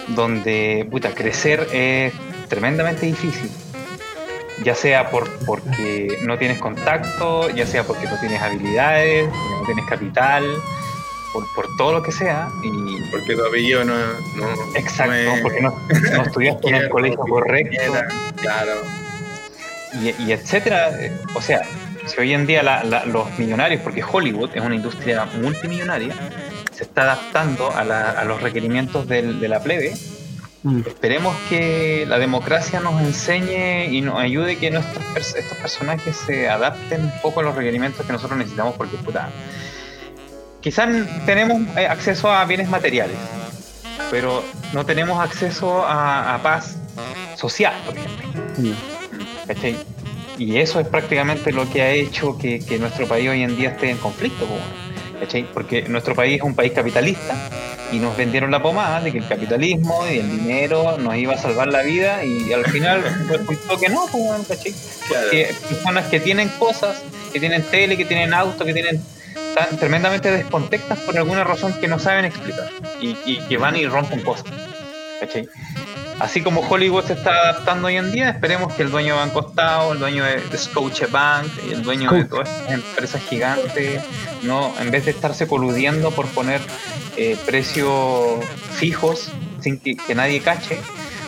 donde, 0.09 0.87
puta, 0.91 1.09
crecer 1.13 1.67
es 1.71 2.13
tremendamente 2.49 3.05
difícil. 3.07 3.49
Ya 4.63 4.75
sea 4.75 5.09
por, 5.09 5.29
porque 5.45 6.17
no 6.23 6.37
tienes 6.37 6.59
contacto, 6.59 7.49
ya 7.49 7.65
sea 7.65 7.83
porque 7.85 8.05
no 8.07 8.19
tienes 8.19 8.41
habilidades, 8.41 9.27
porque 9.29 9.55
no 9.59 9.65
tienes 9.65 9.85
capital, 9.85 10.43
por, 11.33 11.45
por 11.55 11.67
todo 11.77 11.93
lo 11.93 12.03
que 12.03 12.11
sea. 12.11 12.49
Y, 12.63 13.09
Porque 13.11 13.35
tu 13.35 13.45
apellido 13.45 13.83
no, 13.85 13.95
no 14.35 14.75
exacto, 14.75 15.13
no 15.13 15.35
es- 15.35 15.41
porque 15.41 15.61
no, 15.61 15.73
no 16.13 16.21
estudiaste 16.23 16.67
en 16.69 16.75
el 16.75 16.89
colegio 16.95 17.19
correcto. 17.19 17.93
Claro. 18.41 18.71
y, 20.01 20.23
y 20.23 20.31
etcétera. 20.33 20.89
Eh, 20.99 21.11
O 21.35 21.41
sea, 21.41 21.61
si 22.05 22.19
hoy 22.19 22.33
en 22.33 22.45
día 22.45 22.61
la- 22.61 22.83
la- 22.83 23.05
los 23.05 23.37
millonarios, 23.39 23.81
porque 23.81 24.03
Hollywood 24.03 24.49
es 24.55 24.61
una 24.61 24.75
industria 24.75 25.25
multimillonaria, 25.41 26.13
se 26.73 26.83
está 26.83 27.03
adaptando 27.03 27.73
a, 27.75 27.83
la- 27.85 28.11
a 28.11 28.25
los 28.25 28.41
requerimientos 28.41 29.07
del- 29.07 29.39
de 29.39 29.47
la 29.47 29.61
plebe 29.63 29.93
Mm. 30.63 30.81
Esperemos 30.85 31.35
que 31.47 32.05
la 32.07 32.19
democracia 32.19 32.79
nos 32.79 33.01
enseñe 33.01 33.85
y 33.91 34.01
nos 34.01 34.19
ayude 34.19 34.57
que 34.57 34.71
nuestros 34.71 35.35
estos 35.35 35.57
personajes 35.57 36.15
se 36.15 36.49
adapten 36.49 37.05
un 37.05 37.13
poco 37.21 37.39
a 37.39 37.43
los 37.43 37.55
requerimientos 37.55 38.05
que 38.05 38.11
nosotros 38.11 38.37
necesitamos, 38.37 38.75
porque 38.75 38.97
puta. 38.97 39.29
Quizás 40.61 40.89
tenemos 41.25 41.61
eh, 41.77 41.87
acceso 41.87 42.29
a 42.29 42.43
bienes 42.43 42.67
materiales, 42.67 43.15
pero 44.11 44.43
no 44.73 44.85
tenemos 44.85 45.19
acceso 45.19 45.85
a, 45.85 46.35
a 46.35 46.43
paz 46.43 46.75
social, 47.37 47.73
por 47.85 47.97
ejemplo. 47.97 48.27
Mm. 48.57 48.73
Y 50.37 50.57
eso 50.57 50.79
es 50.79 50.87
prácticamente 50.87 51.51
lo 51.51 51.69
que 51.69 51.81
ha 51.81 51.91
hecho 51.91 52.37
que, 52.37 52.59
que 52.59 52.77
nuestro 52.77 53.07
país 53.07 53.29
hoy 53.29 53.43
en 53.43 53.55
día 53.55 53.69
esté 53.69 53.89
en 53.89 53.97
conflicto, 53.97 54.45
¿cachai? 55.19 55.45
porque 55.53 55.83
nuestro 55.83 56.15
país 56.15 56.37
es 56.37 56.43
un 56.43 56.55
país 56.55 56.71
capitalista 56.73 57.35
y 57.91 57.99
nos 57.99 58.15
vendieron 58.15 58.51
la 58.51 58.61
pomada 58.61 59.01
de 59.01 59.11
que 59.11 59.17
el 59.17 59.27
capitalismo 59.27 60.05
y 60.07 60.19
el 60.19 60.29
dinero 60.29 60.97
nos 60.97 61.15
iba 61.15 61.33
a 61.33 61.37
salvar 61.37 61.67
la 61.67 61.81
vida 61.81 62.23
y 62.23 62.51
al 62.53 62.65
final 62.65 63.03
resultó 63.27 63.79
que 63.79 63.89
no, 63.89 64.05
weón, 64.05 64.43
¿cachai? 64.43 64.73
Claro. 65.07 65.29
que 65.31 65.55
personas 65.67 66.05
que 66.07 66.19
tienen 66.19 66.49
cosas, 66.59 67.01
que 67.33 67.39
tienen 67.39 67.63
tele, 67.63 67.97
que 67.97 68.05
tienen 68.05 68.33
auto, 68.33 68.65
que 68.65 68.73
tienen 68.73 69.01
están 69.35 69.77
tremendamente 69.77 70.31
descontextas 70.31 70.99
por 70.99 71.17
alguna 71.17 71.43
razón 71.43 71.73
que 71.79 71.87
no 71.87 71.97
saben 71.97 72.25
explicar 72.25 72.69
y, 73.01 73.17
y 73.25 73.39
que 73.47 73.57
van 73.57 73.75
y 73.75 73.85
rompen 73.87 74.21
cosas. 74.21 74.45
¿cachai? 75.19 75.47
Así 76.19 76.41
como 76.41 76.61
Hollywood 76.61 77.05
se 77.05 77.13
está 77.13 77.31
adaptando 77.31 77.87
hoy 77.87 77.95
en 77.95 78.11
día, 78.11 78.29
esperemos 78.29 78.73
que 78.73 78.83
el 78.83 78.91
dueño 78.91 79.13
de 79.13 79.19
Banco 79.21 79.47
Estado, 79.49 79.93
el 79.93 79.99
dueño 79.99 80.23
de, 80.23 80.41
de 80.41 80.57
Scotiabank 80.57 81.47
y 81.67 81.73
el 81.73 81.81
dueño 81.81 82.11
de 82.11 82.25
todas 82.25 82.49
estas 82.49 82.71
empresas 82.71 83.21
gigantes, 83.23 84.03
no, 84.43 84.73
en 84.79 84.91
vez 84.91 85.05
de 85.05 85.11
estarse 85.11 85.47
coludiendo 85.47 86.11
por 86.11 86.27
poner 86.27 86.61
eh, 87.15 87.37
precios 87.45 88.43
fijos 88.73 89.31
sin 89.61 89.79
que, 89.79 89.95
que 89.95 90.13
nadie 90.13 90.41
cache, 90.41 90.77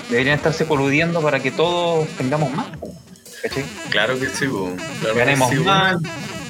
deberían 0.09 0.35
estarse 0.35 0.65
coludiendo 0.65 1.21
para 1.21 1.39
que 1.39 1.51
todos 1.51 2.07
tengamos 2.17 2.51
más. 2.51 2.67
¿cachai? 3.41 3.63
Claro 3.89 4.19
que 4.19 4.27
sí. 4.27 4.45
Claro 4.45 5.13
que 5.13 5.19
Ganemos 5.19 5.49
sí, 5.49 5.55
más. 5.57 5.97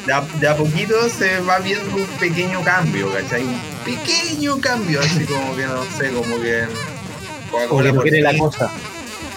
De 0.05 0.13
a, 0.13 0.21
de 0.21 0.47
a 0.47 0.55
poquito 0.55 1.09
se 1.09 1.39
va 1.41 1.59
viendo 1.59 1.95
un 1.95 2.07
pequeño 2.19 2.63
cambio, 2.63 3.11
¿cachai? 3.13 3.43
Un 3.43 3.59
pequeño 3.85 4.59
cambio, 4.59 4.99
así 4.99 5.25
como 5.25 5.55
que 5.55 5.65
no 5.65 5.83
sé, 5.85 6.09
como 6.11 6.41
que. 6.41 6.65
Como 7.51 7.61
que 7.63 7.67
Coca-Cola 7.67 7.89
no 7.89 7.93
por 7.95 8.03
quiere 8.03 8.21
la 8.21 8.29
fin- 8.31 8.39
cosa. 8.39 8.71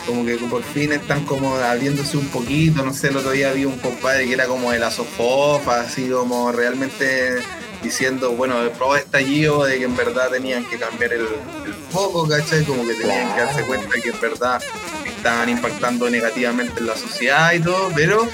como 0.07 0.25
que 0.27 0.37
por 0.37 0.63
fin 0.63 0.93
están 0.93 1.25
como 1.25 1.57
abriéndose 1.57 2.17
un 2.17 2.29
poquito, 2.29 2.85
no 2.85 2.93
sé, 2.95 3.09
el 3.09 3.17
otro 3.17 3.31
día 3.33 3.53
vi 3.53 3.65
un 3.65 3.79
compadre 3.79 4.27
que 4.27 4.33
era 4.35 4.47
como 4.47 4.71
de 4.71 4.79
la 4.79 4.91
sofofa, 4.91 5.81
así 5.81 6.09
como 6.09 6.53
realmente 6.53 7.37
diciendo, 7.83 8.33
bueno, 8.33 8.63
el 8.63 8.71
pro 8.71 8.97
estallido 8.97 9.65
de 9.65 9.79
que 9.79 9.85
en 9.85 9.97
verdad 9.97 10.31
tenían 10.31 10.65
que 10.65 10.79
cambiar 10.79 11.13
el, 11.13 11.23
el 11.67 11.75
foco, 11.91 12.27
¿cachai? 12.27 12.65
Como 12.65 12.87
que 12.87 12.95
tenían 12.95 13.35
que 13.35 13.41
darse 13.41 13.63
cuenta 13.63 14.01
que 14.01 14.09
en 14.11 14.21
verdad 14.21 14.63
estaban 15.07 15.49
impactando 15.51 16.09
negativamente 16.09 16.81
en 16.81 16.87
la 16.87 16.97
sociedad 16.97 17.53
y 17.53 17.61
todo, 17.61 17.91
pero 17.95 18.27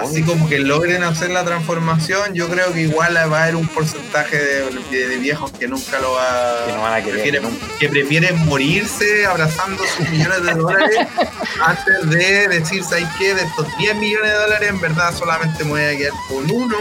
así 0.00 0.22
como 0.22 0.48
que 0.48 0.58
logren 0.58 1.02
hacer 1.02 1.30
la 1.30 1.44
transformación, 1.44 2.34
yo 2.34 2.48
creo 2.48 2.72
que 2.72 2.82
igual 2.82 3.14
va 3.16 3.38
a 3.40 3.42
haber 3.44 3.56
un 3.56 3.66
porcentaje 3.68 4.38
de, 4.38 4.70
de- 4.90 5.08
de 5.08 5.16
viejos 5.16 5.52
que 5.52 5.68
nunca 5.68 5.98
lo 6.00 6.12
va 6.12 6.64
Que 6.66 6.72
no 6.72 6.82
van 6.82 6.94
a 6.94 6.96
querer. 7.02 7.12
prefieren, 7.20 7.58
que 7.78 7.88
prefieren 7.88 8.46
morirse 8.46 9.26
abrazando 9.26 9.82
sus 9.96 10.08
millones 10.08 10.42
de 10.44 10.54
dólares 10.54 10.96
antes 11.64 12.10
de 12.10 12.48
decir, 12.48 12.82
¿sabes 12.84 13.06
qué? 13.18 13.34
De 13.34 13.42
estos 13.42 13.66
10 13.78 13.96
millones 13.96 14.30
de 14.32 14.36
dólares, 14.38 14.68
en 14.70 14.80
verdad 14.80 15.14
solamente 15.16 15.64
me 15.64 15.70
voy 15.70 15.82
a 15.82 15.96
quedar 15.96 16.12
con 16.28 16.50
uno 16.50 16.76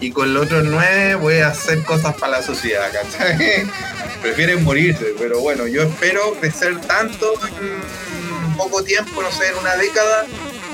y 0.00 0.10
con 0.10 0.34
los 0.34 0.44
otros 0.46 0.64
9 0.64 1.14
voy 1.16 1.38
a 1.38 1.48
hacer 1.48 1.82
cosas 1.84 2.14
para 2.16 2.38
la 2.38 2.42
sociedad, 2.42 2.88
¿cachai? 2.92 3.66
Prefieren 4.22 4.64
morirse, 4.64 5.14
pero 5.18 5.40
bueno, 5.40 5.66
yo 5.66 5.82
espero 5.82 6.34
crecer 6.40 6.80
tanto 6.80 7.32
en 7.60 8.56
poco 8.56 8.82
tiempo, 8.82 9.20
no 9.22 9.30
sé, 9.30 9.48
en 9.48 9.56
una 9.58 9.76
década, 9.76 10.24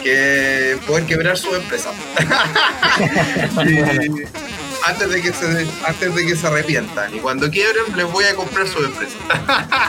que 0.03 0.79
poder 0.87 1.05
quebrar 1.07 1.37
su 1.39 1.55
empresa. 1.55 1.91
Y 3.67 3.79
antes 4.87 5.11
de 5.11 5.21
que 5.21 5.33
se 5.33 5.67
antes 5.87 6.15
de 6.15 6.27
que 6.27 6.35
se 6.37 6.47
arrepientan 6.47 7.15
y 7.15 7.19
cuando 7.19 7.51
quiebren 7.51 7.85
les 7.97 8.11
voy 8.11 8.25
a 8.25 8.35
comprar 8.35 8.67
su 8.67 8.79
empresa 8.83 9.15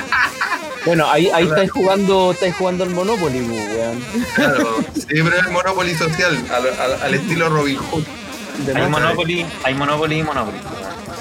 Bueno, 0.85 1.09
ahí, 1.09 1.29
ahí 1.33 1.45
estáis 1.45 1.71
jugando, 1.71 2.31
estáis 2.31 2.55
jugando 2.55 2.83
al 2.83 2.89
Monopoly, 2.89 3.39
pues, 3.41 3.69
weón. 3.69 4.03
claro 4.35 4.77
sí 4.95 5.05
pero 5.09 5.37
es 5.37 5.49
Monopoly 5.49 5.95
social 5.95 6.43
al, 6.51 6.67
al- 6.67 7.01
al 7.03 7.13
estilo 7.13 7.49
Robin 7.49 7.77
Hood 7.77 8.03
Hay 8.75 8.87
Monopoly, 8.89 9.45
hay 9.63 9.73
Monopoly 9.75 10.19
y 10.19 10.23
Monopoly. 10.23 10.57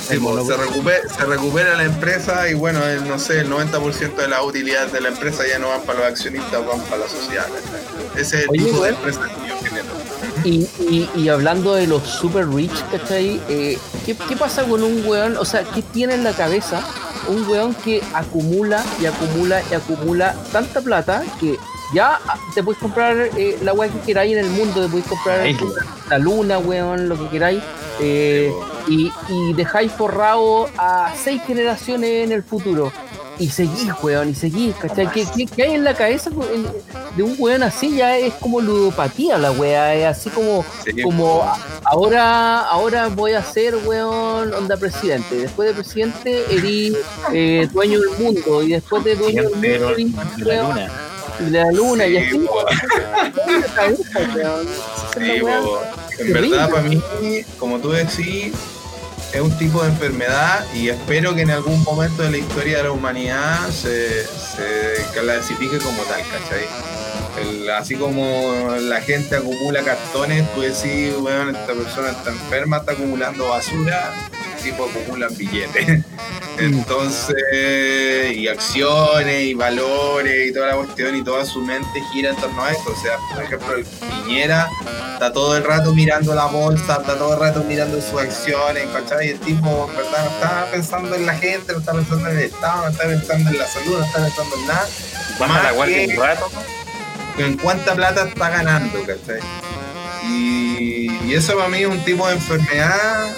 Sí, 0.08 0.18
pues, 0.18 0.46
se, 0.46 0.56
recupera, 0.56 1.08
se 1.08 1.24
recupera 1.24 1.76
la 1.76 1.84
empresa 1.84 2.48
y 2.48 2.54
bueno 2.54 2.84
el, 2.84 3.06
no 3.08 3.18
sé 3.18 3.40
el 3.40 3.50
90% 3.50 4.14
de 4.14 4.28
las 4.28 4.42
utilidades 4.42 4.92
de 4.92 5.00
la 5.00 5.08
empresa 5.08 5.42
ya 5.48 5.58
no 5.58 5.68
van 5.68 5.82
para 5.82 6.00
los 6.00 6.08
accionistas 6.08 6.66
van 6.66 6.80
para 6.82 6.98
la 6.98 7.08
sociedad 7.08 7.46
¿cachai? 7.46 8.20
ese 8.20 8.36
es 8.38 8.42
el 8.44 8.50
Oye, 8.50 8.64
tipo 8.64 8.82
de 8.82 8.90
empresa 8.90 9.20
que 9.20 9.48
yo 9.48 9.54
genero 9.62 9.88
Y, 10.44 10.68
y, 10.88 11.10
y 11.16 11.28
hablando 11.28 11.74
de 11.74 11.86
los 11.86 12.02
super 12.02 12.48
rich, 12.48 12.84
¿cachai? 12.90 13.40
Eh, 13.48 13.78
¿qué, 14.06 14.16
¿Qué 14.16 14.36
pasa 14.36 14.64
con 14.64 14.82
un 14.82 15.04
weón? 15.06 15.36
O 15.36 15.44
sea, 15.44 15.64
¿qué 15.64 15.82
tiene 15.82 16.14
en 16.14 16.24
la 16.24 16.32
cabeza 16.32 16.82
un 17.28 17.46
weón 17.48 17.74
que 17.74 18.02
acumula 18.14 18.82
y 19.00 19.06
acumula 19.06 19.62
y 19.70 19.74
acumula 19.74 20.34
tanta 20.52 20.80
plata 20.80 21.22
que 21.38 21.58
ya 21.94 22.20
ah, 22.26 22.38
te 22.54 22.62
puedes 22.62 22.80
comprar 22.80 23.30
eh, 23.36 23.58
la 23.62 23.72
weá 23.72 23.88
que 23.90 23.98
queráis 24.00 24.36
en 24.36 24.44
el 24.44 24.50
mundo, 24.50 24.82
te 24.82 24.88
puedes 24.88 25.06
comprar 25.06 25.40
Ay, 25.40 25.56
la 26.08 26.18
luna, 26.18 26.58
weón, 26.58 27.08
lo 27.08 27.18
que 27.18 27.28
queráis, 27.28 27.62
eh, 28.00 28.52
y, 28.88 29.12
y 29.28 29.52
dejáis 29.54 29.92
forrado 29.92 30.68
a 30.78 31.12
seis 31.22 31.42
generaciones 31.46 32.24
en 32.24 32.32
el 32.32 32.42
futuro. 32.42 32.92
Y 33.38 33.48
seguís, 33.48 33.90
weón, 34.02 34.28
y 34.28 34.34
seguís, 34.34 34.74
¿cachai? 34.76 35.10
¿Qué, 35.12 35.24
qué, 35.34 35.46
qué 35.46 35.62
hay 35.62 35.72
en 35.72 35.82
la 35.82 35.94
cabeza 35.94 36.28
de 37.16 37.22
un 37.22 37.34
weón 37.38 37.62
así? 37.62 37.96
Ya 37.96 38.18
es 38.18 38.34
como 38.34 38.60
ludopatía 38.60 39.38
la 39.38 39.50
weá, 39.50 39.94
es 39.94 40.04
así 40.04 40.28
como, 40.28 40.62
Sí, 40.84 41.00
como 41.00 41.42
ahora, 41.84 42.60
ahora 42.60 43.08
voy 43.08 43.32
a 43.32 43.42
ser, 43.42 43.76
weón, 43.86 44.52
onda 44.52 44.76
presidente. 44.76 45.36
Después 45.36 45.70
de 45.70 45.74
presidente, 45.74 46.44
erí 46.50 46.94
eh, 47.32 47.66
dueño 47.72 47.98
del 48.00 48.18
mundo, 48.18 48.62
y 48.62 48.72
después 48.72 49.04
de 49.04 49.16
dueño 49.16 49.48
del 49.48 49.52
mundo, 49.52 49.90
erí, 49.90 50.14
weón, 50.44 50.68
luna. 50.68 50.90
De 51.40 51.50
la 51.64 51.70
luna, 51.72 52.06
y 52.06 52.16
Sí, 52.18 52.18
así, 52.18 52.36
es 52.36 54.34
la 54.34 54.56
Sí, 55.14 55.42
en 56.18 56.32
verdad 56.32 56.70
para 56.70 56.82
mí, 56.82 57.02
como 57.58 57.78
tú 57.78 57.90
decís, 57.90 58.52
es 59.32 59.40
un 59.40 59.56
tipo 59.58 59.82
de 59.82 59.88
enfermedad 59.90 60.64
y 60.74 60.88
espero 60.88 61.34
que 61.34 61.42
en 61.42 61.50
algún 61.50 61.82
momento 61.84 62.22
de 62.22 62.30
la 62.30 62.36
historia 62.38 62.78
de 62.78 62.82
la 62.84 62.90
humanidad 62.92 63.68
se, 63.70 64.24
se 64.24 65.04
clasifique 65.14 65.78
como 65.78 66.02
tal, 66.02 66.20
¿cachai? 66.22 66.66
El- 67.40 67.70
así 67.70 67.94
como 67.94 68.74
la 68.80 69.00
gente 69.00 69.36
acumula 69.36 69.82
cartones, 69.82 70.44
tú 70.54 70.60
decís, 70.62 71.14
weón, 71.18 71.54
esta 71.54 71.72
persona 71.72 72.10
está 72.10 72.30
enferma, 72.30 72.78
está 72.78 72.92
acumulando 72.92 73.48
basura, 73.48 74.12
tipo 74.62 74.84
acumula 74.88 75.28
billetes. 75.28 76.04
Entonces, 76.58 77.36
y 78.36 78.48
acciones, 78.48 79.42
y 79.44 79.54
valores, 79.54 80.48
y 80.50 80.52
toda 80.52 80.68
la 80.68 80.74
cuestión, 80.76 81.16
y 81.16 81.22
toda 81.24 81.44
su 81.44 81.60
mente 81.62 82.00
gira 82.12 82.30
en 82.30 82.36
torno 82.36 82.62
a 82.64 82.70
esto. 82.72 82.90
O 82.92 83.02
sea, 83.02 83.16
por 83.34 83.42
ejemplo, 83.44 83.74
el 83.76 83.84
Piñera 83.84 84.68
está 85.14 85.32
todo 85.32 85.56
el 85.56 85.64
rato 85.64 85.94
mirando 85.94 86.34
la 86.34 86.46
bolsa, 86.46 86.98
está 87.00 87.16
todo 87.16 87.34
el 87.34 87.40
rato 87.40 87.64
mirando 87.64 88.00
sus 88.00 88.20
acciones, 88.20 88.84
¿cachai? 88.92 89.28
Y 89.28 89.30
el 89.30 89.40
tipo, 89.40 89.90
verdad, 89.96 90.24
no 90.24 90.30
está 90.30 90.68
pensando 90.70 91.14
en 91.14 91.26
la 91.26 91.34
gente, 91.34 91.72
no 91.72 91.78
está 91.78 91.92
pensando 91.92 92.28
en 92.28 92.38
el 92.38 92.44
Estado, 92.44 92.82
no 92.82 92.88
está 92.90 93.04
pensando 93.04 93.50
en 93.50 93.58
la 93.58 93.66
salud, 93.66 93.98
no 93.98 94.04
está 94.04 94.18
pensando 94.22 94.56
en 94.56 94.66
nada. 94.66 94.88
Baja 95.38 95.62
la 95.62 95.72
guardia 95.72 96.06
que- 96.06 96.14
un 96.14 96.16
rato. 96.22 96.50
en 97.38 97.56
cuánta 97.56 97.94
plata 97.94 98.28
está 98.28 98.50
ganando, 98.50 98.98
¿cachai? 99.04 99.40
Y, 100.28 101.10
y 101.24 101.34
eso 101.34 101.56
para 101.56 101.68
mí 101.68 101.78
es 101.78 101.86
un 101.86 102.04
tipo 102.04 102.26
de 102.28 102.34
enfermedad, 102.34 103.28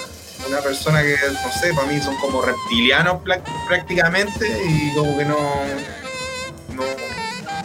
una 0.47 0.59
persona 0.61 1.01
que, 1.01 1.15
no 1.31 1.51
sé, 1.51 1.73
para 1.73 1.87
mí 1.87 1.99
son 2.01 2.15
como 2.17 2.41
reptilianos 2.41 3.21
prácticamente 3.67 4.47
y 4.67 4.93
como 4.95 5.17
que 5.17 5.25
no, 5.25 5.37
no, 6.75 6.83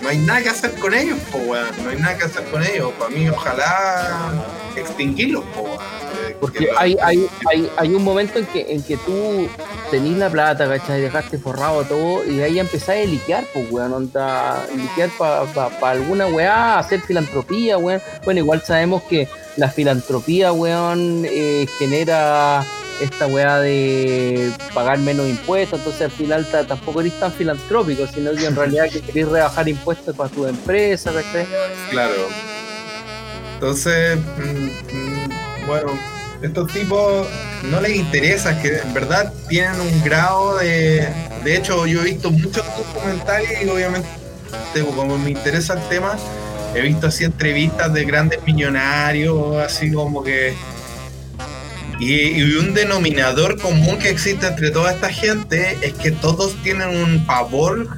no 0.02 0.08
hay 0.08 0.18
nada 0.18 0.42
que 0.42 0.48
hacer 0.50 0.72
con 0.74 0.94
ellos, 0.94 1.18
po, 1.32 1.38
weón. 1.38 1.66
no 1.84 1.90
hay 1.90 1.96
nada 1.98 2.16
que 2.18 2.24
hacer 2.24 2.44
con 2.50 2.64
ellos. 2.64 2.92
Para 2.98 3.10
mí, 3.10 3.28
ojalá 3.28 4.32
extinguirlos, 4.76 5.44
po, 5.54 5.62
weón. 5.62 5.78
Porque 6.40 6.60
que- 6.60 6.70
hay, 6.76 6.96
hay, 7.02 7.28
hay, 7.50 7.70
hay 7.76 7.94
un 7.94 8.04
momento 8.04 8.38
en 8.38 8.46
que, 8.46 8.72
en 8.72 8.82
que 8.82 8.96
tú 8.98 9.48
tenís 9.90 10.16
la 10.18 10.30
plata, 10.30 10.68
¿cachai? 10.68 11.00
Dejaste 11.00 11.38
forrado 11.38 11.82
todo 11.84 12.24
y 12.24 12.40
ahí 12.42 12.58
empezás 12.60 12.90
a 12.90 12.94
liquear, 12.94 13.44
pues, 13.52 13.66
weón, 13.70 13.92
onda, 13.92 14.64
liquear 14.76 15.10
para 15.18 15.42
pa, 15.46 15.68
pa 15.68 15.90
alguna 15.90 16.26
weá, 16.26 16.78
hacer 16.78 17.00
filantropía, 17.00 17.76
weón. 17.78 18.00
Bueno, 18.24 18.40
igual 18.40 18.62
sabemos 18.62 19.02
que 19.04 19.26
la 19.58 19.68
filantropía, 19.70 20.52
weón, 20.52 21.24
eh, 21.28 21.66
genera 21.78 22.64
esta 23.00 23.26
weá 23.26 23.58
de 23.60 24.50
pagar 24.74 24.98
menos 24.98 25.28
impuestos, 25.28 25.78
entonces 25.80 26.02
al 26.02 26.10
final 26.10 26.46
ta- 26.50 26.66
tampoco 26.66 27.00
eres 27.00 27.12
tan 27.20 27.32
filantrópico, 27.32 28.06
sino 28.06 28.32
que 28.32 28.46
en 28.46 28.56
realidad 28.62 28.88
que 28.90 29.00
querés 29.02 29.28
rebajar 29.28 29.68
impuestos 29.68 30.16
para 30.16 30.30
tu 30.30 30.46
empresa, 30.46 31.12
¿cachai? 31.12 31.46
Claro. 31.90 32.14
Entonces, 33.54 34.16
mm, 34.16 34.96
mm, 34.96 35.66
bueno, 35.66 35.92
estos 36.40 36.72
tipos 36.72 37.26
no 37.64 37.80
les 37.80 37.96
interesa, 37.96 38.52
es 38.52 38.58
que 38.58 38.78
en 38.78 38.94
verdad 38.94 39.32
tienen 39.48 39.80
un 39.80 40.02
grado 40.04 40.56
de... 40.58 41.08
De 41.44 41.56
hecho, 41.56 41.86
yo 41.86 42.00
he 42.02 42.04
visto 42.04 42.30
muchos 42.30 42.64
documentales 42.94 43.50
y 43.64 43.68
obviamente 43.68 44.08
como 44.96 45.18
me 45.18 45.30
interesa 45.30 45.74
el 45.74 45.88
tema, 45.88 46.16
he 46.74 46.80
visto 46.82 47.06
así 47.08 47.24
entrevistas 47.24 47.92
de 47.92 48.04
grandes 48.04 48.42
millonarios, 48.44 49.56
así 49.56 49.92
como 49.92 50.22
que... 50.22 50.54
Y, 52.00 52.40
y 52.40 52.54
un 52.54 52.74
denominador 52.74 53.60
común 53.60 53.98
que 53.98 54.08
existe 54.08 54.46
entre 54.46 54.70
toda 54.70 54.92
esta 54.92 55.08
gente 55.08 55.76
es 55.82 55.94
que 55.94 56.12
todos 56.12 56.54
tienen 56.62 56.90
un 56.90 57.26
pavor 57.26 57.88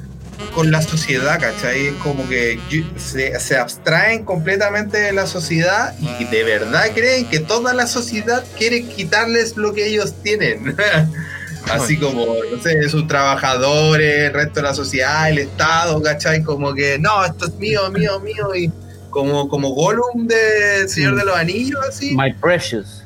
con 0.54 0.70
la 0.70 0.82
sociedad, 0.82 1.38
¿cachai? 1.38 1.88
Es 1.88 1.94
como 1.94 2.28
que 2.28 2.58
se, 2.96 3.38
se 3.38 3.56
abstraen 3.56 4.24
completamente 4.24 4.98
de 4.98 5.12
la 5.12 5.26
sociedad 5.26 5.94
y 6.18 6.24
de 6.24 6.44
verdad 6.44 6.90
creen 6.94 7.26
que 7.26 7.40
toda 7.40 7.74
la 7.74 7.86
sociedad 7.86 8.44
quiere 8.56 8.84
quitarles 8.84 9.56
lo 9.56 9.72
que 9.72 9.86
ellos 9.86 10.14
tienen. 10.22 10.76
Así 11.68 11.96
como, 11.96 12.26
no 12.50 12.62
sé, 12.62 12.88
sus 12.88 13.06
trabajadores, 13.06 14.28
el 14.28 14.32
resto 14.32 14.60
de 14.60 14.62
la 14.62 14.74
sociedad, 14.74 15.30
el 15.30 15.38
Estado, 15.38 16.00
¿cachai? 16.02 16.42
Como 16.42 16.74
que, 16.74 16.98
no, 16.98 17.24
esto 17.24 17.46
es 17.46 17.54
mío, 17.56 17.90
mío, 17.90 18.18
mío, 18.20 18.54
y 18.54 18.72
como, 19.10 19.48
como 19.48 19.70
Gollum 19.70 20.26
de 20.26 20.88
Señor 20.88 21.16
de 21.16 21.24
los 21.24 21.36
Anillos, 21.36 21.80
así. 21.88 22.16
My 22.16 22.32
Precious. 22.32 23.04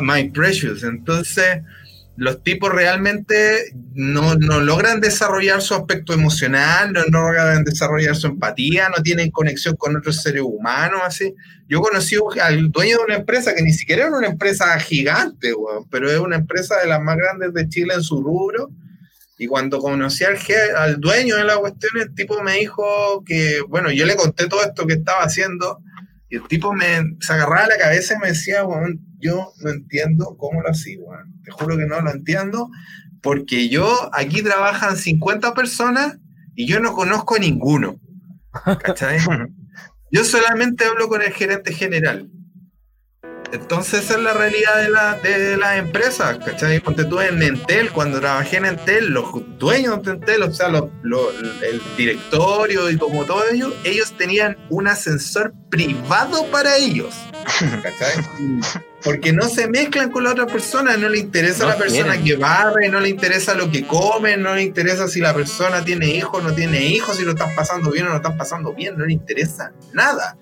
My 0.00 0.28
Precious. 0.28 0.82
Entonces, 0.82 1.62
los 2.16 2.42
tipos 2.42 2.72
realmente 2.72 3.72
no, 3.94 4.34
no 4.36 4.60
logran 4.60 5.00
desarrollar 5.00 5.60
su 5.60 5.74
aspecto 5.74 6.14
emocional, 6.14 6.92
no, 6.92 7.04
no 7.10 7.22
logran 7.22 7.64
desarrollar 7.64 8.16
su 8.16 8.28
empatía, 8.28 8.88
no 8.88 9.02
tienen 9.02 9.30
conexión 9.30 9.76
con 9.76 9.96
otros 9.96 10.22
seres 10.22 10.42
humanos, 10.42 11.00
así. 11.04 11.34
Yo 11.68 11.80
conocí 11.80 12.16
al 12.40 12.70
dueño 12.70 12.98
de 12.98 13.04
una 13.04 13.14
empresa 13.16 13.54
que 13.54 13.62
ni 13.62 13.72
siquiera 13.72 14.06
era 14.06 14.16
una 14.16 14.28
empresa 14.28 14.78
gigante, 14.78 15.52
weón, 15.52 15.88
pero 15.90 16.10
es 16.10 16.18
una 16.18 16.36
empresa 16.36 16.78
de 16.80 16.86
las 16.86 17.02
más 17.02 17.16
grandes 17.16 17.52
de 17.52 17.68
Chile 17.68 17.94
en 17.94 18.02
su 18.02 18.22
rubro. 18.22 18.70
Y 19.38 19.46
cuando 19.46 19.80
conocí 19.80 20.24
al, 20.24 20.38
al 20.76 20.98
dueño 20.98 21.36
de 21.36 21.44
la 21.44 21.58
cuestión, 21.58 21.92
el 22.00 22.14
tipo 22.14 22.42
me 22.42 22.54
dijo 22.54 23.22
que, 23.26 23.60
bueno, 23.68 23.90
yo 23.90 24.06
le 24.06 24.16
conté 24.16 24.48
todo 24.48 24.62
esto 24.62 24.86
que 24.86 24.94
estaba 24.94 25.22
haciendo 25.22 25.82
y 26.36 26.42
el 26.42 26.48
tipo 26.48 26.72
me 26.72 27.16
se 27.20 27.32
agarraba 27.32 27.68
la 27.68 27.78
cabeza 27.78 28.14
y 28.14 28.18
me 28.18 28.28
decía, 28.28 28.64
weón, 28.64 29.00
yo 29.18 29.52
no 29.62 29.70
entiendo 29.70 30.36
cómo 30.38 30.60
lo 30.60 30.68
hacía, 30.68 30.98
weón. 31.00 31.40
Te 31.44 31.50
juro 31.50 31.76
que 31.76 31.86
no 31.86 32.00
lo 32.00 32.10
entiendo, 32.10 32.70
porque 33.22 33.68
yo, 33.68 34.10
aquí 34.12 34.42
trabajan 34.42 34.96
50 34.96 35.54
personas 35.54 36.18
y 36.54 36.66
yo 36.66 36.80
no 36.80 36.92
conozco 36.92 37.36
a 37.36 37.38
ninguno. 37.38 38.00
¿Cachai? 38.82 39.18
Yo 40.12 40.24
solamente 40.24 40.84
hablo 40.84 41.08
con 41.08 41.20
el 41.20 41.32
gerente 41.32 41.74
general. 41.74 42.30
Entonces 43.52 44.04
esa 44.04 44.14
es 44.14 44.20
la 44.20 44.32
realidad 44.32 44.76
de, 44.82 44.90
la, 44.90 45.14
de 45.14 45.56
las 45.56 45.76
empresas, 45.78 46.38
¿cachai? 46.44 46.80
Ponte 46.80 47.04
tú 47.04 47.20
en 47.20 47.42
Entel, 47.42 47.90
cuando 47.92 48.20
trabajé 48.20 48.56
en 48.56 48.64
Entel, 48.66 49.08
los 49.12 49.26
dueños 49.58 50.02
de 50.02 50.12
Entel, 50.12 50.42
o 50.42 50.52
sea, 50.52 50.68
los- 50.68 50.88
los- 51.02 51.32
el 51.62 51.80
directorio 51.96 52.90
y 52.90 52.96
como 52.98 53.24
todo 53.24 53.42
ello, 53.52 53.72
ellos 53.84 54.12
tenían 54.18 54.56
un 54.68 54.88
ascensor 54.88 55.52
privado 55.70 56.44
para 56.50 56.76
ellos, 56.76 57.14
¿cachai? 57.82 58.24
Porque 59.04 59.32
no 59.32 59.48
se 59.48 59.68
mezclan 59.68 60.10
con 60.10 60.24
la 60.24 60.30
otra 60.32 60.46
persona, 60.46 60.96
no 60.96 61.08
le 61.08 61.18
interesa 61.18 61.64
No 61.64 61.70
la 61.70 61.76
persona 61.76 62.14
quieren. 62.16 62.24
que 62.24 62.36
barre, 62.36 62.88
no 62.88 62.98
le 62.98 63.08
interesa 63.08 63.54
lo 63.54 63.70
que 63.70 63.86
come, 63.86 64.36
no 64.36 64.54
le 64.56 64.62
interesa 64.62 65.06
si 65.06 65.20
la 65.20 65.32
persona 65.32 65.84
tiene 65.84 66.08
hijos, 66.08 66.42
no 66.42 66.52
tiene 66.52 66.84
hijos, 66.84 67.16
si 67.16 67.22
lo 67.22 67.30
están 67.32 67.54
pasando 67.54 67.90
bien 67.92 68.06
o 68.06 68.10
no 68.10 68.16
están 68.16 68.36
pasando 68.36 68.72
bien, 68.74 68.98
no 68.98 69.04
le 69.06 69.12
interesa 69.12 69.72
nada. 69.92 70.36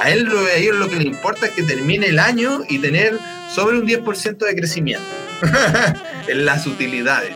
A 0.00 0.10
él 0.10 0.24
lo, 0.24 0.88
que 0.88 0.96
le 0.96 1.04
importa 1.04 1.46
es 1.46 1.52
que 1.52 1.62
termine 1.62 2.06
el 2.06 2.18
año 2.18 2.62
y 2.66 2.78
tener 2.78 3.18
sobre 3.54 3.78
un 3.78 3.86
10% 3.86 4.38
de 4.38 4.56
crecimiento 4.56 5.04
en 6.26 6.46
las 6.46 6.66
utilidades. 6.66 7.34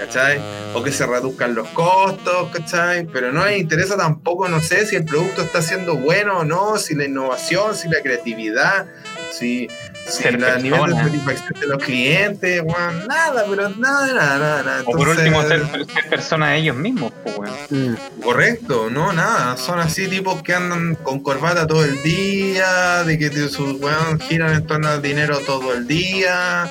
¿Cachai? 0.00 0.40
O 0.74 0.82
que 0.82 0.90
se 0.90 1.06
reduzcan 1.06 1.54
los 1.54 1.68
costos, 1.68 2.48
¿cachai? 2.52 3.06
Pero 3.06 3.30
no 3.30 3.46
les 3.46 3.60
interesa 3.60 3.96
tampoco, 3.96 4.48
no 4.48 4.60
sé, 4.60 4.84
si 4.84 4.96
el 4.96 5.04
producto 5.04 5.42
está 5.42 5.62
siendo 5.62 5.94
bueno 5.94 6.38
o 6.38 6.44
no, 6.44 6.76
si 6.76 6.96
la 6.96 7.04
innovación, 7.04 7.76
si 7.76 7.88
la 7.88 8.02
creatividad, 8.02 8.86
si, 9.30 9.68
Ser 10.06 10.34
el 10.34 10.62
nivel 10.62 10.80
de 10.80 10.86
persona. 10.86 11.04
satisfacción 11.04 11.60
de 11.60 11.66
los 11.68 11.82
clientes, 11.82 12.62
weón, 12.64 13.06
nada, 13.06 13.44
pero 13.48 13.68
nada, 13.70 14.06
nada, 14.12 14.38
nada. 14.38 14.62
nada. 14.62 14.82
O 14.82 14.92
por 14.92 15.08
Entonces, 15.08 15.24
último, 15.24 15.42
ser, 15.48 15.86
ser 15.86 16.08
personas 16.10 16.50
de 16.50 16.56
ellos 16.58 16.76
mismos, 16.76 17.12
pues, 17.22 17.38
weón. 17.38 17.54
Mm. 17.70 17.96
Correcto, 18.22 18.88
no, 18.90 19.12
nada. 19.12 19.56
Son 19.56 19.78
así 19.80 20.08
tipos 20.08 20.42
que 20.42 20.54
andan 20.54 20.96
con 20.96 21.20
corbata 21.20 21.66
todo 21.66 21.84
el 21.84 22.02
día, 22.02 23.04
de 23.04 23.18
que 23.18 23.30
sus 23.48 23.80
weón 23.80 24.18
giran 24.20 24.52
en 24.54 24.66
torno 24.66 24.88
al 24.88 25.00
dinero 25.00 25.38
todo 25.46 25.72
el 25.72 25.86
día. 25.86 26.66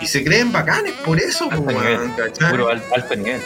Y 0.00 0.06
se 0.06 0.24
creen 0.24 0.50
bacanes 0.52 0.92
por 1.04 1.18
eso, 1.18 1.44
Alto 1.50 1.64
pues, 1.64 1.76
weón, 1.76 1.92
nivel. 2.08 2.16
¿cachai? 2.16 2.50
Puro 2.52 2.68
al- 2.68 2.82
alto 2.94 3.16
nivel. 3.16 3.40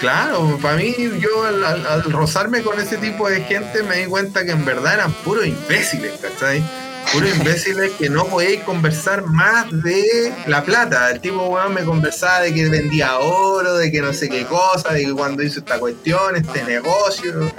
Claro, 0.00 0.58
para 0.60 0.76
mí, 0.76 0.94
yo 1.20 1.44
al, 1.44 1.64
al- 1.64 1.86
al 1.86 2.02
rozarme 2.04 2.62
con 2.62 2.80
ese 2.80 2.96
tipo 2.96 3.28
de 3.28 3.42
gente 3.42 3.82
me 3.84 3.98
di 3.98 4.06
cuenta 4.06 4.44
que 4.44 4.50
en 4.52 4.64
verdad 4.64 4.94
eran 4.94 5.12
puros 5.12 5.46
imbéciles, 5.46 6.12
¿cachai? 6.20 6.62
Puros 7.12 7.30
imbéciles 7.36 7.92
que 7.92 8.08
no 8.08 8.24
podéis 8.26 8.62
conversar 8.62 9.24
más 9.26 9.66
de 9.82 10.32
la 10.46 10.62
plata. 10.62 11.10
El 11.10 11.20
tipo, 11.20 11.46
weón, 11.48 11.74
me 11.74 11.82
conversaba 11.82 12.40
de 12.40 12.54
que 12.54 12.68
vendía 12.68 13.18
oro, 13.18 13.76
de 13.76 13.90
que 13.90 14.00
no 14.00 14.12
sé 14.12 14.28
qué 14.28 14.44
cosa, 14.44 14.92
de 14.92 15.06
que 15.06 15.12
cuando 15.12 15.42
hizo 15.42 15.60
esta 15.60 15.78
cuestión, 15.78 16.36
este 16.36 16.62
negocio. 16.64 17.50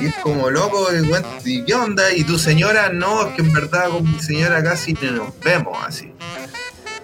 Y 0.00 0.06
es 0.06 0.14
como 0.16 0.50
loco, 0.50 0.88
y, 0.92 1.00
weón, 1.02 1.24
¿y 1.44 1.64
qué 1.64 1.74
onda? 1.74 2.12
Y 2.12 2.24
tu 2.24 2.38
señora, 2.38 2.88
no, 2.88 3.28
es 3.28 3.34
que 3.34 3.42
en 3.42 3.52
verdad 3.52 3.90
con 3.90 4.10
mi 4.10 4.20
señora 4.20 4.62
casi 4.62 4.94
no 4.94 5.10
nos 5.12 5.40
vemos 5.40 5.76
así. 5.86 6.12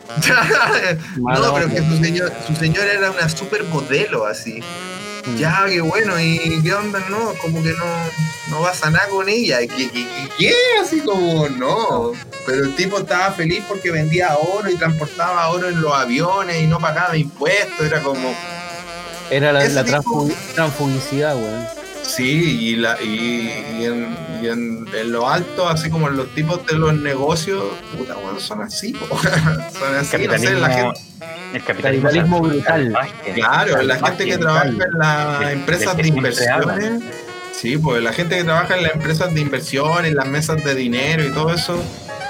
No, 1.17 1.55
pero 1.55 1.69
que 1.69 1.79
su, 1.79 2.03
señor, 2.03 2.33
su 2.47 2.57
señora 2.57 2.93
era 2.93 3.11
una 3.11 3.29
supermodelo 3.29 4.25
así. 4.27 4.63
Ya, 5.37 5.65
qué 5.69 5.81
bueno, 5.81 6.19
¿y 6.21 6.61
qué 6.63 6.73
onda? 6.75 7.01
No, 7.11 7.33
como 7.41 7.63
que 7.63 7.71
no, 7.71 7.85
no 8.51 8.61
vas 8.61 8.83
a 8.83 8.91
nada 8.91 9.09
con 9.09 9.29
ella. 9.29 9.59
¿Qué, 9.61 9.69
qué, 9.69 9.91
qué, 9.91 10.29
qué? 10.39 10.55
Así 10.83 11.01
como, 11.01 11.49
no. 11.49 12.13
Pero 12.47 12.65
el 12.65 12.75
tipo 12.77 12.99
estaba 12.99 13.31
feliz 13.33 13.63
porque 13.69 13.91
vendía 13.91 14.37
oro 14.37 14.71
y 14.71 14.77
transportaba 14.77 15.49
oro 15.49 15.69
en 15.69 15.81
los 15.81 15.93
aviones 15.93 16.63
y 16.63 16.67
no 16.67 16.79
pagaba 16.79 17.17
impuestos. 17.17 17.87
Era 17.87 18.01
como, 18.03 18.35
Era 19.31 19.53
la, 19.53 19.69
la 19.69 19.85
tipo- 19.85 20.31
transfugicidad, 20.55 21.37
weón. 21.37 21.67
Sí, 22.09 22.59
y, 22.71 22.77
la, 22.77 23.01
y, 23.03 23.51
y 23.79 23.85
en, 23.85 24.17
y 24.43 24.47
en, 24.49 24.87
en 24.95 25.13
lo 25.13 25.29
alto, 25.29 25.69
así 25.69 25.91
como 25.91 26.09
los 26.09 26.29
tipos 26.35 26.65
de 26.67 26.75
los 26.75 26.95
negocios, 26.95 27.63
puta, 27.97 28.15
bueno, 28.15 28.41
son 28.41 28.63
así, 28.63 28.93
po. 28.93 29.07
son 29.19 29.95
así, 29.97 30.27
no 30.27 30.39
sé, 30.39 30.55
la 30.55 30.71
gente. 30.71 31.01
el 31.55 31.65
capitalismo, 31.65 32.09
Capitalismo 32.09 32.41
brutal. 32.41 32.83
salvaje. 32.85 33.33
Claro, 33.35 33.83
la 33.83 33.97
gente 33.99 34.25
que 34.25 34.39
trabaja 34.39 34.67
en 34.67 34.79
las 34.99 35.53
empresas 35.53 35.97
de 35.97 36.09
inversiones. 36.09 37.03
Sí, 37.53 37.77
pues 37.77 38.03
la 38.03 38.13
gente 38.13 38.37
que 38.39 38.45
trabaja 38.45 38.77
en 38.77 38.85
las 38.85 38.95
empresas 38.95 39.35
de 39.35 39.41
inversión, 39.41 40.05
en 40.05 40.15
las 40.15 40.27
mesas 40.29 40.63
de 40.63 40.75
dinero 40.77 41.25
y 41.27 41.33
todo 41.33 41.53
eso, 41.53 41.83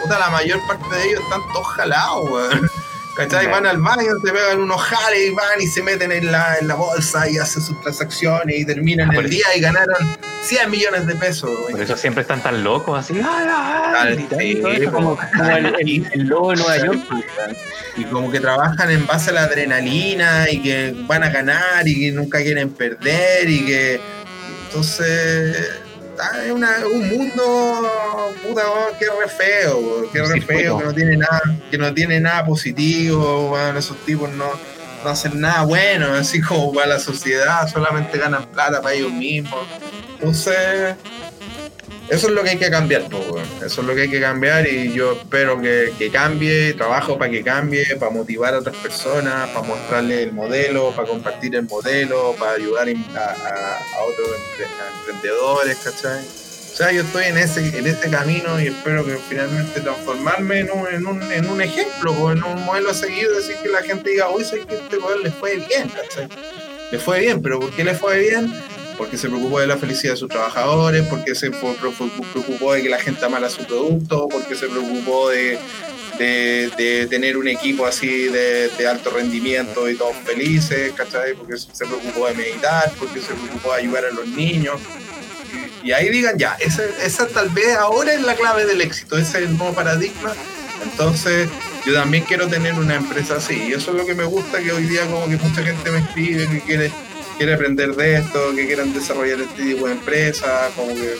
puta, 0.03 0.19
la 0.19 0.31
mayor 0.31 0.59
parte 0.67 0.95
de 0.95 1.05
ellos 1.05 1.21
están 1.23 1.41
todos 1.53 1.67
jalados, 1.69 2.31
weón. 2.31 2.71
¿Cachai? 3.19 3.49
Van 3.49 3.67
al 3.67 3.79
baño, 3.79 4.13
se 4.25 4.33
pegan 4.33 4.61
unos 4.61 4.81
jales 4.81 5.19
y 5.29 5.31
van 5.35 5.61
y 5.61 5.67
se 5.67 5.83
meten 5.83 6.13
en 6.13 6.31
la, 6.31 6.57
en 6.61 6.69
la 6.69 6.77
bolsa 6.77 7.29
y 7.29 7.37
hacen 7.37 7.63
sus 7.63 7.79
transacciones 7.83 8.61
y 8.61 8.65
terminan 8.65 9.11
Ah, 9.11 9.15
el 9.19 9.27
eso- 9.27 9.29
día 9.35 9.47
y 9.57 9.61
ganaron 9.61 9.97
100 10.45 10.71
millones 10.71 11.07
de 11.07 11.15
pesos. 11.17 11.51
Por 11.71 11.81
eso 11.83 11.97
siempre 11.97 12.23
están 12.23 12.41
tan 12.43 12.63
locos, 12.63 12.99
así. 12.99 13.21
¡ah, 13.23 13.45
ah, 13.49 13.95
Ah, 14.03 14.05
gritando 14.07 14.39
sí, 14.39 14.51
y 14.53 14.55
todo 14.61 14.73
eso, 14.73 14.93
Como, 14.93 15.17
como- 15.37 15.51
el, 15.51 15.67
el, 15.81 16.09
el 16.13 16.23
lobo 16.29 16.51
de 16.53 16.57
Nueva 16.59 16.77
York. 16.79 17.01
weón. 17.11 17.57
Y 17.97 18.05
como 18.05 18.31
que 18.31 18.39
trabajan 18.39 18.91
en 18.93 19.05
base 19.07 19.31
a 19.31 19.33
la 19.33 19.43
adrenalina 19.43 20.49
y 20.49 20.63
que 20.63 20.95
van 21.09 21.25
a 21.25 21.31
ganar 21.31 21.87
y 21.89 21.99
que 22.01 22.13
nunca 22.13 22.39
quieren 22.39 22.71
perder 22.71 23.49
y 23.51 23.67
que 23.67 24.01
entonces 24.69 25.71
ah, 26.21 26.45
es 26.45 26.51
una- 26.53 26.87
un 26.87 27.09
mundo 27.09 28.33
puta 28.47 28.63
que 28.99 29.07
re 29.07 29.29
feo, 29.29 30.11
que 30.13 30.19
re 30.21 30.27
circuito. 30.35 30.47
feo, 30.61 30.79
que 30.79 30.85
no 30.85 30.95
tiene 30.95 31.17
nada, 31.17 31.41
que 31.71 31.79
no 31.79 31.95
tiene 31.95 32.21
nada 32.21 32.45
positivo, 32.45 33.51
weón, 33.53 33.77
esos 33.77 33.97
tipos 34.05 34.31
no, 34.31 34.51
no 35.05 35.11
hacen 35.11 35.41
nada 35.41 35.63
bueno, 35.63 36.13
así 36.15 36.41
como 36.41 36.73
para 36.73 36.87
la 36.89 36.99
sociedad, 36.99 37.69
solamente 37.69 38.19
ganan 38.19 38.47
plata 38.47 38.81
para 38.83 38.95
ellos 38.95 39.13
mismos. 39.13 39.61
Entonces, 40.19 40.97
eso 42.11 42.29
es 42.29 42.33
lo 42.33 42.43
que 42.43 42.51
hay 42.51 42.57
que 42.59 42.71
cambiar, 42.71 43.03
weón. 43.13 43.47
Eso 43.65 43.81
es 43.83 43.87
lo 43.87 43.95
que 43.95 44.03
hay 44.03 44.11
que 44.11 44.21
cambiar 44.21 44.67
y 44.67 44.93
yo 44.93 45.13
espero 45.13 45.61
que, 45.61 45.93
que 45.99 46.11
cambie, 46.11 46.73
trabajo 46.75 47.19
para 47.19 47.31
que 47.31 47.43
cambie, 47.43 47.85
para 47.97 48.11
motivar 48.11 48.55
a 48.55 48.59
otras 48.61 48.77
personas, 48.77 49.49
para 49.51 49.67
mostrarle 49.67 50.23
el 50.25 50.33
modelo, 50.33 50.93
para 50.97 51.09
compartir 51.09 51.55
el 51.55 51.65
modelo, 51.65 52.35
para 52.39 52.53
ayudar 52.53 52.89
a, 52.89 53.21
a- 53.21 54.05
otros 54.05 54.29
emprendedores, 55.01 55.77
¿cachai? 55.79 56.25
O 56.25 56.77
sea, 56.79 56.93
yo 56.93 57.03
estoy 57.03 57.25
en 57.25 57.39
ese, 57.39 57.77
en 57.77 57.87
ese 57.89 58.09
camino 58.09 58.61
y 58.61 58.69
espero 58.69 59.05
que 59.05 59.17
finalmente 59.29 59.81
transformarme 59.81 60.61
en 60.61 60.71
un, 60.71 60.87
en 60.87 61.07
un, 61.07 61.33
en 61.33 61.49
un 61.51 61.61
ejemplo 61.61 62.13
o 62.13 62.31
en 62.31 62.43
un 62.45 62.65
modelo 62.65 62.91
a 62.91 62.95
seguir, 62.95 63.29
decir 63.31 63.57
que 63.63 63.69
la 63.69 63.83
gente 63.83 64.11
diga, 64.11 64.31
uy, 64.31 64.45
sé 64.45 64.61
que 64.61 64.77
este 64.77 64.97
weón 64.99 65.23
le 65.25 65.31
fue 65.33 65.57
bien, 65.57 65.89
¿cachai? 65.89 66.29
Le 66.93 66.99
fue 67.01 67.19
bien, 67.21 67.43
pero 67.43 67.59
¿por 67.59 67.71
qué 67.73 67.83
le 67.85 67.95
fue 67.95 68.21
bien? 68.21 68.53
Porque 68.99 69.17
se 69.17 69.29
preocupó 69.29 69.61
de 69.61 69.69
la 69.69 69.77
felicidad 69.77 70.15
de 70.15 70.19
sus 70.19 70.29
trabajadores, 70.29 71.07
porque 71.07 71.35
se 71.35 71.51
preocupó 71.51 72.75
de 72.75 72.83
que 72.83 72.89
la 72.89 72.99
gente 72.99 73.25
amara 73.25 73.49
su 73.49 73.65
producto, 73.65 74.29
porque 74.29 74.57
se 74.57 74.67
preocupó 74.67 75.31
de, 75.31 75.59
tener 77.09 77.37
un 77.37 77.47
equipo 77.47 77.87
así 77.87 78.25
de, 78.25 78.69
de 78.77 78.89
alto 78.89 79.11
rendimiento 79.11 79.89
y 79.89 79.95
todos 79.95 80.17
felices, 80.25 80.93
¿cachai? 80.93 81.35
Porque 81.35 81.57
se 81.57 81.87
preocupó 81.87 82.27
de 82.27 82.35
meditar, 82.35 82.93
porque 82.99 83.21
se 83.21 83.33
preocupó 83.35 83.73
de 83.73 83.83
ayudar 83.83 84.05
a 84.07 84.11
los 84.11 84.27
niños. 84.27 84.81
Y, 85.83 85.89
y 85.89 85.93
ahí 85.93 86.09
digan, 86.09 86.37
ya, 86.37 86.57
esa, 86.59 86.83
esa 87.05 87.29
tal 87.29 87.51
vez 87.51 87.77
ahora 87.77 88.13
es 88.13 88.23
la 88.23 88.35
clave 88.35 88.67
del 88.67 88.81
éxito, 88.81 89.17
ese 89.17 89.39
es 89.39 89.49
el 89.49 89.57
nuevo 89.57 89.73
paradigma. 89.75 90.35
Entonces, 90.83 91.49
yo 91.87 91.95
también 91.95 92.25
quiero 92.25 92.49
tener 92.49 92.75
una 92.75 92.97
empresa 92.97 93.37
así. 93.37 93.69
Y 93.69 93.73
eso 93.73 93.93
es 93.93 93.97
lo 93.97 94.07
que 94.07 94.15
me 94.15 94.25
gusta, 94.25 94.61
que 94.61 94.73
hoy 94.73 94.85
día 94.85 95.07
como 95.07 95.27
que 95.29 95.37
mucha 95.37 95.63
gente 95.63 95.91
me 95.91 95.99
escribe, 95.99 96.49
que 96.49 96.61
quiere, 96.61 96.93
quiere 97.39 97.55
aprender 97.55 97.95
de 97.95 98.17
esto, 98.17 98.53
que 98.55 98.67
quieran 98.67 98.93
desarrollar 98.93 99.41
este 99.41 99.63
tipo 99.63 99.87
de 99.87 99.93
empresa, 99.93 100.71
como 100.75 100.89
que 100.89 101.15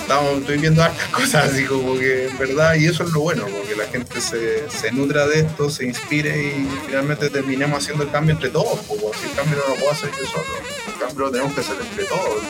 estamos, 0.00 0.40
estoy 0.40 0.56
viendo 0.56 0.82
hartas 0.82 1.06
cosas 1.12 1.52
así 1.52 1.64
como 1.64 1.98
que 1.98 2.28
en 2.28 2.38
verdad, 2.38 2.74
y 2.76 2.86
eso 2.86 3.04
es 3.04 3.10
lo 3.12 3.20
bueno, 3.20 3.46
porque 3.46 3.76
la 3.76 3.86
gente 3.86 4.20
se, 4.22 4.68
se 4.70 4.90
nutra 4.90 5.26
de 5.26 5.40
esto, 5.40 5.68
se 5.68 5.84
inspire 5.84 6.34
y 6.34 6.66
finalmente 6.86 7.28
terminemos 7.28 7.78
haciendo 7.78 8.04
el 8.04 8.10
cambio 8.10 8.34
entre 8.34 8.48
todos, 8.48 8.80
porque 8.88 9.04
el 9.04 9.36
cambio 9.36 9.58
no 9.58 9.74
lo 9.74 9.80
puedo 9.80 9.92
hacer 9.92 10.10
yo 10.18 10.26
solo, 10.26 10.44
el 10.86 10.98
cambio 10.98 11.26
lo 11.26 11.30
tenemos 11.30 11.54
que 11.54 11.60
hacer 11.60 11.76
entre 11.78 12.04
todos, 12.04 12.42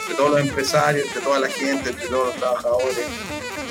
entre 0.00 0.14
todos 0.14 0.30
los 0.30 0.40
empresarios, 0.40 1.06
entre 1.06 1.22
toda 1.22 1.40
la 1.40 1.48
gente, 1.48 1.90
entre 1.90 2.06
todos 2.06 2.26
los 2.26 2.36
trabajadores, 2.36 3.06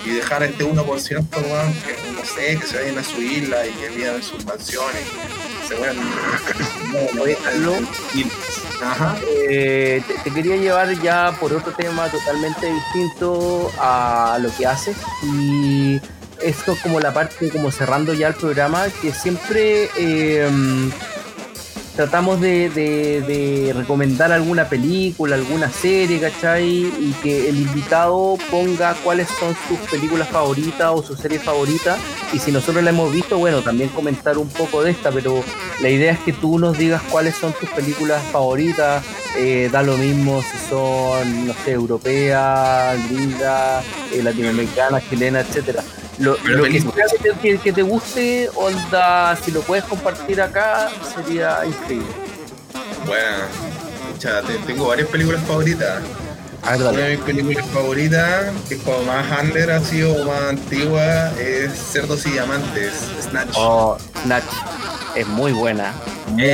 y 0.05 0.09
dejar 0.11 0.43
a 0.43 0.45
este 0.45 0.65
1%, 0.65 0.77
weón, 0.84 1.73
que 1.73 2.11
no 2.13 2.26
sé, 2.26 2.57
que 2.59 2.65
se 2.65 2.77
vayan 2.77 2.97
a 2.97 3.03
su 3.03 3.21
isla 3.21 3.65
y 3.65 3.71
que 3.71 3.89
vivan 3.89 4.15
en 4.15 4.23
sus 4.23 4.45
mansiones, 4.45 5.03
se 5.67 5.76
vayan... 5.76 5.97
Carlos. 7.43 7.80
Ajá. 8.81 9.17
Eh, 9.49 10.01
te, 10.07 10.13
te 10.15 10.31
quería 10.31 10.55
llevar 10.55 10.89
ya 11.01 11.35
por 11.39 11.53
otro 11.53 11.73
tema 11.73 12.07
totalmente 12.07 12.71
distinto 12.71 13.71
a 13.77 14.38
lo 14.41 14.55
que 14.55 14.65
haces 14.65 14.95
y 15.21 15.99
esto 16.41 16.71
es 16.71 16.80
como 16.80 16.99
la 16.99 17.13
parte 17.13 17.49
como 17.49 17.71
cerrando 17.71 18.13
ya 18.13 18.30
el 18.30 18.35
programa 18.35 18.85
que 19.01 19.11
siempre 19.11 19.89
eh, 19.97 20.49
tratamos 21.99 22.39
de, 22.39 23.73
recomendar 23.76 24.31
alguna 24.31 24.69
película, 24.69 25.35
alguna 25.35 25.69
serie, 25.69 26.17
¿cachai? 26.21 26.65
Y 26.65 27.13
que 27.21 27.49
el 27.49 27.59
invitado 27.59 28.38
ponga 28.49 28.93
cuáles 29.03 29.27
son 29.27 29.53
sus 29.67 29.77
películas 29.89 30.30
favoritas 30.30 30.91
o 30.93 31.03
sus 31.03 31.19
series 31.19 31.43
favoritas 31.43 31.99
y 32.31 32.39
si 32.39 32.53
nosotros 32.53 32.85
la 32.85 32.91
hemos 32.91 33.11
visto, 33.11 33.38
bueno, 33.38 33.61
también 33.61 33.89
comentar 33.89 34.38
un 34.38 34.47
poco 34.47 34.81
de 34.81 34.91
esta, 34.91 35.11
pero 35.11 35.43
la 35.81 35.89
idea 35.89 36.13
es 36.13 36.19
que 36.19 36.31
tú 36.31 36.57
nos 36.57 36.77
digas 36.77 37.01
cuáles 37.11 37.35
son 37.35 37.51
tus 37.51 37.67
películas 37.67 38.23
favoritas, 38.31 39.03
eh, 39.38 39.67
da 39.69 39.84
lo 39.84 39.97
mismo 39.97 40.41
si 40.41 40.57
son, 40.69 41.47
no 41.47 41.53
sé, 41.65 41.71
europeas, 41.71 42.97
gringas, 43.09 43.84
eh, 44.13 44.23
latinoamericanas, 44.23 45.03
chilenas, 45.09 45.49
etcétera. 45.49 45.84
Lo, 46.20 46.36
que, 46.38 46.82
te, 47.24 47.34
que- 47.41 47.58
que 47.60 47.74
te 47.74 47.82
guste, 47.82 48.50
onda, 48.56 49.36
si 49.38 49.52
lo 49.52 49.62
puedes 49.62 49.86
compartir 49.86 50.41
acá, 50.41 50.90
sería 51.16 51.66
increíble. 51.66 52.08
Bueno, 53.06 53.38
te- 54.20 54.58
tengo 54.68 54.88
varias 54.88 55.08
películas 55.08 55.41
favoritas. 55.48 56.02
Una 56.76 56.91
de 56.91 57.16
mis 57.16 57.26
películas 57.26 57.66
favoritas, 57.68 58.46
que 58.68 58.76
es 58.76 58.82
como 58.82 59.02
más 59.04 59.26
under 59.41 59.72
así 59.72 60.04
o 60.04 60.26
más 60.26 60.41
antigua, 60.50 61.32
es 61.40 61.72
Cerdos 61.94 62.26
y 62.26 62.32
Diamantes, 62.32 62.91
Snatch. 63.24 63.52
Oh, 63.56 63.98
Snatch, 64.24 64.44
es 65.16 65.26
muy 65.28 65.54
buena. 65.54 65.94
Muy, 66.28 66.52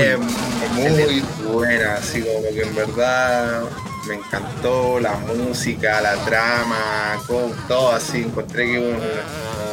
muy 0.74 1.24
buena, 1.52 1.96
así 1.96 2.22
como 2.22 2.42
que 2.54 2.62
en 2.62 2.76
verdad 2.76 3.64
me 4.08 4.16
encantó 4.16 5.00
la 5.00 5.16
música, 5.16 6.02
la 6.02 6.16
trama, 6.26 7.18
como 7.28 7.48
todo 7.68 7.92
así. 7.92 8.20
Encontré 8.24 8.66
que, 8.66 8.80
un- 8.80 9.00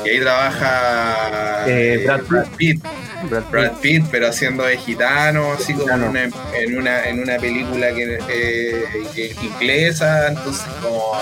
que 0.02 0.10
ahí 0.10 0.20
trabaja 0.20 1.64
Eh, 1.66 2.04
Brad 2.06 2.46
Pitt. 2.56 2.82
Brad 3.28 3.42
Pitt. 3.44 3.50
Brad 3.50 3.72
Pitt, 3.80 4.04
pero 4.10 4.28
haciendo 4.28 4.64
de 4.64 4.76
gitano, 4.76 5.52
así 5.52 5.74
como 5.74 5.92
en 5.92 6.02
una, 6.02 6.24
en 6.24 6.76
una, 6.76 7.04
en 7.08 7.20
una 7.22 7.36
película 7.38 7.92
que, 7.94 8.18
eh, 8.28 8.84
que 9.14 9.34
inglesa, 9.42 10.28
entonces 10.28 10.64
como 10.82 11.12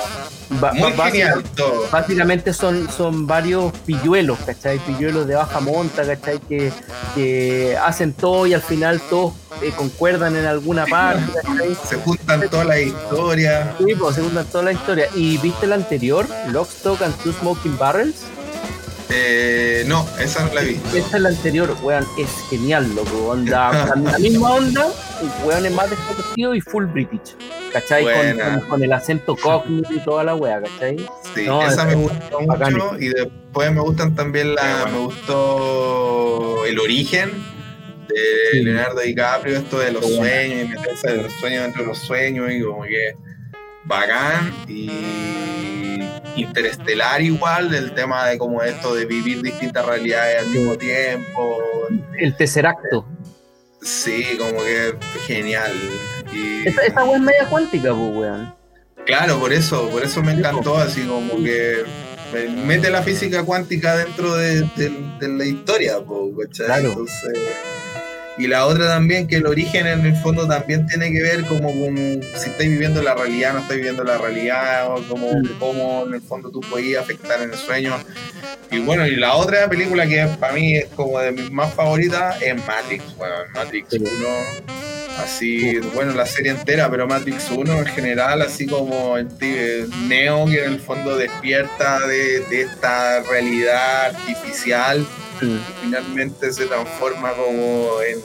Ba- 0.61 0.73
muy 0.73 0.93
genial 0.93 1.45
todo. 1.55 1.87
Básicamente 1.93 2.53
son, 2.55 2.91
son 2.91 3.27
varios 3.27 3.73
pilluelos, 3.87 4.39
¿cachai? 4.47 4.79
Pilluelos 4.79 5.27
de 5.29 5.35
baja 5.37 5.61
monta, 5.61 6.05
¿cachai? 6.05 6.41
Que, 6.49 6.73
que 7.15 7.77
hacen 7.85 8.15
todo 8.15 8.47
y 8.47 8.55
al 8.55 8.63
final 8.63 9.01
todos 9.11 9.35
eh, 9.63 9.71
concuerdan 9.77 10.35
en 10.37 10.47
alguna 10.47 10.87
parte, 10.87 11.23
¿cachai? 11.35 11.77
Se 11.87 11.97
juntan 11.97 12.49
todas 12.49 12.67
las 12.67 12.81
historias. 12.81 13.69
Sí, 13.79 13.95
pues 13.95 14.15
se 14.17 14.23
juntan 14.23 14.47
toda 14.47 14.65
la 14.65 14.73
historia. 14.73 15.07
¿Y 15.15 15.37
viste 15.39 15.67
la 15.67 15.75
anterior? 15.77 16.27
Lock, 16.49 16.69
Stock 16.71 17.01
and 17.03 17.15
Two 17.23 17.33
Smoking 17.33 17.77
Barrels. 17.79 18.17
Eh, 19.13 19.85
no, 19.87 20.07
esa 20.21 20.45
no 20.47 20.55
la 20.55 20.61
vi. 20.61 20.81
Esta 20.95 21.17
es 21.17 21.23
la 21.23 21.29
anterior, 21.31 21.77
weón, 21.83 22.07
es 22.19 22.29
genial, 22.49 22.95
loco. 22.95 23.29
Onda, 23.31 23.95
la 23.97 24.19
misma 24.19 24.53
onda, 24.55 24.87
el 25.21 25.47
weón 25.47 25.67
es 25.67 25.73
más 25.73 25.91
desconocido 25.91 26.55
y 26.55 26.61
full 26.61 26.85
British. 26.87 27.35
¿Cachai? 27.73 28.05
Con, 28.05 28.13
Buena. 28.15 28.59
con- 28.61 28.69
con 28.69 28.83
el 28.85 28.93
acento 28.93 29.37
cockney 29.37 29.83
y 29.91 29.99
toda 30.01 30.25
la 30.25 30.35
wea, 30.35 30.61
¿cachai? 30.61 30.97
Sí, 31.35 31.45
No, 31.47 31.63
esa 31.67 31.83
es- 31.83 31.97
me 31.97 32.03
gustó 32.03 32.39
bacán. 32.47 32.73
mucho 32.75 32.97
y 32.99 33.09
después 33.09 33.73
me 33.73 33.81
gustan 33.81 34.15
también 34.15 34.55
la, 34.55 34.87
me 34.93 34.99
gustó 34.99 36.67
El 36.67 36.79
origen 36.79 37.31
de 38.09 38.17
Sí. 38.53 38.63
Leonardo 38.65 39.01
DiCaprio, 39.01 39.59
esto 39.59 39.79
de 39.79 39.93
los 39.93 40.05
sueños 40.05 40.65
y 40.65 40.69
meterse 40.69 41.09
de 41.13 41.23
los 41.23 41.33
sueños 41.35 41.63
dentro 41.63 41.83
de 41.83 41.89
los 41.89 41.99
sueños 41.99 42.51
y 42.51 42.61
como 42.63 42.83
que 42.83 43.15
bacán 43.85 44.55
y 44.69 44.91
interestelar 46.37 47.21
igual, 47.23 47.75
el 47.75 47.93
tema 47.95 48.27
de 48.29 48.39
como 48.39 48.63
esto 48.63 48.95
de 48.95 49.05
vivir 49.07 49.43
distintas 49.43 49.85
realidades 49.87 50.41
al 50.41 50.49
mismo 50.49 50.77
tiempo, 50.77 51.59
El 52.19 52.37
tercer 52.37 52.67
acto. 52.67 53.07
sí, 53.83 54.25
como 54.39 54.63
que 54.63 54.95
genial. 55.27 55.73
Y, 56.33 56.69
Esta, 56.69 56.83
esta 56.83 57.05
wea 57.05 57.17
es 57.17 57.23
media 57.23 57.47
cuántica, 57.49 57.89
pues, 57.95 58.17
weón. 58.17 58.55
Claro, 59.07 59.41
por 59.41 59.53
eso, 59.53 59.89
por 59.91 60.05
eso 60.05 60.23
me 60.23 60.33
encantó, 60.33 60.77
así 60.77 61.03
como 61.07 61.43
que 61.43 61.83
me- 62.33 62.49
mete 62.65 62.91
la 62.91 63.03
física 63.03 63.43
cuántica 63.43 63.97
dentro 63.97 64.35
de, 64.37 64.61
de- 64.77 65.17
de 65.19 65.29
la 65.29 65.45
historia, 65.45 65.95
¿cachai? 66.39 66.67
Claro. 66.67 66.89
Entonces, 66.91 67.39
y 68.41 68.47
la 68.47 68.67
otra 68.67 68.87
también, 68.89 69.27
que 69.27 69.37
el 69.37 69.47
origen 69.47 69.87
en 69.87 70.05
el 70.07 70.17
fondo 70.17 70.47
también 70.49 70.87
tiene 70.87 71.13
que 71.13 71.23
ver 71.23 71.45
como 71.47 71.69
con 71.73 71.97
si 71.97 72.51
estáis 72.51 72.71
viviendo 72.71 73.03
la 73.03 73.15
realidad, 73.15 73.53
no 73.55 73.59
estáis 73.61 73.79
viviendo 73.79 74.03
la 74.05 74.19
realidad, 74.19 74.89
o 74.91 75.03
como, 75.09 75.31
Mm. 75.33 75.59
cómo 75.59 76.05
en 76.07 76.15
el 76.15 76.23
fondo 76.23 76.51
tú 76.51 76.61
podías 76.61 77.03
afectar 77.03 77.41
en 77.43 77.51
el 77.51 77.57
sueño. 77.59 77.97
Y 78.71 78.79
bueno, 78.81 79.07
y 79.07 79.17
la 79.17 79.35
otra 79.35 79.69
película 79.69 80.07
que 80.07 80.27
para 80.39 80.53
mí 80.53 80.77
es 80.77 80.87
como 80.97 81.19
de 81.19 81.33
mis 81.33 81.51
más 81.51 81.73
favoritas 81.75 82.41
es 82.41 82.55
Matrix, 82.67 83.17
bueno, 83.17 83.35
Matrix 83.55 83.89
Sí. 83.91 83.99
1 83.99 84.29
así, 85.19 85.79
bueno, 85.95 86.13
la 86.15 86.25
serie 86.25 86.53
entera, 86.53 86.89
pero 86.91 87.07
Matrix 87.07 87.51
1 87.51 87.79
en 87.79 87.87
general, 87.87 88.41
así 88.43 88.67
como 88.67 89.19
el 89.19 89.29
Neo, 90.09 90.47
que 90.47 90.65
en 90.65 90.73
el 90.75 90.81
fondo 90.81 91.17
despierta 91.17 92.01
de, 92.07 92.41
de 92.49 92.63
esta 92.63 93.21
realidad 93.25 94.07
artificial, 94.15 95.05
Finalmente 95.83 96.53
se 96.53 96.67
transforma 96.67 97.33
como 97.33 98.01
en, 98.03 98.19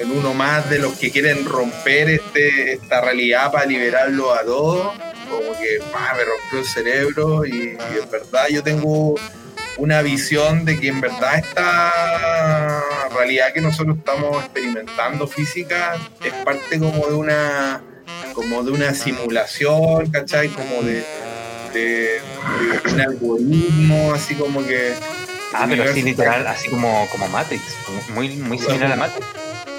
en, 0.00 0.10
uno 0.10 0.34
más 0.34 0.68
de 0.68 0.78
los 0.78 0.94
que 0.94 1.10
quieren 1.10 1.44
romper 1.44 2.10
este, 2.10 2.72
esta 2.74 3.00
realidad 3.00 3.52
para 3.52 3.66
liberarlo 3.66 4.34
a 4.34 4.42
todos. 4.42 4.92
Como 5.28 5.52
que 5.52 5.78
me 5.78 6.24
rompió 6.24 6.58
el 6.58 6.64
cerebro 6.64 7.46
y, 7.46 7.52
y 7.52 8.02
en 8.02 8.10
verdad 8.10 8.48
yo 8.50 8.62
tengo 8.62 9.14
una 9.76 10.02
visión 10.02 10.64
de 10.64 10.78
que 10.78 10.88
en 10.88 11.00
verdad 11.00 11.38
esta 11.38 12.82
realidad 13.14 13.52
que 13.52 13.60
nosotros 13.60 13.98
estamos 13.98 14.44
experimentando 14.44 15.26
física 15.26 15.96
es 16.22 16.32
parte 16.44 16.78
como 16.78 17.06
de 17.06 17.14
una 17.14 17.82
como 18.34 18.62
de 18.62 18.70
una 18.70 18.94
simulación, 18.94 20.10
¿cachai? 20.10 20.48
Como 20.48 20.82
de, 20.82 21.04
de- 21.72 22.20
un 22.92 23.00
algoritmo, 23.00 24.12
así 24.14 24.34
como 24.34 24.64
que 24.66 24.94
Ah, 25.52 25.66
pero 25.68 25.82
así 25.82 26.02
literal, 26.02 26.46
así 26.46 26.68
como, 26.68 27.08
como 27.10 27.28
Matrix, 27.28 27.62
muy, 28.14 28.28
muy 28.36 28.56
similar 28.58 28.92
a 28.92 28.96
Matrix. 28.96 29.26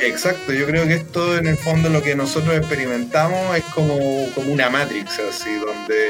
Exacto, 0.01 0.51
yo 0.51 0.65
creo 0.65 0.85
que 0.85 0.95
esto 0.95 1.37
en 1.37 1.47
el 1.47 1.57
fondo 1.57 1.87
lo 1.89 2.01
que 2.01 2.15
nosotros 2.15 2.55
experimentamos 2.57 3.55
es 3.55 3.63
como, 3.65 3.97
como 4.35 4.51
una 4.51 4.69
Matrix, 4.69 5.19
así, 5.19 5.53
donde, 5.55 6.09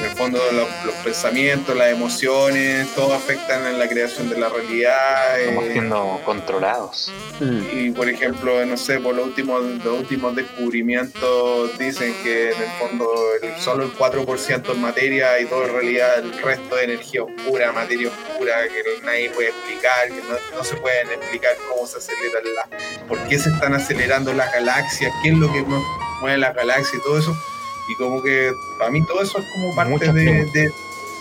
En 0.00 0.06
el 0.06 0.16
fondo 0.16 0.38
los, 0.52 0.66
los 0.86 0.94
pensamientos, 1.04 1.76
las 1.76 1.90
emociones, 1.90 2.88
todo 2.94 3.12
afectan 3.14 3.66
en 3.66 3.78
la 3.78 3.86
creación 3.88 4.30
de 4.30 4.38
la 4.38 4.48
realidad. 4.48 5.38
Estamos 5.38 5.64
eh, 5.64 5.72
siendo 5.72 6.20
controlados. 6.24 7.12
Mm. 7.38 7.60
y 7.72 7.90
por 7.90 8.08
ejemplo, 8.08 8.64
no 8.64 8.76
sé, 8.78 8.98
por 8.98 9.14
los 9.14 9.26
últimos, 9.26 9.62
los 9.62 9.98
últimos 10.00 10.34
descubrimientos 10.36 11.78
dicen 11.78 12.14
que 12.22 12.52
en 12.52 12.62
el 12.62 12.68
fondo 12.78 13.10
el- 13.42 13.60
solo 13.60 13.84
el 13.84 13.92
4% 13.92 14.72
es 14.72 14.78
materia 14.78 15.38
y 15.40 15.46
todo 15.46 15.64
en 15.66 15.72
realidad 15.72 16.18
el 16.18 16.32
resto 16.42 16.76
de 16.76 16.84
energía 16.84 17.22
oscura, 17.22 17.72
materia 17.72 18.08
oscura 18.08 18.54
que 18.68 19.04
nadie 19.04 19.30
puede 19.30 19.48
explicar, 19.50 20.08
que 20.08 20.14
no, 20.28 20.56
no 20.58 20.64
se 20.64 20.76
pueden 20.76 21.08
explicar 21.10 21.52
cómo 21.68 21.86
se 21.86 21.98
aceleran 21.98 22.42
las, 22.54 22.82
por 23.06 23.18
qué 23.28 23.38
se 23.38 23.50
están 23.50 23.74
acelerando 23.74 24.32
las 24.32 24.52
galaxias, 24.52 25.12
qué 25.22 25.30
es 25.30 25.36
lo 25.36 25.52
que 25.52 25.60
mu- 25.62 25.82
mueve 26.20 26.38
las 26.38 26.54
galaxias 26.54 26.94
y 26.94 27.02
todo 27.02 27.18
eso. 27.18 27.36
Y 27.90 27.94
como 27.96 28.22
que 28.22 28.52
para 28.78 28.90
mí 28.90 29.04
todo 29.04 29.22
eso 29.22 29.38
es 29.38 29.44
como 29.52 29.74
parte 29.74 30.12
de, 30.12 30.44
de- 30.54 30.70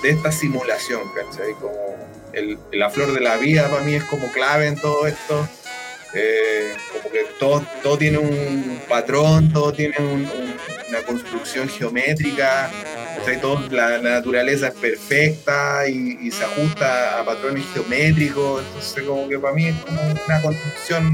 de 0.04 0.10
esta 0.12 0.32
simulación, 0.32 1.02
¿cachai? 1.16 1.54
Como 1.56 1.98
el, 2.34 2.58
la 2.72 2.90
flor 2.90 3.12
de 3.14 3.20
la 3.20 3.36
vida 3.38 3.68
para 3.70 3.84
mí 3.84 3.96
es 3.96 4.04
como 4.06 4.32
clave 4.32 4.68
en 4.68 4.76
todo 4.76 5.08
esto. 5.08 5.48
Eh, 6.14 6.74
como 6.94 7.12
que 7.12 7.20
todo, 7.40 7.64
todo 7.84 7.98
tiene 7.98 8.18
un 8.18 8.82
patrón, 8.88 9.52
todo 9.54 9.72
tiene 9.74 9.96
un- 10.00 10.22
un- 10.26 10.56
una 10.90 11.02
construcción 11.06 11.68
geométrica, 11.70 12.72
¿cachai? 13.18 13.40
Todo- 13.42 13.68
la, 13.70 13.98
la 14.00 14.12
naturaleza 14.12 14.70
es 14.70 14.74
perfecta 14.74 15.88
y, 15.88 16.18
y 16.22 16.32
se 16.32 16.44
ajusta 16.46 17.20
a 17.20 17.26
patrones 17.26 17.64
geométricos, 17.74 18.64
entonces 18.68 19.04
como 19.04 19.28
que 19.28 19.38
para 19.38 19.54
mí 19.54 19.68
es 19.68 19.76
como 19.86 20.02
una 20.02 20.42
construcción 20.42 21.14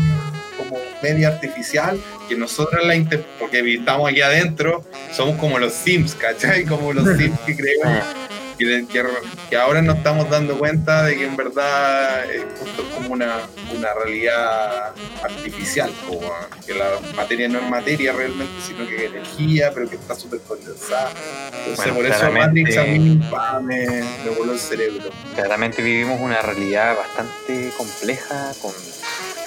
como 0.57 0.79
media 1.01 1.29
artificial 1.29 1.99
que 2.27 2.35
nosotros 2.35 2.85
la 2.85 2.95
inter 2.95 3.25
porque 3.39 3.59
estamos 3.75 4.09
aquí 4.09 4.21
adentro, 4.21 4.83
somos 5.11 5.37
como 5.37 5.59
los 5.59 5.73
Sims, 5.73 6.15
¿cachai? 6.15 6.65
Como 6.75 6.93
los 6.93 7.17
Sims 7.17 7.39
que 7.45 7.55
creemos 7.55 8.03
que, 8.57 8.85
que, 8.91 9.03
que 9.49 9.57
ahora 9.57 9.81
nos 9.81 9.97
estamos 9.97 10.29
dando 10.29 10.57
cuenta 10.57 11.03
de 11.03 11.17
que 11.17 11.25
en 11.25 11.35
verdad 11.35 12.25
eh, 12.31 12.45
esto 12.65 12.81
es 12.81 12.93
como 12.93 13.13
una, 13.13 13.39
una 13.75 13.93
realidad 13.93 14.93
artificial, 15.23 15.91
como 16.07 16.31
que 16.65 16.73
la 16.73 16.99
materia 17.15 17.47
no 17.47 17.59
es 17.59 17.69
materia 17.69 18.13
realmente, 18.13 18.53
sino 18.65 18.87
que 18.87 18.95
es 18.95 19.11
energía, 19.11 19.71
pero 19.73 19.89
que 19.89 19.95
está 19.95 20.15
súper 20.15 20.39
condensada. 20.41 21.11
Entonces 21.47 21.77
Bueno, 21.77 21.95
por 21.95 22.05
eso 22.05 22.31
Matrix 22.31 22.77
a 22.77 22.83
mí 22.83 23.21
pa, 23.29 23.59
me, 23.59 23.85
me 23.85 24.29
voló 24.37 24.53
el 24.53 24.59
cerebro. 24.59 25.09
Claramente 25.35 25.81
vivimos 25.81 26.19
una 26.21 26.41
realidad 26.41 26.95
bastante 26.95 27.71
compleja 27.77 28.53
con 28.61 28.71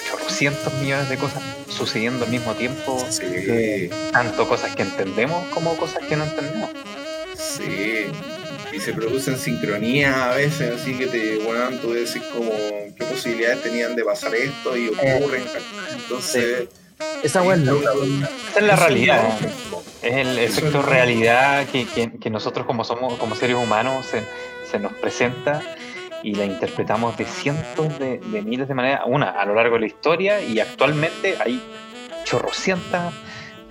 chorrocientos 0.09 0.73
millones 0.75 1.09
de 1.09 1.17
cosas 1.17 1.41
sucediendo 1.69 2.25
al 2.25 2.31
mismo 2.31 2.53
tiempo, 2.53 3.05
Sí, 3.09 3.89
tanto 4.11 4.47
cosas 4.47 4.75
que 4.75 4.81
entendemos 4.83 5.45
como 5.53 5.75
cosas 5.77 6.03
que 6.07 6.15
no 6.15 6.23
entendemos. 6.25 6.69
sí. 7.35 8.05
Y 8.71 8.79
se 8.79 8.93
producen 8.93 9.37
sincronías 9.39 10.15
a 10.15 10.29
veces, 10.35 10.79
así 10.79 10.93
que 10.93 11.07
te, 11.07 11.37
bueno, 11.37 11.69
tú 11.81 11.91
decís 11.91 12.21
como 12.31 12.51
qué 12.95 13.03
posibilidades 13.03 13.63
tenían 13.63 13.95
de 13.95 14.03
pasar 14.03 14.35
esto 14.35 14.77
y 14.77 14.89
ocurren. 14.89 15.43
Entonces, 15.95 16.67
Esa 17.23 17.41
buena. 17.41 17.71
Esa 18.51 18.59
es 18.59 18.63
la 18.65 18.75
realidad. 18.75 19.29
Es 20.03 20.13
el 20.13 20.37
Eso 20.37 20.59
efecto 20.59 20.81
realidad 20.83 21.65
que, 21.67 21.85
que- 21.87 22.11
que 22.19 22.29
nosotros 22.29 22.67
como 22.67 22.83
somos 22.83 23.17
como 23.17 23.35
seres 23.35 23.55
humanos 23.55 24.05
se, 24.05 24.21
se 24.69 24.77
nos 24.77 24.93
presenta 24.93 25.63
y 26.23 26.35
la 26.35 26.45
interpretamos 26.45 27.17
de 27.17 27.25
cientos 27.25 27.97
de, 27.99 28.19
de 28.19 28.41
miles 28.41 28.67
de 28.67 28.73
maneras, 28.73 29.01
una 29.05 29.29
a 29.31 29.45
lo 29.45 29.55
largo 29.55 29.75
de 29.75 29.81
la 29.81 29.87
historia 29.87 30.41
y 30.41 30.59
actualmente 30.59 31.35
hay 31.39 31.61
chorrocientas 32.25 33.13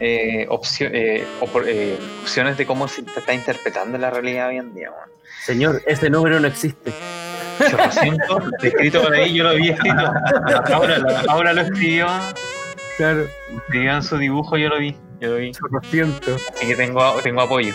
eh, 0.01 0.47
opcio- 0.49 0.91
eh, 0.93 1.25
opor- 1.41 1.65
eh, 1.67 1.99
opciones 2.23 2.57
de 2.57 2.67
cómo 2.67 2.87
se 2.89 3.03
está 3.03 3.35
interpretando 3.35 3.99
la 3.99 4.11
realidad 4.11 4.49
hoy 4.49 4.57
en 4.59 4.75
día. 4.75 4.91
Señor, 5.45 5.83
ese 5.87 6.09
número 6.11 6.39
no 6.41 6.47
existe. 6.47 6.93
Chorrocientos, 7.69 8.45
escrito 8.63 9.03
por 9.03 9.13
ahí, 9.15 9.35
yo 9.35 9.45
lo 9.45 9.55
vi 9.55 9.71
escrito. 9.71 10.13
Ahora, 10.73 10.97
ahora 11.29 11.53
lo 11.53 11.63
escribió, 11.63 12.07
Claro, 12.97 13.27
escribió 13.57 13.93
en 13.97 14.03
su 14.03 14.19
dibujo, 14.19 14.57
yo 14.57 14.69
lo 14.69 14.79
vi, 14.79 14.97
yo 15.21 15.31
lo 15.31 15.37
vi. 15.37 15.53
siento. 15.91 16.37
Así 16.55 16.67
que 16.67 16.77
tengo, 16.77 17.13
tengo 17.23 17.41
apoyo. 17.43 17.73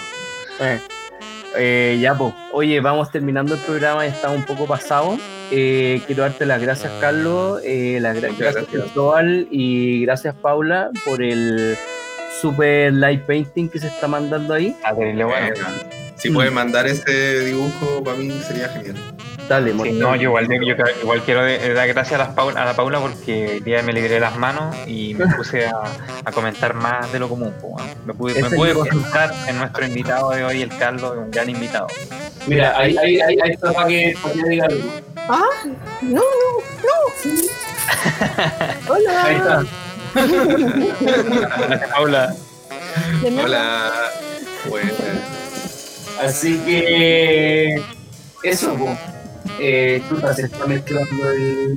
Eh, 1.57 1.97
ya, 2.01 2.13
pues. 2.15 2.33
Oye, 2.51 2.79
vamos 2.79 3.11
terminando 3.11 3.53
el 3.55 3.59
programa, 3.61 4.05
ya 4.05 4.13
está 4.13 4.29
un 4.29 4.43
poco 4.43 4.65
pasado. 4.65 5.17
Eh, 5.51 6.01
quiero 6.07 6.23
darte 6.23 6.45
las 6.45 6.61
gracias, 6.61 6.91
Carlos, 6.99 7.61
eh, 7.63 7.99
las 8.01 8.17
gra- 8.17 8.35
gracias. 8.37 8.65
Cristóbal, 8.71 9.47
y 9.51 10.03
gracias, 10.05 10.33
Paula, 10.35 10.89
por 11.05 11.21
el 11.21 11.77
super 12.41 12.91
light 12.93 13.21
painting 13.21 13.69
que 13.69 13.79
se 13.79 13.87
está 13.87 14.07
mandando 14.07 14.53
ahí. 14.55 14.75
Ah, 14.83 14.95
terrible, 14.95 15.25
bueno. 15.25 15.47
eh, 15.47 15.53
si 16.15 16.29
Mm. 16.29 16.33
puedes 16.33 16.51
mandar 16.51 16.87
ese 16.87 17.41
dibujo, 17.45 18.03
para 18.03 18.17
mí 18.17 18.31
sería 18.47 18.69
genial. 18.69 18.95
Dale, 19.47 19.73
Sí, 19.83 19.91
no, 19.93 20.15
yo 20.15 20.23
igual, 20.23 20.47
yo 20.47 20.85
igual 21.01 21.21
quiero 21.23 21.41
dar 21.73 21.87
gracias 21.87 22.19
a 22.19 22.23
la, 22.23 22.35
Paula, 22.35 22.61
a 22.61 22.65
la 22.65 22.73
Paula 22.73 22.99
porque 22.99 23.53
hoy 23.53 23.59
día 23.59 23.81
me 23.83 23.93
libré 23.93 24.19
las 24.19 24.37
manos 24.37 24.75
y 24.87 25.13
me 25.15 25.27
puse 25.35 25.65
a, 25.65 25.81
a 26.23 26.31
comentar 26.31 26.73
más 26.73 27.11
de 27.11 27.19
lo 27.19 27.27
común. 27.29 27.53
Me 28.05 28.13
pude, 28.13 28.41
me 28.41 28.49
pude 28.49 28.73
concentrar 28.73 29.33
en 29.47 29.57
nuestro 29.57 29.85
invitado 29.85 30.31
de 30.31 30.45
hoy, 30.45 30.61
el 30.61 30.69
Carlos, 30.77 31.13
un 31.17 31.31
gran 31.31 31.49
invitado. 31.49 31.87
Mira, 32.47 32.77
ahí, 32.77 32.95
ahí, 32.97 33.19
ahí, 33.21 33.37
ahí 33.43 33.51
está 33.51 33.73
para 33.73 33.87
que, 33.87 34.15
para 34.21 34.33
que 34.33 34.49
diga 34.49 34.65
algo. 34.65 34.89
Ahí 39.23 39.35
está. 39.35 39.63
Paula. 41.93 42.35
Hola. 43.43 43.93
Bueno, 44.69 44.93
Así 46.23 46.57
que 46.59 47.81
eso, 48.43 48.75
po. 48.75 48.95
Eh, 49.59 50.01
tú 50.09 50.17
se 50.35 50.43
está 50.43 50.65
mezclando 50.65 51.31
el, 51.31 51.75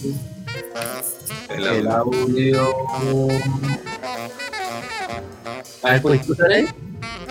el 1.51 1.67
el 1.67 1.89
audio. 1.89 2.75
A 5.83 5.91
ver, 5.93 6.03
¿puedes 6.03 6.21
escuchar 6.23 6.51
ahí? 6.53 6.67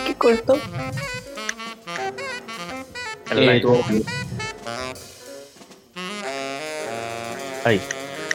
Qué 0.06 0.14
corto. 0.14 0.58
El 3.30 3.38
Eh, 3.48 3.62
Ahí. 7.64 7.80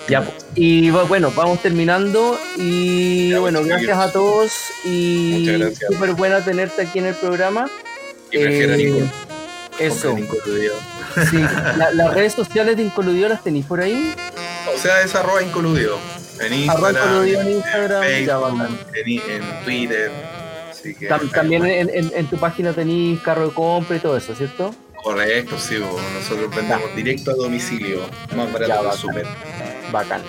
Ya, 0.09 0.21
po. 0.25 0.33
y 0.55 0.89
va- 0.89 1.03
bueno, 1.03 1.31
vamos 1.35 1.61
terminando. 1.61 2.37
Y 2.57 3.29
Ya, 3.29 3.39
bueno, 3.39 3.63
gracias 3.63 3.97
a 3.97 4.11
todos. 4.11 4.51
Y 4.83 5.37
Muchas 5.39 5.59
gracias. 5.59 5.93
súper 5.93 6.13
buena 6.13 6.43
tenerte 6.43 6.81
aquí 6.81 6.99
en 6.99 7.05
el 7.05 7.15
programa. 7.15 7.69
Y 8.31 8.37
prefiero 8.39 8.73
Eh. 8.73 9.09
Eso. 9.85 10.15
Sí. 11.29 11.37
La- 11.77 11.91
las 11.93 12.13
redes 12.13 12.33
sociales 12.33 12.77
de 12.77 12.83
Incoludido 12.83 13.27
las 13.29 13.43
tenéis 13.43 13.65
por 13.65 13.81
ahí. 13.81 14.13
O 14.73 14.77
sea, 14.79 15.01
es 15.01 15.13
arroba 15.15 15.41
incoludido. 15.43 15.97
En 16.39 16.69
Arroba 16.69 16.89
Instagram, 16.89 17.05
Incoludido 17.11 17.41
en 17.41 17.49
Instagram, 17.51 18.03
en 18.03 18.09
Facebook, 18.09 19.23
en, 19.29 19.43
en 19.43 19.63
Twitter. 19.65 20.11
Así 20.71 20.95
que, 20.95 21.09
Tam- 21.09 21.31
también 21.31 21.65
en, 21.65 21.89
en- 21.93 22.11
en 22.15 22.25
tu 22.27 22.37
página 22.37 22.73
tenéis 22.73 23.19
carro 23.21 23.47
de 23.49 23.53
compra 23.53 23.97
y 23.97 23.99
todo 23.99 24.17
eso, 24.17 24.33
¿cierto? 24.35 24.73
Correcto, 25.03 25.57
sí, 25.59 25.77
bo. 25.77 25.99
nosotros 26.13 26.55
vendemos 26.55 26.95
directo 26.95 27.31
a 27.31 27.33
domicilio. 27.35 28.01
Más 28.35 28.51
barato 28.53 28.67
Ya, 28.67 28.77
que 28.79 28.85
bacán. 28.85 28.97
súper. 28.97 29.25
Bacán. 29.91 30.21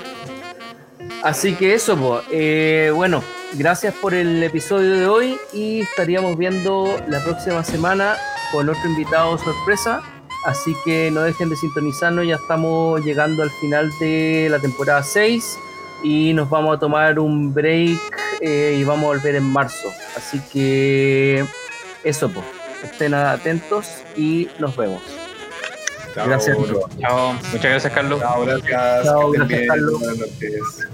Así 1.23 1.55
que 1.55 1.74
eso. 1.74 2.23
Eh, 2.31 2.91
bueno, 2.95 3.23
gracias 3.53 3.95
por 3.95 4.15
el 4.15 4.43
episodio 4.43 4.95
de 4.97 5.07
hoy 5.07 5.39
y 5.53 5.81
estaríamos 5.83 6.37
viendo 6.37 6.97
la 7.09 7.23
próxima 7.23 7.62
semana 7.65 8.16
con 8.53 8.69
otro 8.69 8.89
invitado 8.89 9.37
sorpresa. 9.39 10.03
Así 10.45 10.77
que 10.85 11.11
no 11.11 11.23
dejen 11.23 11.51
de 11.51 11.57
sintonizarnos, 11.57 12.27
ya 12.27 12.35
estamos 12.35 13.05
llegando 13.05 13.43
al 13.45 13.51
final 13.51 13.91
de 14.01 14.49
la 14.51 14.59
temporada 14.59 15.03
6 15.03 15.59
y 16.03 16.33
nos 16.33 16.51
vamos 16.51 16.77
a 16.77 16.81
tomar 16.81 17.19
un 17.20 17.55
break 17.55 17.99
eh, 18.41 18.77
y 18.77 18.83
vamos 18.85 19.05
a 19.05 19.07
volver 19.09 19.37
en 19.37 19.45
marzo. 19.45 19.93
Así 20.16 20.41
que 20.53 21.45
eso, 22.05 22.29
pues. 22.29 22.45
Estén 22.83 23.15
atentos 23.15 23.87
y 24.16 24.49
nos 24.59 24.77
vemos. 24.77 25.03
Chao, 26.15 26.27
Gracias. 26.27 26.59
Chao. 27.01 27.33
Muchas 27.33 27.62
gracias, 27.62 27.93
Carlos. 27.93 28.20
Chao, 28.20 28.45
gracias. 28.45 29.05
Chao, 29.05 29.31
que 29.31 29.37
estén 29.37 29.49
gracias, 29.49 29.49
bien. 29.49 29.69
Carlos. 29.69 30.01
Buenas 30.01 30.19
noches. 30.19 30.89